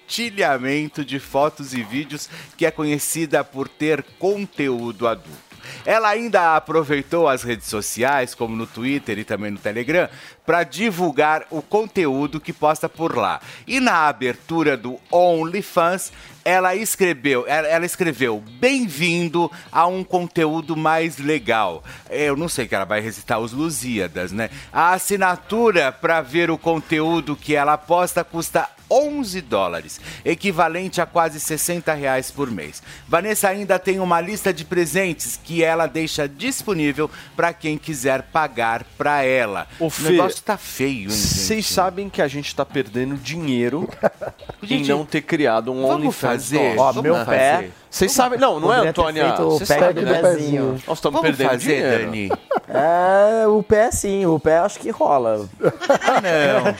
de 1.04 1.18
fotos 1.18 1.74
e 1.74 1.82
vídeos 1.82 2.28
que 2.56 2.66
é 2.66 2.70
conhecida 2.70 3.42
por 3.42 3.68
ter 3.68 4.02
conteúdo 4.18 5.08
adulto. 5.08 5.54
Ela 5.84 6.10
ainda 6.10 6.56
aproveitou 6.56 7.28
as 7.28 7.42
redes 7.42 7.66
sociais, 7.66 8.34
como 8.34 8.56
no 8.56 8.66
Twitter 8.66 9.18
e 9.18 9.24
também 9.24 9.50
no 9.50 9.58
Telegram, 9.58 10.08
para 10.44 10.62
divulgar 10.62 11.46
o 11.50 11.62
conteúdo 11.62 12.40
que 12.40 12.52
posta 12.52 12.88
por 12.88 13.16
lá. 13.16 13.40
E 13.66 13.80
na 13.80 14.06
abertura 14.06 14.76
do 14.76 14.98
OnlyFans, 15.10 16.12
ela 16.44 16.74
escreveu, 16.74 17.46
ela 17.46 17.86
escreveu 17.86 18.42
bem-vindo 18.60 19.50
a 19.72 19.86
um 19.86 20.04
conteúdo 20.04 20.76
mais 20.76 21.16
legal. 21.16 21.82
Eu 22.10 22.36
não 22.36 22.48
sei 22.48 22.68
que 22.68 22.74
ela 22.74 22.84
vai 22.84 23.00
recitar 23.00 23.40
os 23.40 23.52
Lusíadas, 23.52 24.30
né? 24.30 24.50
A 24.72 24.92
assinatura 24.92 25.90
para 25.90 26.20
ver 26.20 26.50
o 26.50 26.58
conteúdo 26.58 27.34
que 27.34 27.54
ela 27.54 27.78
posta 27.78 28.22
custa 28.22 28.68
11 28.90 29.40
dólares, 29.40 30.00
equivalente 30.24 31.00
a 31.00 31.06
quase 31.06 31.40
60 31.40 31.92
reais 31.94 32.30
por 32.30 32.50
mês. 32.50 32.82
Vanessa 33.08 33.48
ainda 33.48 33.78
tem 33.78 33.98
uma 33.98 34.20
lista 34.20 34.52
de 34.52 34.64
presentes 34.64 35.40
que 35.42 35.64
ela 35.64 35.86
deixa 35.86 36.28
disponível 36.28 37.10
para 37.34 37.52
quem 37.52 37.78
quiser 37.78 38.22
pagar 38.24 38.84
para 38.96 39.22
ela. 39.22 39.66
Ô, 39.80 39.88
Fê, 39.88 40.16
negócio 40.34 40.42
tá 40.44 40.56
feio, 40.56 41.02
hein, 41.04 41.10
Vocês 41.10 41.66
sabem 41.66 42.08
que 42.08 42.20
a 42.20 42.28
gente 42.28 42.54
tá 42.54 42.64
perdendo 42.64 43.16
dinheiro 43.16 43.88
em 44.68 44.84
não 44.84 45.04
ter 45.04 45.22
criado 45.22 45.70
um 45.72 45.82
vamos 45.82 46.06
OnlyFans. 46.06 46.16
fazer, 46.16 46.74
nosso. 46.74 46.98
Ó, 46.98 47.02
meu 47.02 47.12
Vamos 47.14 47.28
pé- 47.28 47.54
fazer. 47.54 47.72
Vocês 47.94 48.10
sabem, 48.10 48.36
não, 48.40 48.58
não 48.58 48.72
é, 48.72 48.76
Poderia 48.78 48.90
Antônia? 48.90 49.24
feito 49.28 49.42
o 49.42 49.50
Você 49.58 49.66
pack 49.66 49.80
sabe, 49.80 50.00
do 50.00 50.06
né? 50.10 50.20
pezinho. 50.20 50.82
Nós 50.84 50.98
estamos 50.98 51.20
Vamos 51.20 51.36
perdendo 51.36 51.50
fazer, 51.50 51.74
dinheiro. 51.76 52.04
Dani? 52.06 52.32
É, 52.68 53.46
o 53.46 53.62
pé 53.62 53.90
sim, 53.92 54.26
o 54.26 54.40
pé 54.40 54.58
acho 54.58 54.80
que 54.80 54.90
rola. 54.90 55.46
Ah, 55.62 56.20
não. 56.20 56.74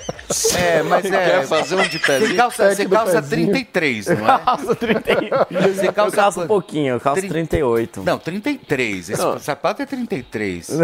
É, 0.61 0.83
mas 0.83 1.05
é. 1.05 1.11
Quer 1.11 1.47
fazer 1.47 1.77
um 1.77 1.83
de 1.87 1.99
pezinho? 2.01 2.31
Você 2.31 2.35
calça, 2.35 2.75
você 2.75 2.87
calça 2.89 3.23
33, 3.23 4.07
não 4.07 4.35
é? 4.35 4.39
Calça 4.41 4.75
31. 4.75 5.29
Você 5.73 5.87
Eu 5.87 5.93
calça 5.93 6.17
calço 6.17 6.41
um 6.43 6.47
pouquinho, 6.49 6.95
eu 6.95 7.01
calço 7.01 7.21
Trin- 7.21 7.31
38. 7.31 8.03
Não, 8.03 8.19
33. 8.19 9.11
Esse 9.11 9.23
Não. 9.23 9.39
sapato 9.39 9.83
é 9.83 9.87
33. 9.87 10.69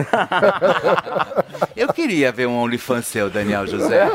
Eu 1.76 1.92
queria 1.92 2.30
ver 2.30 2.46
um 2.46 2.56
OnlyFans 2.62 3.06
seu, 3.06 3.30
Daniel 3.30 3.66
José. 3.66 4.08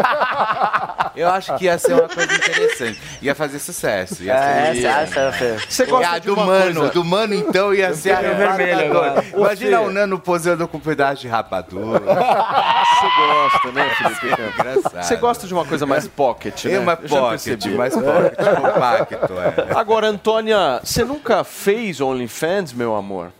Eu 1.16 1.30
acho 1.30 1.56
que 1.58 1.66
ia 1.66 1.78
ser 1.80 1.94
uma 1.94 2.08
coisa 2.08 2.34
interessante. 2.34 3.02
Ia 3.22 3.34
fazer 3.34 3.60
sucesso. 3.60 4.24
Ia 4.24 4.34
É, 4.34 4.74
ser... 4.74 4.82
você 4.82 4.88
acha, 4.88 5.32
Fê? 5.32 5.56
Você 5.68 5.86
gosta 5.86 6.05
Ah, 6.06 6.20
de 6.20 6.28
do 6.28 6.34
uma 6.34 6.46
mano, 6.46 6.80
coisa... 6.82 6.94
do 6.94 7.04
mano 7.04 7.34
então 7.34 7.74
ia 7.74 7.94
ser 7.94 8.12
a 8.12 8.18
arrebatador. 8.20 8.86
agora. 8.86 9.26
Imagina 9.36 9.82
o 9.82 9.92
Nano 9.92 10.20
posando 10.20 10.68
com 10.68 10.78
um 10.78 10.82
pedaço 10.82 11.22
de 11.22 11.28
rapadura. 11.28 12.00
Você 12.00 13.08
gosta, 13.18 13.72
né, 13.72 13.90
Felipe? 13.90 14.42
Engraçado. 14.42 15.04
Você 15.04 15.16
gosta 15.16 15.48
de 15.48 15.54
uma 15.54 15.66
coisa 15.66 15.86
mais 15.86 16.08
pocket, 16.08 16.66
né? 16.66 16.74
É 16.74 16.80
uma 16.80 16.96
pocket, 16.96 17.66
mais 17.68 17.94
pocket, 17.94 18.36
compacto, 18.56 19.34
é. 19.40 19.76
Agora, 19.76 20.08
Antônia, 20.08 20.80
você 20.84 21.04
nunca 21.04 21.44
fez 21.44 22.02
OnlyFans, 22.02 22.74
meu 22.74 22.96
amor? 22.96 23.32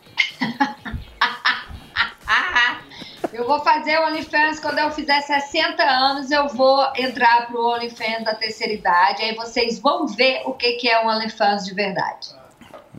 Eu 3.32 3.46
vou 3.46 3.60
fazer 3.60 3.98
o 3.98 4.06
OnlyFans 4.06 4.58
quando 4.60 4.78
eu 4.78 4.90
fizer 4.90 5.20
60 5.20 5.82
anos, 5.82 6.30
eu 6.30 6.48
vou 6.48 6.82
entrar 6.96 7.46
pro 7.48 7.74
OnlyFans 7.74 8.24
da 8.24 8.34
terceira 8.34 8.72
idade, 8.72 9.22
aí 9.22 9.34
vocês 9.34 9.78
vão 9.78 10.06
ver 10.06 10.40
o 10.46 10.54
que, 10.54 10.72
que 10.72 10.88
é 10.88 11.04
um 11.04 11.08
OnlyFans 11.08 11.66
de 11.66 11.74
verdade. 11.74 12.28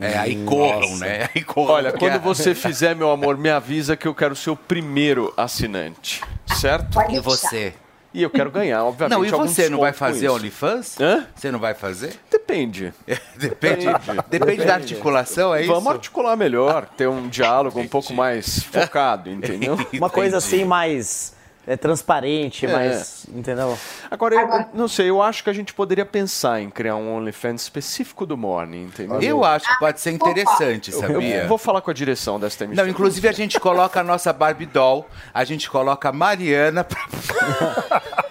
É, 0.00 0.16
aí 0.16 0.44
corram, 0.44 0.96
né? 0.98 1.28
Aí 1.34 1.42
corram. 1.42 1.74
Olha, 1.74 1.92
quando 1.92 2.14
a- 2.14 2.18
você 2.18 2.54
fizer, 2.56 2.94
meu 2.94 3.10
amor, 3.10 3.36
me 3.36 3.50
avisa 3.50 3.96
que 3.96 4.06
eu 4.06 4.14
quero 4.14 4.36
ser 4.36 4.50
o 4.50 4.56
primeiro 4.56 5.32
assinante, 5.36 6.22
certo? 6.56 6.98
E 7.10 7.18
você? 7.20 7.74
E 8.14 8.22
eu 8.22 8.30
quero 8.30 8.50
ganhar, 8.50 8.84
obviamente. 8.84 9.14
Não, 9.16 9.24
e 9.24 9.30
você 9.30 9.68
não 9.68 9.80
vai 9.80 9.92
fazer. 9.92 10.28
OnlyFans? 10.30 10.98
Hã? 10.98 11.26
Você 11.34 11.50
não 11.52 11.58
vai 11.58 11.74
fazer? 11.74 12.14
Depende. 12.30 12.92
Depende, 13.36 13.86
depende 14.30 14.64
da 14.64 14.74
articulação, 14.74 15.54
é 15.54 15.60
isso? 15.62 15.72
Vamos 15.72 15.92
articular 15.92 16.34
melhor, 16.36 16.86
ter 16.96 17.06
um 17.08 17.28
diálogo 17.28 17.78
um 17.78 17.86
pouco 17.86 18.12
mais 18.14 18.62
focado, 18.62 19.30
entendeu? 19.30 19.76
Uma 19.92 20.08
coisa 20.10 20.38
assim 20.38 20.64
mais 20.64 21.34
é, 21.68 21.76
transparente, 21.76 22.64
É. 22.66 22.72
mais. 22.72 23.26
Entendeu? 23.32 23.78
Agora, 24.10 24.34
eu, 24.34 24.40
eu 24.40 24.66
não 24.72 24.88
sei, 24.88 25.10
eu 25.10 25.22
acho 25.22 25.44
que 25.44 25.50
a 25.50 25.52
gente 25.52 25.74
poderia 25.74 26.06
pensar 26.06 26.60
em 26.60 26.70
criar 26.70 26.96
um 26.96 27.14
OnlyFans 27.16 27.62
específico 27.62 28.24
do 28.24 28.36
Morning, 28.36 28.84
entendeu? 28.84 29.20
Eu 29.20 29.44
acho 29.44 29.68
que 29.68 29.78
pode 29.78 30.00
ser 30.00 30.12
interessante, 30.12 30.90
Eu 30.90 31.00
sabia? 31.00 31.46
vou 31.46 31.58
falar 31.58 31.80
com 31.80 31.90
a 31.90 31.94
direção 31.94 32.40
desta 32.40 32.64
emissora. 32.64 32.86
Não, 32.86 32.90
inclusive 32.90 33.28
a 33.28 33.32
gente 33.32 33.60
coloca 33.60 34.00
a 34.00 34.04
nossa 34.04 34.32
Barbie 34.32 34.66
doll, 34.66 35.06
a 35.32 35.44
gente 35.44 35.68
coloca 35.70 36.08
a 36.08 36.12
Mariana 36.12 36.84
pra... 36.84 36.98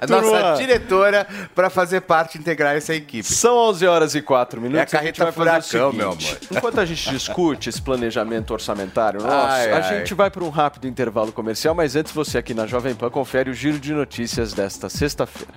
a 0.00 0.06
nossa 0.06 0.54
diretora, 0.58 1.26
para 1.54 1.70
fazer 1.70 2.02
parte, 2.02 2.38
integrar 2.38 2.76
essa 2.76 2.94
equipe. 2.94 3.26
São 3.26 3.56
11 3.56 3.86
horas 3.86 4.14
e 4.14 4.22
4 4.22 4.60
minutos. 4.60 4.92
É 4.92 4.98
a 4.98 5.02
gente 5.02 5.18
carreta 5.18 5.24
vai 5.24 5.32
fazer 5.32 5.58
o 5.58 5.62
furacão, 5.62 5.92
meu 5.92 6.10
amor. 6.10 6.38
Enquanto 6.50 6.80
a 6.80 6.84
gente 6.84 7.10
discute 7.10 7.68
esse 7.68 7.80
planejamento 7.80 8.52
orçamentário 8.52 9.22
nosso, 9.22 9.34
Ai, 9.34 9.72
a 9.72 9.76
ai. 9.76 9.98
gente 9.98 10.14
vai 10.14 10.30
para 10.30 10.44
um 10.44 10.50
rápido 10.50 10.86
intervalo 10.86 11.32
comercial, 11.32 11.74
mas 11.74 11.96
antes 11.96 12.12
você 12.12 12.38
aqui 12.38 12.54
na 12.54 12.66
Jovem 12.66 12.94
Pan 12.94 13.10
confere 13.10 13.50
o 13.50 13.54
giro 13.54 13.78
de 13.78 13.92
notícias 13.92 14.52
desta 14.52 14.88
sexta-feira. 14.88 15.52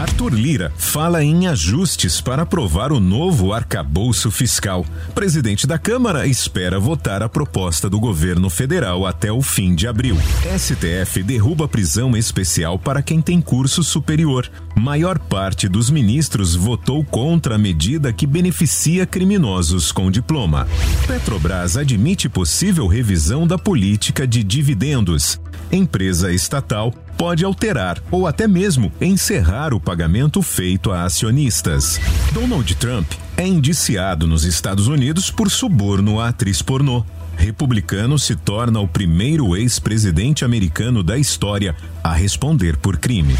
Arthur 0.00 0.32
Lira 0.32 0.72
fala 0.78 1.22
em 1.22 1.46
ajustes 1.46 2.22
para 2.22 2.44
aprovar 2.44 2.90
o 2.90 2.98
novo 2.98 3.52
arcabouço 3.52 4.30
fiscal. 4.30 4.86
Presidente 5.14 5.66
da 5.66 5.78
Câmara 5.78 6.26
espera 6.26 6.80
votar 6.80 7.22
a 7.22 7.28
proposta 7.28 7.90
do 7.90 8.00
governo 8.00 8.48
federal 8.48 9.06
até 9.06 9.30
o 9.30 9.42
fim 9.42 9.74
de 9.74 9.86
abril. 9.86 10.16
STF 10.58 11.22
derruba 11.22 11.68
prisão 11.68 12.16
especial 12.16 12.78
para 12.78 13.02
quem 13.02 13.20
tem 13.20 13.42
curso 13.42 13.84
superior. 13.84 14.50
Maior 14.74 15.18
parte 15.18 15.68
dos 15.68 15.90
ministros 15.90 16.54
votou 16.54 17.04
contra 17.04 17.56
a 17.56 17.58
medida 17.58 18.10
que 18.10 18.26
beneficia 18.26 19.04
criminosos 19.04 19.92
com 19.92 20.10
diploma. 20.10 20.66
Petrobras 21.06 21.76
admite 21.76 22.26
possível 22.26 22.86
revisão 22.86 23.46
da 23.46 23.58
política 23.58 24.26
de 24.26 24.42
dividendos. 24.42 25.38
Empresa 25.70 26.32
estatal 26.32 26.94
pode 27.20 27.44
alterar 27.44 28.02
ou 28.10 28.26
até 28.26 28.48
mesmo 28.48 28.90
encerrar 28.98 29.74
o 29.74 29.78
pagamento 29.78 30.40
feito 30.40 30.90
a 30.90 31.04
acionistas. 31.04 32.00
Donald 32.32 32.74
Trump 32.76 33.12
é 33.36 33.46
indiciado 33.46 34.26
nos 34.26 34.42
Estados 34.44 34.86
Unidos 34.86 35.30
por 35.30 35.50
suborno 35.50 36.18
à 36.18 36.28
atriz 36.28 36.62
pornô. 36.62 37.04
Republicano 37.36 38.18
se 38.18 38.34
torna 38.34 38.80
o 38.80 38.88
primeiro 38.88 39.54
ex-presidente 39.54 40.46
americano 40.46 41.02
da 41.02 41.18
história 41.18 41.76
a 42.02 42.14
responder 42.14 42.78
por 42.78 42.96
crime. 42.96 43.36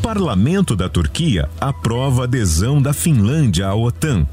Parlamento 0.00 0.74
da 0.74 0.88
Turquia 0.88 1.50
aprova 1.60 2.24
adesão 2.24 2.80
da 2.80 2.94
Finlândia 2.94 3.66
à 3.66 3.74
OTAN. 3.74 4.26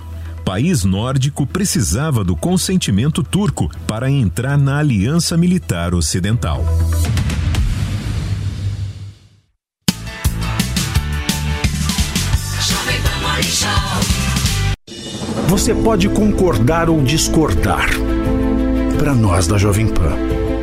País 0.47 0.85
nórdico 0.85 1.45
precisava 1.45 2.23
do 2.23 2.33
consentimento 2.33 3.21
turco 3.21 3.69
para 3.85 4.09
entrar 4.09 4.57
na 4.57 4.79
aliança 4.79 5.35
militar 5.35 5.93
ocidental. 5.93 6.63
Você 15.49 15.75
pode 15.75 16.07
concordar 16.07 16.89
ou 16.89 17.03
discordar. 17.03 17.89
Para 18.97 19.13
nós 19.13 19.47
da 19.47 19.57
Jovem 19.57 19.87
Pan, 19.89 20.15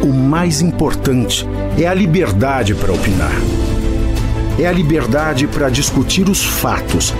o 0.02 0.14
mais 0.14 0.62
importante 0.62 1.44
é 1.78 1.86
a 1.86 1.92
liberdade 1.92 2.74
para 2.74 2.90
opinar. 2.90 3.34
É 4.58 4.66
a 4.66 4.72
liberdade 4.72 5.46
para 5.46 5.68
discutir 5.68 6.26
os 6.30 6.42
fatos. 6.42 7.12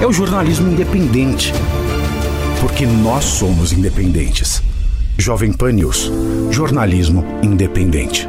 É 0.00 0.06
o 0.06 0.12
jornalismo 0.12 0.68
independente. 0.68 1.52
Porque 2.60 2.86
nós 2.86 3.24
somos 3.24 3.72
independentes. 3.72 4.62
Jovem 5.16 5.52
Pan 5.52 5.72
News. 5.72 6.10
Jornalismo 6.50 7.24
independente. 7.42 8.28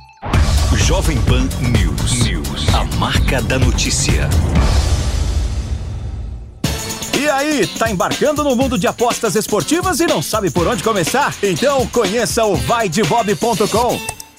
Jovem 0.75 1.17
Pan 1.21 1.47
News. 1.61 2.23
News. 2.23 2.73
A 2.73 2.83
marca 2.97 3.41
da 3.41 3.57
notícia. 3.57 4.29
E 7.17 7.29
aí, 7.29 7.65
tá 7.65 7.89
embarcando 7.89 8.43
no 8.43 8.55
mundo 8.55 8.77
de 8.77 8.87
apostas 8.87 9.35
esportivas 9.35 9.99
e 9.99 10.05
não 10.05 10.21
sabe 10.21 10.49
por 10.49 10.67
onde 10.67 10.83
começar? 10.83 11.33
Então 11.41 11.87
conheça 11.87 12.43
o 12.45 12.55
vaidebob.com. 12.55 14.20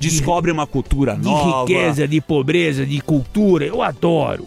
Descobre 0.00 0.50
uma 0.50 0.66
cultura 0.66 1.14
de 1.14 1.24
nova. 1.24 1.60
riqueza, 1.60 2.08
de 2.08 2.20
pobreza, 2.20 2.86
de 2.86 3.00
cultura. 3.00 3.66
Eu 3.66 3.82
adoro. 3.82 4.46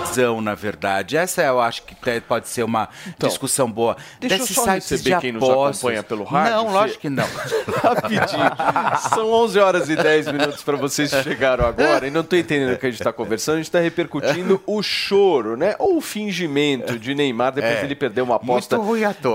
Razão, 0.11 0.41
na 0.41 0.55
verdade. 0.55 1.17
Essa 1.17 1.41
eu 1.43 1.59
acho 1.59 1.83
que 1.83 1.95
pode 2.21 2.47
ser 2.47 2.63
uma 2.63 2.89
discussão 3.17 3.71
boa. 3.71 3.95
Então, 4.17 4.29
deixa 4.29 4.35
eu 4.35 4.39
Desses 4.39 4.55
só 4.55 4.63
sites 4.65 4.89
receber 4.89 5.19
quem 5.19 5.31
nos 5.31 5.43
acompanha 5.49 6.03
pelo 6.03 6.23
rádio, 6.23 6.51
Não, 6.55 6.67
Fê. 6.67 6.73
lógico 6.73 6.99
que 6.99 7.09
não. 7.09 7.27
Rapidinho. 7.81 9.09
São 9.13 9.31
11 9.31 9.59
horas 9.59 9.89
e 9.89 9.95
10 9.95 10.31
minutos 10.31 10.63
para 10.63 10.77
vocês 10.77 11.11
que 11.13 11.23
chegaram 11.23 11.65
agora 11.65 12.07
e 12.07 12.11
não 12.11 12.23
tô 12.23 12.35
entendendo 12.35 12.73
o 12.73 12.77
que 12.77 12.85
a 12.85 12.89
gente 12.89 12.99
está 12.99 13.13
conversando. 13.13 13.55
A 13.55 13.57
gente 13.57 13.67
está 13.67 13.79
repercutindo 13.79 14.61
o 14.65 14.81
choro, 14.83 15.55
né? 15.55 15.75
Ou 15.79 15.97
o 15.97 16.01
fingimento 16.01 16.97
de 16.99 17.13
Neymar 17.15 17.53
depois 17.53 17.73
É. 17.75 17.79
de 17.79 17.85
ele 17.85 17.95
perder 17.95 18.21
uma 18.21 18.35
aposta 18.35 18.77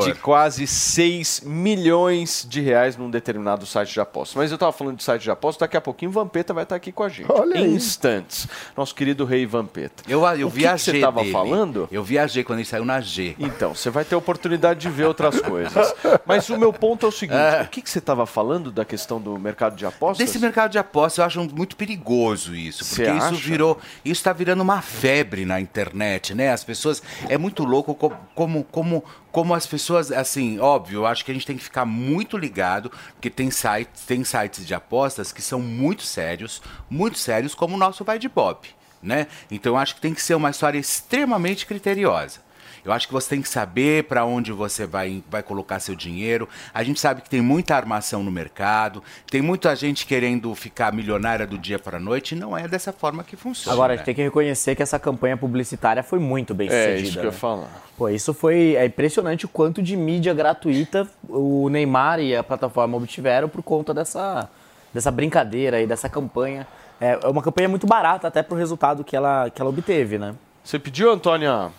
de 0.05 0.15
quase 0.15 0.67
6 0.67 1.41
milhões 1.45 2.47
de 2.49 2.61
reais 2.61 2.97
num 2.97 3.11
determinado 3.11 3.67
site 3.67 3.93
de 3.93 4.01
apostas. 4.01 4.37
Mas 4.37 4.53
eu 4.53 4.59
tava 4.59 4.73
falando 4.73 4.97
de 4.97 5.03
site 5.05 5.23
de 5.23 5.31
apostas, 5.31 5.61
daqui 5.61 5.77
a 5.77 5.81
pouquinho 5.81 6.11
o 6.11 6.15
Vampeta 6.15 6.53
vai 6.53 6.63
estar 6.65 6.77
aqui 6.77 6.93
com 6.93 7.03
a 7.03 7.09
gente. 7.09 7.31
Olha 7.31 7.59
em 7.59 7.75
instantes. 7.75 8.47
Nosso 8.77 8.95
querido 8.95 9.25
rei 9.25 9.47
Vampeta. 9.47 10.03
Eu, 10.09 10.25
eu 10.37 10.47
O 10.47 10.51
que 10.69 10.77
que 10.77 10.85
viajei 10.85 10.95
você 10.95 11.01
tava 11.07 11.21
dele. 11.21 11.33
falando? 11.33 11.89
Eu 11.91 12.03
viajei 12.05 12.45
quando 12.45 12.59
ele 12.61 12.69
saiu 12.69 12.85
na 12.85 13.01
G. 13.01 13.35
Então, 13.39 13.75
você 13.75 13.91
vai 13.91 14.05
ter 14.05 14.15
a 14.15 14.19
oportunidade 14.19 14.81
de 14.81 14.89
ver 14.89 15.05
outras 15.05 15.41
coisas. 15.41 15.95
Mas 16.25 16.49
o 16.51 16.59
meu 16.59 16.73
ponto 16.73 17.07
é 17.07 17.09
o 17.09 17.13
seguinte: 17.13 17.39
o 17.65 17.69
que, 17.69 17.81
que 17.83 17.91
você 17.91 17.99
estava 17.99 18.27
falando 18.27 18.71
da 18.71 18.85
questão 18.85 19.21
do 19.21 19.39
mercado 19.39 19.77
de 19.77 19.85
apostas? 19.87 20.27
Desse 20.27 20.39
mercado 20.39 20.73
de 20.73 20.79
apostas, 20.79 21.19
eu 21.19 21.25
acho 21.25 21.55
muito 21.55 21.77
perigoso 21.77 22.55
isso. 22.55 22.85
Você 22.85 23.05
Porque 23.05 23.17
isso 23.19 23.27
acha? 23.27 23.37
virou. 23.37 23.79
Isso 24.05 24.21
está 24.21 24.33
virando 24.33 24.63
uma 24.63 24.81
febre 24.83 25.45
na 25.45 25.61
internet, 25.61 26.35
né? 26.35 26.53
As 26.53 26.65
pessoas. 26.65 27.03
É 27.29 27.37
muito 27.39 27.65
louco 27.65 27.95
co- 27.95 28.13
como, 28.35 28.65
como, 28.65 29.05
como 29.33 29.55
as 29.55 29.67
pessoas, 29.67 30.11
assim, 30.13 30.59
óbvio, 30.59 31.01
eu 31.01 31.07
acho 31.07 31.25
que 31.25 31.31
a 31.31 31.35
gente 31.35 31.47
tem 31.47 31.57
que 31.57 31.63
ficar 31.65 31.85
muito 31.85 32.37
ligado, 32.39 32.91
porque 33.15 33.29
tem 33.31 33.51
sites, 33.51 34.03
tem 34.07 34.25
sites 34.25 34.67
de 34.67 34.75
apostas 34.75 35.33
que 35.33 35.43
são 35.43 35.61
muito 35.61 36.03
sérios, 36.03 36.63
muito 36.89 37.19
sérios, 37.19 37.55
como 37.55 37.75
o 37.75 37.79
nosso 37.79 38.05
Vai 38.05 38.19
de 38.19 38.29
Bob, 38.29 38.59
né? 39.07 39.27
Então 39.51 39.73
eu 39.73 39.77
acho 39.77 39.95
que 39.95 40.01
tem 40.01 40.13
que 40.13 40.21
ser 40.23 40.35
uma 40.35 40.51
história 40.51 40.79
extremamente 40.79 41.65
criteriosa. 41.67 42.45
Eu 42.85 42.93
acho 42.93 43.09
que 43.09 43.13
você 43.13 43.31
tem 43.31 43.43
que 43.43 43.49
saber 43.49 44.05
para 44.05 44.25
onde 44.25 44.53
você 44.53 44.87
vai, 44.87 45.21
vai 45.29 45.43
colocar 45.43 45.81
seu 45.81 45.97
dinheiro. 45.97 46.49
A 46.73 46.85
gente 46.85 47.01
sabe 47.01 47.21
que 47.21 47.29
tem 47.29 47.41
muita 47.41 47.75
armação 47.75 48.23
no 48.23 48.31
mercado, 48.31 49.03
tem 49.29 49.43
muita 49.43 49.75
gente 49.75 50.07
querendo 50.07 50.55
ficar 50.55 50.93
milionária 50.93 51.45
do 51.45 51.59
dia 51.59 51.81
para 51.81 51.97
a 51.97 52.01
noite, 52.01 52.37
e 52.37 52.39
não 52.39 52.57
é 52.57 52.69
dessa 52.69 52.93
forma 52.93 53.25
que 53.25 53.35
funciona. 53.35 53.75
Agora, 53.75 53.93
a 53.93 53.95
né? 53.95 53.97
gente 53.97 54.07
tem 54.07 54.15
que 54.15 54.23
reconhecer 54.23 54.77
que 54.77 54.85
essa 54.85 55.01
campanha 55.01 55.37
publicitária 55.37 56.01
foi 56.05 56.21
muito 56.21 56.55
bem 56.55 56.69
É, 56.69 56.71
sucedida. 56.71 57.03
isso 57.03 57.13
que 57.15 57.19
eu 57.19 57.25
ia 57.25 57.31
né? 57.33 57.37
falar. 57.37 57.83
Pô, 57.99 58.09
isso 58.09 58.33
foi 58.33 58.77
é 58.77 58.87
impressionante 58.87 59.47
o 59.47 59.49
quanto 59.49 59.83
de 59.83 59.97
mídia 59.97 60.33
gratuita 60.33 61.09
o 61.29 61.69
Neymar 61.69 62.21
e 62.21 62.37
a 62.37 62.45
plataforma 62.45 62.97
obtiveram 62.97 63.49
por 63.49 63.65
conta 63.65 63.93
dessa, 63.93 64.49
dessa 64.95 65.11
brincadeira 65.11 65.81
e 65.81 65.89
dessa 65.89 66.09
campanha. 66.09 66.65
É 67.01 67.19
é 67.23 67.29
uma 67.29 67.43
campanha 67.43 67.69
muito 67.69 67.87
barata 67.87 68.29
até 68.29 68.43
pro 68.43 68.57
resultado 68.57 69.05
que 69.05 69.17
ela, 69.17 69.51
que 69.51 69.61
ela 69.61 69.71
obteve, 69.71 70.19
né? 70.19 70.35
Você 70.63 70.79
pediu, 70.79 71.13
Antônia? 71.13 71.71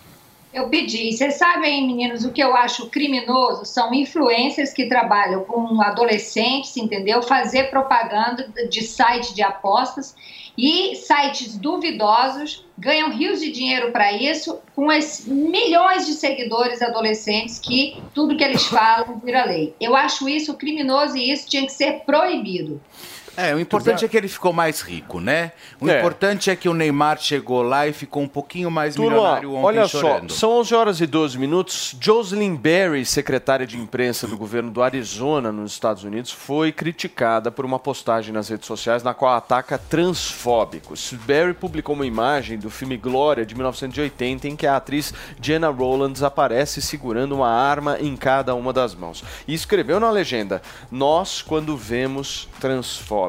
Eu 0.52 0.68
pedi. 0.70 1.12
Vocês 1.12 1.34
sabem, 1.34 1.86
meninos, 1.86 2.24
o 2.24 2.32
que 2.32 2.42
eu 2.42 2.56
acho 2.56 2.88
criminoso? 2.88 3.66
São 3.66 3.92
influencers 3.92 4.72
que 4.72 4.88
trabalham 4.88 5.44
com 5.44 5.80
adolescentes, 5.82 6.76
entendeu? 6.76 7.22
Fazer 7.22 7.64
propaganda 7.64 8.48
de 8.68 8.82
site 8.82 9.34
de 9.34 9.42
apostas 9.42 10.14
e 10.56 10.96
sites 10.96 11.56
duvidosos 11.56 12.64
ganham 12.76 13.10
rios 13.10 13.40
de 13.40 13.52
dinheiro 13.52 13.92
para 13.92 14.12
isso, 14.12 14.58
com 14.74 14.90
as 14.90 15.24
milhões 15.26 16.06
de 16.06 16.14
seguidores 16.14 16.80
adolescentes 16.80 17.58
que 17.58 18.02
tudo 18.14 18.36
que 18.36 18.42
eles 18.42 18.64
falam 18.66 19.20
vira 19.22 19.44
lei. 19.44 19.74
Eu 19.80 19.94
acho 19.94 20.28
isso 20.28 20.54
criminoso 20.54 21.16
e 21.16 21.30
isso 21.30 21.48
tinha 21.48 21.66
que 21.66 21.72
ser 21.72 22.00
proibido. 22.06 22.80
É, 23.38 23.54
o 23.54 23.60
importante 23.60 24.04
é 24.04 24.08
que 24.08 24.16
ele 24.16 24.26
ficou 24.26 24.52
mais 24.52 24.80
rico, 24.80 25.20
né? 25.20 25.52
O 25.80 25.88
É. 25.88 25.98
importante 25.98 26.50
é 26.50 26.56
que 26.56 26.68
o 26.68 26.74
Neymar 26.74 27.20
chegou 27.20 27.62
lá 27.62 27.86
e 27.86 27.92
ficou 27.92 28.20
um 28.20 28.26
pouquinho 28.28 28.68
mais 28.68 28.96
Turma, 28.96 29.10
milionário 29.10 29.52
ontem 29.52 29.64
olha 29.64 29.86
chorando. 29.86 30.32
só, 30.32 30.38
são 30.38 30.50
11 30.58 30.74
horas 30.74 31.00
e 31.00 31.06
12 31.06 31.38
minutos. 31.38 31.96
Jocelyn 32.00 32.56
Berry, 32.56 33.06
secretária 33.06 33.64
de 33.64 33.78
imprensa 33.78 34.26
do 34.26 34.36
governo 34.36 34.72
do 34.72 34.82
Arizona, 34.82 35.52
nos 35.52 35.70
Estados 35.70 36.02
Unidos, 36.02 36.32
foi 36.32 36.72
criticada 36.72 37.50
por 37.50 37.64
uma 37.64 37.78
postagem 37.78 38.32
nas 38.32 38.48
redes 38.48 38.66
sociais 38.66 39.04
na 39.04 39.14
qual 39.14 39.32
ataca 39.34 39.78
transfóbicos. 39.78 41.12
Berry 41.24 41.54
publicou 41.54 41.94
uma 41.94 42.06
imagem 42.06 42.58
do 42.58 42.68
filme 42.68 42.96
Glória, 42.96 43.46
de 43.46 43.54
1980, 43.54 44.48
em 44.48 44.56
que 44.56 44.66
a 44.66 44.76
atriz 44.76 45.14
Jenna 45.40 45.68
Rowlands 45.68 46.24
aparece 46.24 46.82
segurando 46.82 47.36
uma 47.36 47.48
arma 47.48 47.98
em 48.00 48.16
cada 48.16 48.54
uma 48.54 48.72
das 48.72 48.96
mãos. 48.96 49.22
E 49.46 49.54
escreveu 49.54 50.00
na 50.00 50.10
legenda: 50.10 50.60
Nós, 50.90 51.40
quando 51.40 51.76
vemos 51.76 52.48
transfóbicos. 52.60 53.27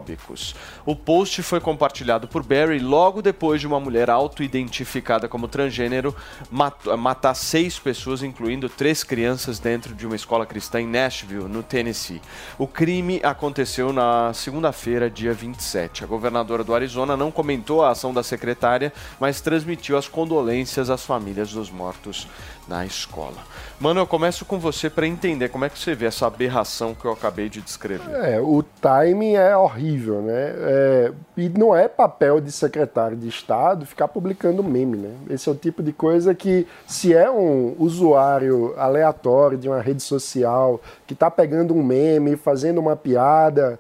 O 0.85 0.95
post 0.95 1.41
foi 1.43 1.59
compartilhado 1.59 2.27
por 2.27 2.43
Barry 2.43 2.80
logo 2.80 3.21
depois 3.21 3.59
de 3.61 3.67
uma 3.67 3.80
mulher 3.80 4.09
auto-identificada 4.09 5.27
como 5.27 5.47
transgênero 5.47 6.15
mat- 6.51 6.85
matar 6.97 7.34
seis 7.34 7.77
pessoas, 7.80 8.23
incluindo 8.23 8.67
três 8.69 9.03
crianças, 9.03 9.59
dentro 9.59 9.93
de 9.93 10.05
uma 10.05 10.15
escola 10.15 10.45
cristã 10.45 10.81
em 10.81 10.88
Nashville, 10.88 11.47
no 11.47 11.63
Tennessee. 11.63 12.21
O 12.57 12.67
crime 12.67 13.19
aconteceu 13.23 13.91
na 13.93 14.34
segunda-feira, 14.34 15.09
dia 15.09 15.34
27. 15.34 16.03
A 16.03 16.07
governadora 16.07 16.63
do 16.63 16.73
Arizona 16.73 17.15
não 17.17 17.31
comentou 17.31 17.84
a 17.84 17.91
ação 17.91 18.13
da 18.13 18.23
secretária, 18.23 18.91
mas 19.19 19.41
transmitiu 19.41 19.97
as 19.97 20.07
condolências 20.07 20.89
às 20.89 21.03
famílias 21.05 21.51
dos 21.51 21.69
mortos 21.69 22.27
na 22.67 22.85
escola. 22.85 23.38
Mano, 23.80 24.01
eu 24.01 24.06
começo 24.06 24.43
com 24.43 24.60
você 24.60 24.89
para 24.89 25.07
entender 25.07 25.47
como 25.47 25.64
é 25.64 25.69
que 25.69 25.80
você 25.80 25.95
vê 25.95 26.07
essa 26.07 26.27
aberração 26.27 26.93
que 26.93 27.06
eu 27.06 27.14
acabei 27.14 27.47
de 27.47 27.61
descrever. 27.61 28.14
É, 28.14 28.38
o 28.41 28.61
timing 28.61 29.35
é 29.35 29.56
horrível, 29.56 30.22
né? 30.22 30.53
É, 30.57 31.11
e 31.38 31.47
não 31.47 31.73
é 31.73 31.88
papel 31.88 32.41
de 32.41 32.51
secretário 32.51 33.15
de 33.15 33.30
Estado 33.30 33.85
ficar 33.85 34.10
publicando 34.10 34.61
meme, 34.61 34.97
né? 34.97 35.14
Esse 35.30 35.47
é 35.47 35.53
o 35.53 35.56
tipo 35.56 35.81
de 35.81 35.93
coisa 35.93 36.35
que, 36.35 36.68
se 36.85 37.14
é 37.14 37.31
um 37.31 37.73
usuário 37.80 38.73
aleatório 38.77 39.57
de 39.57 39.69
uma 39.69 39.80
rede 39.80 40.03
social 40.03 40.81
que 41.07 41.15
tá 41.15 41.31
pegando 41.31 41.73
um 41.73 41.81
meme, 41.81 42.35
fazendo 42.35 42.81
uma 42.81 42.97
piada, 42.97 43.80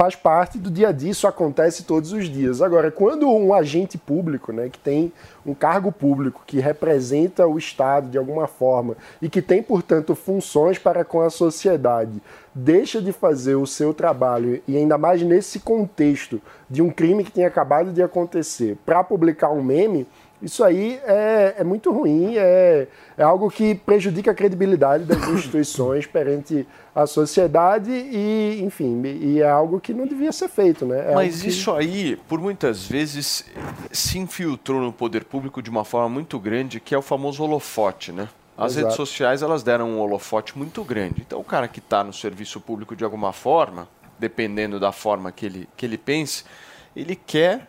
faz 0.00 0.16
parte 0.16 0.58
do 0.58 0.70
dia 0.70 0.88
a 0.88 0.92
dia, 0.92 1.10
isso 1.10 1.26
acontece 1.26 1.82
todos 1.82 2.10
os 2.10 2.24
dias. 2.24 2.62
Agora, 2.62 2.90
quando 2.90 3.28
um 3.28 3.52
agente 3.52 3.98
público, 3.98 4.50
né, 4.50 4.70
que 4.70 4.78
tem 4.78 5.12
um 5.44 5.52
cargo 5.52 5.92
público 5.92 6.40
que 6.46 6.58
representa 6.58 7.46
o 7.46 7.58
Estado 7.58 8.08
de 8.08 8.16
alguma 8.16 8.46
forma 8.46 8.96
e 9.20 9.28
que 9.28 9.42
tem, 9.42 9.62
portanto, 9.62 10.14
funções 10.14 10.78
para 10.78 11.04
com 11.04 11.20
a 11.20 11.28
sociedade, 11.28 12.22
deixa 12.54 13.02
de 13.02 13.12
fazer 13.12 13.56
o 13.56 13.66
seu 13.66 13.92
trabalho 13.92 14.62
e 14.66 14.74
ainda 14.74 14.96
mais 14.96 15.20
nesse 15.20 15.60
contexto 15.60 16.40
de 16.70 16.80
um 16.80 16.88
crime 16.88 17.22
que 17.22 17.30
tem 17.30 17.44
acabado 17.44 17.92
de 17.92 18.02
acontecer 18.02 18.78
para 18.86 19.04
publicar 19.04 19.50
um 19.50 19.62
meme, 19.62 20.06
isso 20.42 20.64
aí 20.64 21.00
é, 21.04 21.56
é 21.58 21.64
muito 21.64 21.92
ruim, 21.92 22.36
é, 22.36 22.86
é 23.16 23.22
algo 23.22 23.50
que 23.50 23.74
prejudica 23.74 24.30
a 24.30 24.34
credibilidade 24.34 25.04
das 25.04 25.26
instituições 25.28 26.06
perante 26.06 26.66
a 26.94 27.06
sociedade 27.06 27.90
e, 27.90 28.60
enfim, 28.62 29.02
e 29.04 29.40
é 29.40 29.48
algo 29.48 29.78
que 29.80 29.92
não 29.92 30.06
devia 30.06 30.32
ser 30.32 30.48
feito, 30.48 30.86
né? 30.86 31.12
É 31.12 31.14
Mas 31.14 31.42
que- 31.42 31.48
isso 31.48 31.70
aí, 31.72 32.16
por 32.28 32.40
muitas 32.40 32.86
vezes, 32.86 33.44
se 33.92 34.18
infiltrou 34.18 34.80
no 34.80 34.92
poder 34.92 35.24
público 35.24 35.60
de 35.62 35.68
uma 35.70 35.84
forma 35.84 36.08
muito 36.08 36.38
grande, 36.38 36.80
que 36.80 36.94
é 36.94 36.98
o 36.98 37.02
famoso 37.02 37.42
holofote, 37.44 38.10
né? 38.12 38.28
As 38.56 38.72
Exato. 38.72 38.84
redes 38.84 38.96
sociais, 38.96 39.42
elas 39.42 39.62
deram 39.62 39.88
um 39.88 40.00
holofote 40.00 40.56
muito 40.58 40.82
grande. 40.84 41.22
Então, 41.26 41.38
o 41.40 41.44
cara 41.44 41.66
que 41.68 41.78
está 41.78 42.04
no 42.04 42.12
serviço 42.12 42.60
público 42.60 42.94
de 42.96 43.04
alguma 43.04 43.32
forma, 43.32 43.88
dependendo 44.18 44.78
da 44.78 44.92
forma 44.92 45.32
que 45.32 45.46
ele, 45.46 45.68
que 45.76 45.86
ele 45.86 45.96
pense, 45.96 46.44
ele 46.94 47.16
quer 47.16 47.68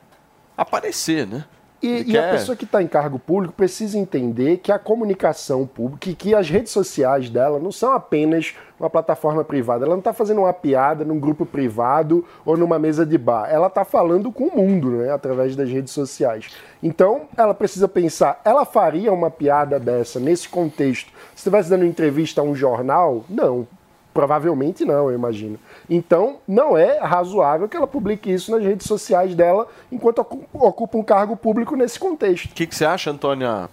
aparecer, 0.58 1.26
né? 1.26 1.46
E, 1.82 2.12
e 2.12 2.18
a 2.18 2.30
pessoa 2.30 2.56
que 2.56 2.64
está 2.64 2.82
em 2.82 2.88
cargo 2.88 3.18
público 3.18 3.54
precisa 3.56 3.98
entender 3.98 4.58
que 4.58 4.72
a 4.72 4.78
comunicação 4.78 5.66
pública, 5.66 6.00
que, 6.00 6.14
que 6.14 6.36
as 6.36 6.48
redes 6.48 6.72
sociais 6.72 7.28
dela 7.28 7.58
não 7.58 7.72
são 7.72 7.92
apenas 7.92 8.54
uma 8.80 8.90
plataforma 8.90 9.44
privada. 9.44 9.86
Ela 9.86 9.96
não 9.96 10.00
está 10.00 10.14
fazendo 10.14 10.42
uma 10.42 10.54
piada 10.54 11.04
num 11.04 11.20
grupo 11.20 11.44
privado 11.44 12.24
ou 12.46 12.56
numa 12.56 12.78
mesa 12.78 13.04
de 13.04 13.18
bar. 13.18 13.50
Ela 13.50 13.66
está 13.66 13.84
falando 13.84 14.32
com 14.32 14.46
o 14.46 14.56
mundo, 14.56 14.92
né, 14.92 15.12
através 15.12 15.56
das 15.56 15.70
redes 15.70 15.92
sociais. 15.92 16.50
Então, 16.84 17.22
ela 17.36 17.54
precisa 17.54 17.88
pensar: 17.88 18.40
ela 18.46 18.64
faria 18.64 19.12
uma 19.12 19.32
piada 19.32 19.80
dessa 19.80 20.20
nesse 20.20 20.48
contexto? 20.48 21.12
Se 21.32 21.38
estivesse 21.38 21.70
dando 21.70 21.86
entrevista 21.86 22.42
a 22.42 22.44
um 22.44 22.54
jornal? 22.54 23.26
Não. 23.28 23.68
Provavelmente 24.14 24.84
não, 24.84 25.10
eu 25.10 25.14
imagino. 25.16 25.58
Então, 25.90 26.38
não 26.48 26.78
é 26.78 27.00
razoável 27.00 27.70
que 27.70 27.78
ela 27.78 27.88
publique 27.88 28.30
isso 28.32 28.52
nas 28.52 28.62
redes 28.64 28.86
sociais 28.86 29.34
dela 29.34 29.68
enquanto 29.92 30.20
ocu- 30.20 30.46
ocupa 30.54 30.98
um 30.98 31.04
cargo 31.04 31.38
público 31.38 31.76
nesse 31.78 31.98
contexto. 31.98 32.46
O 32.46 32.50
que, 32.54 32.68
que 32.68 32.76
você 32.76 32.84
acha, 32.86 33.10
Antônia? 33.10 33.70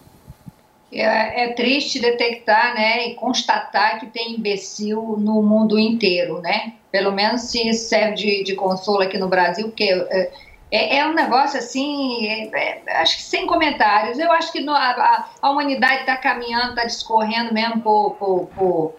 É, 0.93 1.45
é 1.45 1.53
triste 1.53 2.01
detectar 2.01 2.75
né, 2.75 3.09
e 3.09 3.15
constatar 3.15 3.99
que 4.01 4.07
tem 4.07 4.35
imbecil 4.37 5.17
no 5.19 5.43
mundo 5.43 5.79
inteiro, 5.79 6.41
né? 6.41 6.73
Pelo 6.91 7.13
menos 7.13 7.43
se 7.43 7.69
isso 7.69 7.89
serve 7.89 8.15
de, 8.15 8.45
de 8.45 8.55
consolo 8.55 9.03
aqui 9.03 9.19
no 9.19 9.29
Brasil, 9.29 9.67
porque 9.67 9.85
é, 9.85 10.31
é, 10.71 10.97
é 10.99 11.07
um 11.07 11.13
negócio 11.15 11.59
assim, 11.59 12.27
é- 12.27 12.49
é- 12.87 13.01
acho 13.03 13.17
que 13.17 13.23
sem 13.23 13.47
comentários. 13.47 14.19
Eu 14.19 14.33
acho 14.33 14.51
que 14.53 14.61
no- 14.61 14.73
a, 14.73 14.91
a- 14.91 15.29
a 15.43 15.51
humanidade 15.51 16.01
está 16.01 16.17
caminhando, 16.17 16.71
está 16.71 16.85
discorrendo 16.85 17.53
mesmo 17.53 17.83
por, 17.83 18.15
por, 18.15 18.47
por 18.57 18.95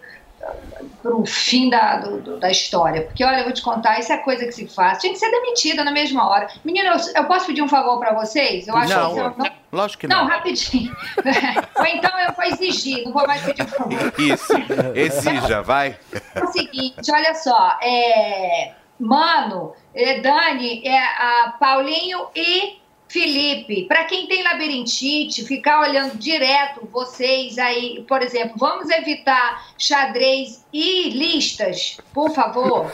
para 1.02 1.16
o 1.16 1.26
fim 1.26 1.70
da, 1.70 1.98
do- 1.98 2.38
da 2.40 2.50
história. 2.52 3.04
Porque, 3.04 3.24
olha, 3.24 3.38
eu 3.38 3.44
vou 3.46 3.54
te 3.54 3.62
contar, 3.62 4.00
isso 4.00 4.12
é 4.12 4.18
coisa 4.18 4.46
que 4.46 4.52
se 4.52 4.68
faz. 4.68 5.00
Tinha 5.00 5.14
que 5.14 5.20
ser 5.20 5.32
demitida 5.32 5.84
na 5.84 5.92
mesma 5.92 6.28
hora. 6.30 6.48
Menina, 6.64 6.90
eu, 6.90 7.14
eu 7.16 7.24
posso 7.26 7.46
pedir 7.46 7.62
um 7.62 7.68
favor 7.70 8.00
para 8.00 8.14
vocês? 8.14 8.68
Eu 8.68 8.76
acho 8.76 8.94
Não, 8.94 9.14
que 9.14 9.20
eu 9.20 9.34
não, 9.38 9.52
lógico 9.72 10.02
que 10.02 10.08
não, 10.08 10.18
não. 10.24 10.28
rapidinho. 10.28 10.96
Ou 11.78 11.86
então 11.86 12.20
eu 12.20 12.34
vou 12.34 12.46
exigir, 12.46 13.04
não 13.06 13.14
vou 13.14 13.26
mais 13.28 13.42
pedir 13.44 13.64
um 13.64 13.68
favor. 13.68 14.14
Isso, 14.18 14.54
exija, 14.96 15.62
vai. 15.62 15.98
É 16.36 16.44
o 16.44 16.48
seguinte, 16.48 17.12
olha 17.12 17.34
só, 17.36 17.78
é, 17.82 18.74
Mano, 19.00 19.74
é, 19.96 20.20
Dani, 20.20 20.86
é, 20.86 20.98
a 20.98 21.56
Paulinho 21.60 22.28
e 22.36 22.80
Felipe, 23.10 23.86
para 23.86 24.04
quem 24.04 24.28
tem 24.28 24.44
labirintite, 24.44 25.44
ficar 25.44 25.82
olhando 25.82 26.16
direto 26.16 26.88
vocês 26.94 27.58
aí, 27.58 28.06
por 28.08 28.22
exemplo, 28.22 28.54
vamos 28.56 28.88
evitar 28.92 29.66
xadrez 29.80 30.64
e 30.72 31.10
listas, 31.10 31.98
por 32.14 32.32
favor. 32.32 32.86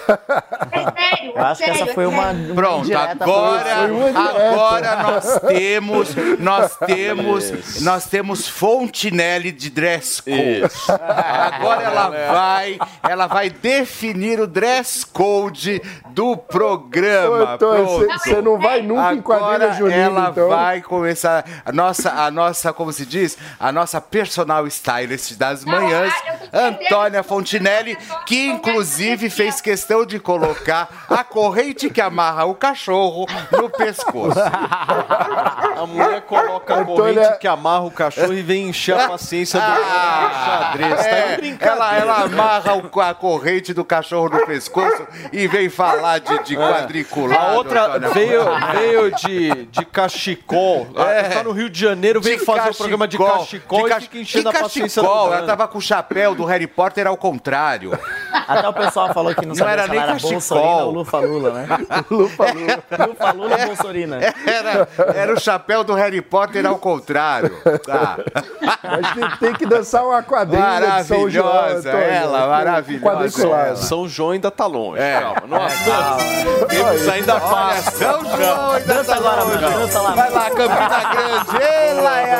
É 0.72 0.80
sério, 0.92 1.34
é 1.36 1.40
Eu 1.40 1.46
acho 1.46 1.60
que 1.60 1.66
sério, 1.66 1.82
essa 1.82 1.92
é 1.92 1.94
foi 1.94 2.06
uma, 2.06 2.34
Pronto, 2.56 2.98
agora, 2.98 3.76
agora 4.16 5.04
nós 5.04 5.40
temos, 5.42 6.16
nós 6.40 6.78
temos, 6.78 7.82
nós 7.82 8.08
temos 8.08 8.48
Fontinelli 8.48 9.52
de 9.52 9.70
dress 9.70 10.22
code. 10.22 10.66
Isso. 10.66 10.92
Agora 10.92 11.84
ela 11.84 12.10
vai, 12.10 12.80
ela 13.04 13.28
vai 13.28 13.50
definir 13.50 14.40
o 14.40 14.48
dress 14.48 15.06
code 15.06 15.82
do 16.16 16.38
programa. 16.38 17.58
Você 17.58 18.42
não 18.42 18.58
vai 18.58 18.82
nunca 18.82 19.14
em 19.14 19.22
quadrilha 19.22 19.56
Agora 19.56 19.74
junina, 19.74 19.98
ela 20.02 20.30
então. 20.30 20.48
vai 20.48 20.82
começar 20.82 21.44
a 21.66 21.72
nossa, 21.74 22.10
a 22.10 22.32
nossa, 22.32 22.72
como 22.72 22.92
se 22.94 23.06
diz, 23.06 23.38
a 23.60 23.70
nossa 23.72 24.00
personal 24.00 24.66
stylist 24.68 25.34
das 25.36 25.66
manhãs, 25.66 26.14
Antônia 26.54 27.22
Fontinelli, 27.22 27.98
que 28.26 28.48
inclusive 28.48 29.30
fez 29.30 29.60
questão 29.60 30.06
de 30.06 30.18
colocar 30.18 30.88
a 31.10 31.22
corrente 31.24 31.90
que 31.90 32.00
amarra 32.00 32.46
o 32.46 32.56
cachorro 32.56 33.26
no 33.52 33.70
pescoço. 33.70 34.40
A 34.40 35.86
mulher 35.86 36.22
coloca 36.22 36.76
a 36.76 36.80
Antônia- 36.80 37.14
corrente 37.26 37.40
que 37.40 37.48
amarra 37.48 37.82
o 37.86 37.92
cachorro 37.92 38.34
e 38.34 38.42
vem 38.42 38.70
encher 38.70 38.98
a 38.98 39.10
paciência 39.10 39.60
do, 39.60 39.68
do 39.68 40.36
xadrez. 40.46 40.96
Tá 40.96 41.10
É, 41.10 41.58
ela, 41.60 41.96
ela 41.96 42.22
amarra 42.24 42.74
o- 42.76 43.02
a 43.02 43.14
corrente 43.14 43.74
do 43.74 43.84
cachorro 43.84 44.30
no 44.30 44.46
pescoço 44.46 45.06
e 45.34 45.46
vem 45.48 45.68
falar 45.70 46.05
de, 46.20 46.44
de 46.44 46.56
quadriculado. 46.56 47.46
A 47.46 47.54
outra 47.54 47.86
Antônia 47.88 48.10
veio, 48.10 48.42
veio 48.74 49.12
de, 49.16 49.66
de 49.66 49.86
cachecol. 49.86 50.88
É. 50.98 51.24
Tá 51.24 51.44
no 51.44 51.52
Rio 51.52 51.70
de 51.70 51.80
Janeiro, 51.80 52.22
veio 52.22 52.40
De 52.40 52.46
fazer 52.46 52.70
o 52.72 52.76
programa 52.76 53.08
de 53.08 53.18
cachecol, 53.18 53.40
cachecol 53.40 53.80
de 53.82 53.86
e 53.86 53.90
cach- 53.90 54.02
fica 54.04 54.18
enchendo 54.20 54.50
que 54.52 54.58
a 54.58 54.62
paciência 54.62 55.02
cachecol? 55.02 55.34
Ela 55.34 55.46
tava 55.46 55.68
com 55.68 55.78
o 55.78 55.82
chapéu 55.82 56.34
do 56.36 56.46
Harry 56.46 56.68
Potter 56.68 57.08
ao 57.08 57.18
contrário. 57.18 57.98
Até 58.48 58.68
o 58.68 58.74
pessoal 58.74 59.14
falou 59.14 59.34
que 59.34 59.42
não, 59.42 59.50
Não 59.50 59.56
sabia 59.56 59.72
era 59.74 59.88
nem 59.88 60.00
era 60.00 60.14
cachecol. 60.14 60.32
Bolsorina 60.34 60.84
ou 60.84 60.92
Lufa-Lula, 60.92 61.52
né? 61.52 61.68
Lufa-Lula. 62.10 62.84
Lufa-Lula 63.08 63.58
ou 63.60 63.68
Bolsorina. 63.68 64.20
Era, 64.46 64.88
era 65.16 65.34
o 65.34 65.40
chapéu 65.40 65.84
do 65.84 65.94
Harry 65.94 66.22
Potter 66.22 66.66
ao 66.66 66.78
contrário. 66.78 67.52
Tá. 67.86 68.18
Mas 68.84 69.14
tem, 69.14 69.30
tem 69.40 69.54
que 69.54 69.66
dançar 69.66 70.04
uma 70.06 70.22
quadrilha 70.24 70.98
de 71.02 71.04
São 71.06 71.30
João. 71.30 71.46
Maravilhosa, 71.54 71.90
ela, 71.92 72.48
maravilhosa. 72.48 73.06
Quadriculada. 73.06 73.76
São 73.78 74.08
João 74.08 74.32
ainda 74.32 74.52
tá 74.52 74.66
longe. 74.66 75.02
É. 75.02 75.20
Calma, 75.20 75.44
não 75.48 75.58
avança. 75.58 75.90
Temos 76.70 77.08
ainda 77.08 77.40
João 77.40 78.72
ainda 78.72 78.86
Dança 78.86 79.04
tá 79.06 79.16
agora, 79.16 79.46
mano, 79.46 79.62
dança 79.62 80.02
lá. 80.02 80.16
Vai 80.16 80.32
lá, 80.32 80.50
Campina 80.50 81.04
Grande. 81.14 81.64
Ê, 81.64 81.94
Laia! 82.02 82.36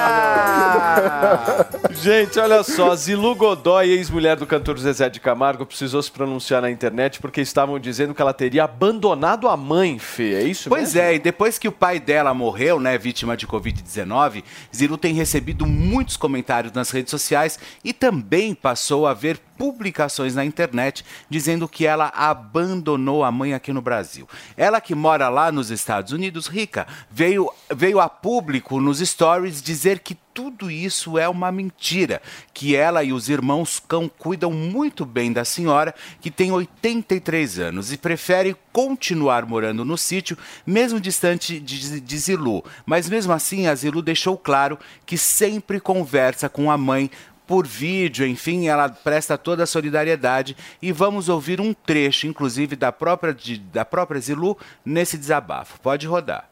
Gente, 1.92 2.40
olha 2.40 2.64
só, 2.64 2.96
Zilu 2.96 3.36
Godoy, 3.36 3.90
ex-mulher 3.90 4.36
do 4.36 4.46
cantor 4.46 4.78
Zezé 4.78 5.10
de 5.10 5.20
Camargo, 5.20 5.66
precisou 5.66 6.02
se 6.02 6.12
pronunciar 6.12 6.62
na 6.62 6.70
internet 6.70 7.20
porque 7.20 7.42
estavam 7.42 7.80
dizendo 7.80 8.14
que 8.14 8.22
ela 8.22 8.34
teria 8.34 8.64
abandonado 8.66 9.48
a 9.48 9.58
mãe, 9.58 9.98
Fê. 9.98 10.36
É 10.36 10.44
isso 10.44 10.70
Pois 10.70 10.94
mesmo? 10.94 11.02
é, 11.10 11.16
e 11.16 11.20
depois 11.20 11.58
que 11.58 11.68
o 11.68 11.72
pai 11.72 12.00
dela 12.00 12.34
morreu, 12.34 12.80
né, 12.80 12.98
vítima 12.98 13.36
de 13.38 13.48
Covid-19, 13.48 14.44
Zilu 14.76 14.98
tem 14.98 15.14
recebido 15.14 15.66
muitos 15.66 16.18
comentários 16.18 16.74
nas 16.74 16.90
redes 16.92 17.12
sociais 17.12 17.58
e 17.84 17.94
também 17.94 18.54
passou 18.54 19.08
a 19.08 19.14
ver 19.14 19.40
publicações 19.58 20.36
na 20.36 20.46
internet 20.46 21.06
dizendo 21.30 21.68
que 21.68 21.86
ela 21.86 22.12
abandonou 22.16 23.24
a 23.24 23.32
mãe 23.32 23.54
aqui 23.54 23.72
no 23.74 23.82
Brasil. 23.82 24.28
Ela 24.56 24.82
que 24.82 24.96
mora 24.96 25.30
lá 25.30 25.52
nos 25.52 25.72
Estados 25.72 26.12
Unidos, 26.12 26.48
rica, 26.48 26.88
veio, 27.10 27.50
veio 27.74 28.00
a 28.00 28.10
público 28.10 28.80
nos 28.80 29.00
stories 29.00 29.62
dizer 29.62 30.00
que 30.00 30.18
tudo 30.36 30.70
isso 30.70 31.18
é 31.18 31.30
uma 31.30 31.50
mentira, 31.50 32.22
que 32.54 32.76
ela 32.76 33.06
e 33.06 33.14
os 33.14 33.30
irmãos 33.30 33.80
cão 33.80 34.10
cuidam 34.10 34.52
muito 34.52 35.06
bem 35.06 35.32
da 35.32 35.46
senhora, 35.46 35.96
que 36.20 36.30
tem 36.30 36.52
83 36.52 37.60
anos 37.60 37.94
e 37.94 37.98
prefere 37.98 38.54
continuar 38.74 39.46
morando 39.46 39.86
no 39.86 39.98
sítio, 39.98 40.38
mesmo 40.66 41.00
distante 41.00 41.58
de, 41.58 42.02
de 42.02 42.18
Zilu. 42.18 42.66
Mas 42.86 43.10
mesmo 43.10 43.32
assim, 43.32 43.68
a 43.68 43.76
Zilu 43.76 44.02
deixou 44.02 44.38
claro 44.38 44.78
que 45.06 45.18
sempre 45.18 45.80
conversa 45.80 46.50
com 46.50 46.70
a 46.70 46.78
mãe 46.78 47.10
por 47.48 47.66
vídeo, 47.66 48.26
enfim, 48.26 48.68
ela 48.68 48.90
presta 48.90 49.38
toda 49.38 49.64
a 49.64 49.68
solidariedade 49.68 50.56
e 50.82 50.92
vamos 50.92 51.30
ouvir 51.30 51.62
um 51.62 51.74
trecho, 51.74 52.28
inclusive, 52.28 52.76
da 52.76 52.92
própria, 52.92 53.36
da 53.72 53.86
própria 53.86 54.20
Zilu 54.20 54.58
nesse 54.86 55.18
desabafo. 55.18 55.80
Pode 55.80 56.08
rodar. 56.08 56.50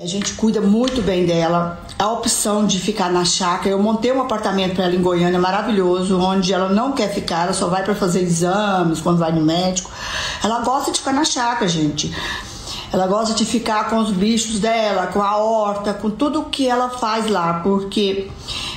A 0.00 0.06
gente 0.06 0.34
cuida 0.34 0.60
muito 0.60 1.02
bem 1.02 1.26
dela. 1.26 1.80
A 1.98 2.12
opção 2.12 2.64
de 2.64 2.78
ficar 2.78 3.10
na 3.10 3.24
chácara, 3.24 3.70
eu 3.70 3.82
montei 3.82 4.12
um 4.12 4.22
apartamento 4.22 4.76
para 4.76 4.84
ela 4.84 4.94
em 4.94 5.02
Goiânia 5.02 5.40
maravilhoso, 5.40 6.20
onde 6.20 6.52
ela 6.52 6.68
não 6.68 6.92
quer 6.92 7.12
ficar, 7.12 7.42
ela 7.42 7.52
só 7.52 7.66
vai 7.66 7.82
para 7.82 7.96
fazer 7.96 8.22
exames 8.22 9.00
quando 9.00 9.18
vai 9.18 9.32
no 9.32 9.44
médico. 9.44 9.90
Ela 10.44 10.60
gosta 10.60 10.92
de 10.92 11.00
ficar 11.00 11.12
na 11.12 11.24
chácara, 11.24 11.66
gente. 11.66 12.14
Ela 12.92 13.08
gosta 13.08 13.34
de 13.34 13.44
ficar 13.44 13.90
com 13.90 13.98
os 13.98 14.12
bichos 14.12 14.60
dela, 14.60 15.08
com 15.08 15.20
a 15.20 15.36
horta, 15.36 15.92
com 15.92 16.08
tudo 16.08 16.44
que 16.44 16.68
ela 16.68 16.90
faz 16.90 17.28
lá, 17.28 17.60
porque 17.60 18.30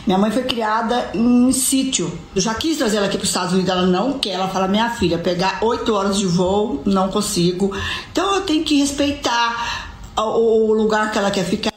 Minha 0.06 0.18
mãe 0.18 0.32
foi 0.32 0.44
criada 0.44 1.12
em 1.14 1.52
sítio. 1.52 2.12
Eu 2.36 2.42
já 2.42 2.54
quis 2.54 2.78
trazer 2.78 2.98
ela 2.98 3.06
aqui 3.06 3.18
para 3.18 3.24
os 3.24 3.30
Estados 3.30 3.54
Unidos, 3.54 3.70
ela 3.70 3.86
não 3.86 4.20
quer. 4.20 4.32
Ela 4.32 4.48
fala: 4.48 4.68
minha 4.68 4.90
filha, 4.90 5.18
pegar 5.18 5.60
oito 5.62 5.94
horas 5.94 6.18
de 6.18 6.26
voo, 6.26 6.82
não 6.86 7.10
consigo. 7.10 7.72
Então 8.12 8.36
eu 8.36 8.42
tenho 8.42 8.64
que 8.64 8.80
respeitar 8.80 9.90
o 10.18 10.72
o 10.72 10.74
lugar 10.74 11.12
que 11.12 11.18
ela 11.18 11.32
quer 11.32 11.46
ficar. 11.46 11.71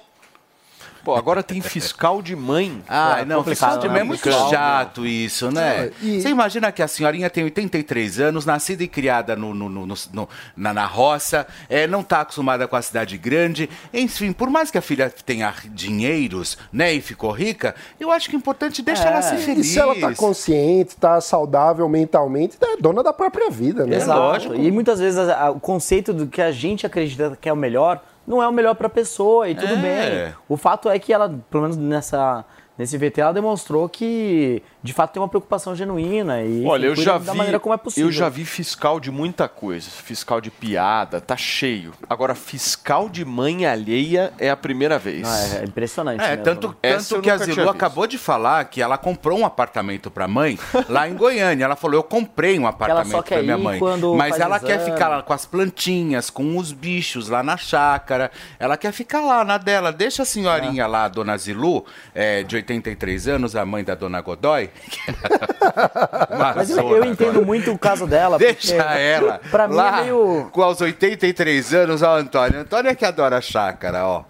Pô, 1.04 1.14
agora 1.16 1.42
tem 1.42 1.60
fiscal 1.60 2.22
de 2.22 2.34
mãe. 2.34 2.82
Ah, 2.88 3.16
Pô, 3.20 3.24
não, 3.26 3.44
fiscal 3.44 3.78
de 3.78 3.88
mãe 3.88 4.00
é 4.00 4.04
muito 4.04 4.22
Complicado. 4.22 4.50
chato 4.50 5.06
isso, 5.06 5.50
né? 5.50 5.90
Você 6.00 6.28
imagina 6.30 6.72
que 6.72 6.82
a 6.82 6.88
senhorinha 6.88 7.28
tem 7.28 7.44
83 7.44 8.20
anos, 8.20 8.46
nascida 8.46 8.82
e 8.82 8.88
criada 8.88 9.36
no, 9.36 9.52
no- 9.54 9.68
no- 9.68 9.86
no- 9.86 9.94
no- 10.12 10.28
na, 10.56 10.72
na 10.72 10.86
roça, 10.86 11.46
é, 11.68 11.86
não 11.86 12.00
está 12.00 12.22
acostumada 12.22 12.66
com 12.66 12.74
a 12.76 12.82
cidade 12.82 13.18
grande. 13.18 13.68
Enfim, 13.92 14.32
por 14.32 14.48
mais 14.48 14.70
que 14.70 14.78
a 14.78 14.82
filha 14.82 15.10
tenha 15.26 15.52
dinheiros, 15.66 16.56
né, 16.72 16.92
e 16.94 17.00
ficou 17.00 17.30
rica, 17.30 17.74
eu 18.00 18.10
acho 18.10 18.28
que 18.30 18.36
é 18.36 18.38
importante 18.38 18.82
deixar 18.82 19.10
ela 19.12 19.22
ser 19.22 19.36
E 19.36 19.42
feliz. 19.42 19.66
se 19.66 19.78
ela 19.78 19.94
tá 19.94 20.14
consciente, 20.14 20.96
tá 20.96 21.20
saudável 21.20 21.88
mentalmente, 21.88 22.56
é 22.62 22.76
dona 22.78 23.02
da 23.02 23.12
própria 23.12 23.50
vida, 23.50 23.86
né? 23.86 23.96
Exato. 23.96 24.54
E 24.54 24.70
muitas 24.70 24.98
vezes 24.98 25.18
a- 25.18 25.46
a- 25.46 25.50
o 25.50 25.60
conceito 25.60 26.12
do 26.12 26.26
que 26.26 26.40
a 26.40 26.50
gente 26.50 26.86
acredita 26.86 27.36
que 27.40 27.48
é 27.48 27.52
o 27.52 27.56
melhor 27.56 28.02
não 28.26 28.42
é 28.42 28.48
o 28.48 28.52
melhor 28.52 28.74
para 28.74 28.86
a 28.86 28.90
pessoa 28.90 29.48
e 29.48 29.54
tudo 29.54 29.72
É. 29.72 29.76
bem. 29.76 30.34
O 30.48 30.56
fato 30.56 30.88
é 30.88 30.98
que 30.98 31.12
ela, 31.12 31.28
pelo 31.50 31.62
menos 31.62 31.76
nessa 31.76 32.44
nesse 32.78 32.96
VT, 32.98 33.20
ela 33.20 33.32
demonstrou 33.32 33.88
que 33.88 34.62
de 34.82 34.92
fato 34.92 35.12
tem 35.12 35.22
uma 35.22 35.28
preocupação 35.28 35.74
genuína 35.74 36.42
e 36.42 36.64
Olha, 36.66 36.86
eu 36.86 36.96
já 36.96 37.18
da 37.18 37.32
vi, 37.32 37.38
maneira 37.38 37.58
como 37.60 37.74
é 37.74 37.78
possível. 37.78 38.08
eu 38.08 38.12
já 38.12 38.28
vi 38.28 38.44
fiscal 38.44 39.00
de 39.00 39.10
muita 39.10 39.48
coisa, 39.48 39.88
fiscal 39.90 40.40
de 40.40 40.50
piada, 40.50 41.20
tá 41.20 41.36
cheio. 41.36 41.92
Agora 42.08 42.34
fiscal 42.34 43.08
de 43.08 43.24
mãe 43.24 43.64
alheia 43.66 44.32
é 44.38 44.50
a 44.50 44.56
primeira 44.56 44.98
vez. 44.98 45.26
Ah, 45.26 45.58
é 45.60 45.64
impressionante. 45.64 46.20
É, 46.22 46.30
mesmo, 46.30 46.44
tanto, 46.44 46.68
né? 46.68 46.74
Tanto 46.96 47.22
que 47.22 47.30
a 47.30 47.36
Zilu 47.38 47.68
acabou 47.68 48.06
de 48.06 48.18
falar 48.18 48.64
que 48.66 48.82
ela 48.82 48.98
comprou 48.98 49.38
um 49.38 49.46
apartamento 49.46 50.10
pra 50.10 50.26
mãe 50.28 50.58
lá 50.88 51.08
em 51.08 51.14
Goiânia. 51.14 51.64
Ela 51.64 51.76
falou: 51.76 51.96
Eu 51.98 52.02
comprei 52.02 52.58
um 52.58 52.66
apartamento 52.66 53.22
quer 53.22 53.36
pra 53.36 53.42
minha 53.42 53.58
mãe. 53.58 53.78
quando 53.78 54.14
Mas 54.14 54.38
ela 54.38 54.58
quer 54.60 54.76
exame. 54.76 54.92
ficar 54.92 55.08
lá 55.08 55.22
com 55.22 55.32
as 55.32 55.46
plantinhas, 55.46 56.28
com 56.30 56.56
os 56.58 56.72
bichos 56.72 57.28
lá 57.28 57.42
na 57.42 57.56
chácara. 57.56 58.30
Ela 58.58 58.76
quer 58.76 58.92
ficar 58.92 59.20
lá 59.20 59.44
na 59.44 59.58
dela. 59.58 59.92
Deixa 59.92 60.22
a 60.22 60.24
É. 60.24 60.26
senhorinha 60.26 60.86
lá, 60.86 61.04
a 61.04 61.08
dona 61.08 61.36
Zilu, 61.38 61.84
é, 62.14 62.42
de 62.42 62.56
83 62.64 63.28
anos, 63.28 63.54
a 63.54 63.64
mãe 63.64 63.84
da 63.84 63.94
dona 63.94 64.20
Godoy. 64.20 64.70
Mas 66.56 66.70
eu, 66.70 66.88
eu 66.88 67.04
entendo 67.04 67.30
agora. 67.30 67.46
muito 67.46 67.70
o 67.70 67.78
caso 67.78 68.06
dela. 68.06 68.38
Deixa 68.38 68.74
porque, 68.76 68.98
ela 68.98 69.40
Pra 69.50 69.68
mim 69.68 69.74
lá 69.74 70.00
é 70.00 70.02
meio. 70.04 70.48
com 70.52 70.62
aos 70.62 70.80
83 70.80 71.74
anos, 71.74 72.02
ó, 72.02 72.16
Antônio. 72.16 72.60
Antônio 72.60 72.90
é 72.90 72.94
que 72.94 73.04
adora 73.04 73.40
chácara, 73.40 74.06
ó. 74.06 74.24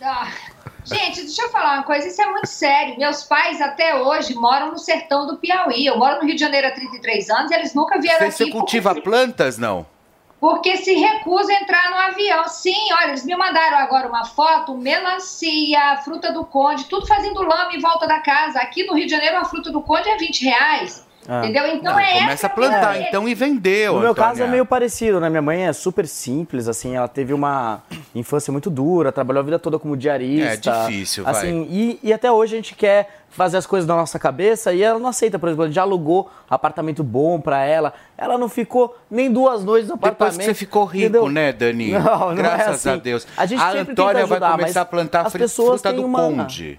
Ah, 0.00 0.28
Gente, 0.84 1.22
deixa 1.22 1.42
eu 1.42 1.48
falar 1.50 1.74
uma 1.74 1.84
coisa, 1.84 2.08
isso 2.08 2.20
é 2.20 2.26
muito 2.26 2.48
sério. 2.48 2.98
Meus 2.98 3.22
pais 3.22 3.60
até 3.60 3.94
hoje 3.94 4.34
moram 4.34 4.72
no 4.72 4.78
sertão 4.78 5.28
do 5.28 5.36
Piauí. 5.36 5.86
Eu 5.86 5.96
moro 5.96 6.16
no 6.16 6.26
Rio 6.26 6.34
de 6.34 6.40
Janeiro 6.40 6.66
há 6.66 6.70
33 6.72 7.30
anos 7.30 7.50
e 7.52 7.54
eles 7.54 7.72
nunca 7.72 8.00
vieram 8.00 8.18
Você, 8.18 8.24
aqui 8.42 8.44
você 8.46 8.50
cultiva 8.50 8.94
plantas, 9.00 9.58
não? 9.58 9.86
Porque 10.42 10.76
se 10.78 10.92
recusam 10.94 11.54
a 11.54 11.60
entrar 11.60 11.88
no 11.88 11.96
avião. 11.96 12.48
Sim, 12.48 12.74
olha, 12.94 13.10
eles 13.10 13.24
me 13.24 13.36
mandaram 13.36 13.78
agora 13.78 14.08
uma 14.08 14.24
foto, 14.24 14.76
melancia, 14.76 15.98
fruta 16.02 16.32
do 16.32 16.44
conde, 16.44 16.86
tudo 16.86 17.06
fazendo 17.06 17.40
lama 17.42 17.72
em 17.72 17.78
volta 17.78 18.08
da 18.08 18.18
casa. 18.18 18.58
Aqui 18.58 18.82
no 18.84 18.92
Rio 18.92 19.04
de 19.04 19.12
Janeiro, 19.12 19.36
uma 19.36 19.44
fruta 19.44 19.70
do 19.70 19.80
conde 19.80 20.08
é 20.08 20.16
20 20.16 20.44
reais. 20.44 21.06
Ah. 21.28 21.38
Entendeu? 21.44 21.68
Então 21.68 21.92
Não, 21.92 22.00
é 22.00 22.14
começa 22.14 22.32
essa 22.32 22.46
a 22.48 22.50
plantar, 22.50 23.00
então, 23.00 23.28
e 23.28 23.36
vendeu. 23.36 23.94
No 23.94 24.00
meu 24.00 24.10
Antônia. 24.10 24.30
caso 24.30 24.42
é 24.42 24.48
meio 24.48 24.66
parecido, 24.66 25.20
né? 25.20 25.30
Minha 25.30 25.42
mãe 25.42 25.64
é 25.64 25.72
super 25.72 26.08
simples, 26.08 26.66
assim, 26.66 26.96
ela 26.96 27.06
teve 27.06 27.32
uma 27.32 27.80
infância 28.12 28.50
muito 28.50 28.68
dura, 28.68 29.12
trabalhou 29.12 29.42
a 29.42 29.44
vida 29.44 29.60
toda 29.60 29.78
como 29.78 29.96
diarista. 29.96 30.70
É 30.72 30.88
difícil, 30.88 31.22
vai. 31.22 31.32
assim, 31.32 31.68
E, 31.70 32.00
e 32.02 32.12
até 32.12 32.32
hoje 32.32 32.54
a 32.54 32.56
gente 32.56 32.74
quer 32.74 33.21
fazer 33.32 33.56
as 33.56 33.66
coisas 33.66 33.88
na 33.88 33.96
nossa 33.96 34.18
cabeça 34.18 34.72
e 34.72 34.82
ela 34.82 34.98
não 34.98 35.08
aceita, 35.08 35.38
por 35.38 35.48
exemplo, 35.48 35.64
a 35.64 35.66
gente 35.66 35.80
alugou 35.80 36.30
apartamento 36.48 37.02
bom 37.02 37.40
pra 37.40 37.64
ela, 37.64 37.92
ela 38.16 38.38
não 38.38 38.48
ficou 38.48 38.96
nem 39.10 39.30
duas 39.32 39.64
noites 39.64 39.88
no 39.88 39.94
apartamento. 39.94 40.32
Depois 40.32 40.36
que 40.38 40.44
você 40.44 40.54
ficou 40.54 40.84
rico, 40.84 41.04
entendeu? 41.06 41.28
né, 41.28 41.52
Dani? 41.52 41.92
Não, 41.92 42.02
não 42.02 42.30
é 42.32 42.34
Graças 42.34 42.86
a 42.86 42.90
assim. 42.92 42.98
Deus. 43.02 43.26
A 43.36 43.46
gente 43.46 43.58
tenta 43.60 43.90
Antônia 43.92 44.12
vai 44.12 44.22
ajudar, 44.38 44.50
começar 44.52 44.58
mas 44.68 44.76
a 44.76 44.84
plantar 44.84 45.26
as 45.26 45.32
pessoas 45.32 45.80
fruta 45.80 45.92
do 45.96 46.04
uma- 46.04 46.20
conde. 46.20 46.78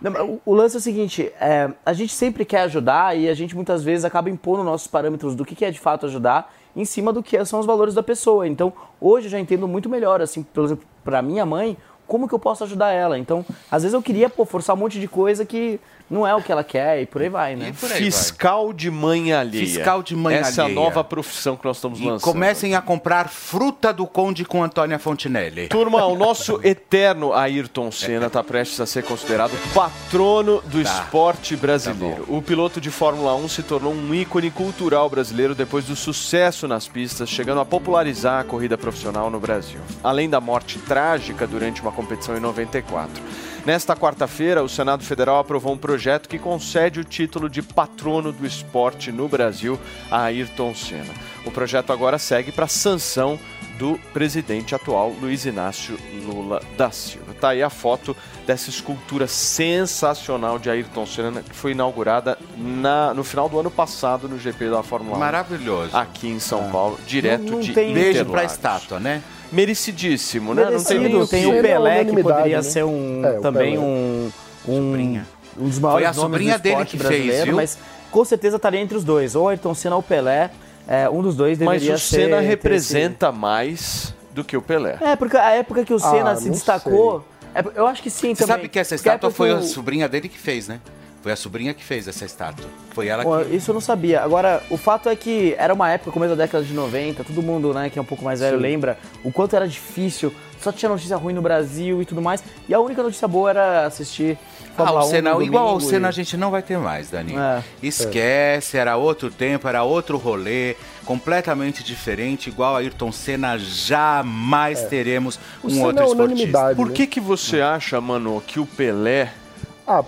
Não, 0.00 0.40
o- 0.44 0.52
lance 0.54 0.76
é 0.76 0.78
o 0.78 0.82
seguinte, 0.82 1.32
é, 1.40 1.70
a 1.86 1.92
gente 1.94 2.12
sempre 2.12 2.44
quer 2.44 2.60
ajudar 2.62 3.16
e 3.16 3.28
a 3.28 3.34
gente 3.34 3.54
muitas 3.54 3.82
vezes 3.82 4.04
acaba 4.04 4.28
impondo 4.28 4.62
nossos 4.62 4.86
parâmetros 4.86 5.34
do 5.34 5.44
que 5.44 5.54
que 5.54 5.64
é 5.64 5.70
de 5.70 5.78
fato 5.80 6.04
ajudar 6.06 6.52
em 6.76 6.84
cima 6.84 7.12
do 7.12 7.22
que 7.22 7.42
são 7.44 7.60
os 7.60 7.64
valores 7.66 7.94
da 7.94 8.02
pessoa. 8.02 8.46
Então, 8.46 8.72
hoje 9.00 9.26
eu 9.26 9.30
já 9.30 9.38
entendo 9.40 9.66
muito 9.66 9.88
melhor, 9.88 10.20
assim, 10.20 10.42
por 10.42 10.64
exemplo, 10.64 10.84
pra 11.04 11.22
minha 11.22 11.46
mãe, 11.46 11.76
como 12.06 12.28
que 12.28 12.34
eu 12.34 12.38
posso 12.38 12.64
ajudar 12.64 12.90
ela. 12.92 13.18
Então, 13.18 13.44
às 13.70 13.82
vezes 13.82 13.94
eu 13.94 14.02
queria 14.02 14.28
pô, 14.28 14.44
forçar 14.44 14.76
um 14.76 14.78
monte 14.78 15.00
de 15.00 15.08
coisa 15.08 15.44
que 15.44 15.80
não 16.10 16.26
é 16.26 16.34
o 16.34 16.42
que 16.42 16.52
ela 16.52 16.62
quer 16.62 17.00
e 17.02 17.06
por 17.06 17.22
aí 17.22 17.28
vai, 17.28 17.56
né? 17.56 17.72
Fiscal 17.72 18.72
de 18.72 18.90
mãe 18.90 19.32
alheia. 19.32 19.64
Fiscal 19.66 20.02
de 20.02 20.14
mãe 20.14 20.36
Essa 20.36 20.60
é 20.60 20.62
a 20.62 20.64
alheia. 20.66 20.80
nova 20.80 21.02
profissão 21.02 21.56
que 21.56 21.64
nós 21.64 21.76
estamos 21.78 21.98
E 21.98 22.04
lançando. 22.04 22.20
comecem 22.32 22.74
a 22.74 22.82
comprar 22.82 23.28
fruta 23.28 23.92
do 23.92 24.06
conde 24.06 24.44
com 24.44 24.62
Antônia 24.62 24.98
Fontinelli. 24.98 25.68
Turma, 25.68 26.04
o 26.04 26.14
nosso 26.16 26.60
eterno 26.64 27.32
Ayrton 27.32 27.90
Senna 27.90 28.26
está 28.26 28.42
prestes 28.44 28.80
a 28.80 28.86
ser 28.86 29.02
considerado 29.04 29.52
patrono 29.72 30.60
do 30.66 30.82
Tá. 30.82 30.90
esporte 31.02 31.56
brasileiro. 31.56 32.24
o 32.28 32.42
piloto 32.42 32.80
de 32.80 32.90
Fórmula 32.90 33.34
1 33.36 33.48
se 33.48 33.62
tornou 33.62 33.92
um 33.92 34.14
ícone 34.14 34.50
cultural 34.50 35.08
brasileiro 35.08 35.54
depois 35.54 35.84
do 35.86 35.96
sucesso 35.96 36.68
nas 36.68 36.86
pistas, 36.86 37.28
chegando 37.28 37.60
a 37.60 37.64
popularizar 37.64 38.40
a 38.40 38.44
corrida 38.44 38.76
profissional 38.76 39.30
no 39.30 39.40
Brasil. 39.40 39.80
Além 40.02 40.28
da 40.28 40.40
morte 40.40 40.78
trágica 40.78 41.46
durante 41.46 41.80
uma 41.80 41.90
competição 41.92 42.36
em 42.36 42.40
94. 42.40 43.22
Nesta 43.64 43.96
quarta-feira, 43.96 44.62
o 44.62 44.68
Senado 44.68 45.02
Federal 45.02 45.38
aprovou 45.38 45.72
um 45.72 45.78
projeto 45.78 46.28
que 46.28 46.38
concede 46.38 47.00
o 47.00 47.04
título 47.04 47.48
de 47.48 47.62
patrono 47.62 48.30
do 48.30 48.46
esporte 48.46 49.10
no 49.10 49.26
Brasil 49.26 49.80
a 50.10 50.24
Ayrton 50.24 50.74
Senna. 50.74 51.14
O 51.46 51.50
projeto 51.50 51.90
agora 51.90 52.18
segue 52.18 52.52
para 52.52 52.68
sanção 52.68 53.40
do 53.78 53.98
presidente 54.12 54.74
atual, 54.74 55.10
Luiz 55.18 55.46
Inácio 55.46 55.98
Lula 56.26 56.60
da 56.76 56.90
Silva. 56.90 57.23
Tá 57.40 57.50
aí 57.50 57.62
a 57.62 57.68
foto 57.70 58.16
dessa 58.46 58.70
escultura 58.70 59.26
sensacional 59.26 60.58
de 60.58 60.70
Ayrton 60.70 61.04
Senna 61.06 61.42
que 61.42 61.54
foi 61.54 61.72
inaugurada 61.72 62.38
na- 62.56 63.12
no 63.14 63.22
final 63.24 63.48
do 63.48 63.58
ano 63.58 63.70
passado 63.70 64.28
no 64.28 64.38
GP 64.38 64.70
da 64.70 64.82
Fórmula 64.82 65.16
1. 65.16 65.20
Maravilhoso. 65.20 65.96
Aqui 65.96 66.28
em 66.28 66.38
São 66.38 66.70
Paulo, 66.70 66.98
direto 67.06 67.42
Não- 67.42 67.50
não 67.52 67.60
de 67.60 67.72
tem- 67.72 67.92
Beijo 67.92 68.10
Interlagos. 68.20 68.32
pra 68.32 68.44
estátua, 68.44 69.00
né? 69.00 69.22
Merecidíssimo, 69.52 70.54
né? 70.54 70.62
Não 70.70 70.82
tem 70.82 70.98
nem 70.98 71.12
Merecido, 71.12 71.24
o 71.24 71.28
tem 71.28 71.46
o 71.46 71.62
Pelé, 71.62 72.04
que 72.04 72.22
poderia 72.22 72.56
né? 72.56 72.62
ser 72.62 72.84
um, 72.84 73.24
É, 73.24 73.38
o 73.38 73.40
também 73.40 73.72
Pelé. 73.74 73.84
um, 73.84 74.30
um, 74.68 75.22
um 75.58 75.68
dos 75.68 75.78
maiores 75.78 76.06
Foi 76.06 76.10
a 76.10 76.12
sobrinha 76.12 76.58
dele 76.58 76.84
que 76.84 76.98
fez, 76.98 77.44
viu? 77.44 77.56
mas 77.56 77.78
com 78.10 78.24
certeza 78.24 78.56
estaria 78.56 78.80
entre 78.80 78.96
os 78.96 79.04
dois, 79.04 79.34
ou 79.34 79.48
Ayrton 79.48 79.74
Senna 79.74 79.96
ou 79.96 80.02
Pelé, 80.02 80.50
é, 80.88 81.08
um 81.08 81.22
dos 81.22 81.36
dois 81.36 81.58
Mas 81.58 81.80
deveria 81.82 81.94
o 81.94 81.98
ser... 81.98 82.16
Senna 82.16 82.36
ter 82.36 82.42
esse- 82.42 82.46
representa 82.48 83.30
mais 83.32 84.14
do 84.34 84.42
que 84.44 84.56
o 84.56 84.62
Pelé. 84.62 84.98
É, 85.00 85.16
porque 85.16 85.36
a 85.36 85.50
época 85.52 85.84
que 85.84 85.94
o 85.94 85.98
Senna 85.98 86.32
Ah, 86.32 86.36
se 86.36 86.50
destacou, 86.50 87.24
é, 87.54 87.64
eu 87.76 87.86
acho 87.86 88.02
que 88.02 88.10
sim 88.10 88.34
Você 88.34 88.42
também. 88.42 88.56
sabe 88.56 88.68
que 88.68 88.78
essa 88.78 88.94
estátua 88.94 89.30
foi 89.30 89.48
que 89.50 89.54
a 89.54 89.58
o- 89.58 89.62
sobrinha 89.62 90.08
dele 90.08 90.28
que 90.28 90.38
fez, 90.38 90.68
né? 90.68 90.80
Foi 91.22 91.32
a 91.32 91.36
sobrinha 91.36 91.72
que 91.72 91.82
fez 91.82 92.06
essa 92.06 92.26
estátua. 92.26 92.66
Foi 92.92 93.06
ela 93.08 93.22
Pô, 93.22 93.38
que. 93.38 93.56
Isso 93.56 93.70
eu 93.70 93.74
não 93.74 93.80
sabia. 93.80 94.20
Agora, 94.20 94.62
o 94.68 94.76
fato 94.76 95.08
é 95.08 95.16
que 95.16 95.54
era 95.56 95.72
uma 95.72 95.90
época, 95.90 96.10
começo 96.10 96.36
da 96.36 96.44
década 96.44 96.62
de 96.62 96.74
90, 96.74 97.24
todo 97.24 97.40
mundo, 97.42 97.72
né, 97.72 97.88
que 97.88 97.98
é 97.98 98.02
um 98.02 98.04
pouco 98.04 98.22
mais 98.22 98.40
velho, 98.40 98.56
Sim. 98.58 98.62
lembra 98.62 98.98
o 99.24 99.32
quanto 99.32 99.56
era 99.56 99.66
difícil, 99.66 100.30
só 100.60 100.70
tinha 100.70 100.88
notícia 100.90 101.16
ruim 101.16 101.32
no 101.32 101.40
Brasil 101.40 102.02
e 102.02 102.04
tudo 102.04 102.20
mais. 102.20 102.44
E 102.68 102.74
a 102.74 102.80
única 102.80 103.02
notícia 103.02 103.26
boa 103.26 103.48
era 103.50 103.86
assistir 103.86 104.36
Ah, 104.76 104.76
Fórmula 104.78 105.00
o 105.04 105.06
1 105.06 105.10
Senna, 105.10 105.44
igual 105.44 105.68
ao 105.68 105.80
Senna 105.80 106.08
e- 106.08 106.10
a 106.10 106.12
gente 106.12 106.36
não 106.36 106.50
vai 106.50 106.60
ter 106.60 106.76
mais, 106.76 107.08
Dani. 107.08 107.34
É. 107.36 107.62
Esquece, 107.80 108.76
era 108.76 108.96
outro 108.96 109.30
tempo, 109.30 109.66
era 109.68 109.82
outro 109.82 110.18
rolê, 110.18 110.74
completamente 111.04 111.84
diferente, 111.84 112.48
igual 112.48 112.76
a 112.76 112.78
Ayrton 112.78 113.12
Senna, 113.12 113.58
jamais 113.58 114.82
É. 114.82 114.86
teremos 114.86 115.38
O 115.62 115.66
um 115.66 115.70
Senna 115.70 115.86
outro 115.86 116.02
é 116.02 116.06
esportista. 116.06 116.74
Por 116.74 116.90
que, 116.92 117.06
que 117.06 117.20
você 117.20 117.60
acha, 117.60 118.00
mano, 118.00 118.42
que 118.46 118.58
o 118.58 118.66
Pelé 118.66 119.32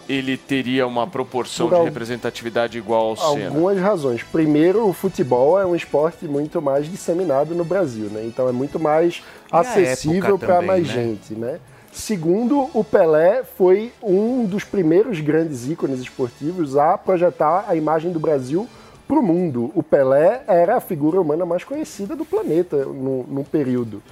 ele 0.09 0.36
teria 0.39 0.86
uma 0.86 1.06
proporção 1.06 1.68
Por 1.68 1.78
de 1.78 1.85
representatividade 1.85 2.78
igual 2.78 3.10
ao 3.10 3.16
Senna? 3.16 3.48
Algumas 3.48 3.78
razões. 3.78 4.23
Primeiro, 4.23 4.89
o 4.89 4.93
futebol 4.93 5.60
é 5.60 5.66
um 5.66 5.77
esporte 5.77 6.24
muito 6.27 6.62
mais 6.62 6.90
disseminado 6.90 7.55
no 7.55 7.64
Brasil, 7.64 8.06
né? 8.06 8.24
Então 8.24 8.48
é 8.48 8.52
muito 8.52 8.81
mais 8.81 9.23
E 9.52 9.56
acessível 9.56 10.39
para 10.39 10.62
mais 10.62 10.86
né? 10.89 10.94
gente, 10.94 11.35
né? 11.35 11.59
Segundo, 11.93 12.68
o 12.74 12.85
Pelé 12.85 13.43
foi 13.56 13.90
um 14.02 14.44
dos 14.44 14.64
primeiros 14.64 15.20
grandes 15.20 15.66
ícones 15.68 16.01
esportivos 16.01 16.77
a 16.77 16.98
projetar 16.98 17.64
a 17.66 17.74
imagem 17.74 18.12
do 18.12 18.20
Brasil 18.20 18.68
para 19.06 19.18
o 19.18 19.22
mundo. 19.22 19.70
O 19.74 19.82
Pelé 19.82 20.42
era 20.46 20.76
a 20.76 20.80
figura 20.80 21.20
humana 21.20 21.44
mais 21.46 21.64
conhecida 21.64 22.14
do 22.16 22.24
planeta 22.24 22.84
no, 22.84 23.22
no 23.24 23.44
período. 23.44 24.02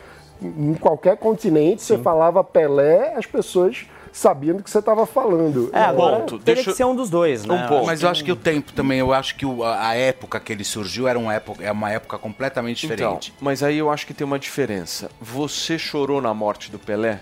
Em 0.43 0.75
qualquer 0.75 1.17
continente, 1.17 1.83
você 1.83 1.97
falava 1.99 2.43
Pelé, 2.45 3.15
as 3.17 3.25
pessoas 3.27 3.87
sabiam 4.13 4.57
do 4.57 4.63
que 4.63 4.71
você 4.71 4.79
estava 4.79 5.07
falando. 5.07 5.71
É, 5.73 5.81
agora 5.81 6.25
teria 6.45 6.63
que 6.63 6.73
ser 6.73 6.85
um 6.85 6.95
dos 6.95 7.11
dois, 7.11 7.45
né? 7.45 7.67
Mas 7.85 8.03
eu 8.03 8.09
acho 8.09 8.23
que 8.25 8.31
o 8.31 8.37
tempo 8.37 8.73
também, 8.73 8.99
eu 9.01 9.13
acho 9.13 9.35
que 9.37 9.45
o- 9.47 9.65
a 9.65 9.89
a 9.89 9.95
época 9.95 10.39
que 10.39 10.53
ele 10.53 10.63
surgiu 10.65 11.09
era 11.09 11.19
uma 11.19 11.35
época, 11.35 11.65
é 11.65 11.73
uma 11.73 11.91
época 11.91 12.17
completamente 12.19 12.83
diferente. 12.83 13.33
Então, 13.35 13.45
mas 13.45 13.63
aí 13.63 13.79
eu 13.79 13.91
acho 13.91 14.07
que 14.07 14.15
tem 14.15 14.25
uma 14.25 14.39
diferença. 14.39 15.11
Você 15.21 15.79
chorou 15.79 16.21
na 16.21 16.33
morte 16.35 16.71
do 16.71 16.79
Pelé? 16.79 17.21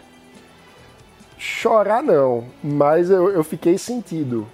Chorar 1.39 2.03
não, 2.03 2.45
mas 2.63 3.11
eu, 3.11 3.29
eu 3.31 3.43
fiquei 3.43 3.77
sentido. 3.79 4.47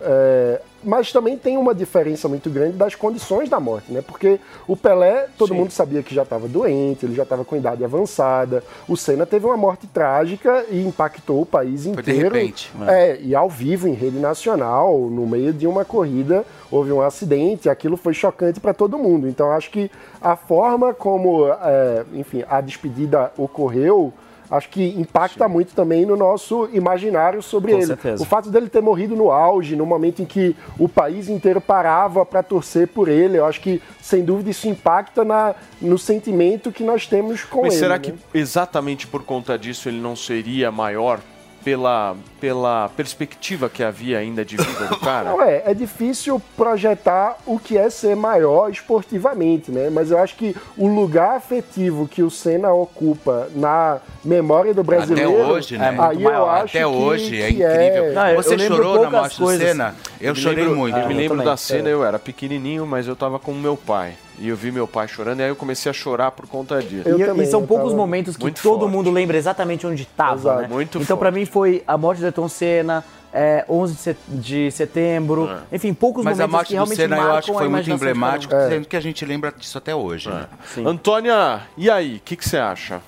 É, 0.00 0.60
mas 0.84 1.12
também 1.12 1.36
tem 1.36 1.56
uma 1.56 1.74
diferença 1.74 2.28
muito 2.28 2.50
grande 2.50 2.76
das 2.76 2.94
condições 2.94 3.48
da 3.48 3.58
morte, 3.58 3.92
né? 3.92 4.02
Porque 4.02 4.38
o 4.66 4.76
Pelé, 4.76 5.28
todo 5.36 5.54
mundo 5.54 5.70
sabia 5.70 6.02
que 6.02 6.14
já 6.14 6.22
estava 6.22 6.46
doente, 6.46 7.06
ele 7.06 7.14
já 7.14 7.22
estava 7.22 7.44
com 7.44 7.56
idade 7.56 7.84
avançada. 7.84 8.62
O 8.88 8.96
Senna 8.96 9.26
teve 9.26 9.46
uma 9.46 9.56
morte 9.56 9.86
trágica 9.86 10.64
e 10.70 10.80
impactou 10.84 11.42
o 11.42 11.46
país 11.46 11.82
de 11.84 11.90
inteiro. 11.90 12.34
repente. 12.34 12.70
É, 12.86 13.18
e 13.20 13.34
ao 13.34 13.48
vivo, 13.48 13.88
em 13.88 13.92
rede 13.92 14.18
nacional, 14.18 14.98
no 14.98 15.26
meio 15.26 15.52
de 15.52 15.66
uma 15.66 15.84
corrida, 15.84 16.44
houve 16.70 16.92
um 16.92 17.00
acidente, 17.00 17.68
e 17.68 17.70
aquilo 17.70 17.96
foi 17.96 18.14
chocante 18.14 18.60
para 18.60 18.74
todo 18.74 18.98
mundo. 18.98 19.28
Então, 19.28 19.50
acho 19.50 19.70
que 19.70 19.90
a 20.20 20.36
forma 20.36 20.92
como, 20.92 21.46
é, 21.48 22.04
enfim, 22.12 22.44
a 22.48 22.60
despedida 22.60 23.32
ocorreu, 23.36 24.12
acho 24.50 24.68
que 24.68 24.88
impacta 24.98 25.48
muito 25.48 25.74
também 25.74 26.04
no 26.06 26.16
nosso 26.16 26.68
imaginário 26.72 27.42
sobre 27.42 27.72
Com 27.72 27.78
ele. 27.78 27.86
certeza. 27.86 28.22
O 28.22 28.26
fato 28.26 28.50
dele 28.50 28.68
ter 28.68 28.80
morrido 28.82 29.16
no 29.16 29.30
auge, 29.30 29.76
no 29.76 29.86
momento 29.86 30.22
em 30.22 30.24
que 30.24 30.54
o 30.78 30.88
país 30.88 31.28
inteiro 31.28 31.60
parava 31.60 32.24
para 32.24 32.42
torcer 32.42 32.88
por 32.88 33.08
ele, 33.08 33.38
eu 33.38 33.46
acho 33.46 33.60
que, 33.60 33.80
sem 34.00 34.24
dúvida, 34.24 34.50
isso 34.50 34.68
impacta 34.68 35.24
na, 35.24 35.54
no 35.80 35.98
sentimento 35.98 36.70
que 36.72 36.82
nós 36.82 37.06
temos 37.06 37.44
com 37.44 37.62
Mas 37.62 37.74
ele. 37.74 37.80
será 37.80 37.94
né? 37.94 38.00
que 38.00 38.14
exatamente 38.32 39.06
por 39.06 39.22
conta 39.24 39.58
disso 39.58 39.88
ele 39.88 40.00
não 40.00 40.14
seria 40.16 40.70
maior 40.70 41.20
pela, 41.64 42.14
pela 42.40 42.90
perspectiva 42.96 43.68
que 43.70 43.82
havia 43.82 44.18
ainda 44.18 44.44
de 44.44 44.56
vida 44.56 44.86
do 44.86 44.96
cara? 45.00 45.30
Não 45.30 45.40
é, 45.42 45.62
é 45.66 45.72
difícil 45.74 46.40
projetar 46.56 47.38
o 47.46 47.58
que 47.58 47.78
é 47.78 47.88
ser 47.88 48.14
maior 48.14 48.70
esportivamente, 48.70 49.70
né? 49.70 49.88
Mas 49.90 50.10
eu 50.10 50.18
acho 50.18 50.36
que 50.36 50.54
o 50.76 50.86
lugar 50.86 51.36
afetivo 51.36 52.06
que 52.06 52.22
o 52.22 52.30
Senna 52.30 52.72
ocupa 52.72 53.48
na 53.54 53.98
memória 54.24 54.74
do 54.74 54.82
brasileiro, 54.84 55.32
Até 55.42 55.52
hoje, 55.52 55.78
né? 55.78 55.96
aí 55.98 56.22
eu 56.22 56.50
acho 56.50 56.64
Até 56.64 56.78
que, 56.80 56.84
hoje, 56.84 57.40
é 57.42 57.46
que 57.46 57.52
incrível. 57.62 58.34
Você 58.36 58.58
chorou 58.58 59.02
na 59.02 59.10
morte 59.10 59.38
do 59.38 59.44
coisas. 59.44 59.68
Senna? 59.68 59.94
Eu 60.20 60.34
me 60.34 60.40
chorei 60.40 60.64
lembro- 60.64 60.78
muito. 60.78 60.96
Eu 60.98 61.06
me 61.08 61.14
Eu 61.14 61.18
lembro 61.18 61.36
também. 61.38 61.46
da 61.52 61.56
cena, 61.56 61.88
É. 61.88 61.92
eu 61.92 62.04
era 62.04 62.18
pequenininho, 62.18 62.86
mas 62.86 63.08
eu 63.08 63.16
tava 63.16 63.38
com 63.38 63.52
o 63.52 63.54
meu 63.54 63.76
pai. 63.76 64.14
E 64.38 64.48
eu 64.48 64.56
vi 64.56 64.72
meu 64.72 64.86
pai 64.88 65.06
chorando, 65.06 65.40
e 65.40 65.42
aí 65.44 65.48
eu 65.48 65.54
comecei 65.56 65.88
a 65.88 65.92
chorar 65.92 66.30
por 66.32 66.46
conta 66.48 66.82
disso. 66.82 67.08
E, 67.08 67.42
e 67.42 67.46
são 67.46 67.64
poucos 67.64 67.92
momentos 67.94 68.36
que 68.36 68.42
Muito 68.42 68.60
todo 68.62 68.80
forte. 68.80 68.92
mundo 68.92 69.10
lembra 69.10 69.36
exatamente 69.36 69.86
onde 69.86 70.02
estava, 70.02 70.62
né? 70.62 70.68
Muito 70.68 70.98
então, 70.98 71.16
pra 71.16 71.30
mim, 71.30 71.44
foi 71.46 71.84
a 71.86 71.96
morte 71.96 72.18
do 72.20 72.24
Ayrton 72.26 72.48
Senna, 72.48 73.04
é, 73.32 73.64
11 73.68 73.94
de 73.94 74.00
set- 74.00 74.18
de 74.28 74.70
setembro, 74.72 75.48
enfim, 75.72 75.94
poucos 75.94 76.24
Mas 76.24 76.40
a 76.40 76.48
momentos 76.48 76.52
morte 76.56 76.66
que 76.68 76.72
do 76.72 76.76
realmente 76.76 76.96
Senna 76.96 77.16
eu 77.16 77.32
acho 77.34 77.46
que 77.50 77.56
a 77.56 77.58
foi 77.60 77.68
muito 77.68 77.90
emblemático, 77.90 78.54
sendo 78.68 78.86
que 78.88 78.96
a 78.96 79.00
gente 79.00 79.24
lembra 79.24 79.52
disso 79.52 79.78
até 79.78 79.94
hoje. 79.94 80.28
né? 80.28 80.46
Antônia, 80.84 81.62
e 81.76 81.88
aí, 81.90 82.16
o 82.16 82.20
que 82.20 82.36
que 82.36 82.48
você 82.48 82.56
acha? 82.58 83.00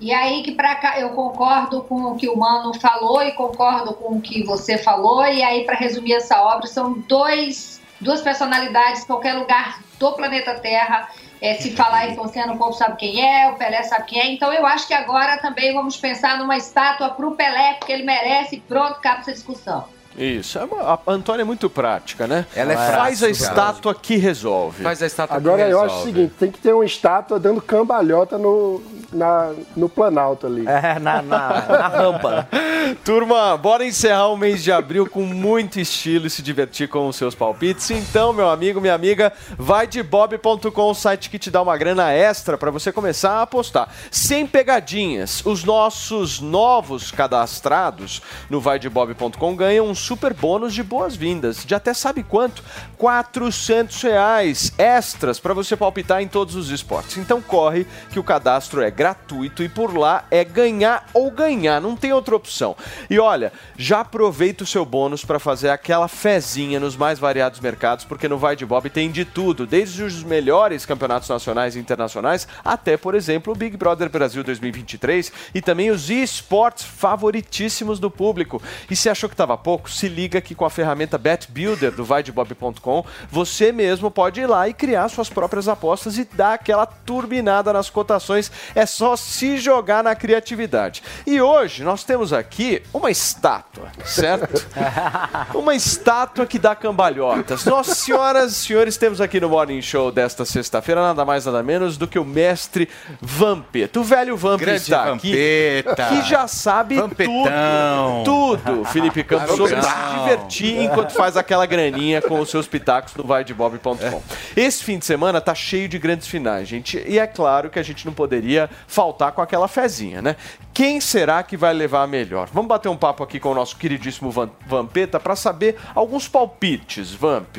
E 0.00 0.12
aí 0.12 0.42
que 0.42 0.52
para 0.52 0.74
cá 0.74 0.98
eu 0.98 1.10
concordo 1.10 1.82
com 1.82 2.02
o 2.06 2.16
que 2.16 2.28
o 2.28 2.36
Mano 2.36 2.74
falou 2.80 3.22
e 3.22 3.30
concordo 3.32 3.92
com 3.94 4.16
o 4.16 4.20
que 4.20 4.42
você 4.44 4.76
falou. 4.76 5.24
E 5.24 5.40
aí 5.44 5.64
para 5.64 5.76
resumir 5.76 6.14
essa 6.14 6.42
obra 6.42 6.66
são 6.66 6.94
dois 7.08 7.80
duas 8.02 8.20
personalidades 8.20 9.04
qualquer 9.04 9.34
lugar 9.34 9.80
do 9.98 10.12
planeta 10.12 10.54
Terra. 10.54 11.08
É, 11.40 11.54
se 11.54 11.74
falar 11.74 12.00
Ayrton 12.00 12.28
Senna, 12.28 12.52
o 12.52 12.58
povo 12.58 12.72
sabe 12.72 12.96
quem 12.96 13.24
é, 13.24 13.48
o 13.50 13.54
Pelé 13.54 13.82
sabe 13.82 14.04
quem 14.06 14.20
é. 14.20 14.32
Então 14.32 14.52
eu 14.52 14.66
acho 14.66 14.86
que 14.86 14.94
agora 14.94 15.38
também 15.38 15.72
vamos 15.72 15.96
pensar 15.96 16.38
numa 16.38 16.56
estátua 16.56 17.10
para 17.10 17.26
o 17.26 17.34
Pelé, 17.34 17.74
porque 17.74 17.92
ele 17.92 18.04
merece. 18.04 18.60
Pronto, 18.60 18.98
acaba 18.98 19.20
essa 19.20 19.32
discussão. 19.32 19.84
Isso, 20.16 20.58
é 20.58 20.64
uma- 20.64 20.82
a 20.94 20.98
Antônia 21.12 21.42
é 21.42 21.44
muito 21.44 21.68
prática, 21.70 22.26
né? 22.26 22.46
Ela 22.54 22.72
é 22.72 22.76
Faz 22.76 22.92
prática, 23.20 23.26
a 23.26 23.30
estátua 23.30 23.94
que 23.94 24.16
resolve. 24.16 24.82
Faz 24.82 25.02
a 25.02 25.06
estátua 25.06 25.36
Agora 25.36 25.68
eu 25.68 25.80
acho 25.80 26.00
o 26.00 26.02
seguinte, 26.04 26.32
tem 26.38 26.50
que 26.50 26.58
ter 26.58 26.72
uma 26.72 26.84
estátua 26.84 27.38
dando 27.38 27.60
cambalhota 27.60 28.36
no, 28.38 28.82
na, 29.12 29.52
no 29.76 29.88
Planalto 29.88 30.46
ali. 30.46 30.66
É, 30.66 30.98
na, 30.98 31.22
na, 31.22 31.48
na 31.66 31.88
rampa. 31.88 32.48
Turma, 33.04 33.56
bora 33.56 33.84
encerrar 33.84 34.28
o 34.28 34.36
mês 34.36 34.62
de 34.62 34.72
abril 34.72 35.06
com 35.08 35.22
muito 35.22 35.78
estilo 35.78 36.26
e 36.26 36.30
se 36.30 36.42
divertir 36.42 36.88
com 36.88 37.08
os 37.08 37.16
seus 37.16 37.34
palpites. 37.34 37.90
Então, 37.90 38.32
meu 38.32 38.50
amigo, 38.50 38.80
minha 38.80 38.94
amiga, 38.94 39.32
vai 39.56 39.86
de 39.86 40.02
bob.com, 40.02 40.90
o 40.90 40.94
site 40.94 41.30
que 41.30 41.38
te 41.38 41.50
dá 41.50 41.62
uma 41.62 41.76
grana 41.76 42.10
extra 42.12 42.58
para 42.58 42.70
você 42.70 42.92
começar 42.92 43.32
a 43.32 43.42
apostar. 43.42 43.88
Sem 44.10 44.46
pegadinhas, 44.46 45.42
os 45.44 45.64
nossos 45.64 46.40
novos 46.40 47.10
cadastrados 47.10 48.20
no 48.50 48.60
vaidebob.com 48.60 49.56
ganham 49.56 49.86
um 49.86 49.94
super 50.02 50.34
bônus 50.34 50.74
de 50.74 50.82
boas-vindas, 50.82 51.64
de 51.64 51.74
até 51.74 51.94
sabe 51.94 52.22
quanto? 52.22 52.62
400 52.98 54.02
reais 54.02 54.72
extras 54.76 55.38
para 55.40 55.54
você 55.54 55.76
palpitar 55.76 56.22
em 56.22 56.28
todos 56.28 56.54
os 56.56 56.70
esportes. 56.70 57.16
Então 57.16 57.40
corre 57.40 57.86
que 58.10 58.18
o 58.18 58.24
cadastro 58.24 58.82
é 58.82 58.90
gratuito 58.90 59.62
e 59.62 59.68
por 59.68 59.96
lá 59.96 60.24
é 60.30 60.44
ganhar 60.44 61.08
ou 61.14 61.30
ganhar, 61.30 61.80
não 61.80 61.96
tem 61.96 62.12
outra 62.12 62.36
opção. 62.36 62.76
E 63.08 63.18
olha, 63.18 63.52
já 63.76 64.00
aproveita 64.00 64.64
o 64.64 64.66
seu 64.66 64.84
bônus 64.84 65.24
para 65.24 65.38
fazer 65.38 65.70
aquela 65.70 66.08
fezinha 66.08 66.78
nos 66.78 66.96
mais 66.96 67.18
variados 67.18 67.60
mercados, 67.60 68.04
porque 68.04 68.28
no 68.28 68.38
Vai 68.38 68.56
de 68.56 68.66
Bob 68.66 68.90
tem 68.90 69.10
de 69.10 69.24
tudo, 69.24 69.66
desde 69.66 70.02
os 70.02 70.22
melhores 70.22 70.84
campeonatos 70.84 71.28
nacionais 71.28 71.76
e 71.76 71.78
internacionais 71.78 72.48
até, 72.64 72.96
por 72.96 73.14
exemplo, 73.14 73.52
o 73.52 73.56
Big 73.56 73.76
Brother 73.76 74.08
Brasil 74.08 74.42
2023 74.42 75.32
e 75.54 75.60
também 75.60 75.90
os 75.90 76.10
esportes 76.10 76.84
favoritíssimos 76.84 77.98
do 77.98 78.10
público. 78.10 78.62
E 78.90 78.96
se 78.96 79.08
achou 79.08 79.28
que 79.28 79.34
estava 79.34 79.56
pouco, 79.56 79.90
se 79.92 80.08
liga 80.08 80.40
que 80.40 80.54
com 80.54 80.64
a 80.64 80.70
ferramenta 80.70 81.18
Bet 81.18 81.50
Builder 81.50 81.92
do 81.92 82.04
vaidebob.com, 82.04 83.04
você 83.30 83.72
mesmo 83.72 84.10
pode 84.10 84.40
ir 84.40 84.46
lá 84.46 84.68
e 84.68 84.74
criar 84.74 85.08
suas 85.08 85.28
próprias 85.28 85.68
apostas 85.68 86.18
e 86.18 86.24
dar 86.24 86.54
aquela 86.54 86.86
turbinada 86.86 87.72
nas 87.72 87.90
cotações. 87.90 88.50
É 88.74 88.86
só 88.86 89.16
se 89.16 89.58
jogar 89.58 90.02
na 90.02 90.14
criatividade. 90.14 91.02
E 91.26 91.40
hoje 91.40 91.84
nós 91.84 92.04
temos 92.04 92.32
aqui 92.32 92.82
uma 92.92 93.10
estátua, 93.10 93.90
certo? 94.04 94.66
uma 95.54 95.74
estátua 95.74 96.46
que 96.46 96.58
dá 96.58 96.74
cambalhotas. 96.74 97.64
Nós, 97.64 97.86
senhoras 97.88 98.52
e 98.52 98.54
senhores, 98.54 98.96
temos 98.96 99.20
aqui 99.20 99.40
no 99.40 99.48
Morning 99.48 99.82
Show 99.82 100.10
desta 100.10 100.44
sexta-feira 100.44 101.00
nada 101.02 101.24
mais 101.24 101.46
nada 101.46 101.62
menos 101.62 101.96
do 101.96 102.06
que 102.06 102.18
o 102.18 102.24
mestre 102.24 102.88
Vampeta. 103.20 104.00
O 104.00 104.04
velho 104.04 104.36
Vampeta 104.36 104.64
Grande 104.64 104.82
está 104.82 105.04
Vampeta. 105.04 106.04
aqui, 106.04 106.22
que 106.22 106.28
já 106.28 106.46
sabe 106.48 106.96
Vampetão. 106.96 108.22
tudo, 108.24 108.62
tudo, 108.64 108.84
Felipe 108.86 109.22
Campos, 109.24 109.56
sobre 109.56 109.81
se 109.82 110.18
divertir 110.18 110.80
enquanto 110.82 111.12
faz 111.12 111.36
aquela 111.36 111.66
graninha 111.66 112.20
com 112.22 112.38
os 112.40 112.50
seus 112.50 112.66
pitacos 112.66 113.14
no 113.14 113.24
vaidebob.com. 113.24 114.22
Esse 114.56 114.82
fim 114.84 114.98
de 114.98 115.04
semana 115.06 115.40
tá 115.40 115.54
cheio 115.54 115.88
de 115.88 115.98
grandes 115.98 116.26
finais, 116.28 116.68
gente, 116.68 117.02
e 117.06 117.18
é 117.18 117.26
claro 117.26 117.70
que 117.70 117.78
a 117.78 117.82
gente 117.82 118.06
não 118.06 118.12
poderia 118.12 118.68
faltar 118.86 119.32
com 119.32 119.42
aquela 119.42 119.68
fezinha, 119.68 120.22
né? 120.22 120.36
Quem 120.72 121.00
será 121.00 121.42
que 121.42 121.56
vai 121.56 121.72
levar 121.74 122.02
a 122.02 122.06
melhor? 122.06 122.48
Vamos 122.52 122.68
bater 122.68 122.88
um 122.88 122.96
papo 122.96 123.22
aqui 123.22 123.38
com 123.38 123.50
o 123.50 123.54
nosso 123.54 123.76
queridíssimo 123.76 124.30
Van- 124.30 124.50
Vampeta 124.66 125.20
para 125.20 125.36
saber 125.36 125.76
alguns 125.94 126.28
palpites, 126.28 127.12
Vamp. 127.12 127.56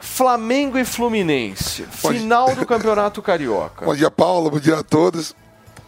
Flamengo 0.00 0.78
e 0.78 0.84
Fluminense, 0.84 1.82
final 1.90 2.54
do 2.54 2.64
Campeonato 2.64 3.20
Carioca. 3.20 3.84
Bom 3.84 3.96
dia, 3.96 4.10
Paulo. 4.10 4.48
Bom 4.50 4.60
dia 4.60 4.78
a 4.78 4.82
todos. 4.84 5.34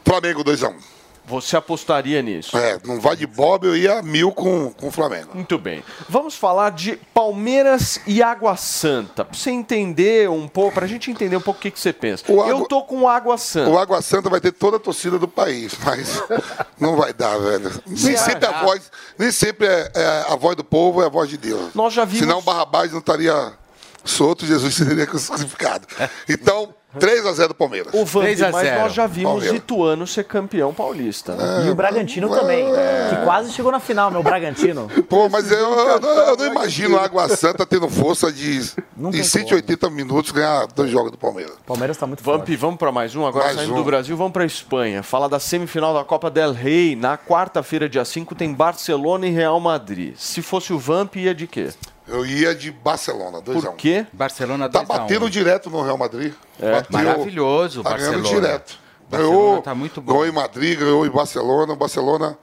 Flamengo 0.04 0.42
2x1. 0.42 0.74
Você 1.30 1.56
apostaria 1.56 2.20
nisso? 2.20 2.56
É, 2.58 2.78
não 2.84 3.00
vai 3.00 3.14
de 3.14 3.26
Bob, 3.26 3.64
eu 3.66 3.76
ia 3.76 4.02
mil 4.02 4.32
com, 4.32 4.70
com 4.72 4.88
o 4.88 4.90
Flamengo. 4.90 5.30
Muito 5.32 5.56
bem. 5.56 5.82
Vamos 6.08 6.34
falar 6.34 6.70
de 6.70 6.96
Palmeiras 7.14 8.00
e 8.06 8.20
Água 8.22 8.56
Santa. 8.56 9.24
Pra 9.24 9.38
você 9.38 9.50
entender 9.50 10.28
um 10.28 10.48
pouco, 10.48 10.74
pra 10.74 10.86
gente 10.88 11.10
entender 11.10 11.36
um 11.36 11.40
pouco 11.40 11.58
o 11.60 11.62
que, 11.62 11.70
que 11.70 11.78
você 11.78 11.92
pensa. 11.92 12.24
Eu 12.28 12.66
tô 12.66 12.82
com 12.82 13.08
Água 13.08 13.38
Santa. 13.38 13.70
O 13.70 13.78
Água 13.78 14.02
Santa 14.02 14.28
vai 14.28 14.40
ter 14.40 14.50
toda 14.52 14.76
a 14.76 14.80
torcida 14.80 15.18
do 15.18 15.28
país, 15.28 15.72
mas 15.84 16.20
não 16.80 16.96
vai 16.96 17.12
dar, 17.12 17.38
velho. 17.38 17.70
Nem 17.86 18.16
sempre 18.16 18.46
a 18.46 18.64
voz, 18.64 18.90
nem 19.16 19.30
sempre 19.30 19.66
é, 19.68 19.92
é 19.94 20.24
a 20.32 20.36
voz 20.36 20.56
do 20.56 20.64
povo 20.64 21.00
é 21.02 21.06
a 21.06 21.08
voz 21.08 21.30
de 21.30 21.36
Deus. 21.36 21.72
Nós 21.74 21.92
já 21.94 22.04
vimos- 22.04 22.20
Senão 22.20 22.42
Barrabás 22.42 22.90
não 22.90 22.98
estaria 22.98 23.52
solto, 24.04 24.44
Jesus 24.44 24.74
seria 24.74 25.06
crucificado. 25.06 25.86
Então, 26.28 26.74
3x0 26.98 27.54
Palmeiras. 27.54 27.94
O 27.94 28.04
Vamp, 28.04 28.24
mas 28.52 28.74
nós 28.78 28.92
já 28.92 29.06
vimos 29.06 29.44
Ituano 29.46 30.06
ser 30.06 30.24
campeão 30.24 30.72
paulista. 30.74 31.34
né? 31.34 31.66
E 31.66 31.70
o 31.70 31.74
Bragantino 31.74 32.28
também, 32.28 32.64
que 33.10 33.16
quase 33.24 33.52
chegou 33.52 33.70
na 33.70 33.78
final, 33.80 34.10
meu 34.10 34.22
Bragantino. 34.22 34.88
Pô, 35.08 35.28
mas 35.28 35.50
eu, 35.50 35.58
eu, 35.58 36.00
não- 36.00 36.08
eu 36.10 36.36
não 36.36 36.46
imagino 36.46 36.98
a 36.98 37.04
Água 37.04 37.28
Santa 37.28 37.64
tendo 37.64 37.88
força 37.88 38.32
de, 38.32 38.60
tem 39.10 39.20
em 39.20 39.24
180 39.24 39.88
minutos 39.90 40.30
ganhar 40.32 40.66
dois 40.68 40.90
jogos 40.90 41.10
do 41.12 41.18
Palmeiras. 41.18 41.54
Palmeiras 41.66 41.96
tá 41.96 42.06
muito 42.06 42.22
Vamp, 42.24 42.48
vamos 42.58 42.76
para 42.78 42.90
mais 42.92 43.14
um. 43.14 43.26
Agora 43.26 43.44
Mais 43.46 43.56
saindo 43.56 43.72
um. 43.74 43.76
do 43.76 43.84
Brasil, 43.84 44.16
vamos 44.16 44.32
para 44.32 44.44
Espanha. 44.44 45.02
Fala 45.02 45.28
da 45.28 45.38
semifinal 45.38 45.94
da 45.94 46.04
Copa 46.04 46.30
del 46.30 46.52
Rey. 46.52 46.96
Na 46.96 47.16
quarta-feira, 47.16 47.88
dia 47.88 48.04
5, 48.04 48.34
tem 48.34 48.52
Barcelona 48.52 49.26
e 49.26 49.30
Real 49.30 49.58
Madrid. 49.60 50.14
Se 50.16 50.42
fosse 50.42 50.72
o 50.72 50.78
Vamp, 50.78 51.16
ia 51.16 51.34
de 51.34 51.46
quê? 51.46 51.68
Eu 52.10 52.26
ia 52.26 52.54
de 52.54 52.70
Barcelona, 52.70 53.40
2x1. 53.40 53.62
Por 53.62 53.74
quê? 53.76 54.06
Barcelona 54.12 54.68
Tá 54.68 54.80
2 54.80 54.90
a 54.90 54.94
1. 54.94 54.98
batendo 54.98 55.30
direto 55.30 55.70
no 55.70 55.82
Real 55.82 55.96
Madrid. 55.96 56.32
É. 56.60 56.72
Bateu- 56.72 56.92
Maravilhoso, 56.92 57.82
tá 57.82 57.96
ganhando 57.96 58.18
Barcelona. 58.22 58.40
direto. 58.46 58.78
Barcelona 59.08 59.38
Ganhou, 59.38 59.62
tá 59.62 59.74
muito 59.74 60.00
bom. 60.00 60.12
ganhou 60.12 60.26
em 60.26 60.32
Madrid, 60.32 60.78
ganhou 60.78 61.06
em 61.06 61.10
Barcelona. 61.10 61.74
Barcelona 61.76 62.38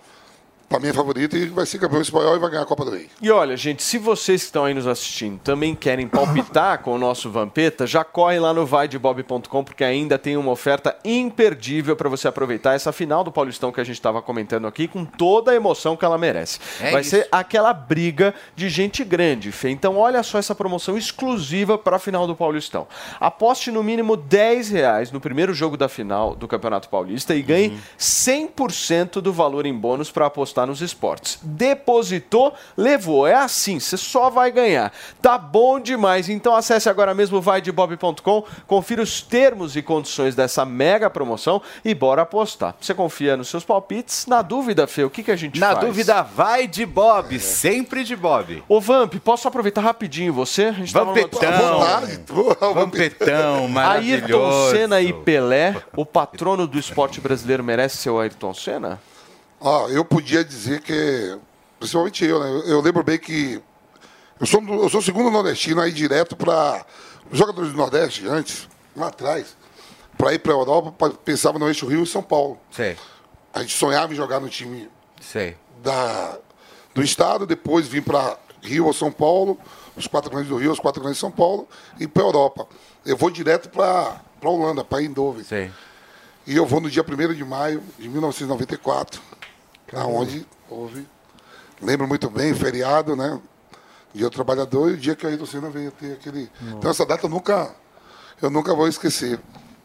Pra 0.69 0.79
mim 0.81 0.89
é 0.89 0.93
favorito 0.93 1.37
e 1.37 1.45
vai 1.45 1.65
ser 1.65 1.79
campeão 1.79 2.01
espanhol 2.01 2.35
e 2.35 2.39
vai 2.39 2.49
ganhar 2.49 2.63
a 2.63 2.65
Copa 2.65 2.83
do 2.83 2.91
Rei. 2.91 3.07
E 3.21 3.31
olha, 3.31 3.55
gente, 3.55 3.81
se 3.81 3.97
vocês 3.97 4.41
que 4.41 4.47
estão 4.47 4.65
aí 4.65 4.73
nos 4.73 4.85
assistindo 4.85 5.39
também 5.39 5.73
querem 5.73 6.09
palpitar 6.09 6.79
com 6.83 6.93
o 6.93 6.97
nosso 6.97 7.29
Vampeta, 7.31 7.87
já 7.87 8.03
corre 8.03 8.37
lá 8.37 8.53
no 8.53 8.65
vaidebob.com 8.65 9.63
porque 9.63 9.83
ainda 9.83 10.17
tem 10.17 10.35
uma 10.35 10.51
oferta 10.51 10.97
imperdível 11.05 11.95
para 11.95 12.09
você 12.09 12.27
aproveitar 12.27 12.73
essa 12.73 12.91
final 12.91 13.23
do 13.23 13.31
Paulistão 13.31 13.71
que 13.71 13.79
a 13.79 13.83
gente 13.83 13.95
estava 13.95 14.21
comentando 14.21 14.67
aqui 14.67 14.89
com 14.89 15.05
toda 15.05 15.51
a 15.51 15.55
emoção 15.55 15.95
que 15.95 16.03
ela 16.03 16.17
merece. 16.17 16.59
É 16.81 16.91
Vai 16.91 17.01
isso. 17.01 17.11
ser 17.11 17.29
aquela 17.31 17.71
briga 17.71 18.35
de 18.53 18.67
gente 18.67 19.05
grande, 19.05 19.53
Fê. 19.53 19.69
Então 19.69 19.97
olha 19.97 20.21
só 20.21 20.37
essa 20.37 20.53
promoção 20.53 20.97
exclusiva 20.97 21.77
para 21.77 21.95
a 21.95 21.99
final 21.99 22.27
do 22.27 22.35
Paulistão. 22.35 22.87
Aposte 23.21 23.71
no 23.71 23.81
mínimo 23.81 24.17
10 24.17 24.69
reais 24.69 25.11
no 25.13 25.21
primeiro 25.21 25.53
jogo 25.53 25.77
da 25.77 25.87
final 25.87 26.35
do 26.35 26.45
Campeonato 26.45 26.89
Paulista 26.89 27.33
e 27.33 27.41
ganhe 27.41 27.79
100% 27.97 29.21
do 29.21 29.31
valor 29.31 29.65
em 29.65 29.73
bônus 29.73 30.11
para 30.11 30.25
apostar 30.25 30.56
nos 30.65 30.81
esportes. 30.81 31.39
Depositou, 31.41 32.53
levou. 32.75 33.27
É 33.27 33.35
assim, 33.35 33.79
você 33.79 33.97
só 33.97 34.29
vai 34.29 34.51
ganhar. 34.51 34.91
Tá 35.21 35.37
bom 35.37 35.79
demais. 35.79 36.29
Então 36.29 36.55
acesse 36.55 36.89
agora 36.89 37.13
mesmo 37.13 37.41
vaidebob.com, 37.41 38.43
confira 38.65 39.01
os 39.01 39.21
termos 39.21 39.75
e 39.75 39.81
condições 39.81 40.35
dessa 40.35 40.65
mega 40.65 41.09
promoção 41.09 41.61
e 41.83 41.93
bora 41.93 42.21
apostar. 42.23 42.75
Você 42.79 42.93
confia 42.93 43.37
nos 43.37 43.47
seus 43.49 43.63
palpites? 43.63 44.25
Na 44.25 44.41
dúvida, 44.41 44.87
Fê, 44.87 45.03
o 45.03 45.09
que, 45.09 45.23
que 45.23 45.31
a 45.31 45.35
gente 45.35 45.59
Na 45.59 45.73
faz? 45.73 45.85
dúvida, 45.85 46.21
vai 46.21 46.67
de 46.67 46.85
Bob, 46.85 47.39
sempre 47.39 48.03
de 48.03 48.15
Bob. 48.15 48.63
Ô 48.67 48.79
Vamp, 48.79 49.15
posso 49.23 49.47
aproveitar 49.47 49.81
rapidinho 49.81 50.33
você? 50.33 50.65
A 50.65 50.71
gente 50.71 50.93
tava 50.93 51.05
numa 51.13 51.17
Vampetão, 51.21 52.73
Vampetão, 52.73 53.67
maravilhoso. 53.69 54.23
Ayrton 54.23 54.71
Senna 54.71 55.01
e 55.01 55.13
Pelé, 55.13 55.75
o 55.95 56.05
patrono 56.05 56.67
do 56.67 56.77
esporte 56.79 57.19
brasileiro 57.21 57.63
merece 57.63 57.97
ser 57.97 58.09
o 58.09 58.19
Ayrton 58.19 58.53
Senna? 58.53 58.99
Ó, 59.59 59.87
eu 59.89 60.05
podia 60.05 60.43
dizer 60.43 60.81
que, 60.81 61.37
principalmente 61.79 62.23
eu, 62.25 62.39
né? 62.39 62.71
Eu 62.71 62.81
lembro 62.81 63.03
bem 63.03 63.17
que 63.17 63.61
eu 64.39 64.45
sou, 64.45 64.61
eu 64.61 64.89
sou 64.89 65.01
segundo 65.01 65.31
nordestino 65.31 65.81
aí 65.81 65.91
direto 65.91 66.35
para 66.35 66.85
os 67.31 67.37
jogadores 67.37 67.71
do 67.71 67.77
Nordeste, 67.77 68.27
antes, 68.27 68.69
lá 68.95 69.07
atrás, 69.07 69.55
para 70.17 70.33
ir 70.33 70.39
para 70.39 70.53
a 70.53 70.55
Europa, 70.55 71.11
pensava 71.25 71.57
no 71.57 71.67
eixo 71.67 71.87
Rio 71.87 72.03
e 72.03 72.07
São 72.07 72.21
Paulo. 72.21 72.59
Sei, 72.71 72.95
A 73.53 73.61
gente 73.61 73.75
sonhava 73.75 74.13
em 74.13 74.15
jogar 74.15 74.39
no 74.39 74.47
time 74.47 74.89
sei. 75.19 75.57
da, 75.81 76.37
do 76.93 77.03
estado, 77.03 77.45
depois 77.47 77.87
vim 77.87 78.01
para 78.01 78.37
Rio 78.61 78.85
ou 78.85 78.93
São 78.93 79.11
Paulo, 79.11 79.59
os 79.95 80.05
quatro 80.07 80.29
grandes 80.29 80.49
do 80.49 80.57
Rio, 80.57 80.71
os 80.71 80.79
quatro 80.79 81.01
grandes 81.01 81.17
de 81.17 81.21
São 81.21 81.31
Paulo, 81.31 81.67
e 81.99 82.07
para 82.07 82.23
Europa. 82.23 82.67
Eu 83.05 83.17
vou 83.17 83.29
direto 83.31 83.69
para 83.69 84.21
a 84.43 84.49
Holanda, 84.49 84.83
para 84.83 85.01
Eindhoven. 85.01 85.43
E 86.45 86.55
eu 86.55 86.65
vou 86.65 86.79
no 86.79 86.89
dia 86.89 87.03
1 87.03 87.33
de 87.33 87.43
maio 87.43 87.83
de 87.99 88.07
1994, 88.07 89.21
aonde 89.93 90.45
houve, 90.69 91.07
lembro 91.81 92.07
muito 92.07 92.29
bem, 92.29 92.53
feriado, 92.53 93.15
né? 93.15 93.39
Dia 94.13 94.25
do 94.25 94.31
Trabalhador 94.31 94.91
e 94.91 94.93
o 94.93 94.97
dia 94.97 95.15
que 95.15 95.27
a 95.27 95.45
Senna 95.45 95.69
veio 95.69 95.91
ter 95.91 96.13
aquele... 96.13 96.49
Então 96.61 96.89
essa 96.89 97.05
data 97.05 97.25
eu 97.25 97.29
nunca, 97.29 97.73
eu 98.41 98.49
nunca 98.49 98.73
vou 98.73 98.87
esquecer. 98.87 99.39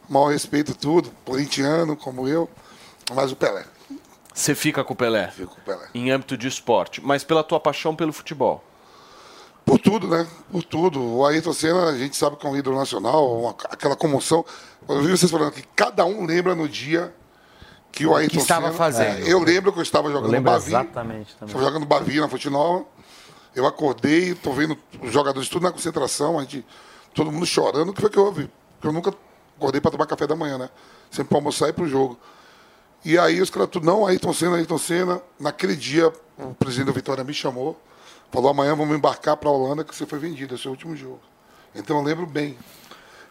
Mal 0.09 0.27
respeito 0.27 0.75
tudo, 0.75 1.11
corintiano 1.23 1.95
como 1.95 2.27
eu, 2.27 2.49
mas 3.13 3.31
o 3.31 3.35
Pelé. 3.35 3.65
Você 4.33 4.55
fica 4.55 4.83
com 4.83 4.93
o 4.93 4.95
Pelé? 4.95 5.29
Fico 5.29 5.53
com 5.55 5.61
o 5.61 5.63
Pelé. 5.63 5.87
Em 5.93 6.11
âmbito 6.11 6.35
de 6.35 6.47
esporte, 6.47 6.99
mas 7.03 7.23
pela 7.23 7.43
tua 7.43 7.59
paixão 7.59 7.95
pelo 7.95 8.11
futebol. 8.11 8.63
Por 9.65 9.79
tudo, 9.79 10.07
né? 10.07 10.27
Por 10.51 10.63
tudo. 10.63 11.01
O 11.01 11.25
Ayrton 11.25 11.53
Senna, 11.53 11.85
a 11.89 11.97
gente 11.97 12.17
sabe 12.17 12.35
que 12.35 12.45
é 12.45 12.49
um 12.49 12.57
ídolo 12.57 12.75
nacional, 12.77 13.39
uma- 13.39 13.55
aquela 13.69 13.95
comoção. 13.95 14.43
Eu 14.89 15.01
vi 15.01 15.11
vocês 15.11 15.31
falando 15.31 15.51
que 15.53 15.63
cada 15.75 16.03
um 16.03 16.25
lembra 16.25 16.53
no 16.53 16.67
dia 16.67 17.13
que 17.93 18.05
o 18.05 18.11
O 18.11 18.13
que 18.15 18.19
Ayrton 18.21 18.37
estava 18.39 18.65
Senna... 18.65 18.77
fazendo. 18.77 19.25
É, 19.25 19.31
eu 19.31 19.39
lembro 19.39 19.71
que 19.71 19.79
eu 19.79 19.83
estava 19.83 20.09
Eu 20.09 20.13
jogando 20.13 20.31
lembro 20.31 20.51
Bavi. 20.51 20.67
exatamente 20.67 21.35
também. 21.35 21.53
Estava 21.55 21.63
jogando 21.63 21.85
Bavi 21.85 22.19
na 22.19 22.27
Fonte 22.27 22.49
Nova. 22.49 22.83
Eu 23.55 23.65
acordei, 23.67 24.33
tô 24.33 24.51
vendo 24.51 24.75
os 25.01 25.13
jogadores 25.13 25.47
tudo 25.47 25.61
na 25.63 25.71
concentração, 25.71 26.39
a 26.39 26.41
gente, 26.41 26.65
todo 27.13 27.31
mundo 27.31 27.45
chorando. 27.45 27.89
O 27.89 27.93
que 27.93 28.01
foi 28.01 28.09
que 28.09 28.19
houve? 28.19 28.49
Porque 28.75 28.87
eu 28.87 28.91
nunca 28.91 29.13
acordei 29.55 29.79
para 29.79 29.91
tomar 29.91 30.07
café 30.07 30.25
da 30.25 30.35
manhã, 30.35 30.57
né? 30.57 30.69
Sempre 31.11 31.29
para 31.29 31.37
almoçar 31.37 31.69
e 31.69 31.73
para 31.73 31.83
o 31.83 31.87
jogo. 31.87 32.17
E 33.05 33.15
aí 33.17 33.39
os 33.39 33.51
caras 33.51 33.69
tudo, 33.69 33.85
não, 33.85 34.07
Ayrton 34.07 34.33
Senna, 34.33 34.55
Ayrton 34.55 34.77
Senna. 34.79 35.21
Naquele 35.39 35.75
dia, 35.75 36.11
o 36.37 36.53
presidente 36.55 36.87
do 36.87 36.93
Vitória 36.93 37.23
me 37.23 37.33
chamou, 37.33 37.79
falou, 38.31 38.49
amanhã 38.49 38.75
vamos 38.75 38.97
embarcar 38.97 39.37
para 39.37 39.49
a 39.49 39.51
Holanda 39.51 39.83
que 39.83 39.95
você 39.95 40.05
foi 40.07 40.17
vendido, 40.17 40.55
é 40.55 40.57
o 40.57 40.59
seu 40.59 40.71
último 40.71 40.95
jogo. 40.95 41.19
Então 41.75 41.97
eu 41.97 42.03
lembro 42.03 42.25
bem. 42.25 42.57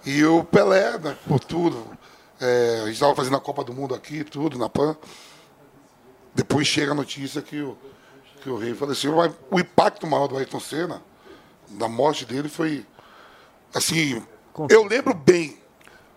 E 0.07 0.25
o 0.25 0.45
Pelé, 0.45 0.99
né, 0.99 1.17
por 1.27 1.41
tudo. 1.41 1.85
É, 2.43 2.81
a 2.81 2.87
gente 2.87 2.95
estava 2.95 3.15
fazendo 3.15 3.37
a 3.37 3.41
Copa 3.41 3.63
do 3.63 3.73
Mundo 3.73 3.95
aqui, 3.95 4.25
tudo, 4.25 4.59
na 4.59 4.69
PAN. 4.69 4.97
Depois 6.35 6.67
chega 6.67 6.91
a 6.91 6.95
notícia 6.95 7.41
que 7.41 7.61
o, 7.61 7.79
que 8.43 8.51
o 8.51 8.57
rei 8.59 8.75
faleceu. 8.75 9.15
Mas 9.15 9.33
o 9.49 9.61
impacto 9.61 10.07
maior 10.09 10.27
do 10.27 10.37
Ayrton 10.37 10.59
Senna, 10.59 11.01
da 11.69 11.89
morte 11.89 12.25
dele, 12.25 12.49
foi. 12.49 12.85
Assim, 13.73 14.21
eu 14.69 14.85
lembro 14.85 15.15
bem. 15.15 15.57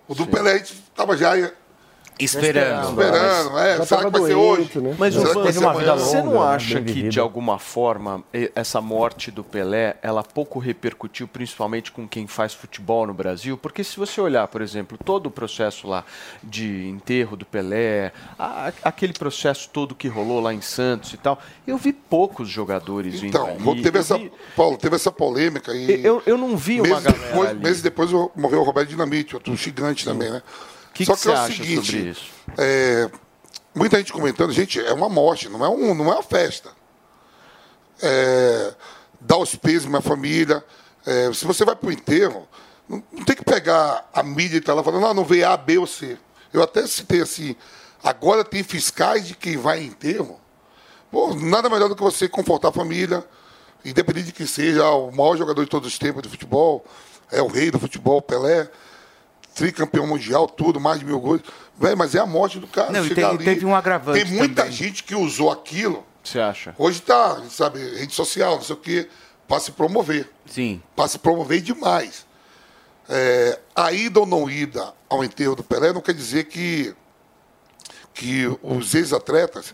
O 0.07 0.15
do 0.15 0.25
Pelé 0.25 0.53
a 0.53 0.57
gente 0.57 0.73
estava 0.73 1.15
já. 1.15 1.31
Esperando. 2.17 2.89
Esperando, 2.89 3.57
é. 3.59 3.85
Será 3.85 4.05
que 4.05 4.09
vai 4.11 4.21
ser 4.21 4.35
hoje? 4.35 4.71
Mas 4.97 5.13
Será 5.13 5.33
vai 5.33 5.51
ser 5.53 5.65
amanhã? 5.65 5.95
você 5.97 6.21
não 6.21 6.41
acha 6.41 6.81
que, 6.81 7.09
de 7.09 7.19
alguma 7.19 7.59
forma, 7.59 8.23
essa 8.55 8.79
morte 8.79 9.31
do 9.31 9.43
Pelé, 9.43 9.97
ela 10.01 10.23
pouco 10.23 10.57
repercutiu, 10.59 11.27
principalmente 11.27 11.91
com 11.91 12.07
quem 12.07 12.25
faz 12.27 12.53
futebol 12.53 13.05
no 13.05 13.13
Brasil? 13.13 13.57
Porque 13.57 13.83
se 13.83 13.97
você 13.97 14.21
olhar, 14.21 14.47
por 14.47 14.61
exemplo, 14.61 14.97
todo 15.03 15.27
o 15.27 15.31
processo 15.31 15.87
lá 15.87 16.05
de 16.43 16.87
enterro 16.87 17.35
do 17.35 17.45
Pelé, 17.45 18.11
a- 18.39 18.71
aquele 18.83 19.13
processo 19.13 19.69
todo 19.73 19.93
que 19.93 20.07
rolou 20.07 20.39
lá 20.39 20.53
em 20.53 20.61
Santos 20.61 21.13
e 21.13 21.17
tal, 21.17 21.37
eu 21.67 21.77
vi 21.77 21.91
poucos 21.91 22.47
jogadores 22.47 23.21
Então, 23.23 23.47
ali. 23.47 23.81
teve 23.81 23.99
essa, 23.99 24.17
vi- 24.17 24.31
Paulo, 24.55 24.77
teve 24.77 24.95
essa 24.95 25.11
polêmica 25.11 25.73
e. 25.73 26.05
Eu, 26.05 26.23
eu 26.25 26.37
não 26.37 26.55
vi 26.55 26.79
uma 26.79 26.87
meses 26.87 27.03
galera 27.03 27.23
depois, 27.27 27.49
ali. 27.49 27.59
meses 27.59 27.81
depois 27.81 28.11
morreu 28.35 28.61
o 28.61 28.63
Roberto 28.63 28.89
Dinamite, 28.89 29.35
outro 29.35 29.55
gigante 29.55 30.05
também, 30.05 30.29
né? 30.31 30.41
Que 30.95 31.05
Só 31.05 31.13
que 31.13 31.23
que, 31.23 31.29
é 31.29 31.33
o 31.33 31.47
seguinte, 31.47 31.85
sobre 31.91 32.09
isso? 32.09 32.31
é, 32.57 33.11
muita 33.75 33.97
gente 33.97 34.13
comentando, 34.13 34.53
gente, 34.53 34.79
é 34.79 34.93
uma 34.93 35.09
morte, 35.09 35.49
não 35.49 35.63
é, 35.63 35.67
um, 35.67 35.93
não 35.93 36.05
é 36.05 36.13
uma 36.15 36.23
festa. 36.23 36.71
É, 38.01 38.73
dá 39.19 39.35
os 39.35 39.53
pesos 39.57 39.87
minha 39.87 40.01
família. 40.01 40.63
É, 41.05 41.33
se 41.33 41.43
você 41.43 41.65
vai 41.65 41.75
para 41.75 41.89
o 41.89 41.91
enterro, 41.91 42.47
não, 42.87 43.03
não 43.11 43.25
tem 43.25 43.35
que 43.35 43.43
pegar 43.43 44.09
a 44.13 44.23
mídia 44.23 44.55
e 44.55 44.59
estar 44.59 44.73
lá 44.73 44.81
falando, 44.81 45.01
não, 45.01 45.13
não 45.13 45.25
veio 45.25 45.45
A, 45.49 45.57
B 45.57 45.77
ou 45.77 45.85
C. 45.85 46.17
Eu 46.53 46.63
até 46.63 46.87
citei 46.87 47.21
assim, 47.21 47.57
agora 48.01 48.45
tem 48.45 48.63
fiscais 48.63 49.27
de 49.27 49.35
quem 49.35 49.57
vai 49.57 49.81
em 49.81 49.87
enterro. 49.87 50.39
Pô, 51.11 51.35
nada 51.35 51.69
melhor 51.69 51.89
do 51.89 51.95
que 51.97 52.01
você 52.01 52.29
confortar 52.29 52.69
a 52.69 52.71
família, 52.71 53.21
independente 53.83 54.27
de 54.27 54.31
que 54.31 54.47
seja 54.47 54.89
o 54.91 55.11
maior 55.11 55.35
jogador 55.35 55.61
de 55.61 55.69
todos 55.69 55.91
os 55.91 55.99
tempos 55.99 56.23
de 56.23 56.29
futebol, 56.29 56.85
é 57.29 57.41
o 57.41 57.47
rei 57.47 57.69
do 57.69 57.79
futebol, 57.79 58.21
Pelé, 58.21 58.69
tricampeão 59.55 60.05
mundial, 60.05 60.47
tudo, 60.47 60.79
mais 60.79 60.99
de 60.99 61.05
mil 61.05 61.19
gols. 61.19 61.41
Velho, 61.79 61.97
mas 61.97 62.13
é 62.13 62.19
a 62.19 62.25
morte 62.25 62.59
do 62.59 62.67
cara. 62.67 62.91
Não, 62.91 63.05
e 63.05 63.15
teve- 63.15 63.37
teve 63.43 63.65
um 63.65 63.73
agravante 63.75 64.23
Tem 64.23 64.31
muita 64.33 64.63
também. 64.63 64.71
gente 64.71 65.03
que 65.03 65.15
usou 65.15 65.49
aquilo. 65.51 66.05
Você 66.23 66.39
acha? 66.39 66.75
Hoje 66.77 67.01
tá, 67.01 67.41
sabe, 67.49 67.79
rede 67.97 68.13
social, 68.13 68.55
não 68.55 68.61
sei 68.61 68.75
o 68.75 68.79
quê, 68.79 69.09
para 69.47 69.59
se 69.59 69.71
promover. 69.71 70.29
Sim. 70.45 70.81
Para 70.95 71.07
se 71.07 71.17
promover 71.17 71.61
demais. 71.61 72.25
É, 73.07 73.59
a 73.75 73.91
ida 73.91 74.19
ou 74.19 74.25
não 74.25 74.49
ida 74.49 74.93
ao 75.09 75.23
enterro 75.23 75.55
do 75.55 75.63
Pelé 75.63 75.93
não 75.93 76.01
quer 76.01 76.13
dizer 76.15 76.45
que, 76.45 76.95
que 78.13 78.45
os 78.63 78.93
ex-atletas 78.95 79.73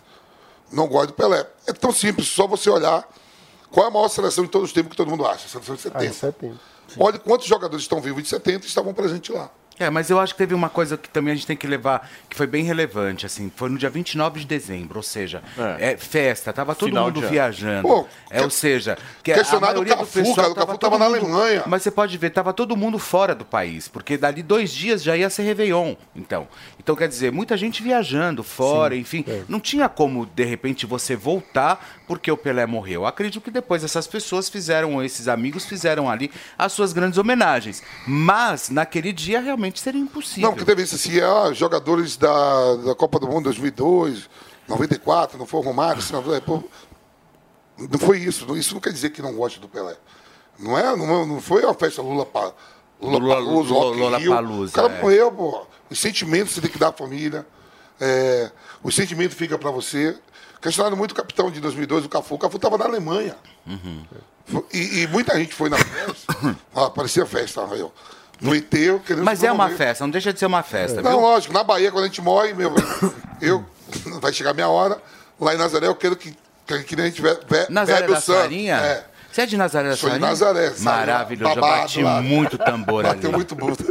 não 0.71 0.87
gostam 0.87 1.07
do 1.07 1.13
Pelé. 1.13 1.47
É 1.65 1.73
tão 1.73 1.91
simples, 1.91 2.27
só 2.27 2.45
você 2.47 2.69
olhar 2.69 3.07
qual 3.69 3.85
é 3.85 3.89
a 3.89 3.91
maior 3.91 4.09
seleção 4.09 4.43
de 4.43 4.49
todos 4.49 4.69
os 4.69 4.73
tempos 4.73 4.91
que 4.91 4.97
todo 4.97 5.09
mundo 5.09 5.25
acha, 5.25 5.45
a 5.45 5.49
seleção 5.49 5.75
de 5.75 5.81
70. 5.81 6.05
Ah, 6.05 6.13
70. 6.13 6.59
Olha 6.99 7.17
quantos 7.19 7.47
jogadores 7.47 7.83
estão 7.83 8.01
vivos 8.01 8.21
de 8.23 8.27
70 8.29 8.65
e 8.65 8.67
estavam 8.67 8.93
presentes 8.93 9.33
lá. 9.33 9.49
É, 9.81 9.89
mas 9.89 10.09
eu 10.09 10.19
acho 10.19 10.33
que 10.33 10.37
teve 10.37 10.53
uma 10.53 10.69
coisa 10.69 10.95
que 10.97 11.09
também 11.09 11.31
a 11.33 11.35
gente 11.35 11.47
tem 11.47 11.57
que 11.57 11.65
levar, 11.67 12.09
que 12.29 12.35
foi 12.37 12.45
bem 12.47 12.63
relevante, 12.63 13.25
assim, 13.25 13.51
foi 13.55 13.69
no 13.69 13.77
dia 13.77 13.89
29 13.89 14.41
de 14.41 14.45
dezembro, 14.45 14.97
ou 14.99 15.03
seja, 15.03 15.41
é, 15.79 15.97
festa, 15.97 16.53
tava 16.53 16.75
todo 16.75 16.89
Final 16.89 17.05
mundo 17.05 17.21
viajando. 17.21 17.87
Pô, 17.87 18.07
é, 18.29 18.41
ou 18.41 18.49
seja, 18.49 18.97
que 19.23 19.31
a 19.31 19.35
questionado 19.35 19.73
maioria 19.73 19.93
o 19.93 19.97
do 19.97 19.99
Cafu, 20.01 20.13
pessoal 20.19 20.35
cara, 20.35 20.51
o 20.51 20.55
Cafu 20.55 20.77
tava 20.77 20.97
na 20.97 21.05
mundo- 21.09 21.15
Alemanha. 21.17 21.63
Mas 21.65 21.81
você 21.83 21.91
pode 21.91 22.17
ver, 22.17 22.29
tava 22.29 22.53
todo 22.53 22.75
mundo 22.77 22.99
fora 22.99 23.33
do 23.33 23.43
país, 23.45 23.87
porque 23.87 24.17
dali 24.17 24.43
dois 24.43 24.71
dias 24.71 25.01
já 25.01 25.17
ia 25.17 25.29
ser 25.29 25.43
Réveillon, 25.43 25.95
então. 26.15 26.47
Então, 26.79 26.95
quer 26.95 27.07
dizer, 27.07 27.31
muita 27.31 27.55
gente 27.57 27.81
viajando 27.83 28.43
fora, 28.43 28.95
enfim, 28.95 29.23
não 29.47 29.59
tinha 29.59 29.87
como, 29.89 30.25
de 30.25 30.43
repente, 30.43 30.85
você 30.85 31.15
voltar 31.15 32.01
porque 32.07 32.29
o 32.31 32.35
Pelé 32.35 32.65
morreu. 32.65 33.05
Acredito 33.05 33.39
que 33.41 33.51
depois 33.51 33.83
essas 33.83 34.05
pessoas 34.07 34.49
fizeram, 34.49 35.01
esses 35.03 35.27
amigos 35.27 35.65
fizeram 35.65 36.09
ali 36.09 36.29
as 36.57 36.73
suas 36.73 36.91
grandes 36.91 37.17
homenagens. 37.17 37.81
Mas, 38.05 38.69
naquele 38.69 39.13
dia, 39.13 39.39
realmente 39.39 39.70
seria 39.79 40.01
impossível. 40.01 40.43
Não, 40.43 40.51
porque 40.53 40.65
teve 40.65 40.83
isso 40.83 40.95
assim, 40.95 41.19
ah, 41.19 41.51
jogadores 41.53 42.17
da, 42.17 42.75
da 42.77 42.95
Copa 42.95 43.19
do 43.19 43.27
Mundo 43.27 43.45
2002, 43.45 44.29
94, 44.67 45.37
não 45.37 45.45
foi 45.45 45.59
o 45.59 45.63
Romário, 45.63 45.99
assim, 46.01 46.13
não, 46.13 46.33
é, 46.33 46.39
pô, 46.39 46.63
não 47.77 47.99
foi 47.99 48.19
isso. 48.19 48.55
Isso 48.55 48.73
não 48.73 48.81
quer 48.81 48.91
dizer 48.93 49.09
que 49.11 49.21
não 49.21 49.33
goste 49.33 49.59
do 49.59 49.67
Pelé. 49.67 49.95
Não 50.59 50.77
é, 50.77 50.95
não, 50.95 51.25
não 51.25 51.41
foi 51.41 51.63
uma 51.63 51.73
festa 51.73 52.01
Lula 52.01 52.25
pa, 52.25 52.53
Lula, 53.01 53.17
Lula- 53.17 53.35
Palusa, 53.35 53.73
Lula- 53.73 54.17
Lula. 54.17 54.35
Palusa, 54.35 54.71
O 54.71 54.75
cara 54.75 54.93
é. 54.93 55.01
morreu, 55.01 55.31
pô. 55.31 55.65
Os 55.89 55.99
sentimentos 55.99 56.53
você 56.53 56.61
tem 56.61 56.69
que 56.69 56.77
dar 56.79 56.89
à 56.89 56.93
família. 56.93 57.45
é, 57.99 58.51
o 58.83 58.91
sentimento 58.91 59.35
fica 59.35 59.57
para 59.57 59.71
você. 59.71 60.17
Questionaram 60.61 60.95
muito 60.95 61.11
o 61.11 61.15
capitão 61.15 61.49
de 61.49 61.59
2002, 61.59 62.05
o 62.05 62.09
Cafu. 62.09 62.35
O 62.35 62.37
Cafu 62.37 62.57
estava 62.57 62.77
na 62.77 62.85
Alemanha. 62.85 63.35
Foi- 64.45 64.65
E, 64.73 65.01
e 65.01 65.07
muita 65.07 65.35
gente 65.37 65.53
foi 65.55 65.69
na 65.69 65.77
festa. 65.77 66.35
ah, 66.75 66.89
parecia 66.91 67.25
festa, 67.25 67.61
Rafael. 67.61 67.91
No 68.41 68.55
eu 68.55 68.99
querendo 68.99 69.23
Mas 69.23 69.43
é 69.43 69.51
uma 69.51 69.69
festa, 69.69 70.03
não 70.03 70.09
deixa 70.09 70.33
de 70.33 70.39
ser 70.39 70.47
uma 70.47 70.63
festa, 70.63 71.01
Não, 71.01 71.11
viu? 71.11 71.19
lógico. 71.19 71.53
Na 71.53 71.63
Bahia, 71.63 71.91
quando 71.91 72.05
a 72.05 72.07
gente 72.07 72.21
morre, 72.21 72.53
meu, 72.53 72.73
eu, 73.39 73.63
vai 74.19 74.33
chegar 74.33 74.49
a 74.49 74.53
minha 74.53 74.67
hora. 74.67 74.97
Lá 75.39 75.53
em 75.53 75.57
Nazaré, 75.57 75.87
eu 75.87 75.95
quero 75.95 76.15
que, 76.15 76.35
que, 76.65 76.83
que 76.83 76.95
nem 76.95 77.05
a 77.05 77.09
gente 77.09 77.21
ve, 77.21 77.37
Nazaré 77.69 78.01
bebe 78.01 78.13
da 78.13 78.21
o? 78.21 78.77
É. 78.77 79.05
Você 79.31 79.41
é 79.43 79.45
de 79.45 79.55
Nazaré 79.55 79.89
da 79.89 79.95
Sou 79.95 80.09
de 80.09 80.15
Sarinha? 80.15 80.29
Nazaré, 80.29 80.69
Sarinha, 80.71 80.83
Maravilhoso, 80.83 81.51
eu 81.51 81.55
babado 81.61 81.81
bati 81.83 82.03
lá. 82.03 82.21
muito 82.21 82.57
tambor 82.57 83.05
ali. 83.05 83.15
Bateu 83.15 83.31
muito 83.31 83.55
muito. 83.55 83.81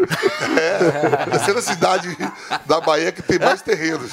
É, 0.58 1.34
essa 1.34 1.50
é 1.52 1.56
a 1.56 1.62
cidade 1.62 2.14
da 2.66 2.78
Bahia 2.80 3.10
que 3.10 3.22
tem 3.22 3.38
mais 3.38 3.62
terrenos. 3.62 4.12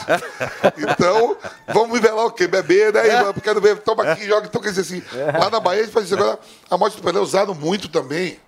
Então, 0.78 1.36
vamos 1.68 1.92
nivelar 2.00 2.26
o 2.26 2.32
quê? 2.32 2.48
Beber, 2.48 2.94
né? 2.94 3.24
Porque 3.26 3.42
quero 3.42 3.60
ver, 3.60 3.78
toma 3.80 4.10
aqui, 4.10 4.26
joga. 4.26 4.48
Então, 4.48 4.62
quer 4.62 4.70
dizer 4.70 4.82
assim, 4.82 5.04
lá 5.38 5.50
na 5.50 5.60
Bahia 5.60 5.82
a 5.82 5.84
gente 5.84 5.94
faz 5.94 6.06
isso. 6.06 6.16
Agora, 6.16 6.40
a 6.70 6.78
morte 6.78 6.96
do 6.96 7.04
Pelé 7.04 7.18
é 7.18 7.22
usado 7.22 7.54
muito 7.54 7.90
também 7.90 8.40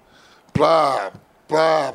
pra... 0.53 1.11
pra 1.49 1.93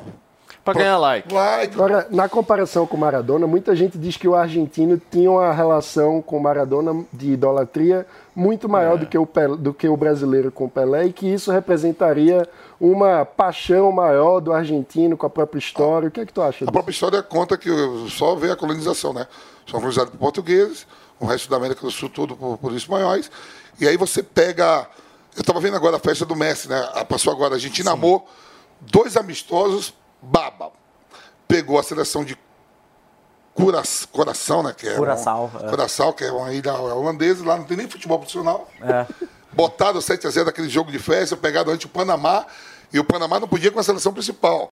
Pra 0.63 0.73
ganhar 0.73 0.97
like. 0.97 1.27
Agora, 1.75 2.07
na 2.09 2.27
comparação 2.27 2.87
com 2.87 2.97
Maradona, 2.97 3.45
muita 3.45 3.75
gente 3.75 3.99
diz 3.99 4.17
que 4.17 4.27
o 4.27 4.33
argentino 4.33 4.99
tinha 5.11 5.29
uma 5.29 5.53
relação 5.53 6.23
com 6.23 6.39
Maradona 6.39 7.05
de 7.13 7.33
idolatria 7.33 8.03
muito 8.35 8.67
maior 8.67 8.97
do, 8.97 9.05
que 9.05 9.15
o 9.15 9.27
Pelé- 9.27 9.57
do 9.57 9.71
que 9.75 9.87
o 9.87 9.95
brasileiro 9.95 10.51
com 10.51 10.65
o 10.65 10.69
Pelé 10.69 11.05
e 11.05 11.13
que 11.13 11.31
isso 11.31 11.51
representaria 11.51 12.49
uma 12.81 13.23
paixão 13.23 13.91
maior 13.91 14.39
do 14.39 14.51
argentino 14.51 15.15
com 15.15 15.27
a 15.27 15.29
própria 15.29 15.59
história. 15.59 16.07
O 16.07 16.11
que 16.11 16.21
é 16.21 16.25
que 16.25 16.33
tu 16.33 16.41
acha 16.41 16.65
A 16.67 16.71
própria 16.71 16.91
história 16.91 17.21
conta 17.21 17.59
que 17.59 17.69
só 18.09 18.33
veio 18.33 18.53
a 18.53 18.57
colonização, 18.57 19.13
né? 19.13 19.27
São 19.69 19.79
colonizados 19.79 20.09
por 20.13 20.17
portugueses, 20.17 20.87
o 21.19 21.27
resto 21.27 21.47
da 21.47 21.57
América 21.57 21.81
do 21.81 21.91
Sul 21.91 22.09
tudo 22.09 22.35
por, 22.35 22.57
por 22.57 22.73
espanhóis. 22.73 23.29
E 23.79 23.87
aí 23.87 23.97
você 23.97 24.23
pega. 24.23 24.87
Eu 25.35 25.41
estava 25.41 25.59
vendo 25.59 25.75
agora 25.77 25.97
a 25.97 25.99
festa 25.99 26.25
do 26.25 26.35
Messi, 26.35 26.67
né? 26.67 26.89
A- 26.95 27.05
Passou 27.05 27.31
agora, 27.31 27.53
a 27.53 27.57
Argentina 27.57 27.91
amou 27.91 28.27
dois 28.81 29.15
amistosos, 29.17 29.93
baba. 30.21 30.71
Pegou 31.47 31.77
a 31.79 31.83
seleção 31.83 32.23
de 32.25 32.37
Cura, 33.53 33.81
Coração, 34.11 34.63
né? 34.63 34.73
Que 34.75 34.87
é 34.89 34.95
Curaçao, 34.95 35.51
Um, 35.53 35.65
é. 35.65 35.69
Curaçao, 35.69 36.13
que 36.13 36.23
é 36.23 36.31
uma 36.31 36.51
ilha 36.53 36.73
holandesa, 36.73 37.45
lá 37.45 37.55
não 37.57 37.63
tem 37.63 37.77
nem 37.77 37.89
futebol 37.89 38.17
profissional. 38.19 38.69
É. 38.81 39.05
Botaram 39.53 39.99
7x0 39.99 40.43
daquele 40.45 40.67
jogo 40.67 40.91
de 40.91 40.99
festa, 40.99 41.37
pegaram 41.37 41.71
antes 41.71 41.85
o 41.85 41.89
Panamá, 41.89 42.45
e 42.91 42.99
o 42.99 43.03
Panamá 43.05 43.39
não 43.39 43.47
podia 43.47 43.71
com 43.71 43.79
a 43.79 43.83
seleção 43.83 44.11
principal. 44.11 44.67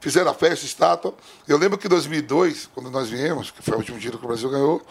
Fizeram 0.00 0.30
a 0.32 0.34
festa, 0.34 0.66
estátua. 0.66 1.14
Eu 1.46 1.56
lembro 1.56 1.78
que 1.78 1.86
em 1.86 1.90
2002, 1.90 2.68
quando 2.74 2.90
nós 2.90 3.08
viemos, 3.08 3.50
que 3.52 3.62
foi 3.62 3.74
o 3.74 3.78
último 3.78 3.98
dia 3.98 4.10
que 4.10 4.16
o 4.16 4.26
Brasil 4.26 4.50
ganhou, 4.50 4.82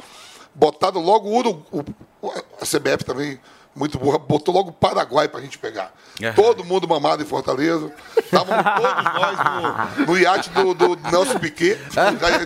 botaram 0.55 1.01
logo 1.01 1.27
o, 1.27 1.37
Uru- 1.37 1.65
o- 1.71 2.29
a 2.61 2.65
CBF 2.65 3.03
também, 3.03 3.39
muito 3.75 3.97
boa, 3.97 4.19
botou 4.19 4.53
logo 4.53 4.69
o 4.69 4.73
Paraguai 4.73 5.27
pra 5.27 5.41
gente 5.41 5.57
pegar. 5.57 5.91
Todo 6.35 6.63
mundo 6.63 6.87
mamado 6.87 7.23
em 7.23 7.25
Fortaleza. 7.25 7.91
Estávamos 8.17 8.63
todos 8.63 9.03
nós 9.13 9.97
no, 9.97 10.05
no 10.05 10.19
iate 10.19 10.49
do, 10.51 10.73
do 10.75 10.95
Nelson 11.09 11.39
Piquet. 11.39 11.79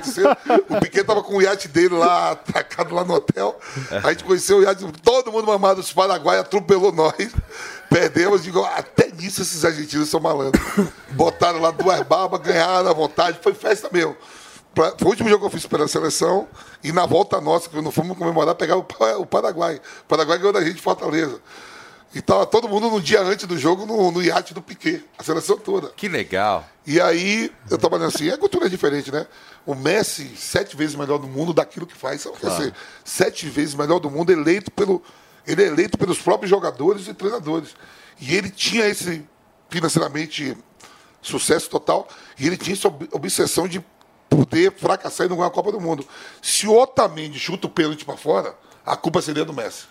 Cera. 0.10 0.38
O 0.70 0.80
Piquet 0.80 1.04
tava 1.04 1.22
com 1.22 1.36
o 1.36 1.42
iate 1.42 1.68
dele 1.68 1.96
lá, 1.96 2.32
atracado 2.32 2.96
lá 2.96 3.04
no 3.04 3.16
hotel. 3.16 3.60
A 4.04 4.10
gente 4.12 4.24
conheceu 4.24 4.60
o 4.60 4.64
iate, 4.64 4.86
todo 5.04 5.32
mundo 5.32 5.48
mamado, 5.48 5.82
os 5.82 5.92
Paraguai 5.92 6.40
atropelou 6.40 6.94
nós. 6.94 7.34
Perdemos, 7.90 8.44
digo, 8.44 8.64
até 8.64 9.10
nisso 9.12 9.42
esses 9.42 9.66
argentinos 9.66 10.10
são 10.10 10.20
malandros. 10.20 10.62
Botaram 11.12 11.60
lá 11.60 11.72
duas 11.72 12.02
babas, 12.04 12.40
ganharam 12.42 12.90
à 12.90 12.94
vontade, 12.94 13.40
foi 13.42 13.54
festa 13.54 13.90
mesmo. 13.92 14.16
Pra- 14.78 14.94
Foi 14.98 15.08
o 15.08 15.10
último 15.10 15.28
jogo 15.30 15.42
que 15.42 15.48
eu 15.48 15.60
fiz 15.60 15.66
pela 15.66 15.88
seleção 15.88 16.48
e 16.84 16.92
na 16.92 17.06
volta 17.08 17.42
nossa, 17.42 17.68
que 17.68 17.82
não 17.82 17.92
fomos 17.92 18.16
comemorar, 18.18 18.54
pegar 18.54 18.76
o, 18.76 18.84
Pa- 18.84 19.18
o 19.18 19.26
Paraguai. 19.26 19.82
O 20.02 20.06
Paraguai 20.06 20.38
ganhou 20.38 20.54
da 20.54 20.62
gente 20.64 20.78
em 20.78 20.82
Fortaleza. 20.82 21.42
E 22.14 22.22
tava 22.22 22.46
todo 22.46 22.70
mundo 22.70 22.90
no 22.90 23.02
dia 23.02 23.22
antes 23.22 23.46
do 23.48 23.58
jogo 23.58 23.86
no, 23.86 24.12
no 24.12 24.22
iate 24.24 24.54
do 24.54 24.62
Piquet, 24.62 25.04
a 25.18 25.24
seleção 25.24 25.58
toda. 25.58 25.90
Que 25.90 26.08
legal. 26.08 26.64
E 26.86 27.02
aí, 27.02 27.52
eu 27.70 27.78
tava 27.78 27.98
falando 27.98 28.16
assim, 28.16 28.30
a 28.30 28.38
cultura 28.38 28.68
é 28.68 28.70
diferente, 28.70 29.12
né? 29.12 29.26
O 29.66 29.74
Messi, 29.76 30.32
sete 30.38 30.76
vezes 30.78 30.96
melhor 30.96 31.18
do 31.18 31.28
mundo 31.28 31.54
daquilo 31.54 31.86
que 31.88 31.96
faz. 31.98 32.22
Sabe 32.22 32.36
o 32.36 32.40
que 32.40 32.46
é 32.46 32.50
Claro. 32.50 32.64
ser 32.64 32.74
sete 33.04 33.50
vezes 33.50 33.74
melhor 33.76 34.00
do 34.00 34.10
mundo, 34.12 34.32
eleito 34.32 34.70
pelo. 34.72 35.02
Ele 35.46 35.64
é 35.64 35.68
eleito 35.68 35.98
pelos 35.98 36.20
próprios 36.20 36.50
jogadores 36.50 37.08
e 37.08 37.14
treinadores. 37.14 37.76
E 38.22 38.36
ele 38.36 38.50
tinha 38.52 38.86
esse 38.88 39.26
financeiramente 39.70 40.56
sucesso 41.22 41.70
total. 41.70 42.08
E 42.40 42.48
ele 42.48 42.58
tinha 42.58 42.74
essa 42.76 42.88
ob- 42.88 43.10
obsessão 43.12 43.68
de 43.68 43.84
poder 44.30 44.74
fracassar 44.74 45.26
e 45.26 45.30
não 45.30 45.38
ganhar 45.38 45.48
a 45.48 45.52
Copa 45.52 45.72
do 45.72 45.80
Mundo. 45.80 46.06
Se 46.42 46.68
o 46.68 46.78
Otamendi 46.78 47.40
chuta 47.40 47.68
o 47.68 47.70
pênalti 47.70 48.06
pra 48.06 48.18
fora, 48.18 48.54
a 48.86 48.96
culpa 48.96 49.22
seria 49.22 49.44
do 49.44 49.54
Messi. 49.54 49.86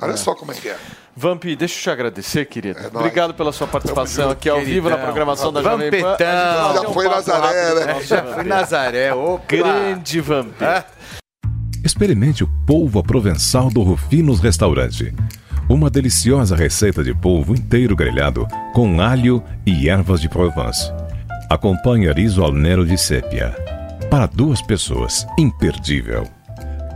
Olha 0.00 0.16
só 0.16 0.34
como 0.34 0.52
é 0.52 0.54
que 0.54 0.68
é. 0.68 0.78
Vamp, 1.16 1.44
deixa 1.44 1.78
eu 1.78 1.82
te 1.82 1.90
agradecer, 1.90 2.44
querido. 2.46 2.78
nóis. 2.80 2.94
Obrigado 2.94 3.34
pela 3.34 3.52
sua 3.52 3.66
participação 3.66 4.30
aqui 4.30 4.48
ao 4.48 4.60
vivo 4.60 4.88
na 4.88 4.96
programação 4.96 5.52
da 5.52 5.62
Jovem 5.62 5.90
Pan. 5.90 6.16
Já 6.18 6.88
um 6.88 6.92
foi 6.92 7.08
Nazaré, 7.08 7.74
né? 7.74 7.92
nosso 7.94 8.06
Já 8.06 8.22
fui 8.22 8.44
Nazaré, 8.44 9.12
opa. 9.12 9.44
Grande 9.48 10.20
Vamp. 10.20 10.60
Experimente 11.84 12.44
o 12.44 12.48
polvo 12.66 13.00
à 13.00 13.02
provençal 13.02 13.70
do 13.70 13.82
Rufinos 13.82 14.40
Restaurante. 14.40 15.12
Uma 15.68 15.90
deliciosa 15.90 16.54
receita 16.54 17.02
de 17.02 17.14
polvo 17.14 17.54
inteiro 17.54 17.96
grelhado 17.96 18.46
com 18.72 19.00
alho 19.00 19.42
e 19.66 19.88
ervas 19.88 20.20
de 20.20 20.28
Provence. 20.28 20.90
Acompanhe 21.50 22.12
riso 22.12 22.44
al 22.44 22.52
nero 22.52 22.84
de 22.84 22.98
sépia. 22.98 23.56
Para 24.10 24.26
duas 24.26 24.60
pessoas, 24.60 25.26
imperdível. 25.38 26.24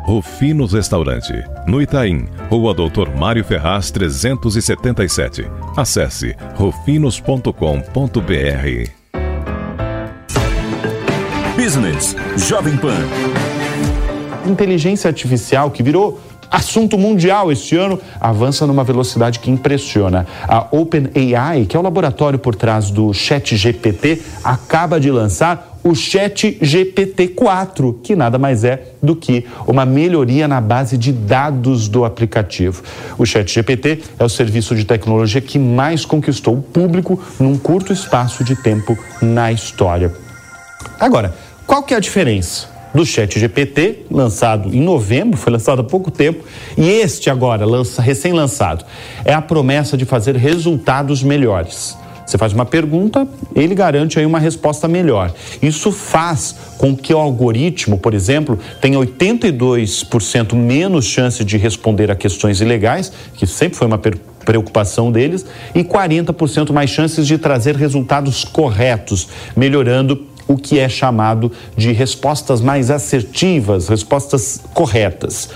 Rufinos 0.04 0.74
Restaurante, 0.74 1.32
no 1.66 1.80
Itaim, 1.80 2.26
Rua 2.50 2.74
Doutor 2.74 3.16
Mário 3.16 3.42
Ferraz 3.44 3.90
377. 3.90 5.50
Acesse 5.74 6.36
rufinos.com.br. 6.56 7.52
Business 11.56 12.14
Jovem 12.36 12.76
Pan. 12.76 13.06
Inteligência 14.46 15.08
artificial 15.08 15.70
que 15.70 15.82
virou 15.82 16.20
assunto 16.52 16.96
mundial 16.98 17.50
este 17.50 17.74
ano 17.76 17.98
avança 18.20 18.66
numa 18.66 18.84
velocidade 18.84 19.38
que 19.38 19.50
impressiona. 19.50 20.26
A 20.46 20.66
OpenAI, 20.70 21.64
que 21.64 21.74
é 21.74 21.80
o 21.80 21.82
laboratório 21.82 22.38
por 22.38 22.54
trás 22.54 22.90
do 22.90 23.14
ChatGPT, 23.14 24.20
acaba 24.44 25.00
de 25.00 25.10
lançar 25.10 25.70
o 25.82 25.92
ChatGPT-4, 25.92 27.96
que 28.02 28.14
nada 28.14 28.38
mais 28.38 28.62
é 28.62 28.92
do 29.02 29.16
que 29.16 29.44
uma 29.66 29.84
melhoria 29.84 30.46
na 30.46 30.60
base 30.60 30.96
de 30.96 31.10
dados 31.10 31.88
do 31.88 32.04
aplicativo. 32.04 32.84
O 33.18 33.26
ChatGPT 33.26 34.00
é 34.18 34.24
o 34.24 34.28
serviço 34.28 34.76
de 34.76 34.84
tecnologia 34.84 35.40
que 35.40 35.58
mais 35.58 36.04
conquistou 36.04 36.54
o 36.54 36.62
público 36.62 37.20
num 37.40 37.58
curto 37.58 37.92
espaço 37.92 38.44
de 38.44 38.54
tempo 38.54 38.96
na 39.20 39.50
história. 39.50 40.14
Agora, 41.00 41.34
qual 41.66 41.82
que 41.82 41.94
é 41.94 41.96
a 41.96 42.00
diferença 42.00 42.70
do 42.94 43.04
Chat 43.06 43.38
GPT, 43.38 44.06
lançado 44.10 44.74
em 44.74 44.80
novembro, 44.80 45.36
foi 45.36 45.52
lançado 45.52 45.80
há 45.80 45.84
pouco 45.84 46.10
tempo, 46.10 46.44
e 46.76 46.88
este 46.88 47.30
agora, 47.30 47.64
lança, 47.64 48.02
recém-lançado, 48.02 48.84
é 49.24 49.32
a 49.32 49.42
promessa 49.42 49.96
de 49.96 50.04
fazer 50.04 50.36
resultados 50.36 51.22
melhores. 51.22 51.96
Você 52.26 52.38
faz 52.38 52.52
uma 52.52 52.64
pergunta, 52.64 53.28
ele 53.54 53.74
garante 53.74 54.18
aí 54.18 54.24
uma 54.24 54.38
resposta 54.38 54.88
melhor. 54.88 55.34
Isso 55.60 55.92
faz 55.92 56.54
com 56.78 56.96
que 56.96 57.12
o 57.12 57.18
algoritmo, 57.18 57.98
por 57.98 58.14
exemplo, 58.14 58.58
tenha 58.80 58.98
82% 58.98 60.54
menos 60.54 61.04
chance 61.04 61.44
de 61.44 61.58
responder 61.58 62.10
a 62.10 62.14
questões 62.14 62.60
ilegais, 62.60 63.12
que 63.34 63.46
sempre 63.46 63.76
foi 63.76 63.86
uma 63.86 63.98
preocupação 63.98 65.12
deles, 65.12 65.44
e 65.74 65.84
40% 65.84 66.72
mais 66.72 66.90
chances 66.90 67.26
de 67.26 67.36
trazer 67.36 67.76
resultados 67.76 68.44
corretos, 68.44 69.28
melhorando 69.56 70.16
o 70.52 70.56
que 70.56 70.78
é 70.78 70.88
chamado 70.88 71.50
de 71.76 71.92
respostas 71.92 72.60
mais 72.60 72.90
assertivas, 72.90 73.88
respostas 73.88 74.60
corretas. 74.74 75.48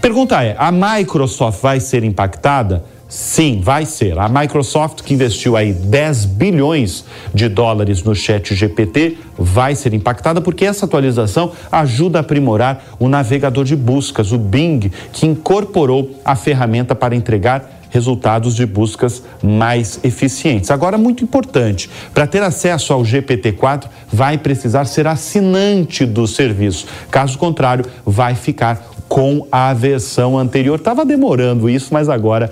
Pergunta 0.00 0.42
é: 0.42 0.54
a 0.58 0.70
Microsoft 0.70 1.60
vai 1.60 1.80
ser 1.80 2.04
impactada? 2.04 2.84
Sim, 3.08 3.60
vai 3.62 3.86
ser. 3.86 4.18
A 4.18 4.28
Microsoft, 4.28 5.02
que 5.02 5.14
investiu 5.14 5.56
aí 5.56 5.72
10 5.72 6.24
bilhões 6.24 7.04
de 7.32 7.48
dólares 7.48 8.02
no 8.02 8.16
chat 8.16 8.52
GPT, 8.52 9.18
vai 9.38 9.76
ser 9.76 9.94
impactada 9.94 10.40
porque 10.40 10.64
essa 10.64 10.86
atualização 10.86 11.52
ajuda 11.70 12.18
a 12.18 12.20
aprimorar 12.22 12.82
o 12.98 13.08
navegador 13.08 13.64
de 13.64 13.76
buscas, 13.76 14.32
o 14.32 14.38
Bing, 14.38 14.90
que 15.12 15.24
incorporou 15.24 16.20
a 16.24 16.34
ferramenta 16.34 16.96
para 16.96 17.14
entregar 17.14 17.75
resultados 17.90 18.54
de 18.54 18.66
buscas 18.66 19.22
mais 19.42 20.00
eficientes. 20.02 20.70
Agora, 20.70 20.98
muito 20.98 21.24
importante, 21.24 21.90
para 22.12 22.26
ter 22.26 22.42
acesso 22.42 22.92
ao 22.92 23.02
GPT-4, 23.02 23.84
vai 24.12 24.38
precisar 24.38 24.84
ser 24.84 25.06
assinante 25.06 26.04
do 26.04 26.26
serviço. 26.26 26.86
Caso 27.10 27.38
contrário, 27.38 27.84
vai 28.04 28.34
ficar 28.34 28.96
com 29.08 29.46
a 29.50 29.72
versão 29.72 30.38
anterior. 30.38 30.78
Estava 30.78 31.04
demorando 31.04 31.70
isso, 31.70 31.92
mas 31.92 32.08
agora 32.08 32.50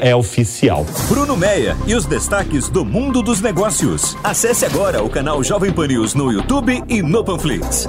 é 0.00 0.14
oficial. 0.14 0.86
Bruno 1.08 1.36
Meia 1.36 1.76
e 1.86 1.94
os 1.94 2.06
destaques 2.06 2.68
do 2.68 2.84
mundo 2.84 3.22
dos 3.22 3.40
negócios. 3.40 4.16
Acesse 4.22 4.64
agora 4.64 5.02
o 5.02 5.08
canal 5.08 5.42
Jovem 5.42 5.72
Pan 5.72 5.88
News 5.88 6.14
no 6.14 6.32
YouTube 6.32 6.82
e 6.88 7.02
no 7.02 7.24
Panflix. 7.24 7.88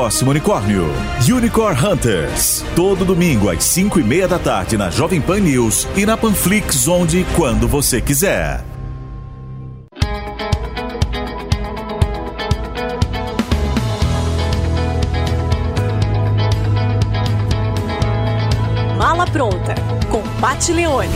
unicórnio. 0.00 0.88
Unicorn 1.30 1.78
Hunters. 1.78 2.64
Todo 2.74 3.04
domingo 3.04 3.50
às 3.50 3.62
5 3.64 4.00
e 4.00 4.02
meia 4.02 4.26
da 4.26 4.38
tarde 4.38 4.76
na 4.78 4.88
Jovem 4.88 5.20
Pan 5.20 5.40
News 5.40 5.86
e 5.94 6.06
na 6.06 6.16
Panflix, 6.16 6.88
onde 6.88 7.18
e 7.18 7.24
quando 7.36 7.68
você 7.68 8.00
quiser. 8.00 8.64
Mala 18.96 19.26
Pronta, 19.26 19.74
com 20.10 20.22
Pat 20.40 20.66
Leone. 20.70 21.10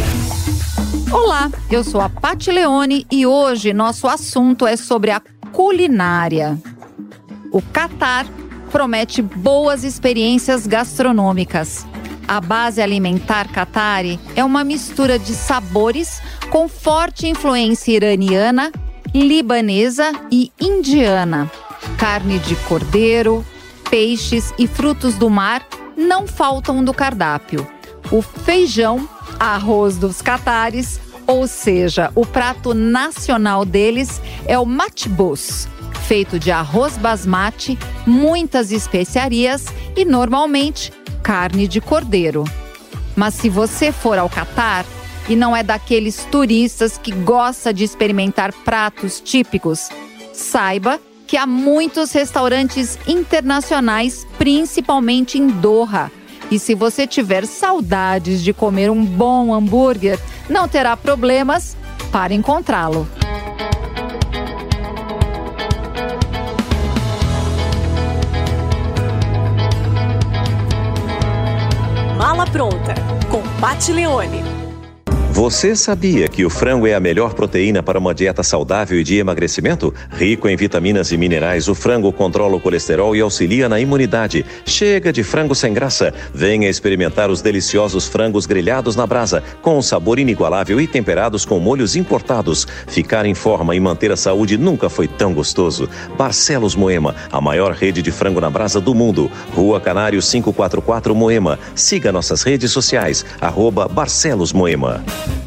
Olá, 1.11 1.51
eu 1.70 1.82
sou 1.82 2.01
a 2.01 2.09
Pati 2.09 2.51
Leone 2.51 3.06
e 3.11 3.24
hoje 3.24 3.73
nosso 3.73 4.06
assunto 4.06 4.66
é 4.66 4.77
sobre 4.77 5.11
a 5.11 5.23
culinária. 5.52 6.59
O 7.51 7.62
Catar 7.62 8.27
promete 8.74 9.22
boas 9.22 9.84
experiências 9.84 10.66
gastronômicas. 10.66 11.86
A 12.26 12.40
base 12.40 12.82
alimentar 12.82 13.46
Qatari 13.46 14.18
é 14.34 14.42
uma 14.42 14.64
mistura 14.64 15.16
de 15.16 15.32
sabores 15.32 16.20
com 16.51 16.68
forte 16.68 17.28
influência 17.28 17.92
iraniana, 17.92 18.72
libanesa 19.14 20.10
e 20.28 20.51
indiana. 20.60 21.48
Carne 21.96 22.40
de 22.40 22.56
cordeiro, 22.66 23.46
peixes 23.88 24.52
e 24.59 24.66
frutos 24.66 25.14
do 25.14 25.30
mar 25.30 25.64
não 25.96 26.26
faltam 26.26 26.82
do 26.82 26.92
cardápio. 26.92 27.64
O 28.10 28.22
feijão, 28.22 29.09
arroz 29.38 29.98
dos 29.98 30.20
catares, 30.20 30.98
ou 31.28 31.46
seja, 31.46 32.10
o 32.16 32.26
prato 32.26 32.74
nacional 32.74 33.64
deles 33.64 34.20
é 34.46 34.59
o 34.59 34.66
matbus, 34.66 35.68
feito 36.05 36.39
de 36.39 36.51
arroz 36.51 36.98
basmati, 36.98 37.78
muitas 38.06 38.70
especiarias 38.70 39.66
e 39.97 40.05
normalmente 40.05 40.93
carne 41.22 41.66
de 41.66 41.81
cordeiro. 41.81 42.44
Mas 43.16 43.35
se 43.35 43.48
você 43.48 43.90
for 43.90 44.18
ao 44.18 44.28
Catar 44.28 44.85
e 45.28 45.35
não 45.35 45.56
é 45.56 45.62
daqueles 45.62 46.24
turistas 46.31 46.98
que 46.98 47.10
gosta 47.10 47.72
de 47.72 47.85
experimentar 47.85 48.52
pratos 48.52 49.20
típicos, 49.20 49.89
saiba 50.32 51.01
que 51.26 51.39
há 51.39 51.47
muitos 51.47 52.12
restaurantes 52.12 52.98
internacionais, 53.06 54.26
principalmente 54.36 55.39
em 55.39 55.47
Doha. 55.47 56.12
E 56.51 56.59
se 56.59 56.74
você 56.74 57.06
tiver 57.06 57.47
saudades 57.47 58.43
de 58.43 58.52
comer 58.52 58.90
um 58.90 59.05
bom 59.05 59.55
hambúrguer, 59.55 60.20
não 60.51 60.68
terá 60.68 60.94
problemas 60.97 61.74
para 62.12 62.35
encontrá-lo. 62.35 63.09
Pronta, 72.55 72.94
com 73.28 73.43
Leone. 73.93 74.53
Você 75.35 75.74
sabia 75.74 76.28
que 76.28 76.44
o 76.44 76.48
frango 76.48 76.86
é 76.86 76.94
a 76.94 77.01
melhor 77.01 77.35
proteína 77.35 77.82
para 77.82 77.98
uma 77.98 78.15
dieta 78.15 78.44
saudável 78.44 79.01
e 79.01 79.02
de 79.02 79.16
emagrecimento? 79.16 79.93
Rico 80.12 80.48
em 80.48 80.55
vitaminas 80.55 81.11
e 81.11 81.16
minerais, 81.16 81.66
o 81.66 81.74
frango 81.74 82.12
controla 82.12 82.55
o 82.55 82.61
colesterol 82.61 83.16
e 83.16 83.20
auxilia 83.20 83.69
na 83.69 83.81
imunidade. 83.81 84.47
Chega 84.65 85.12
de 85.12 85.24
frango 85.24 85.52
sem 85.52 85.74
graça. 85.74 86.15
Venha 86.32 86.69
experimentar 86.69 87.31
os 87.31 87.43
deliciosos 87.43 88.06
frangos 88.06 88.47
grelhados 88.47 88.94
na 88.94 89.09
brasa, 89.09 89.43
com 89.61 89.77
um 89.77 89.82
sabor 89.82 90.20
inigualável 90.20 90.81
e 90.81 90.86
temperados 90.86 91.44
com 91.44 91.59
molhos 91.59 91.97
importados. 91.97 92.65
Ficar 92.86 93.27
em 93.27 93.35
forma 93.35 93.74
e 93.74 93.81
manter 93.81 94.12
a 94.12 94.16
saúde 94.16 94.56
nunca 94.56 94.89
foi 94.89 95.09
tão 95.09 95.35
gostoso. 95.35 95.89
Barcelos 96.16 96.77
Moema, 96.77 97.12
a 97.32 97.40
maior 97.40 97.73
rede 97.73 98.02
de 98.02 98.12
frango 98.12 98.40
na 98.40 98.51
brasa 98.51 98.81
do 98.81 98.94
mundo. 98.94 99.28
Rua 99.52 99.81
Canário 99.81 100.23
544 100.23 101.12
Moema. 101.12 101.59
Siga 101.74 102.12
nossas 102.12 102.44
redes 102.44 102.70
sociais, 102.70 103.27
arroba 103.40 103.89
Barcelos 103.89 104.52
Moema. 104.52 105.02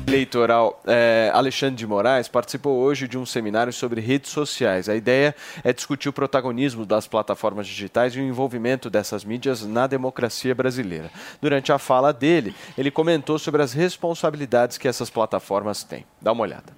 Eleitoral 0.07 0.81
é, 0.87 1.29
Alexandre 1.33 1.75
de 1.75 1.85
Moraes 1.85 2.29
participou 2.29 2.77
hoje 2.77 3.09
de 3.09 3.17
um 3.17 3.25
seminário 3.25 3.73
sobre 3.73 3.99
redes 3.99 4.31
sociais. 4.31 4.87
A 4.87 4.95
ideia 4.95 5.35
é 5.65 5.73
discutir 5.73 6.07
o 6.07 6.13
protagonismo 6.13 6.85
das 6.85 7.05
plataformas 7.05 7.67
digitais 7.67 8.15
e 8.15 8.19
o 8.19 8.23
envolvimento 8.23 8.89
dessas 8.89 9.25
mídias 9.25 9.63
na 9.63 9.85
democracia 9.85 10.55
brasileira. 10.55 11.11
Durante 11.41 11.73
a 11.73 11.77
fala 11.77 12.13
dele, 12.13 12.55
ele 12.77 12.89
comentou 12.89 13.37
sobre 13.37 13.61
as 13.61 13.73
responsabilidades 13.73 14.77
que 14.77 14.87
essas 14.87 15.09
plataformas 15.09 15.83
têm. 15.83 16.05
Dá 16.21 16.31
uma 16.31 16.43
olhada. 16.43 16.73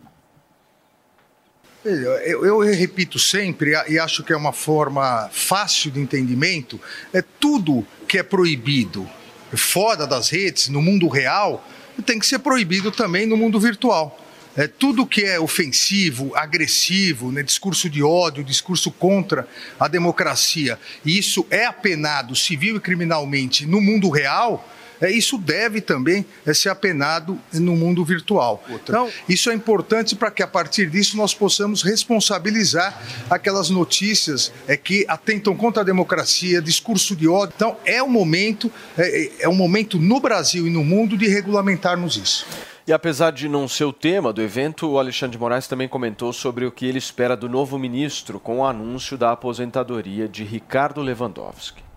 Eu, 1.86 2.44
eu 2.44 2.60
repito 2.60 3.20
sempre, 3.20 3.74
e 3.88 4.00
acho 4.00 4.24
que 4.24 4.34
é 4.34 4.36
uma 4.36 4.52
forma 4.52 5.30
fácil 5.32 5.92
de 5.92 6.00
entendimento, 6.00 6.82
é 7.14 7.22
tudo 7.22 7.86
que 8.08 8.18
é 8.18 8.24
proibido 8.24 9.08
fora 9.56 10.06
das 10.08 10.30
redes, 10.30 10.68
no 10.68 10.82
mundo 10.82 11.08
real, 11.08 11.64
tem 12.02 12.20
que 12.20 12.28
ser 12.28 12.40
proibido 12.40 12.92
também 12.92 13.26
no 13.26 13.38
mundo 13.38 13.60
virtual. 13.60 14.20
É, 14.56 14.68
tudo 14.68 15.06
que 15.06 15.24
é 15.24 15.40
ofensivo, 15.40 16.36
agressivo, 16.36 17.32
né, 17.32 17.44
discurso 17.44 17.90
de 17.90 18.04
ódio, 18.04 18.44
discurso 18.44 18.92
contra 18.92 19.48
a 19.80 19.88
democracia, 19.88 20.78
e 21.06 21.18
isso 21.18 21.46
é 21.50 21.66
apenado 21.66 22.36
civil 22.36 22.76
e 22.76 22.80
criminalmente 22.80 23.66
no 23.66 23.80
mundo 23.80 24.10
real, 24.10 24.68
é, 25.02 25.12
isso 25.12 25.38
deve 25.38 25.82
também 25.82 26.26
é, 26.46 26.54
ser 26.54 26.70
apenado 26.70 27.40
no 27.54 27.76
mundo 27.76 28.04
virtual. 28.04 28.64
Então, 28.70 29.10
isso 29.28 29.50
é 29.50 29.54
importante 29.54 30.16
para 30.16 30.32
que 30.32 30.44
a 30.44 30.48
partir 30.48 30.90
disso 30.90 31.18
nós 31.18 31.34
possamos 31.34 31.82
responsabilizar 31.82 33.02
aquelas 33.30 33.70
notícias 33.70 34.52
é, 34.68 34.76
que 34.76 35.06
atentam 35.08 35.56
contra 35.56 35.82
a 35.82 35.86
democracia, 35.86 36.62
discurso 36.62 37.16
de 37.16 37.28
ódio. 37.28 37.54
Então, 37.56 37.78
é 37.86 38.02
o 38.02 38.10
momento, 38.10 38.72
é, 38.98 39.32
é 39.42 39.50
um 39.50 39.56
momento 39.56 39.98
no 39.98 40.20
Brasil 40.20 40.68
e 40.68 40.70
no 40.70 40.84
mundo 40.84 41.18
de 41.18 41.28
regulamentarmos 41.28 42.18
isso. 42.18 42.46
E 42.90 42.94
apesar 42.94 43.32
de 43.32 43.48
não 43.48 43.68
ser 43.68 43.84
o 43.84 43.94
tema 43.94 44.34
do 44.34 44.42
evento, 44.42 44.90
o 44.90 44.98
Alexandre 44.98 45.34
de 45.34 45.40
Moraes 45.40 45.68
também 45.68 45.88
comentou 45.88 46.34
sobre 46.34 46.66
o 46.66 46.72
que 46.72 46.88
ele 46.88 46.98
espera 46.98 47.38
do 47.38 47.48
novo 47.48 47.78
ministro 47.78 48.40
com 48.40 48.60
o 48.60 48.66
anúncio 48.66 49.16
da 49.16 49.32
aposentadoria 49.32 50.28
de 50.28 50.44
Ricardo 50.44 51.00
Lewandowski. 51.00 51.89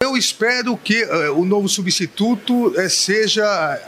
Eu 0.00 0.16
espero 0.16 0.76
que 0.76 1.02
uh, 1.02 1.36
o 1.36 1.44
novo 1.44 1.68
substituto 1.68 2.68
uh, 2.68 2.88
seja 2.88 3.80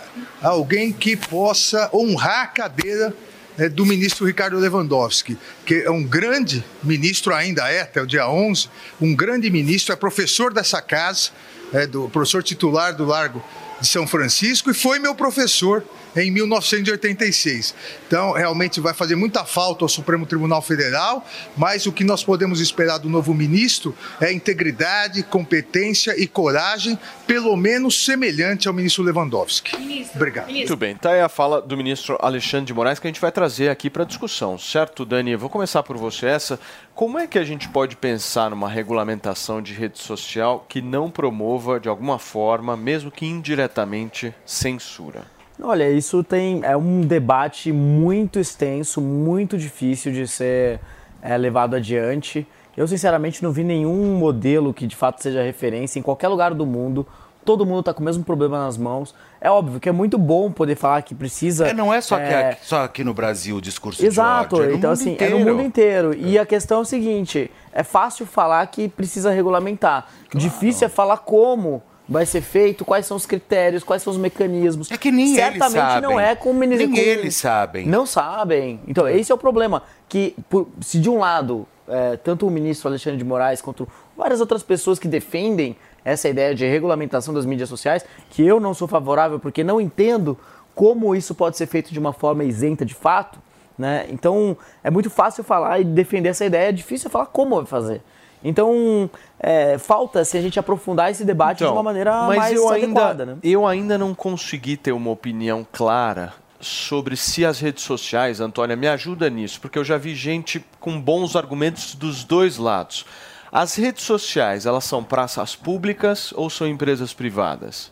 alguém 0.42 0.92
que 0.92 1.16
possa 1.16 1.88
honrar 1.94 2.42
a 2.42 2.46
cadeira 2.48 3.14
uh, 3.56 3.70
do 3.70 3.86
ministro 3.86 4.26
Ricardo 4.26 4.58
Lewandowski, 4.58 5.38
que 5.64 5.82
é 5.82 5.90
um 5.90 6.02
grande 6.02 6.64
ministro, 6.82 7.32
ainda 7.32 7.70
é, 7.70 7.82
até 7.82 8.02
o 8.02 8.06
dia 8.06 8.28
11, 8.28 8.68
um 9.00 9.14
grande 9.14 9.48
ministro, 9.50 9.92
é 9.92 9.96
professor 9.96 10.52
dessa 10.52 10.82
casa, 10.82 11.30
é 11.72 11.86
do 11.86 12.08
professor 12.08 12.42
titular 12.42 12.92
do 12.92 13.04
Largo 13.04 13.40
de 13.80 13.86
São 13.86 14.04
Francisco 14.04 14.68
e 14.68 14.74
foi 14.74 14.98
meu 14.98 15.14
professor 15.14 15.84
em 16.16 16.30
1986. 16.30 17.74
Então, 18.06 18.32
realmente 18.32 18.80
vai 18.80 18.94
fazer 18.94 19.14
muita 19.14 19.44
falta 19.44 19.84
ao 19.84 19.88
Supremo 19.88 20.26
Tribunal 20.26 20.62
Federal, 20.62 21.26
mas 21.56 21.86
o 21.86 21.92
que 21.92 22.04
nós 22.04 22.24
podemos 22.24 22.60
esperar 22.60 22.98
do 22.98 23.08
novo 23.08 23.32
ministro 23.34 23.94
é 24.20 24.32
integridade, 24.32 25.22
competência 25.22 26.14
e 26.20 26.26
coragem, 26.26 26.98
pelo 27.26 27.56
menos 27.56 28.04
semelhante 28.04 28.68
ao 28.68 28.74
ministro 28.74 29.02
Lewandowski. 29.02 29.76
Ministro, 29.78 30.16
Obrigado. 30.16 30.50
Muito 30.50 30.76
bem, 30.76 30.96
tá 30.96 31.10
aí 31.12 31.20
a 31.20 31.28
fala 31.28 31.60
do 31.60 31.76
ministro 31.76 32.18
Alexandre 32.20 32.66
de 32.66 32.74
Moraes 32.74 32.98
que 32.98 33.06
a 33.06 33.10
gente 33.10 33.20
vai 33.20 33.32
trazer 33.32 33.68
aqui 33.68 33.88
para 33.88 34.04
discussão, 34.04 34.58
certo, 34.58 35.04
Dani? 35.04 35.32
Eu 35.32 35.38
vou 35.38 35.48
começar 35.48 35.82
por 35.82 35.96
você 35.96 36.26
essa. 36.26 36.58
Como 36.94 37.18
é 37.18 37.26
que 37.26 37.38
a 37.38 37.44
gente 37.44 37.68
pode 37.68 37.96
pensar 37.96 38.50
numa 38.50 38.68
regulamentação 38.68 39.62
de 39.62 39.72
rede 39.72 39.98
social 39.98 40.66
que 40.68 40.82
não 40.82 41.10
promova, 41.10 41.80
de 41.80 41.88
alguma 41.88 42.18
forma, 42.18 42.76
mesmo 42.76 43.10
que 43.10 43.24
indiretamente, 43.24 44.34
censura? 44.44 45.39
Olha, 45.62 45.90
isso 45.90 46.22
tem 46.22 46.60
é 46.64 46.76
um 46.76 47.00
debate 47.02 47.72
muito 47.72 48.38
extenso, 48.38 49.00
muito 49.00 49.58
difícil 49.58 50.12
de 50.12 50.26
ser 50.26 50.80
é, 51.22 51.36
levado 51.36 51.76
adiante. 51.76 52.46
Eu 52.76 52.86
sinceramente 52.86 53.42
não 53.42 53.52
vi 53.52 53.64
nenhum 53.64 54.16
modelo 54.16 54.72
que 54.72 54.86
de 54.86 54.96
fato 54.96 55.22
seja 55.22 55.42
referência 55.42 55.98
em 55.98 56.02
qualquer 56.02 56.28
lugar 56.28 56.54
do 56.54 56.64
mundo 56.64 57.06
todo 57.44 57.66
mundo 57.66 57.82
tá 57.82 57.94
com 57.94 58.00
o 58.00 58.04
mesmo 58.04 58.24
problema 58.24 58.58
nas 58.58 58.76
mãos. 58.76 59.14
É 59.40 59.50
óbvio 59.50 59.80
que 59.80 59.88
é 59.88 59.92
muito 59.92 60.18
bom 60.18 60.50
poder 60.50 60.76
falar 60.76 61.02
que 61.02 61.14
precisa. 61.14 61.68
É, 61.68 61.72
não 61.72 61.92
é 61.92 62.00
só, 62.00 62.16
que 62.16 62.22
é, 62.22 62.50
aqui, 62.50 62.66
só 62.66 62.84
aqui 62.84 63.04
no 63.04 63.14
Brasil 63.14 63.56
o 63.56 63.60
discurso 63.60 64.04
Exato, 64.04 64.56
de 64.56 64.62
ódio. 64.62 64.74
É 64.74 64.76
então 64.76 64.90
assim, 64.90 65.12
inteiro. 65.12 65.36
é 65.36 65.38
no 65.38 65.50
mundo 65.50 65.62
inteiro. 65.62 66.14
E 66.14 66.38
a 66.38 66.46
questão 66.46 66.78
é 66.78 66.80
o 66.82 66.84
seguinte: 66.84 67.50
é 67.72 67.82
fácil 67.82 68.26
falar 68.26 68.66
que 68.66 68.88
precisa 68.88 69.30
regulamentar. 69.30 70.06
Difícil 70.34 70.86
é 70.86 70.88
falar 70.88 71.18
como 71.18 71.82
vai 72.10 72.26
ser 72.26 72.40
feito, 72.40 72.84
quais 72.84 73.06
são 73.06 73.16
os 73.16 73.24
critérios, 73.24 73.84
quais 73.84 74.02
são 74.02 74.10
os 74.12 74.18
mecanismos. 74.18 74.90
É 74.90 74.98
que 74.98 75.12
nem 75.12 75.32
Certamente 75.34 75.62
eles 75.62 75.72
sabem. 75.74 76.02
não 76.02 76.18
é 76.18 76.34
com 76.34 76.50
o 76.50 76.54
ministro. 76.54 76.88
Nem 76.88 76.96
com- 76.96 77.00
eles 77.10 77.36
sabem. 77.36 77.86
Não 77.86 78.04
sabem. 78.04 78.80
Então, 78.88 79.08
esse 79.08 79.30
é 79.30 79.34
o 79.34 79.38
problema. 79.38 79.84
Que 80.08 80.34
por- 80.48 80.68
se 80.80 80.98
de 80.98 81.08
um 81.08 81.18
lado, 81.20 81.66
é, 81.88 82.16
tanto 82.16 82.46
o 82.46 82.50
ministro 82.50 82.88
Alexandre 82.88 83.16
de 83.16 83.24
Moraes 83.24 83.62
quanto 83.62 83.86
várias 84.16 84.40
outras 84.40 84.62
pessoas 84.64 84.98
que 84.98 85.06
defendem 85.06 85.76
essa 86.04 86.28
ideia 86.28 86.52
de 86.54 86.66
regulamentação 86.66 87.32
das 87.32 87.46
mídias 87.46 87.68
sociais, 87.68 88.04
que 88.30 88.44
eu 88.44 88.58
não 88.58 88.74
sou 88.74 88.88
favorável 88.88 89.38
porque 89.38 89.62
não 89.62 89.80
entendo 89.80 90.36
como 90.74 91.14
isso 91.14 91.34
pode 91.34 91.56
ser 91.56 91.66
feito 91.66 91.92
de 91.92 91.98
uma 91.98 92.12
forma 92.12 92.42
isenta 92.42 92.84
de 92.84 92.94
fato, 92.94 93.38
né? 93.78 94.06
Então 94.10 94.56
é 94.82 94.90
muito 94.90 95.10
fácil 95.10 95.44
falar 95.44 95.78
e 95.78 95.84
defender 95.84 96.30
essa 96.30 96.44
ideia, 96.44 96.70
é 96.70 96.72
difícil 96.72 97.08
falar 97.10 97.26
como 97.26 97.56
vai 97.56 97.66
fazer. 97.66 98.00
Então 98.42 99.10
é, 99.38 99.78
falta 99.78 100.24
se 100.24 100.36
a 100.36 100.40
gente 100.40 100.58
aprofundar 100.58 101.10
esse 101.10 101.24
debate 101.24 101.58
de 101.58 101.64
uma 101.64 101.82
maneira 101.82 102.10
Então, 102.10 102.36
mais 102.36 102.56
eu 102.56 102.68
adequada, 102.68 103.22
ainda, 103.22 103.26
né? 103.26 103.36
eu 103.42 103.66
ainda 103.66 103.98
não 103.98 104.14
consegui 104.14 104.76
ter 104.76 104.92
uma 104.92 105.10
opinião 105.10 105.66
clara 105.70 106.34
sobre 106.60 107.16
se 107.16 107.44
as 107.44 107.58
redes 107.58 107.84
sociais, 107.84 108.40
Antônia, 108.40 108.76
me 108.76 108.86
ajuda 108.86 109.30
nisso, 109.30 109.60
porque 109.60 109.78
eu 109.78 109.84
já 109.84 109.96
vi 109.96 110.14
gente 110.14 110.64
com 110.78 111.00
bons 111.00 111.34
argumentos 111.34 111.94
dos 111.94 112.22
dois 112.22 112.58
lados. 112.58 113.06
As 113.50 113.74
redes 113.74 114.04
sociais, 114.04 114.66
elas 114.66 114.84
são 114.84 115.02
praças 115.02 115.56
públicas 115.56 116.32
ou 116.36 116.48
são 116.48 116.66
empresas 116.66 117.12
privadas? 117.12 117.90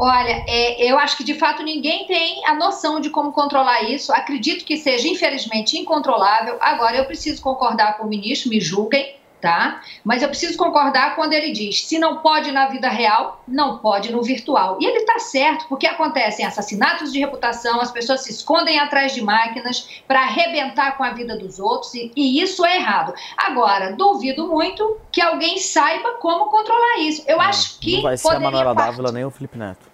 Olha, 0.00 0.44
é, 0.46 0.80
eu 0.88 0.96
acho 0.96 1.16
que 1.16 1.24
de 1.24 1.34
fato 1.34 1.64
ninguém 1.64 2.06
tem 2.06 2.46
a 2.46 2.54
noção 2.54 3.00
de 3.00 3.10
como 3.10 3.32
controlar 3.32 3.82
isso. 3.82 4.12
Acredito 4.12 4.64
que 4.64 4.76
seja, 4.76 5.08
infelizmente, 5.08 5.76
incontrolável. 5.76 6.56
Agora, 6.60 6.96
eu 6.96 7.04
preciso 7.04 7.42
concordar 7.42 7.98
com 7.98 8.04
o 8.04 8.08
ministro, 8.08 8.48
me 8.48 8.60
julguem, 8.60 9.17
tá? 9.40 9.82
Mas 10.04 10.22
eu 10.22 10.28
preciso 10.28 10.56
concordar 10.56 11.14
quando 11.14 11.32
ele 11.32 11.52
diz: 11.52 11.84
se 11.86 11.98
não 11.98 12.18
pode 12.18 12.50
na 12.50 12.66
vida 12.66 12.88
real, 12.88 13.42
não 13.46 13.78
pode 13.78 14.10
no 14.12 14.22
virtual. 14.22 14.78
E 14.80 14.86
ele 14.86 14.98
está 14.98 15.18
certo, 15.18 15.66
porque 15.68 15.86
acontecem 15.86 16.44
assassinatos 16.44 17.12
de 17.12 17.18
reputação, 17.18 17.80
as 17.80 17.90
pessoas 17.90 18.22
se 18.22 18.30
escondem 18.30 18.78
atrás 18.78 19.14
de 19.14 19.22
máquinas 19.22 20.02
para 20.06 20.20
arrebentar 20.20 20.96
com 20.96 21.04
a 21.04 21.10
vida 21.10 21.36
dos 21.36 21.58
outros, 21.58 21.94
e, 21.94 22.12
e 22.16 22.40
isso 22.40 22.64
é 22.64 22.76
errado. 22.76 23.14
Agora, 23.36 23.92
duvido 23.92 24.48
muito 24.48 24.96
que 25.12 25.20
alguém 25.20 25.58
saiba 25.58 26.14
como 26.14 26.46
controlar 26.46 26.98
isso. 27.00 27.22
Eu 27.26 27.40
acho 27.40 27.78
que 27.78 27.96
Não 27.96 28.02
vai 28.02 28.16
ser 28.16 28.28
a 28.34 28.40
Manuela 28.40 28.74
partir 28.74 28.90
Dávila 28.90 29.12
nem 29.12 29.24
o 29.24 29.30
Felipe 29.30 29.58
Neto. 29.58 29.86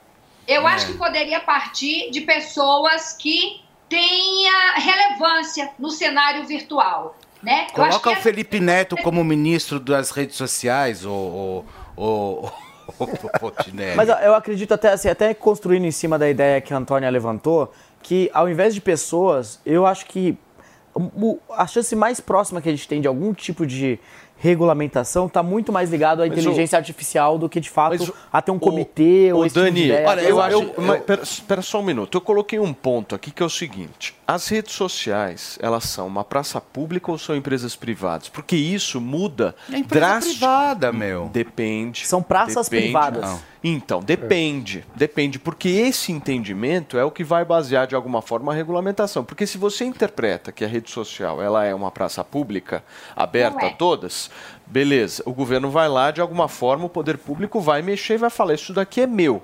eu 0.47 0.67
É. 0.69 0.73
acho 0.73 0.87
que 0.87 0.95
poderia 0.95 1.41
partir 1.41 2.11
de 2.11 2.21
pessoas 2.23 3.13
que 3.13 3.63
tenha 3.89 4.75
relevância 4.77 5.71
no 5.79 5.91
cenário 5.91 6.45
virtual. 6.45 7.15
Né? 7.45 7.67
Eu 7.77 7.85
acho 7.85 8.01
Coloca 8.01 8.11
que 8.15 8.19
o 8.19 8.23
Felipe 8.23 8.59
Neto 8.61 8.97
como 8.97 9.23
ministro 9.23 9.79
das 9.79 10.11
redes 10.11 10.37
sociais, 10.37 11.05
ou. 11.05 11.65
ou. 11.97 12.53
Mas 13.97 14.09
eu- 14.09 14.35
acredito 14.35 14.75
até 14.75 14.91
assim, 14.93 15.09
até 15.09 15.33
construindo 15.33 15.85
em 15.87 15.91
cima 15.91 16.19
da 16.19 16.29
ideia 16.29 16.61
que 16.61 16.73
a 16.75 16.77
Antônia 16.77 17.09
levantou, 17.09 17.73
que 18.03 18.31
ao 18.35 18.49
invés 18.49 18.75
de 18.75 18.81
pessoas, 18.81 19.59
eu 19.65 19.87
acho 19.87 20.05
que 20.07 20.37
a 21.51 21.67
chance 21.67 21.97
mais 21.97 22.21
próxima 22.21 22.61
que 22.61 22.69
a 22.69 22.73
gente 22.73 22.87
tem 22.87 23.01
de 23.01 23.09
algum 23.09 23.33
tipo 23.33 23.67
de 23.67 23.99
regulamentação 24.37 25.27
está 25.27 25.43
muito 25.43 25.73
mais 25.73 25.91
ligado 25.91 26.23
à 26.23 26.27
Mas 26.27 26.39
inteligência 26.39 26.77
artificial 26.77 27.39
do 27.39 27.49
que 27.49 27.61
de 27.61 27.71
fato 27.71 28.03
o- 28.05 28.15
a 28.33 28.43
ter 28.43 28.51
um 28.51 28.59
comitê 28.59 29.33
ou 29.33 29.41
Ô, 29.41 29.47
esse 29.47 29.55
tipo 29.55 29.71
de 29.73 29.89
Dani, 29.89 30.05
olha, 30.07 30.21
eu, 30.21 30.41
acho- 30.41 30.57
eu, 30.77 31.01
pera, 31.01 31.23
pera 31.49 31.63
só 31.63 31.81
um 31.81 31.83
minuto. 31.83 32.17
Eu 32.17 32.21
coloquei 32.21 32.59
um 32.59 32.73
ponto 32.75 33.15
aqui 33.15 33.31
que 33.31 33.43
é 33.43 33.47
o 33.47 33.51
seguinte: 33.51 34.15
as 34.27 34.49
redes 34.49 34.75
sociais, 34.75 35.59
elas 35.63 35.85
são 35.85 36.07
uma 36.07 36.25
praça 36.25 36.61
pública 36.61 37.11
ou 37.11 37.19
são 37.19 37.35
empresas 37.35 37.75
privadas? 37.77 38.29
Porque 38.29 38.57
isso 38.57 39.01
muda 39.01 39.55
É 39.73 39.79
empresa 39.79 40.07
drasticamente. 40.07 40.39
privada, 40.39 40.93
meu. 40.93 41.31
Depende. 41.33 42.07
São 42.07 42.23
praças 42.23 42.69
depende. 42.69 42.83
privadas. 42.89 43.23
Não. 43.31 43.55
Então, 43.67 44.01
depende. 44.03 44.85
Depende, 44.95 45.39
porque 45.39 45.71
esse 45.71 46.13
entendimento 46.13 46.99
é 46.99 47.05
o 47.05 47.11
que 47.11 47.25
vai 47.25 47.47
basear 47.47 47.87
de 47.87 47.95
alguma 47.95 48.21
forma 48.21 48.53
a 48.53 48.55
regulamentação. 48.55 49.25
Porque 49.25 49.47
se 49.47 49.57
você 49.57 49.87
interpreta 49.87 50.53
que 50.53 50.63
a 50.67 50.69
rede 50.69 50.91
social 50.91 51.41
ela 51.41 51.65
é 51.65 51.75
uma 51.75 51.91
praça 51.91 52.23
pública 52.23 52.85
aberta 53.17 53.65
é. 53.65 53.69
a 53.69 53.73
todas, 53.73 54.24
beleza. 54.67 55.23
O 55.27 55.33
governo 55.33 55.71
vai 55.71 55.89
lá, 55.89 56.11
de 56.11 56.21
alguma 56.21 56.49
forma, 56.49 56.87
o 56.87 56.89
poder 56.89 57.19
público 57.19 57.61
vai 57.61 57.83
mexer 57.83 58.15
e 58.15 58.19
vai 58.19 58.31
falar: 58.31 58.55
isso 58.55 58.73
daqui 58.73 59.01
é 59.01 59.07
meu. 59.07 59.43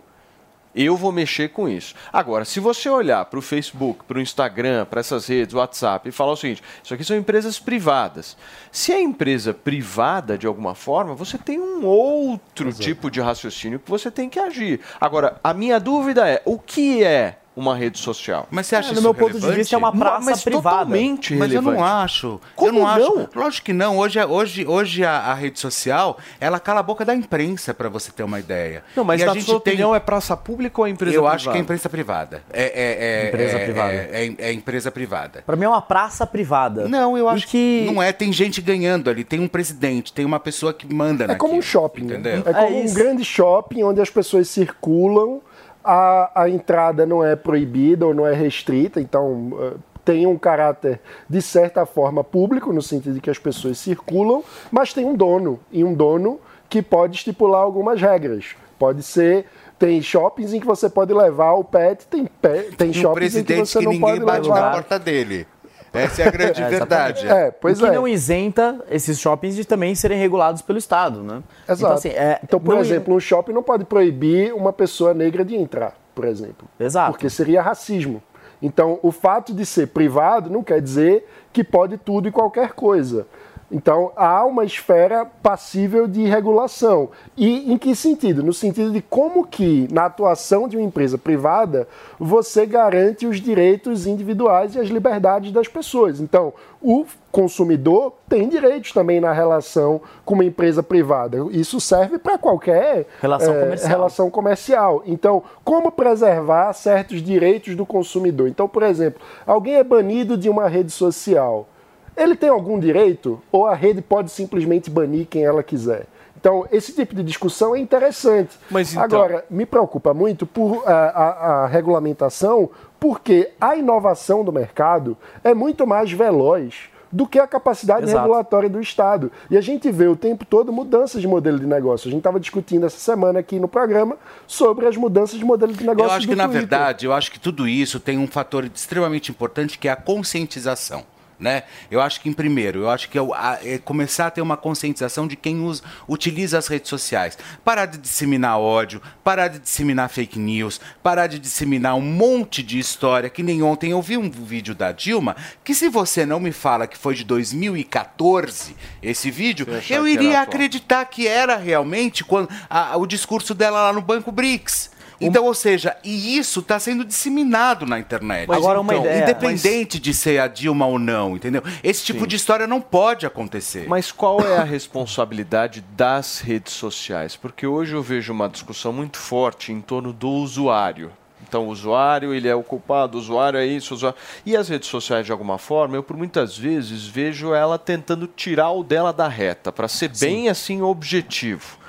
Eu 0.73 0.97
vou 0.97 1.11
mexer 1.11 1.49
com 1.49 1.69
isso. 1.69 1.97
Agora, 2.13 2.45
se 2.45 2.61
você 2.61 2.89
olhar 2.89 3.25
para 3.25 3.39
o 3.39 3.43
Facebook, 3.43 4.05
para 4.05 4.19
o 4.19 4.21
Instagram, 4.21 4.87
para 4.87 5.01
essas 5.01 5.27
redes, 5.27 5.53
WhatsApp, 5.53 6.09
e 6.09 6.13
falar 6.13 6.33
o 6.33 6.37
seguinte: 6.37 6.63
isso 6.83 6.95
aqui 6.95 7.03
são 7.03 7.17
empresas 7.17 7.59
privadas. 7.59 8.37
Se 8.71 8.93
é 8.93 9.01
empresa 9.01 9.53
privada, 9.53 10.39
de 10.39 10.47
alguma 10.47 10.77
forma, 10.77 11.15
você 11.15 11.37
tem 11.37 11.59
um 11.59 11.85
outro 11.85 12.73
tipo 12.73 13.11
de 13.11 13.21
raciocínio 13.21 13.81
que 13.81 13.91
você 13.91 14.11
tem 14.11 14.29
que 14.29 14.39
agir. 14.39 14.81
Agora, 15.01 15.41
a 15.43 15.53
minha 15.53 15.81
dúvida 15.81 16.29
é: 16.29 16.41
o 16.45 16.57
que 16.57 17.03
é 17.03 17.40
uma 17.57 17.75
rede 17.77 17.99
social? 17.99 18.47
Mas 18.51 18.67
você 18.69 18.77
acha 18.77 18.89
no 18.89 18.95
isso 18.95 19.03
meu 19.03 19.13
ponto 19.13 19.33
de 19.33 19.39
relevante? 19.39 19.59
vista, 19.59 19.75
é 19.75 19.79
uma 19.79 19.93
praça 19.93 20.31
Mas 20.31 20.43
privada. 20.45 20.77
totalmente 20.87 21.35
Mas 21.35 21.53
eu 21.53 21.61
não 21.61 21.73
relevante. 21.73 21.93
acho. 22.05 22.41
Como 22.55 22.69
eu 22.69 22.73
não, 22.73 22.81
não? 22.81 22.89
acho. 23.19 23.29
Lógico 23.35 23.65
que 23.67 23.73
não. 23.73 23.99
Hoje, 23.99 24.25
hoje, 24.25 24.67
hoje 24.67 25.05
a, 25.05 25.19
a 25.19 25.35
rede 25.35 25.59
social, 25.59 26.17
ela 26.41 26.59
cala 26.61 26.81
a 26.81 26.83
boca 26.83 27.05
da 27.05 27.15
imprensa, 27.15 27.75
para 27.75 27.89
você 27.89 28.11
ter 28.13 28.23
uma 28.23 28.39
ideia. 28.39 28.83
Não, 28.97 29.05
mas 29.05 29.21
E 29.21 29.25
a 29.25 29.33
gente 29.33 29.45
sua 29.45 29.61
tem- 29.61 29.73
opinião 29.75 29.95
é 29.95 30.01
praça 30.01 30.37
pública 30.37 30.81
ou 30.81 30.87
é 30.87 30.91
empresa 30.91 31.17
eu 31.17 31.21
privada? 31.23 31.37
acho 31.37 31.51
que 31.51 31.57
é 31.59 31.61
empresa 31.61 31.89
privada. 31.89 32.43
É, 32.53 32.63
é, 32.63 33.25
é, 33.25 33.29
Empresa 33.29 33.57
é- 33.59 33.65
privada. 33.65 33.93
É, 33.93 34.27
é- 34.27 34.35
é 34.49 34.53
empresa 34.53 34.91
privada. 34.91 35.43
Pra 35.45 35.57
mim 35.57 35.65
é 35.65 35.69
uma 35.69 35.83
praça 35.83 36.27
privada. 36.27 36.89
Não, 36.89 37.19
eu 37.19 37.29
acho 37.29 37.47
que 37.49 37.85
não 37.87 38.03
é. 38.03 38.13
Tem 38.13 38.33
gente 38.33 38.61
ganhando 38.63 39.11
ali, 39.11 39.25
tem 39.25 39.41
um 39.41 39.49
presidente, 39.49 40.13
tem 40.13 40.25
uma 40.25 40.39
pessoa 40.41 40.73
que 40.73 40.93
manda 40.93 41.25
É 41.25 41.35
como 41.35 41.55
um 41.57 41.63
shopping, 41.63 42.05
né? 42.05 42.15
entendeu? 42.15 42.43
É 42.47 42.53
como 42.55 42.81
um 42.81 42.95
grande 42.95 43.25
shopping 43.25 43.83
onde 43.83 44.01
as 44.01 44.09
pessoas 44.11 44.49
circulam, 44.49 45.41
a, 45.85 46.43
a 46.43 46.49
entrada 46.49 47.07
não 47.07 47.25
é 47.25 47.35
proibida 47.35 48.07
ou 48.07 48.15
não 48.15 48.27
é 48.27 48.35
restrita, 48.35 49.01
então 49.01 49.53
eh, 49.61 49.73
tem 50.05 50.27
um 50.27 50.37
caráter, 50.37 51.01
de 51.29 51.41
certa 51.41 51.87
forma, 51.87 52.25
público, 52.25 52.73
no 52.73 52.83
sentido 52.83 53.15
de 53.15 53.21
que 53.21 53.31
as 53.31 53.39
pessoas 53.39 53.79
circulam, 53.79 54.43
mas 54.71 54.93
tem 54.93 55.05
um 55.05 55.15
dono, 55.15 55.61
e 55.71 55.85
um 55.85 55.95
dono 55.95 56.41
que 56.69 56.83
pode 56.83 57.17
estipular 57.17 57.63
algumas 57.63 58.01
regras. 58.01 58.55
Pode 58.79 59.03
ser. 59.03 59.47
Tem 59.79 60.01
shoppings 60.01 60.53
em 60.53 60.61
que 60.61 60.67
você 60.67 60.89
pode 60.89 61.13
levar 61.13 61.53
o 61.53 61.65
pet, 61.65 62.07
tem, 62.07 62.27
pet, 62.27 62.77
tem 62.77 62.91
um 62.91 62.93
shoppings 62.95 63.35
em 63.35 63.45
que 63.45 63.53
presidente 63.55 63.69
você 63.69 63.79
que 63.79 63.85
não 63.85 63.93
ninguém 63.93 64.21
pode 64.21 64.25
bate 64.25 64.49
levar. 64.49 64.61
na 64.61 64.71
porta 64.73 64.99
dele. 64.99 65.47
Essa 65.93 66.23
é 66.23 66.29
a 66.29 66.31
grande 66.31 66.63
É, 66.63 66.69
verdade. 66.69 67.27
É, 67.27 67.51
pois 67.51 67.79
o 67.79 67.85
que 67.85 67.91
é. 67.91 67.95
não 67.95 68.07
isenta 68.07 68.81
esses 68.91 69.19
shoppings 69.19 69.57
de 69.57 69.65
também 69.65 69.95
serem 69.95 70.19
regulados 70.19 70.63
pelo 70.63 70.79
Estado, 70.79 71.23
né? 71.23 71.43
Exato. 71.69 71.81
Então, 71.81 71.93
assim, 71.93 72.09
é, 72.11 72.41
Então, 72.43 72.61
por 72.61 72.77
exemplo, 72.79 73.15
um 73.15 73.21
shopping 73.21 73.53
não 73.53 73.63
pode 73.63 73.85
proibir 73.85 74.55
uma 74.55 74.73
pessoa 74.73 75.13
negra 75.15 75.45
de 75.45 75.57
entrar, 75.57 75.95
por 76.15 76.25
exemplo. 76.25 76.69
Exato. 76.79 77.13
Porque 77.13 77.29
seria 77.29 77.63
racismo. 77.63 78.23
Então, 78.63 78.99
o 79.03 79.11
fato 79.11 79.55
de 79.55 79.65
ser 79.65 79.89
privado 79.89 80.51
não 80.51 80.63
quer 80.63 80.81
dizer 80.83 81.27
que 81.53 81.65
pode 81.65 81.97
tudo 81.97 82.29
e 82.29 82.33
qualquer 82.33 82.73
coisa. 82.73 83.27
Então, 83.73 84.11
há 84.17 84.45
uma 84.45 84.65
esfera 84.65 85.25
passível 85.25 86.09
de 86.09 86.25
regulação. 86.25 87.11
E 87.37 87.73
em 87.73 87.79
que 87.79 87.95
sentido? 87.95 88.43
No 88.43 88.53
sentido 88.53 88.91
de 88.91 89.01
como 89.01 89.47
que, 89.47 89.87
na 89.93 90.07
atuação 90.07 90.67
de 90.67 90.77
uma 90.77 90.85
empresa 90.85 91.17
privada, 91.17 91.87
você 92.19 92.67
garante 92.67 93.27
os 93.27 93.41
direitos 93.41 94.07
individuais 94.07 94.75
e 94.75 94.81
as 94.81 94.89
liberdades 94.89 95.53
das 95.53 95.69
pessoas. 95.69 96.21
Então, 96.21 96.53
o 96.83 97.05
consumidor 97.31 98.15
tem 98.29 98.49
direitos 98.49 98.91
também 98.93 99.21
na 99.21 99.33
relação 99.33 100.01
com 100.25 100.35
uma 100.35 100.45
empresa 100.45 100.83
privada. 100.83 101.39
Isso 101.53 101.79
serve 101.81 102.19
para 102.19 102.37
qualquer 102.39 103.07
Relação 103.21 103.55
eh, 103.55 103.61
comercial. 103.61 103.89
relação 103.91 104.31
comercial. 104.31 105.03
Então, 105.07 105.43
como 105.63 105.93
preservar 105.93 106.73
certos 106.73 107.23
direitos 107.23 107.77
do 107.77 107.87
consumidor? 107.87 108.49
Então, 108.49 108.67
por 108.69 108.83
exemplo, 108.83 109.21
alguém 109.47 109.75
é 109.75 109.85
banido 109.85 110.37
de 110.37 110.49
uma 110.49 110.67
rede 110.67 110.91
social. 110.91 111.69
Ele 112.17 112.35
tem 112.37 112.49
algum 112.51 112.79
direito? 112.79 113.41
Ou 113.51 113.67
a 113.67 113.75
rede 113.75 114.03
pode 114.03 114.31
simplesmente 114.31 114.91
banir 114.91 115.27
quem 115.29 115.45
ela 115.45 115.63
quiser? 115.63 116.07
Então, 116.39 116.67
esse 116.73 116.93
tipo 116.95 117.15
de 117.15 117.23
discussão 117.23 117.75
é 117.77 117.79
interessante. 117.79 118.57
Mas 118.71 118.93
então- 118.93 119.03
Agora, 119.05 119.45
me 119.51 119.67
preocupa 119.67 120.15
muito 120.15 120.47
por 120.47 120.83
a, 120.87 120.93
a- 120.93 121.65
a 121.65 121.67
regulamentação, 121.67 122.71
porque 122.99 123.51
a 123.61 123.77
inovação 123.77 124.43
do 124.45 124.51
mercado 124.53 125.17
é 125.45 125.53
muito 125.55 125.87
mais 125.87 126.11
veloz 126.11 126.89
do 127.13 127.27
que 127.27 127.39
a 127.39 127.47
capacidade 127.47 128.05
Exato. 128.05 128.21
regulatória 128.23 128.69
do 128.71 128.81
Estado. 128.81 129.33
E 129.51 129.57
a 129.57 129.61
gente 129.61 129.91
vê 129.91 130.07
o 130.07 130.15
tempo 130.17 130.45
todo 130.47 130.73
mudanças 130.73 131.21
de 131.21 131.27
modelo 131.29 131.59
de 131.59 131.67
negócio. 131.67 132.07
A 132.09 132.11
gente 132.11 132.21
estava 132.21 132.39
discutindo 132.41 132.87
essa 132.87 132.99
semana 132.99 133.41
aqui 133.41 133.59
no 133.59 133.67
programa 133.69 134.17
sobre 134.47 134.87
as 134.87 134.97
mudanças 134.97 135.39
de 135.39 135.45
modelo 135.45 135.73
de 135.73 135.85
negócio 135.85 136.11
Eu 136.11 136.17
acho 136.17 136.29
que, 136.29 136.35
na 136.37 136.45
Twitter. 136.45 136.61
verdade, 136.69 137.07
eu 137.07 137.13
acho 137.13 137.33
que 137.33 137.41
tudo 137.41 137.67
isso 137.67 137.99
tem 138.01 138.17
um 138.17 138.29
fator 138.29 138.65
extremamente 138.65 139.31
importante 139.31 139.79
que 139.79 139.89
é 139.89 139.91
a 139.93 139.97
conscientização. 139.97 141.03
Né? 141.41 141.63
Eu 141.91 142.03
acho 142.03 142.21
que, 142.21 142.29
em 142.29 142.35
primeiro, 142.35 142.81
eu 142.81 142.91
acho 142.91 143.09
que 143.09 143.17
é, 143.19 143.23
a- 143.23 143.59
é 143.65 143.79
começar 143.79 144.27
a 144.27 144.31
ter 144.31 144.43
uma 144.43 144.59
conscientização 144.59 145.27
de 145.27 145.37
quem 145.37 145.61
usa, 145.63 145.83
utiliza 146.07 146.59
as 146.59 146.67
redes 146.69 146.91
sociais. 146.91 147.39
Parar 147.65 147.87
de 147.87 147.97
disseminar 147.97 148.59
ódio, 148.61 149.01
parar 149.25 149.49
de 149.49 149.59
disseminar 149.59 150.11
fake 150.11 150.39
news, 150.39 150.79
parar 151.03 151.27
de 151.29 151.39
disseminar 151.39 151.95
um 151.95 152.03
monte 152.03 152.63
de 152.63 152.79
história. 152.79 153.31
Que 153.31 153.43
nem 153.43 153.63
ontem 153.63 153.93
eu 153.93 154.03
vi 154.03 154.19
um 154.19 154.31
vídeo 154.31 154.75
da 154.75 154.93
Dilma, 154.93 155.35
que 155.65 155.75
se 155.75 155.89
você 155.89 156.27
não 156.27 156.39
me 156.39 156.53
fala 156.53 156.87
que 156.87 156.99
foi 156.99 157.15
de 157.15 157.25
2014 157.25 158.77
esse 159.03 159.31
vídeo, 159.31 159.67
eu 159.69 160.05
que 160.05 160.11
iria 160.11 160.31
atual. 160.41 160.43
acreditar 160.43 161.05
que 161.07 161.27
era 161.27 161.57
realmente 161.57 162.23
quando, 162.23 162.49
a- 162.69 162.97
o 162.97 163.07
discurso 163.07 163.55
dela 163.55 163.85
lá 163.85 163.93
no 163.93 164.03
Banco 164.03 164.31
BRICS. 164.31 164.91
Então, 165.21 165.45
ou 165.45 165.55
seja, 165.55 165.97
e 166.03 166.39
isso 166.39 166.61
está 166.61 166.79
sendo 166.79 167.05
disseminado 167.05 167.85
na 167.85 167.99
internet. 167.99 168.49
Mas 168.49 168.57
Agora, 168.57 168.81
uma 168.81 168.95
ideia, 168.95 169.23
Independente 169.23 170.01
de 170.01 170.15
ser 170.15 170.41
a 170.41 170.49
Dilma 170.49 170.87
ou 170.87 170.99
não, 170.99 171.37
entendeu? 171.37 171.63
Esse 171.85 172.05
tipo 172.05 172.21
Sim. 172.21 172.27
de 172.27 172.37
história 172.37 172.67
não 172.67 172.81
pode 172.81 173.27
acontecer. 173.27 173.87
Mas 173.87 174.11
qual 174.11 174.41
é 174.41 174.57
a 174.57 174.65
responsabilidade 174.65 175.85
das 175.97 176.41
redes 176.41 176.73
sociais? 176.73 177.37
Porque 177.37 177.67
hoje 177.67 177.95
eu 177.95 178.03
vejo 178.03 178.33
uma 178.33 178.49
discussão 178.49 178.93
muito 178.93 179.19
forte 179.19 179.73
em 179.73 179.81
torno 179.81 180.13
do 180.13 180.29
usuário. 180.29 181.13
Então, 181.47 181.67
o 181.67 181.71
usuário, 181.71 182.33
ele 182.33 182.47
é 182.47 182.55
o 182.55 182.63
culpado, 182.63 183.19
o 183.19 183.21
usuário 183.21 183.59
é 183.59 183.67
isso, 183.67 183.93
o 183.93 183.97
usuário... 183.97 184.19
E 184.47 184.57
as 184.57 184.69
redes 184.69 184.89
sociais, 184.89 185.27
de 185.27 185.33
alguma 185.33 185.59
forma, 185.59 185.97
eu 185.97 186.03
por 186.03 186.17
muitas 186.17 186.57
vezes 186.57 187.07
vejo 187.07 187.53
ela 187.53 187.77
tentando 187.77 188.29
tirar 188.29 188.71
o 188.71 188.85
dela 188.85 189.13
da 189.13 189.27
reta, 189.27 189.73
para 189.73 189.89
ser 189.89 190.13
bem 190.21 190.49
assim 190.49 190.81
objetivo. 190.81 191.80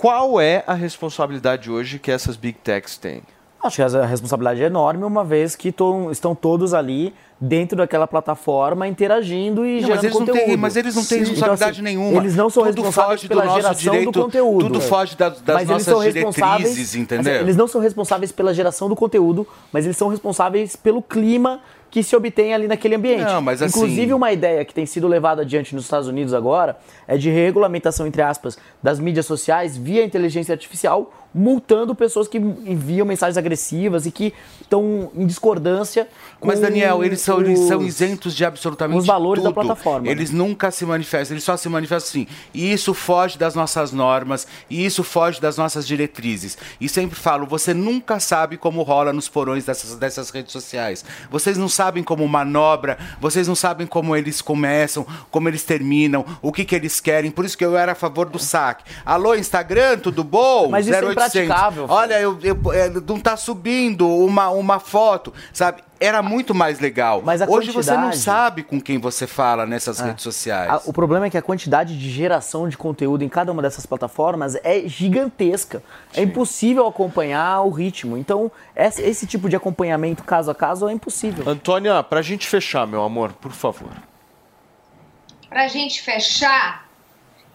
Qual 0.00 0.40
é 0.40 0.64
a 0.66 0.72
responsabilidade 0.72 1.70
hoje 1.70 1.98
que 1.98 2.10
essas 2.10 2.34
big 2.34 2.56
techs 2.64 2.96
têm? 2.96 3.20
Acho 3.62 3.76
que 3.76 3.82
a 3.82 4.06
responsabilidade 4.06 4.62
é 4.62 4.64
enorme, 4.66 5.04
uma 5.04 5.22
vez 5.22 5.54
que 5.54 5.70
to- 5.70 6.10
estão 6.10 6.34
todos 6.34 6.72
ali 6.72 7.12
dentro 7.38 7.76
daquela 7.76 8.06
plataforma 8.06 8.88
interagindo 8.88 9.66
e 9.66 9.82
Não, 9.82 9.88
gerando 9.88 9.94
mas 9.96 10.04
eles 10.04 10.14
não 10.14 10.20
conteúdo. 10.26 10.46
têm- 10.46 10.56
mas 10.56 10.76
eles 10.76 10.94
não 10.94 11.04
têm 11.04 11.18
Sim. 11.18 11.30
responsabilidade 11.32 11.72
assim, 11.72 11.82
nenhuma. 11.82 12.16
Eles 12.16 12.34
não 12.34 12.48
são 12.48 12.62
Tudo 12.64 12.76
responsáveis 12.82 13.26
pela 13.26 13.46
geração 13.48 13.92
direito, 13.92 14.10
do 14.12 14.22
conteúdo. 14.22 14.58
tudo 14.64 14.80
foge 14.80 15.14
das- 15.18 15.40
das 15.42 15.54
Mas 15.56 15.68
nossas 15.68 15.84
são 15.84 15.98
responsáveis- 15.98 16.58
diretrizes, 16.62 16.94
entendeu? 16.94 17.32
assim, 17.34 17.42
Eles 17.42 17.56
não 17.56 17.68
são 17.68 17.80
responsáveis 17.82 18.32
pela 18.32 18.54
geração 18.54 18.88
do 18.88 18.96
conteúdo, 18.96 19.46
mas 19.70 19.84
eles 19.84 19.98
são 19.98 20.08
responsáveis 20.08 20.74
pelo 20.76 21.02
clima 21.02 21.60
que 21.90 22.02
se 22.02 22.14
obtém 22.14 22.54
ali 22.54 22.68
naquele 22.68 22.94
ambiente. 22.94 23.24
Não, 23.24 23.42
mas 23.42 23.60
assim- 23.60 23.76
Inclusive, 23.78 24.14
uma 24.14 24.32
ideia 24.32 24.64
que 24.64 24.72
tem 24.72 24.86
sido 24.86 25.08
levada 25.08 25.42
adiante 25.42 25.74
nos 25.74 25.84
Estados 25.84 26.06
Unidos 26.06 26.32
agora 26.32 26.76
é 27.08 27.16
de 27.16 27.28
regulamentação, 27.30 28.06
entre 28.06 28.22
aspas, 28.22 28.56
das 28.82 29.00
mídias 29.00 29.26
sociais 29.26 29.76
via 29.76 30.04
inteligência 30.04 30.52
artificial, 30.52 31.12
multando 31.32 31.94
pessoas 31.94 32.26
que 32.26 32.38
enviam 32.38 33.06
mensagens 33.06 33.36
agressivas 33.36 34.04
e 34.06 34.10
que 34.10 34.32
estão 34.60 35.10
em 35.14 35.26
discordância 35.26 36.08
com 36.40 36.46
Mas, 36.48 36.60
Daniel, 36.60 37.04
eles 37.04 37.20
são, 37.20 37.40
eles 37.40 37.58
são 37.60 37.78
os- 37.78 37.86
isentos 37.86 38.34
de 38.34 38.44
absolutamente 38.44 38.98
os 38.98 39.06
valores 39.06 39.42
da 39.42 39.50
tudo. 39.50 39.54
plataforma, 39.66 40.06
né? 40.06 40.10
Eles 40.10 40.30
nunca 40.30 40.70
se 40.70 40.84
manifestam, 40.84 41.34
eles 41.34 41.44
só 41.44 41.56
se 41.56 41.68
manifestam 41.68 42.08
assim. 42.22 42.26
E 42.54 42.72
isso 42.72 42.92
foge 42.94 43.36
das 43.38 43.54
nossas 43.54 43.92
normas, 43.92 44.46
e 44.68 44.84
isso 44.84 45.02
foge 45.04 45.40
das 45.40 45.56
nossas 45.56 45.86
diretrizes. 45.86 46.56
E 46.80 46.88
sempre 46.88 47.18
falo, 47.18 47.46
você 47.46 47.72
nunca 47.74 48.18
sabe 48.18 48.56
como 48.56 48.82
rola 48.82 49.12
nos 49.12 49.28
porões 49.28 49.64
dessas, 49.64 49.96
dessas 49.96 50.30
redes 50.30 50.52
sociais. 50.52 51.04
Vocês 51.30 51.56
não 51.58 51.68
sabem 51.68 52.02
como 52.02 52.26
manobra, 52.26 52.98
vocês 53.20 53.46
não 53.46 53.54
sabem 53.54 53.86
como 53.86 54.16
eles 54.16 54.40
começam, 54.40 55.06
como 55.30 55.48
eles 55.48 55.62
terminam, 55.62 56.24
o 56.42 56.52
que, 56.52 56.64
que 56.64 56.74
eles 56.74 57.00
querem. 57.00 57.30
Por 57.30 57.44
isso 57.44 57.56
que 57.56 57.64
eu 57.64 57.76
era 57.76 57.92
a 57.92 57.94
favor 57.94 58.28
do 58.28 58.38
saque. 58.38 58.84
Alô, 59.04 59.34
Instagram, 59.34 59.98
tudo 59.98 60.24
bom? 60.24 60.68
Mas 60.70 60.86
isso 60.86 60.94
é 60.94 61.00
impraticável, 61.26 61.84
filho. 61.86 61.96
Olha, 61.98 62.20
eu, 62.20 62.38
eu- 62.42 62.72
é, 62.72 62.88
não 62.90 63.18
tá 63.20 63.36
subindo 63.36 64.08
uma, 64.08 64.50
uma 64.50 64.78
foto, 64.80 65.32
sabe? 65.52 65.82
Era 66.02 66.22
muito 66.22 66.54
mais 66.54 66.80
legal. 66.80 67.20
Mas 67.22 67.42
a 67.42 67.46
Hoje 67.46 67.70
você 67.72 67.90
não 67.90 68.04
quantidade- 68.04 68.22
sabe 68.22 68.62
com 68.62 68.80
quem 68.80 68.98
você 68.98 69.26
fala 69.26 69.66
nessas 69.66 70.00
Ah. 70.00 70.06
redes 70.06 70.22
sociais. 70.22 70.70
A- 70.70 70.80
o 70.86 70.92
problema 70.94 71.26
é 71.26 71.30
que 71.30 71.36
a 71.36 71.42
quantidade 71.42 71.98
de 71.98 72.10
geração 72.10 72.68
de 72.70 72.76
conteúdo 72.78 73.22
em 73.22 73.28
cada 73.28 73.52
uma 73.52 73.60
dessas 73.60 73.84
plataformas 73.84 74.54
é 74.64 74.80
gigantesca. 74.86 75.82
É 76.14 76.22
impossível 76.22 76.86
acompanhar 76.86 77.60
o 77.60 77.70
ritmo. 77.70 78.16
Então, 78.16 78.50
esse, 78.74 79.02
esse 79.02 79.26
tipo 79.26 79.46
de 79.46 79.56
acompanhamento 79.56 80.24
caso 80.24 80.50
a 80.50 80.54
caso 80.54 80.88
é 80.88 80.92
impossível. 80.92 81.46
Antônia, 81.46 82.02
pra 82.02 82.22
gente 82.22 82.46
fechar, 82.48 82.86
meu 82.86 83.02
amor, 83.02 83.32
por 83.34 83.52
favor. 83.52 83.90
Para 85.50 85.64
a 85.64 85.68
gente 85.68 86.00
fechar, 86.00 86.86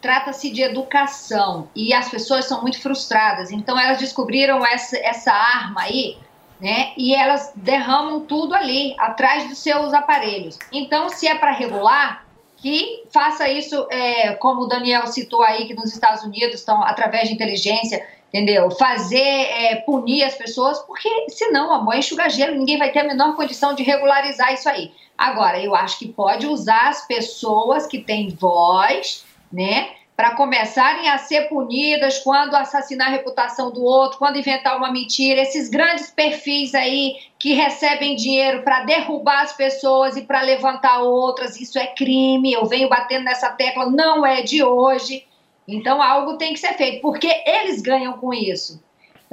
trata-se 0.05 0.51
de 0.51 0.61
educação 0.61 1.67
e 1.75 1.91
as 1.91 2.09
pessoas 2.09 2.45
são 2.45 2.61
muito 2.61 2.79
frustradas. 2.79 3.49
Então 3.49 3.79
elas 3.79 3.97
descobriram 3.97 4.63
essa, 4.63 4.95
essa 4.99 5.31
arma 5.31 5.81
aí, 5.81 6.15
né? 6.61 6.93
E 6.95 7.15
elas 7.15 7.51
derramam 7.55 8.19
tudo 8.21 8.53
ali, 8.53 8.95
atrás 8.99 9.49
dos 9.49 9.57
seus 9.57 9.95
aparelhos. 9.95 10.59
Então, 10.71 11.09
se 11.09 11.27
é 11.27 11.33
para 11.33 11.51
regular, 11.51 12.23
que 12.55 13.03
faça 13.11 13.49
isso, 13.49 13.87
é, 13.89 14.33
como 14.35 14.61
o 14.61 14.67
Daniel 14.67 15.07
citou 15.07 15.41
aí, 15.41 15.65
que 15.65 15.73
nos 15.73 15.91
Estados 15.91 16.23
Unidos 16.23 16.59
estão 16.59 16.83
através 16.83 17.27
de 17.27 17.33
inteligência. 17.33 18.05
Entendeu? 18.27 18.69
Fazer, 18.71 19.17
é, 19.17 19.75
punir 19.77 20.23
as 20.23 20.35
pessoas, 20.35 20.79
porque 20.79 21.09
senão, 21.29 21.71
amor, 21.71 21.95
é 21.95 21.99
enxugar 21.99 22.29
gelo, 22.29 22.57
ninguém 22.57 22.77
vai 22.77 22.91
ter 22.91 22.99
a 22.99 23.03
menor 23.05 23.33
condição 23.35 23.73
de 23.73 23.81
regularizar 23.81 24.53
isso 24.53 24.67
aí. 24.67 24.91
Agora, 25.17 25.57
eu 25.63 25.73
acho 25.73 25.97
que 25.97 26.09
pode 26.09 26.45
usar 26.45 26.89
as 26.89 27.07
pessoas 27.07 27.87
que 27.87 27.99
têm 27.99 28.29
voz, 28.29 29.24
né, 29.51 29.89
para 30.15 30.35
começarem 30.35 31.09
a 31.09 31.17
ser 31.17 31.49
punidas 31.49 32.19
quando 32.19 32.55
assassinar 32.55 33.07
a 33.07 33.11
reputação 33.11 33.71
do 33.71 33.83
outro, 33.83 34.17
quando 34.17 34.37
inventar 34.37 34.77
uma 34.77 34.91
mentira. 34.91 35.41
Esses 35.41 35.67
grandes 35.69 36.09
perfis 36.09 36.73
aí 36.73 37.17
que 37.37 37.53
recebem 37.53 38.15
dinheiro 38.15 38.63
para 38.63 38.85
derrubar 38.85 39.41
as 39.41 39.53
pessoas 39.53 40.15
e 40.15 40.21
para 40.21 40.41
levantar 40.41 41.01
outras, 41.01 41.59
isso 41.59 41.77
é 41.77 41.87
crime. 41.87 42.53
Eu 42.53 42.65
venho 42.65 42.87
batendo 42.87 43.25
nessa 43.25 43.49
tecla, 43.49 43.89
não 43.89 44.25
é 44.25 44.41
de 44.41 44.63
hoje. 44.63 45.25
Então 45.67 46.01
algo 46.01 46.37
tem 46.37 46.53
que 46.53 46.59
ser 46.59 46.73
feito, 46.75 47.01
porque 47.01 47.43
eles 47.45 47.81
ganham 47.81 48.13
com 48.13 48.33
isso. 48.33 48.84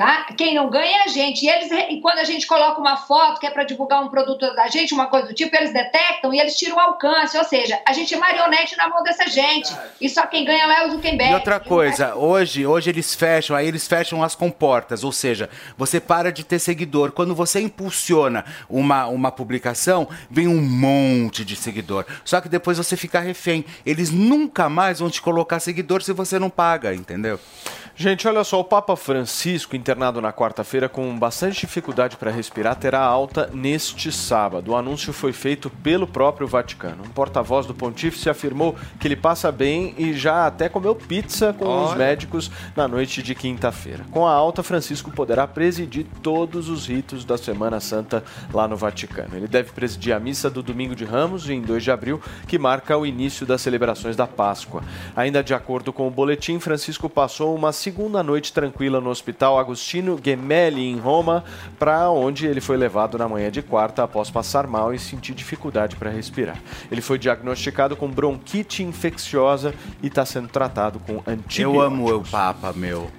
Tá? 0.02 0.26
Quem 0.36 0.52
não 0.52 0.68
ganha 0.68 0.98
é 0.98 1.04
a 1.04 1.06
gente. 1.06 1.46
E, 1.46 1.48
eles, 1.48 1.70
e 1.70 2.00
quando 2.00 2.18
a 2.18 2.24
gente 2.24 2.44
coloca 2.44 2.80
uma 2.80 2.96
foto 2.96 3.38
que 3.38 3.46
é 3.46 3.50
para 3.50 3.62
divulgar 3.62 4.02
um 4.02 4.08
produto 4.08 4.52
da 4.56 4.66
gente, 4.66 4.92
uma 4.92 5.06
coisa 5.06 5.28
do 5.28 5.32
tipo, 5.32 5.54
eles 5.54 5.72
detectam 5.72 6.34
e 6.34 6.40
eles 6.40 6.56
tiram 6.56 6.76
o 6.76 6.80
alcance. 6.80 7.38
Ou 7.38 7.44
seja, 7.44 7.80
a 7.86 7.92
gente 7.92 8.12
é 8.12 8.18
marionete 8.18 8.76
na 8.76 8.88
mão 8.88 9.04
dessa 9.04 9.28
gente. 9.28 9.72
E 10.00 10.08
só 10.08 10.26
quem 10.26 10.44
ganha 10.44 10.66
lá 10.66 10.80
é 10.80 10.86
o 10.88 10.90
Zuckerberg. 10.90 11.30
E 11.30 11.34
outra 11.36 11.60
coisa, 11.60 12.16
hoje, 12.16 12.66
hoje 12.66 12.90
eles 12.90 13.14
fecham, 13.14 13.54
aí 13.54 13.68
eles 13.68 13.86
fecham 13.86 14.24
as 14.24 14.34
comportas, 14.34 15.04
ou 15.04 15.12
seja, 15.12 15.48
você 15.78 16.00
para 16.00 16.32
de 16.32 16.42
ter 16.42 16.58
seguidor. 16.58 17.12
Quando 17.12 17.32
você 17.32 17.60
impulsiona 17.60 18.44
uma, 18.68 19.06
uma 19.06 19.30
publicação, 19.30 20.08
vem 20.28 20.48
um 20.48 20.60
monte 20.60 21.44
de 21.44 21.54
seguidor. 21.54 22.04
Só 22.24 22.40
que 22.40 22.48
depois 22.48 22.76
você 22.76 22.96
fica 22.96 23.20
refém. 23.20 23.64
Eles 23.86 24.10
nunca 24.10 24.68
mais 24.68 24.98
vão 24.98 25.08
te 25.08 25.22
colocar 25.22 25.60
seguidor 25.60 26.02
se 26.02 26.12
você 26.12 26.40
não 26.40 26.50
paga, 26.50 26.92
entendeu? 26.92 27.38
Gente, 27.94 28.26
olha 28.26 28.42
só, 28.42 28.58
o 28.58 28.64
Papa 28.64 28.96
Francisco, 28.96 29.76
internado 29.92 30.22
na 30.22 30.32
quarta-feira 30.32 30.88
com 30.88 31.18
bastante 31.18 31.60
dificuldade 31.60 32.16
para 32.16 32.30
respirar, 32.30 32.74
terá 32.76 33.00
alta 33.00 33.50
neste 33.52 34.10
sábado. 34.10 34.70
O 34.70 34.76
anúncio 34.76 35.12
foi 35.12 35.34
feito 35.34 35.68
pelo 35.68 36.06
próprio 36.06 36.46
Vaticano. 36.46 37.04
Um 37.04 37.10
porta-voz 37.10 37.66
do 37.66 37.74
pontífice 37.74 38.30
afirmou 38.30 38.74
que 38.98 39.06
ele 39.06 39.16
passa 39.16 39.52
bem 39.52 39.94
e 39.98 40.14
já 40.14 40.46
até 40.46 40.66
comeu 40.68 40.94
pizza 40.94 41.52
com 41.52 41.84
os 41.84 41.90
Olha. 41.90 41.98
médicos 41.98 42.50
na 42.74 42.88
noite 42.88 43.22
de 43.22 43.34
quinta-feira. 43.34 44.06
Com 44.10 44.26
a 44.26 44.32
alta, 44.32 44.62
Francisco 44.62 45.10
poderá 45.10 45.46
presidir 45.46 46.06
todos 46.22 46.70
os 46.70 46.86
ritos 46.86 47.22
da 47.22 47.36
Semana 47.36 47.78
Santa 47.78 48.24
lá 48.52 48.66
no 48.66 48.76
Vaticano. 48.76 49.36
Ele 49.36 49.46
deve 49.46 49.72
presidir 49.72 50.14
a 50.14 50.20
missa 50.20 50.48
do 50.48 50.62
Domingo 50.62 50.96
de 50.96 51.04
Ramos, 51.04 51.50
em 51.50 51.60
2 51.60 51.84
de 51.84 51.90
abril, 51.90 52.18
que 52.48 52.58
marca 52.58 52.96
o 52.96 53.04
início 53.04 53.44
das 53.44 53.60
celebrações 53.60 54.16
da 54.16 54.26
Páscoa. 54.26 54.82
Ainda 55.14 55.44
de 55.44 55.52
acordo 55.52 55.92
com 55.92 56.08
o 56.08 56.10
boletim, 56.10 56.58
Francisco 56.58 57.10
passou 57.10 57.54
uma 57.54 57.72
segunda 57.72 58.22
noite 58.22 58.54
tranquila 58.54 58.98
no 58.98 59.10
Hospital 59.10 59.58
Agostino 59.72 60.20
Gemelli, 60.22 60.86
em 60.86 60.98
Roma, 60.98 61.42
para 61.78 62.10
onde 62.10 62.46
ele 62.46 62.60
foi 62.60 62.76
levado 62.76 63.16
na 63.16 63.26
manhã 63.26 63.50
de 63.50 63.62
quarta 63.62 64.04
após 64.04 64.30
passar 64.30 64.66
mal 64.66 64.92
e 64.92 64.98
sentir 64.98 65.34
dificuldade 65.34 65.96
para 65.96 66.10
respirar. 66.10 66.58
Ele 66.90 67.00
foi 67.00 67.18
diagnosticado 67.18 67.96
com 67.96 68.08
bronquite 68.08 68.82
infecciosa 68.82 69.74
e 70.02 70.08
está 70.08 70.26
sendo 70.26 70.48
tratado 70.48 70.98
com 71.00 71.22
antibióticos. 71.26 71.58
Eu 71.58 71.80
amo 71.80 72.14
o 72.14 72.22
Papa, 72.22 72.72
meu. 72.74 73.10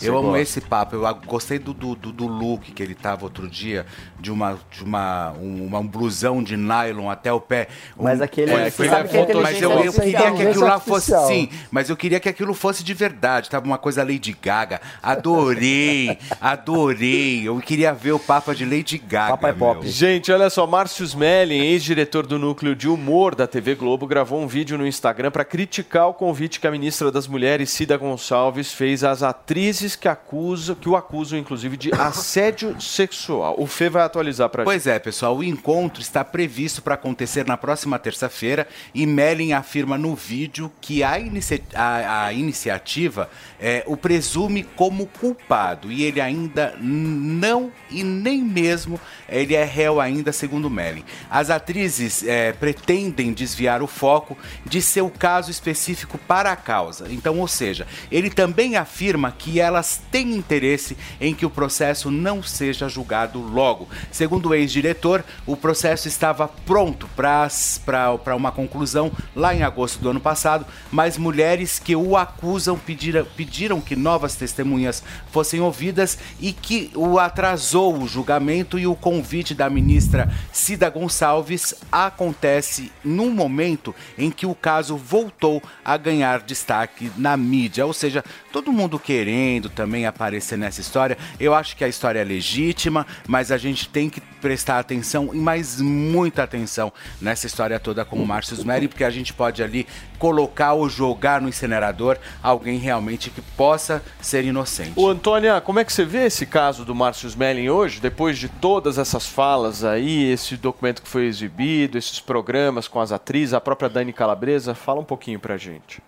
Você 0.00 0.08
eu 0.08 0.16
amo 0.16 0.28
gosta? 0.28 0.40
esse 0.42 0.60
Papa. 0.60 0.96
Eu 0.96 1.14
gostei 1.26 1.58
do, 1.58 1.72
do, 1.74 1.94
do, 1.94 2.26
look 2.26 2.72
que 2.72 2.82
ele 2.82 2.94
tava 2.94 3.24
outro 3.24 3.48
dia, 3.48 3.84
de 4.18 4.30
uma, 4.32 4.58
de 4.70 4.82
uma, 4.82 5.32
um, 5.32 5.66
uma- 5.66 5.78
um 5.80 5.86
blusão 5.86 6.42
de 6.42 6.56
nylon 6.56 7.08
até 7.10 7.32
o 7.32 7.40
pé. 7.40 7.68
Mas 7.96 8.20
Um- 8.20 8.24
aquele- 8.24 8.52
É, 8.52 8.70
foi- 8.70 8.88
sabe 8.88 9.08
que 9.08 9.16
é 9.16 9.34
mas 9.34 9.60
eu, 9.60 9.70
eu 9.70 9.92
queria 9.92 10.32
que 10.32 10.42
aquilo 10.42 10.64
lá 10.64 10.80
fosse. 10.80 11.14
Artificial. 11.14 11.26
Sim, 11.28 11.48
mas 11.70 11.88
eu 11.90 11.96
queria 11.96 12.18
que 12.20 12.28
aquilo 12.28 12.54
fosse 12.54 12.82
de 12.82 12.94
verdade. 12.94 13.48
Tava 13.50 13.64
uma 13.66 13.78
coisa 13.78 14.02
Lady 14.02 14.36
Gaga. 14.40 14.80
Adorei, 15.02 16.18
adorei. 16.40 17.42
Eu 17.46 17.58
queria 17.60 17.92
ver 17.92 18.12
o 18.12 18.18
Papa 18.18 18.54
de 18.54 18.64
Lady 18.64 18.98
Gaga. 18.98 19.30
Papa 19.32 19.48
é 19.48 19.52
pop. 19.52 19.86
Gente, 19.88 20.30
olha 20.32 20.50
só, 20.50 20.66
Márcio 20.66 21.04
Smelling, 21.04 21.60
ex-diretor 21.60 22.26
do 22.26 22.38
núcleo 22.38 22.74
de 22.74 22.88
humor 22.88 23.34
da 23.34 23.46
TV 23.46 23.74
Globo, 23.74 24.06
gravou 24.06 24.40
um 24.40 24.46
vídeo 24.46 24.76
no 24.78 24.86
Instagram 24.86 25.30
para 25.30 25.44
criticar 25.44 26.08
o 26.08 26.14
convite 26.14 26.58
que 26.60 26.66
a 26.66 26.70
ministra 26.70 27.10
das 27.10 27.26
Mulheres, 27.26 27.70
Cida 27.70 27.96
Gonçalves, 27.96 28.72
fez 28.72 29.04
às 29.04 29.22
atrizes 29.22 29.89
que 29.96 30.08
acusam, 30.08 30.74
que 30.74 30.88
o 30.88 30.96
acusam, 30.96 31.38
inclusive, 31.38 31.76
de 31.76 31.90
assédio 31.98 32.80
sexual. 32.80 33.54
O 33.58 33.66
Fê 33.66 33.88
vai 33.88 34.02
atualizar 34.02 34.48
pra 34.48 34.64
Pois 34.64 34.86
é, 34.86 34.98
pessoal, 34.98 35.36
o 35.36 35.44
encontro 35.44 36.00
está 36.00 36.24
previsto 36.24 36.82
para 36.82 36.94
acontecer 36.94 37.46
na 37.46 37.56
próxima 37.56 37.98
terça-feira 37.98 38.66
e 38.94 39.06
Mellin 39.06 39.52
afirma 39.52 39.96
no 39.98 40.14
vídeo 40.14 40.70
que 40.80 41.02
a, 41.02 41.18
inici- 41.18 41.62
a- 41.74 42.26
a 42.26 42.32
iniciativa 42.32 43.28
é, 43.60 43.82
o 43.86 43.96
presume 43.96 44.62
como 44.64 45.06
culpado 45.06 45.90
e 45.92 46.04
ele 46.04 46.20
ainda 46.20 46.74
não 46.80 47.70
e 47.90 48.02
nem 48.02 48.42
mesmo 48.42 49.00
ele 49.28 49.54
é 49.54 49.64
réu 49.64 50.00
ainda, 50.00 50.32
segundo 50.32 50.68
Mellin. 50.70 51.04
As 51.30 51.50
atrizes 51.50 52.24
é, 52.26 52.52
pretendem 52.52 53.32
desviar 53.32 53.82
o 53.82 53.86
foco 53.86 54.36
de 54.64 54.80
seu 54.82 55.08
caso 55.10 55.50
específico 55.50 56.18
para 56.18 56.50
a 56.52 56.56
causa. 56.56 57.06
Então, 57.10 57.38
ou 57.38 57.46
seja, 57.48 57.86
ele 58.10 58.30
também 58.30 58.76
afirma 58.76 59.30
que 59.36 59.60
elas 59.80 60.00
têm 60.10 60.36
interesse 60.36 60.96
em 61.20 61.34
que 61.34 61.46
o 61.46 61.50
processo 61.50 62.10
não 62.10 62.42
seja 62.42 62.88
julgado 62.88 63.40
logo. 63.40 63.88
Segundo 64.12 64.50
o 64.50 64.54
ex-diretor, 64.54 65.24
o 65.46 65.56
processo 65.56 66.06
estava 66.06 66.46
pronto 66.46 67.08
para 67.16 68.36
uma 68.36 68.52
conclusão 68.52 69.10
lá 69.34 69.54
em 69.54 69.62
agosto 69.62 70.00
do 70.00 70.10
ano 70.10 70.20
passado, 70.20 70.66
mas 70.92 71.16
mulheres 71.16 71.78
que 71.78 71.96
o 71.96 72.16
acusam 72.16 72.78
pediram, 72.78 73.24
pediram 73.36 73.80
que 73.80 73.96
novas 73.96 74.36
testemunhas 74.36 75.02
fossem 75.32 75.60
ouvidas 75.60 76.18
e 76.38 76.52
que 76.52 76.90
o 76.94 77.18
atrasou 77.18 77.96
o 77.96 78.06
julgamento 78.06 78.78
e 78.78 78.86
o 78.86 78.94
convite 78.94 79.54
da 79.54 79.70
ministra 79.70 80.30
Cida 80.52 80.90
Gonçalves 80.90 81.74
acontece 81.90 82.92
num 83.02 83.30
momento 83.30 83.94
em 84.18 84.30
que 84.30 84.44
o 84.44 84.54
caso 84.54 84.96
voltou 84.96 85.62
a 85.82 85.96
ganhar 85.96 86.40
destaque 86.40 87.10
na 87.16 87.36
mídia, 87.36 87.86
ou 87.86 87.94
seja, 87.94 88.22
todo 88.52 88.72
mundo 88.72 88.98
querendo 88.98 89.69
também 89.70 90.06
aparecer 90.06 90.58
nessa 90.58 90.80
história. 90.80 91.16
Eu 91.38 91.54
acho 91.54 91.76
que 91.76 91.84
a 91.84 91.88
história 91.88 92.20
é 92.20 92.24
legítima, 92.24 93.06
mas 93.26 93.50
a 93.50 93.56
gente 93.56 93.88
tem 93.88 94.10
que 94.10 94.20
prestar 94.20 94.78
atenção 94.78 95.30
e 95.32 95.38
mais 95.38 95.80
muita 95.80 96.42
atenção 96.42 96.92
nessa 97.20 97.46
história 97.46 97.78
toda 97.78 98.04
com 98.04 98.16
o 98.16 98.26
Márcio 98.26 98.54
Smelly, 98.54 98.88
porque 98.88 99.04
a 99.04 99.10
gente 99.10 99.32
pode 99.32 99.62
ali 99.62 99.86
colocar 100.18 100.74
ou 100.74 100.88
jogar 100.88 101.40
no 101.40 101.48
incinerador 101.48 102.18
alguém 102.42 102.78
realmente 102.78 103.30
que 103.30 103.40
possa 103.40 104.02
ser 104.20 104.44
inocente. 104.44 104.92
Ô, 104.96 105.08
Antônia, 105.08 105.60
como 105.60 105.78
é 105.78 105.84
que 105.84 105.92
você 105.92 106.04
vê 106.04 106.26
esse 106.26 106.46
caso 106.46 106.84
do 106.84 106.94
Márcio 106.94 107.28
Smelling 107.28 107.68
hoje, 107.68 108.00
depois 108.00 108.38
de 108.38 108.48
todas 108.48 108.98
essas 108.98 109.26
falas 109.26 109.84
aí, 109.84 110.30
esse 110.30 110.56
documento 110.56 111.02
que 111.02 111.08
foi 111.08 111.26
exibido, 111.26 111.96
esses 111.96 112.20
programas 112.20 112.88
com 112.88 113.00
as 113.00 113.12
atrizes, 113.12 113.54
a 113.54 113.60
própria 113.60 113.88
Dani 113.88 114.12
Calabresa? 114.12 114.74
Fala 114.74 115.00
um 115.00 115.04
pouquinho 115.04 115.38
pra 115.38 115.56
gente. 115.56 116.02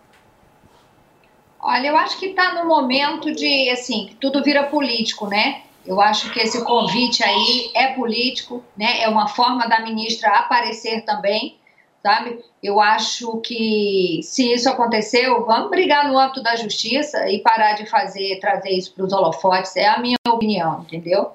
Olha, 1.63 1.87
eu 1.87 1.97
acho 1.97 2.19
que 2.19 2.27
está 2.27 2.55
no 2.55 2.67
momento 2.67 3.33
de, 3.33 3.71
assim, 3.71 4.07
que 4.09 4.17
tudo 4.17 4.43
vira 4.43 4.65
político, 4.65 5.29
né? 5.29 5.63
Eu 5.87 6.01
acho 6.01 6.33
que 6.33 6.41
esse 6.41 6.65
convite 6.65 7.23
aí 7.23 7.71
é 7.75 7.93
político, 7.95 8.65
né? 8.77 9.01
É 9.01 9.09
uma 9.09 9.29
forma 9.29 9.69
da 9.69 9.81
ministra 9.81 10.31
aparecer 10.31 11.05
também, 11.05 11.57
sabe? 12.03 12.45
Eu 12.61 12.81
acho 12.81 13.39
que 13.39 14.21
se 14.25 14.53
isso 14.53 14.69
aconteceu, 14.69 15.45
vamos 15.47 15.71
brigar 15.71 16.09
no 16.09 16.19
âmbito 16.19 16.43
da 16.43 16.57
justiça 16.57 17.29
e 17.31 17.39
parar 17.41 17.75
de 17.75 17.87
fazer, 17.87 18.41
trazer 18.41 18.71
isso 18.71 18.93
para 18.93 19.05
os 19.05 19.13
holofotes. 19.13 19.77
É 19.77 19.87
a 19.87 19.99
minha 19.99 20.17
opinião, 20.29 20.83
entendeu? 20.83 21.33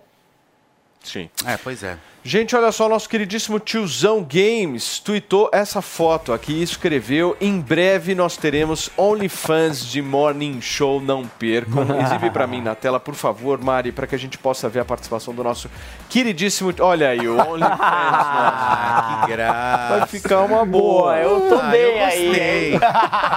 Sim. 1.03 1.29
É, 1.45 1.55
pois 1.55 1.83
é. 1.83 1.97
Gente, 2.29 2.53
olha 2.57 2.73
só, 2.73 2.89
nosso 2.89 3.07
queridíssimo 3.07 3.57
tiozão 3.57 4.17
Games 4.21 4.99
tweetou 4.99 5.49
essa 5.53 5.81
foto 5.81 6.33
aqui 6.33 6.51
e 6.55 6.61
escreveu: 6.61 7.37
Em 7.39 7.57
breve 7.61 8.13
nós 8.13 8.35
teremos 8.35 8.89
OnlyFans 8.97 9.85
de 9.85 10.01
Morning 10.01 10.59
Show, 10.59 10.99
não 10.99 11.25
percam. 11.25 11.85
Exibe 12.03 12.29
pra 12.29 12.45
mim 12.45 12.61
na 12.61 12.75
tela, 12.75 12.99
por 12.99 13.15
favor, 13.15 13.57
Mari, 13.63 13.93
para 13.93 14.05
que 14.05 14.13
a 14.13 14.19
gente 14.19 14.37
possa 14.37 14.67
ver 14.67 14.81
a 14.81 14.85
participação 14.85 15.33
do 15.33 15.41
nosso 15.41 15.69
queridíssimo. 16.09 16.73
Olha 16.81 17.07
aí, 17.07 17.25
o 17.25 17.37
OnlyFans. 17.39 17.79
Ah, 17.79 19.21
que 19.23 19.31
graça. 19.31 19.97
Vai 19.99 20.07
ficar 20.07 20.41
uma 20.41 20.65
boa. 20.65 21.15
eu 21.19 21.47
tô 21.47 21.55
Ah, 21.55 21.69
bem 21.69 21.79
eu 21.81 22.03
aí. 22.05 22.25
gostei. 22.27 22.73
hein? 22.73 22.79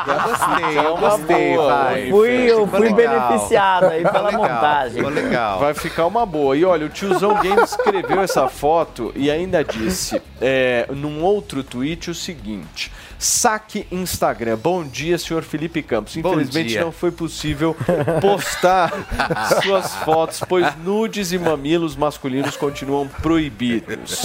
Eu 0.09 0.21
gostei, 0.21 0.79
eu 0.79 0.95
Uma 0.97 1.11
gostei, 1.11 1.55
boa. 1.55 1.75
vai. 1.85 2.11
Fui, 2.11 2.51
eu 2.51 2.67
fui 2.67 2.89
legal. 2.93 3.29
beneficiado 3.29 3.85
aí 3.85 4.03
pela 4.03 4.31
legal, 4.31 4.41
montagem. 4.43 4.97
Ficou 4.97 5.11
legal. 5.11 5.59
Vai 5.61 5.75
ficar 5.75 6.07
uma 6.07 6.27
boa. 6.27 6.57
E 6.57 6.65
olha, 6.65 6.87
o 6.87 6.89
tiozão 6.89 7.35
Games 7.35 7.71
escreveu 7.71 8.21
essa 8.21 8.49
foto 8.49 8.80
e 9.15 9.31
ainda 9.31 9.63
disse 9.63 10.21
é, 10.41 10.87
num 10.95 11.23
outro 11.23 11.63
tweet 11.63 12.11
o 12.11 12.15
seguinte. 12.15 12.91
Saque 13.23 13.87
Instagram. 13.93 14.57
Bom 14.57 14.83
dia, 14.83 15.19
senhor 15.19 15.43
Felipe 15.43 15.83
Campos. 15.83 16.17
Infelizmente 16.17 16.79
não 16.79 16.91
foi 16.91 17.11
possível 17.11 17.77
postar 18.19 18.91
suas 19.63 19.95
fotos, 19.97 20.41
pois 20.49 20.67
nudes 20.83 21.31
e 21.31 21.39
mamilos 21.39 21.97
masculinos 21.97 22.57
continuam 22.57 23.07
proibidos. 23.07 24.23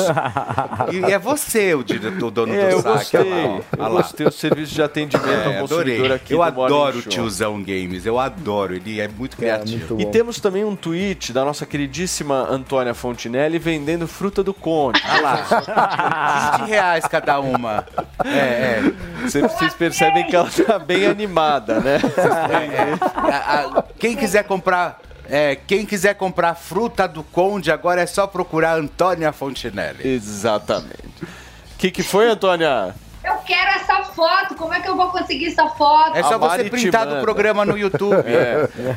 E 0.94 1.12
é 1.12 1.20
você 1.20 1.74
o 1.76 1.84
diretor, 1.84 2.28
o 2.28 2.32
dono 2.32 2.56
É, 2.56 2.70
do 2.70 2.72
eu 2.72 2.82
saque. 2.82 2.98
gostei. 3.18 3.34
ó. 3.34 3.60
Eu 3.86 3.92
gostei. 3.92 4.28
O 4.28 4.32
serviço 4.32 4.74
de 4.74 4.82
atendimento 4.82 5.28
É, 5.30 5.58
ao 5.58 5.66
adorei. 5.66 5.96
consumidor 5.98 6.12
aqui 6.14 6.34
Eu 6.34 6.42
adoro 6.42 7.00
o 7.00 7.02
tiozão 7.02 7.62
Games, 7.62 8.06
eu 8.06 8.18
adoro, 8.18 8.76
ele 8.76 9.02
é 9.02 9.10
muito 9.10 9.36
criativo. 9.36 10.00
E 10.00 10.06
temos 10.06 10.40
também 10.40 10.64
um 10.64 10.74
tweet 10.74 11.34
da 11.34 11.44
nossa 11.44 11.66
queridíssima 11.66 12.48
Antônia 12.50 12.94
Fontinelli 12.94 13.60
vendendo 13.60 14.08
fruta 14.08 14.42
do 14.42 14.54
conde. 14.54 15.02
Olha 15.06 15.22
lá, 15.22 16.58
20 16.62 16.70
reais 16.70 17.06
cada 17.10 17.42
uma. 17.42 17.86
É, 18.24 18.30
é. 18.30 18.85
Vocês, 19.24 19.52
vocês 19.52 19.74
percebem 19.74 20.26
que 20.28 20.36
ela 20.36 20.50
tá 20.68 20.78
bem 20.80 21.06
animada, 21.08 21.80
né? 21.80 21.98
A- 23.02 23.80
a- 23.80 23.84
quem 24.00 24.16
quiser 24.16 24.44
comprar. 24.44 25.00
é, 25.28 25.56
quem 25.56 25.86
quiser 25.86 26.14
comprar 26.16 26.54
fruta 26.56 27.08
do 27.08 27.24
Conde, 27.24 27.72
agora 27.72 28.02
é 28.02 28.06
só 28.06 28.28
procurar 28.28 28.78
Antônia 28.78 29.32
Fontinelli. 29.32 30.08
Exatamente. 30.08 31.24
O 31.24 31.78
que, 31.78 31.90
que 31.90 32.04
foi, 32.04 32.30
Antônia? 32.30 32.94
Eu 33.24 33.38
quero 33.38 33.72
essa 33.72 34.04
foto. 34.04 34.54
Como 34.54 34.72
é 34.72 34.80
que 34.80 34.88
eu 34.88 34.96
vou 34.96 35.10
conseguir 35.10 35.48
essa 35.48 35.68
foto? 35.70 36.16
É 36.16 36.22
só 36.22 36.38
você 36.38 36.66
printar 36.66 37.08
do 37.08 37.22
programa 37.22 37.66
no 37.66 37.76
YouTube. 37.76 38.16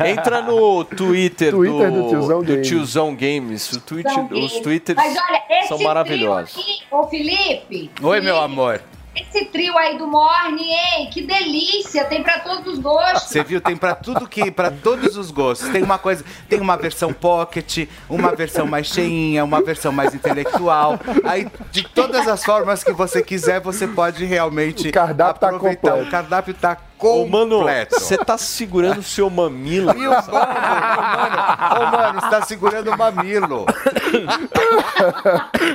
É. 0.00 0.10
Entra 0.10 0.42
no 0.42 0.84
Twitter, 0.84 1.50
Twitter 1.50 1.90
do, 1.90 2.02
do 2.02 2.08
Tiozão 2.10 2.42
Games. 2.42 2.68
Tiozão 2.68 3.14
Games. 3.16 3.72
O 3.72 3.80
tweet, 3.80 4.06
os 4.32 4.52
twitters 4.60 4.96
Mas 4.96 5.16
olha, 5.16 5.42
esse 5.50 5.68
são 5.68 5.78
maravilhosos. 5.78 6.54
aqui, 6.60 6.82
ô 6.90 7.06
Felipe. 7.08 7.90
Oi, 8.02 8.20
meu 8.20 8.34
Felipe, 8.34 8.52
amor. 8.52 8.82
Esse 9.20 9.46
trio 9.46 9.76
aí 9.76 9.98
do 9.98 10.06
Morning, 10.06 10.70
hein? 10.70 11.10
Que 11.10 11.22
delícia. 11.22 12.04
Tem 12.04 12.22
pra 12.22 12.38
todos 12.40 12.74
os 12.74 12.78
gostos. 12.78 13.30
Você 13.30 13.42
viu? 13.42 13.60
Tem 13.60 13.76
pra 13.76 13.94
tudo 13.94 14.28
que, 14.28 14.50
para 14.50 14.70
todos 14.70 15.16
os 15.16 15.30
gostos. 15.30 15.68
Tem 15.70 15.82
uma 15.82 15.98
coisa, 15.98 16.24
tem 16.48 16.60
uma 16.60 16.76
versão 16.76 17.12
pocket, 17.12 17.88
uma 18.08 18.34
versão 18.34 18.66
mais 18.66 18.86
cheinha, 18.86 19.44
uma 19.44 19.60
versão 19.62 19.90
mais 19.92 20.14
intelectual. 20.14 20.98
Aí, 21.24 21.46
de 21.72 21.82
todas 21.88 22.28
as 22.28 22.44
formas 22.44 22.84
que 22.84 22.92
você 22.92 23.22
quiser, 23.22 23.60
você 23.60 23.86
pode 23.86 24.24
realmente 24.24 24.88
O 24.88 24.92
cardápio 24.92 25.40
tá 25.40 25.48
aproveitar. 25.48 25.90
completo. 25.90 26.08
O 26.08 26.10
cardápio 26.10 26.54
tá 26.54 26.76
Ô, 27.00 27.26
mano, 27.26 27.58
completo. 27.58 27.94
você 28.00 28.16
tá 28.18 28.36
segurando 28.36 28.98
o 28.98 29.02
seu 29.02 29.28
mamilo. 29.30 29.90
E 29.96 30.06
o 30.06 30.10
mano, 30.10 30.26
ô, 30.32 31.86
mano, 31.96 32.20
você 32.20 32.28
tá 32.30 32.42
segurando 32.42 32.90
o 32.90 32.98
mamilo. 32.98 33.66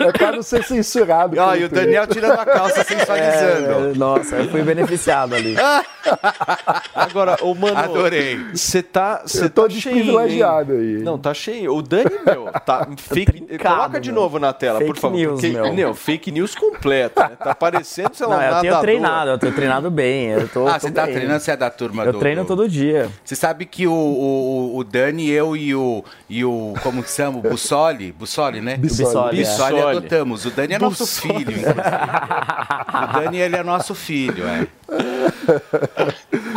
É 0.07 0.11
pra 0.17 0.31
não 0.31 0.41
ser 0.43 0.63
censurado. 0.63 1.37
Ó, 1.39 1.55
e 1.55 1.63
o. 1.65 1.69
Daniel 1.69 2.05
tirando 2.07 2.39
a 2.39 2.45
calça, 2.45 2.83
sensualizando. 2.83 3.91
É, 3.91 3.97
nossa, 3.97 4.35
eu 4.37 4.49
fui 4.49 4.61
beneficiado 4.61 5.33
ali. 5.35 5.55
Agora, 6.93 7.37
ô, 7.41 7.53
mano, 7.55 7.77
Adorei. 7.77 8.37
você 8.53 8.83
tá. 8.83 9.21
Você 9.25 9.45
Eu 9.45 9.49
tô 9.49 9.61
tá 9.63 9.67
desprivilegiado 9.69 10.73
aí. 10.73 10.97
Não, 10.99 11.17
tá 11.17 11.33
cheio. 11.33 11.73
O 11.75 11.81
Dani, 11.81 12.11
meu, 12.25 12.45
tá 12.65 12.87
fake. 12.97 13.31
trincado, 13.41 13.75
Coloca 13.77 13.99
de 13.99 14.11
meu. 14.11 14.21
novo 14.21 14.39
na 14.39 14.53
tela, 14.53 14.79
Fake 14.79 14.91
por 14.93 14.99
favor. 14.99 15.15
news, 15.17 15.41
porque, 15.41 15.49
meu. 15.49 15.73
Não, 15.73 15.93
fake 15.93 16.31
news 16.31 16.55
completa, 16.55 17.29
né? 17.29 17.35
Tá 17.41 17.55
parecendo, 17.55 18.11
sei 18.13 18.27
lá, 18.27 18.35
Não, 18.35 18.41
um 18.41 18.43
eu 18.43 18.49
tenho 18.49 18.63
nadador. 18.63 18.81
treinado, 18.81 19.29
eu 19.31 19.37
tenho 19.37 19.53
treinado 19.53 19.91
bem. 19.91 20.27
Eu 20.29 20.47
tô, 20.47 20.67
Ah, 20.67 20.79
tô 20.79 20.91
tá 20.91 21.05
bem. 21.05 21.12
Treinando, 21.13 21.39
você 21.39 21.51
é 21.51 21.57
da 21.57 21.69
turma 21.69 22.03
Eu 22.03 22.13
do... 22.13 22.19
treino 22.19 22.43
do- 22.43 22.47
todo 22.47 22.67
dia. 22.69 23.09
Você 23.23 23.35
sabe 23.35 23.65
que 23.65 23.87
o, 23.87 23.93
o, 23.93 24.77
o 24.77 24.83
Dani, 24.83 25.29
eu 25.29 25.55
e 25.55 25.73
o, 25.75 26.03
e 26.29 26.43
o. 26.43 26.73
Como 26.83 27.01
que 27.03 27.09
chama? 27.11 27.39
O 27.39 27.41
Bussoli? 27.41 28.11
Bussoli, 28.11 28.61
né? 28.61 28.77
Bissoli, 28.77 29.37
é. 29.39 29.39
Bissoli 29.43 29.73
Bissoli. 29.75 29.97
adotamos. 29.97 30.45
O 30.45 30.51
Dani 30.51 30.73
é 30.73 30.79
nosso 30.79 31.03
Bussoli. 31.03 31.33
filho, 31.45 31.51
inclusive. 31.59 31.79
O 31.79 33.13
Dani, 33.19 33.37
ele 33.39 33.55
é 33.55 33.63
nosso 33.63 33.95
filho, 33.95 34.43
é. 34.47 34.67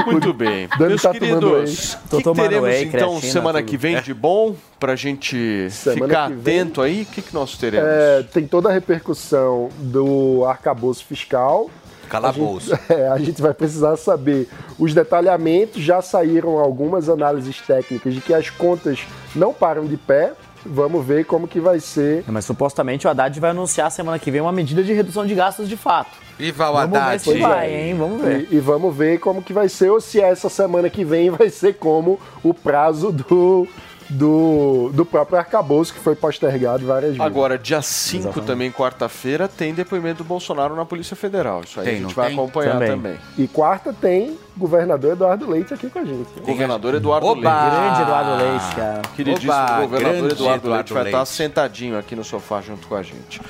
Muito 0.06 0.32
bem. 0.32 0.68
Dani 0.78 0.88
Meus 0.90 1.02
tá 1.02 1.10
queridos, 1.12 1.94
o 2.12 2.16
que, 2.18 2.22
teremos 2.34 2.62
whey, 2.68 2.84
então 2.84 2.98
creatina, 3.10 3.32
semana 3.32 3.58
tudo. 3.60 3.68
que 3.70 3.76
vem 3.76 4.00
de 4.00 4.14
bom 4.14 4.54
pra 4.78 4.94
gente 4.96 5.68
Semana 5.70 6.06
ficar 6.06 6.28
vem. 6.30 6.60
atento 6.60 6.82
aí? 6.82 7.02
O 7.02 7.06
que, 7.06 7.22
que 7.22 7.34
nós 7.34 7.56
teremos? 7.56 7.88
É, 7.88 8.22
tem 8.32 8.46
toda 8.46 8.68
a 8.68 8.72
repercussão 8.72 9.70
do 9.78 10.44
arcabouço 10.46 11.04
fiscal. 11.04 11.70
Calabouço. 12.08 12.72
A 12.74 12.76
gente, 12.76 12.92
é, 12.92 13.08
a 13.08 13.18
gente 13.18 13.42
vai 13.42 13.54
precisar 13.54 13.96
saber 13.96 14.48
os 14.78 14.94
detalhamentos. 14.94 15.82
Já 15.82 16.00
saíram 16.02 16.58
algumas 16.58 17.08
análises 17.08 17.60
técnicas 17.60 18.14
de 18.14 18.20
que 18.20 18.32
as 18.34 18.50
contas 18.50 19.00
não 19.34 19.52
param 19.52 19.86
de 19.86 19.96
pé. 19.96 20.32
Vamos 20.64 21.04
ver 21.06 21.24
como 21.24 21.46
que 21.46 21.60
vai 21.60 21.78
ser. 21.78 22.24
Mas 22.26 22.44
supostamente 22.44 23.06
o 23.06 23.10
Haddad 23.10 23.38
vai 23.38 23.50
anunciar 23.50 23.90
semana 23.90 24.18
que 24.18 24.30
vem 24.30 24.40
uma 24.40 24.50
medida 24.52 24.82
de 24.82 24.92
redução 24.92 25.24
de 25.24 25.34
gastos 25.34 25.68
de 25.68 25.76
fato. 25.76 26.10
Viva 26.38 26.68
o 26.68 26.72
Vamos 26.72 26.90
ver 26.90 26.98
Haddad. 26.98 27.22
se 27.22 27.38
vai, 27.38 27.72
hein? 27.72 27.94
Vamos 27.94 28.20
ver. 28.20 28.48
E, 28.50 28.56
e 28.56 28.58
vamos 28.58 28.94
ver 28.94 29.18
como 29.20 29.42
que 29.42 29.52
vai 29.52 29.68
ser, 29.68 29.90
ou 29.90 30.00
se 30.00 30.20
essa 30.20 30.48
semana 30.48 30.90
que 30.90 31.04
vem 31.04 31.30
vai 31.30 31.50
ser 31.50 31.74
como 31.74 32.18
o 32.42 32.52
prazo 32.52 33.12
do, 33.12 33.68
do, 34.08 34.90
do 34.94 35.04
próprio 35.04 35.38
arcabouço, 35.38 35.92
que 35.92 36.00
foi 36.00 36.14
postergado 36.14 36.86
várias 36.86 37.12
vezes. 37.12 37.20
Agora, 37.20 37.58
dia 37.58 37.82
5 37.82 38.22
Exatamente. 38.22 38.46
também, 38.46 38.70
quarta-feira, 38.70 39.48
tem 39.48 39.74
depoimento 39.74 40.22
do 40.22 40.24
Bolsonaro 40.24 40.76
na 40.76 40.84
Polícia 40.84 41.16
Federal. 41.16 41.62
Isso 41.62 41.80
aí 41.80 41.86
Tem, 41.86 41.94
a 41.96 41.98
gente 42.00 42.14
vai 42.14 42.28
tem? 42.28 42.36
acompanhar 42.36 42.72
também. 42.72 42.90
Também. 42.90 43.18
E 43.36 43.48
quarta 43.48 43.92
tem 43.92 44.38
governador 44.56 45.12
Eduardo 45.12 45.50
Leite 45.50 45.74
aqui 45.74 45.90
com 45.90 45.98
a 45.98 46.04
gente. 46.04 46.28
Governador 46.40 46.94
Eduardo 46.94 47.26
Oba! 47.26 47.40
Leite. 47.40 47.76
Grande 47.76 48.02
Eduardo 48.02 48.44
Leite, 48.44 48.76
cara. 48.76 49.02
Queridíssimo 49.14 49.52
Oba, 49.52 49.80
governador 49.80 50.00
grande 50.00 50.34
Eduardo, 50.34 50.68
Leite 50.68 50.90
Eduardo 50.90 50.94
vai 50.94 51.04
estar 51.06 51.24
sentadinho 51.26 51.98
aqui 51.98 52.14
no 52.16 52.24
sofá 52.24 52.60
junto 52.60 52.86
com 52.86 52.94
a 52.94 53.02
gente. 53.02 53.40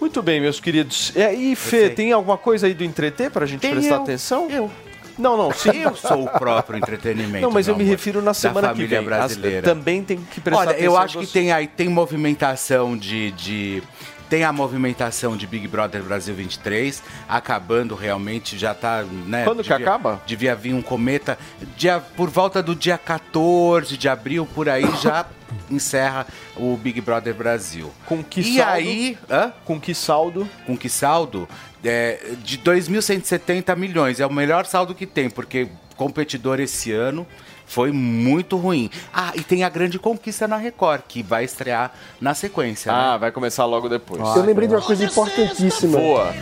Muito 0.00 0.20
bem, 0.20 0.40
meus 0.40 0.58
queridos. 0.60 1.12
E 1.14 1.22
aí, 1.22 1.54
Fê, 1.56 1.88
tem 1.88 2.12
alguma 2.12 2.36
coisa 2.36 2.66
aí 2.66 2.74
do 2.74 2.82
entreter 2.84 3.30
pra 3.30 3.46
gente 3.46 3.60
Tem 3.60 3.70
prestar 3.72 3.94
eu. 3.96 4.02
atenção? 4.02 4.50
Eu. 4.50 4.70
Não, 5.18 5.36
não, 5.36 5.52
sim. 5.52 5.70
Eu 5.82 5.94
sou 5.96 6.24
o 6.24 6.28
próprio 6.28 6.78
entretenimento. 6.78 7.42
Não, 7.42 7.50
mas 7.50 7.68
eu 7.68 7.76
me 7.76 7.82
amor, 7.82 7.90
refiro 7.92 8.20
na 8.20 8.30
da 8.30 8.34
semana 8.34 8.68
que 8.68 8.74
família 8.74 8.98
vem. 8.98 9.06
brasileira. 9.06 9.58
As- 9.58 9.64
também 9.64 10.02
tem 10.02 10.18
que 10.18 10.40
prestar 10.40 10.60
Olha, 10.60 10.70
atenção. 10.70 10.92
eu 10.92 10.96
acho 10.98 11.18
que 11.20 11.26
tem 11.26 11.52
aí, 11.52 11.66
tem 11.66 11.88
movimentação 11.88 12.96
de, 12.96 13.30
de- 13.32 13.82
Tem 14.30 14.44
a 14.44 14.52
movimentação 14.52 15.36
de 15.36 15.46
Big 15.46 15.68
Brother 15.68 16.02
Brasil 16.02 16.34
23, 16.34 17.02
acabando 17.28 17.94
realmente, 17.94 18.56
já 18.56 18.72
tá, 18.72 19.04
né? 19.26 19.44
Quando 19.44 19.62
que 19.62 19.68
devia- 19.68 19.86
acaba? 19.86 20.22
Devia 20.24 20.54
vir 20.54 20.72
um 20.72 20.80
cometa. 20.80 21.38
Dia, 21.76 22.00
por 22.16 22.30
volta 22.30 22.62
do 22.62 22.74
dia 22.74 22.96
14 22.96 23.94
de 23.98 24.08
abril, 24.08 24.48
por 24.54 24.70
aí, 24.70 24.84
já 25.02 25.26
encerra 25.70 26.26
o 26.56 26.74
Big 26.78 26.98
Brother 27.02 27.34
Brasil. 27.34 27.92
Com 28.06 28.24
que 28.24 28.40
e 28.40 28.56
saldo? 28.56 28.72
aí. 28.72 29.18
Hã? 29.30 29.52
Com 29.66 29.78
que 29.78 29.94
saldo? 29.94 30.48
Com 30.66 30.78
que 30.78 30.88
saldo? 30.88 31.46
É, 31.84 32.34
de 32.44 32.58
2.170 32.58 33.76
milhões. 33.76 34.20
É 34.20 34.26
o 34.26 34.32
melhor 34.32 34.66
saldo 34.66 34.94
que 34.94 35.06
tem, 35.06 35.28
porque 35.28 35.68
competidor 35.96 36.60
esse 36.60 36.92
ano 36.92 37.26
foi 37.66 37.90
muito 37.90 38.56
ruim. 38.56 38.90
Ah, 39.12 39.32
e 39.34 39.40
tem 39.40 39.64
a 39.64 39.68
grande 39.68 39.98
conquista 39.98 40.46
na 40.46 40.56
Record, 40.56 41.02
que 41.08 41.22
vai 41.22 41.44
estrear 41.44 41.92
na 42.20 42.34
sequência. 42.34 42.92
Ah, 42.92 43.16
vai 43.16 43.32
começar 43.32 43.64
logo 43.64 43.88
depois. 43.88 44.20
Eu 44.36 44.44
lembrei 44.44 44.68
de 44.68 44.74
uma 44.74 44.82
coisa 44.82 45.04
importantíssima. 45.04 45.98
Boa. 45.98 46.32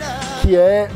Que 0.41 0.55
é. 0.55 0.89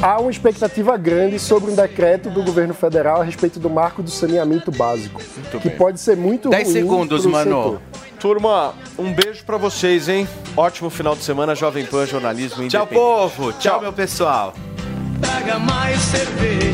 Há 0.00 0.18
uma 0.18 0.30
expectativa 0.30 0.96
grande 0.96 1.38
sobre 1.38 1.70
um 1.70 1.76
decreto 1.76 2.28
do 2.28 2.42
governo 2.42 2.74
federal 2.74 3.20
a 3.20 3.24
respeito 3.24 3.60
do 3.60 3.70
marco 3.70 4.02
do 4.02 4.10
saneamento 4.10 4.72
básico. 4.72 5.22
que 5.60 5.68
bem. 5.68 5.78
pode 5.78 6.00
ser 6.00 6.16
muito 6.16 6.48
10 6.48 6.64
ruim 6.64 6.72
segundos, 6.72 7.22
pro 7.22 7.30
mano. 7.30 7.62
setor. 7.62 7.82
Turma, 8.22 8.72
um 8.96 9.12
beijo 9.12 9.44
pra 9.44 9.56
vocês, 9.56 10.08
hein? 10.08 10.28
Ótimo 10.56 10.88
final 10.88 11.16
de 11.16 11.24
semana, 11.24 11.56
Jovem 11.56 11.84
Pan 11.84 12.06
Jornalismo 12.06 12.68
Tchau, 12.68 12.84
Independente. 12.84 12.94
povo. 12.94 13.52
Tchau, 13.54 13.80
meu 13.80 13.92
pessoal. 13.92 14.54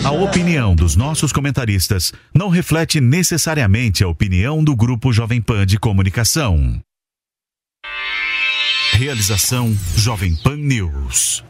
A 0.05 0.11
opinião 0.11 0.77
dos 0.77 0.95
nossos 0.95 1.33
comentaristas 1.33 2.13
não 2.35 2.51
reflete 2.51 3.01
necessariamente 3.01 4.05
a 4.05 4.09
opinião 4.09 4.63
do 4.63 4.77
Grupo 4.77 5.11
Jovem 5.11 5.41
Pan 5.41 5.65
de 5.65 5.79
Comunicação. 5.79 6.79
Realização 8.93 9.75
Jovem 9.97 10.37
Pan 10.37 10.57
News. 10.57 11.48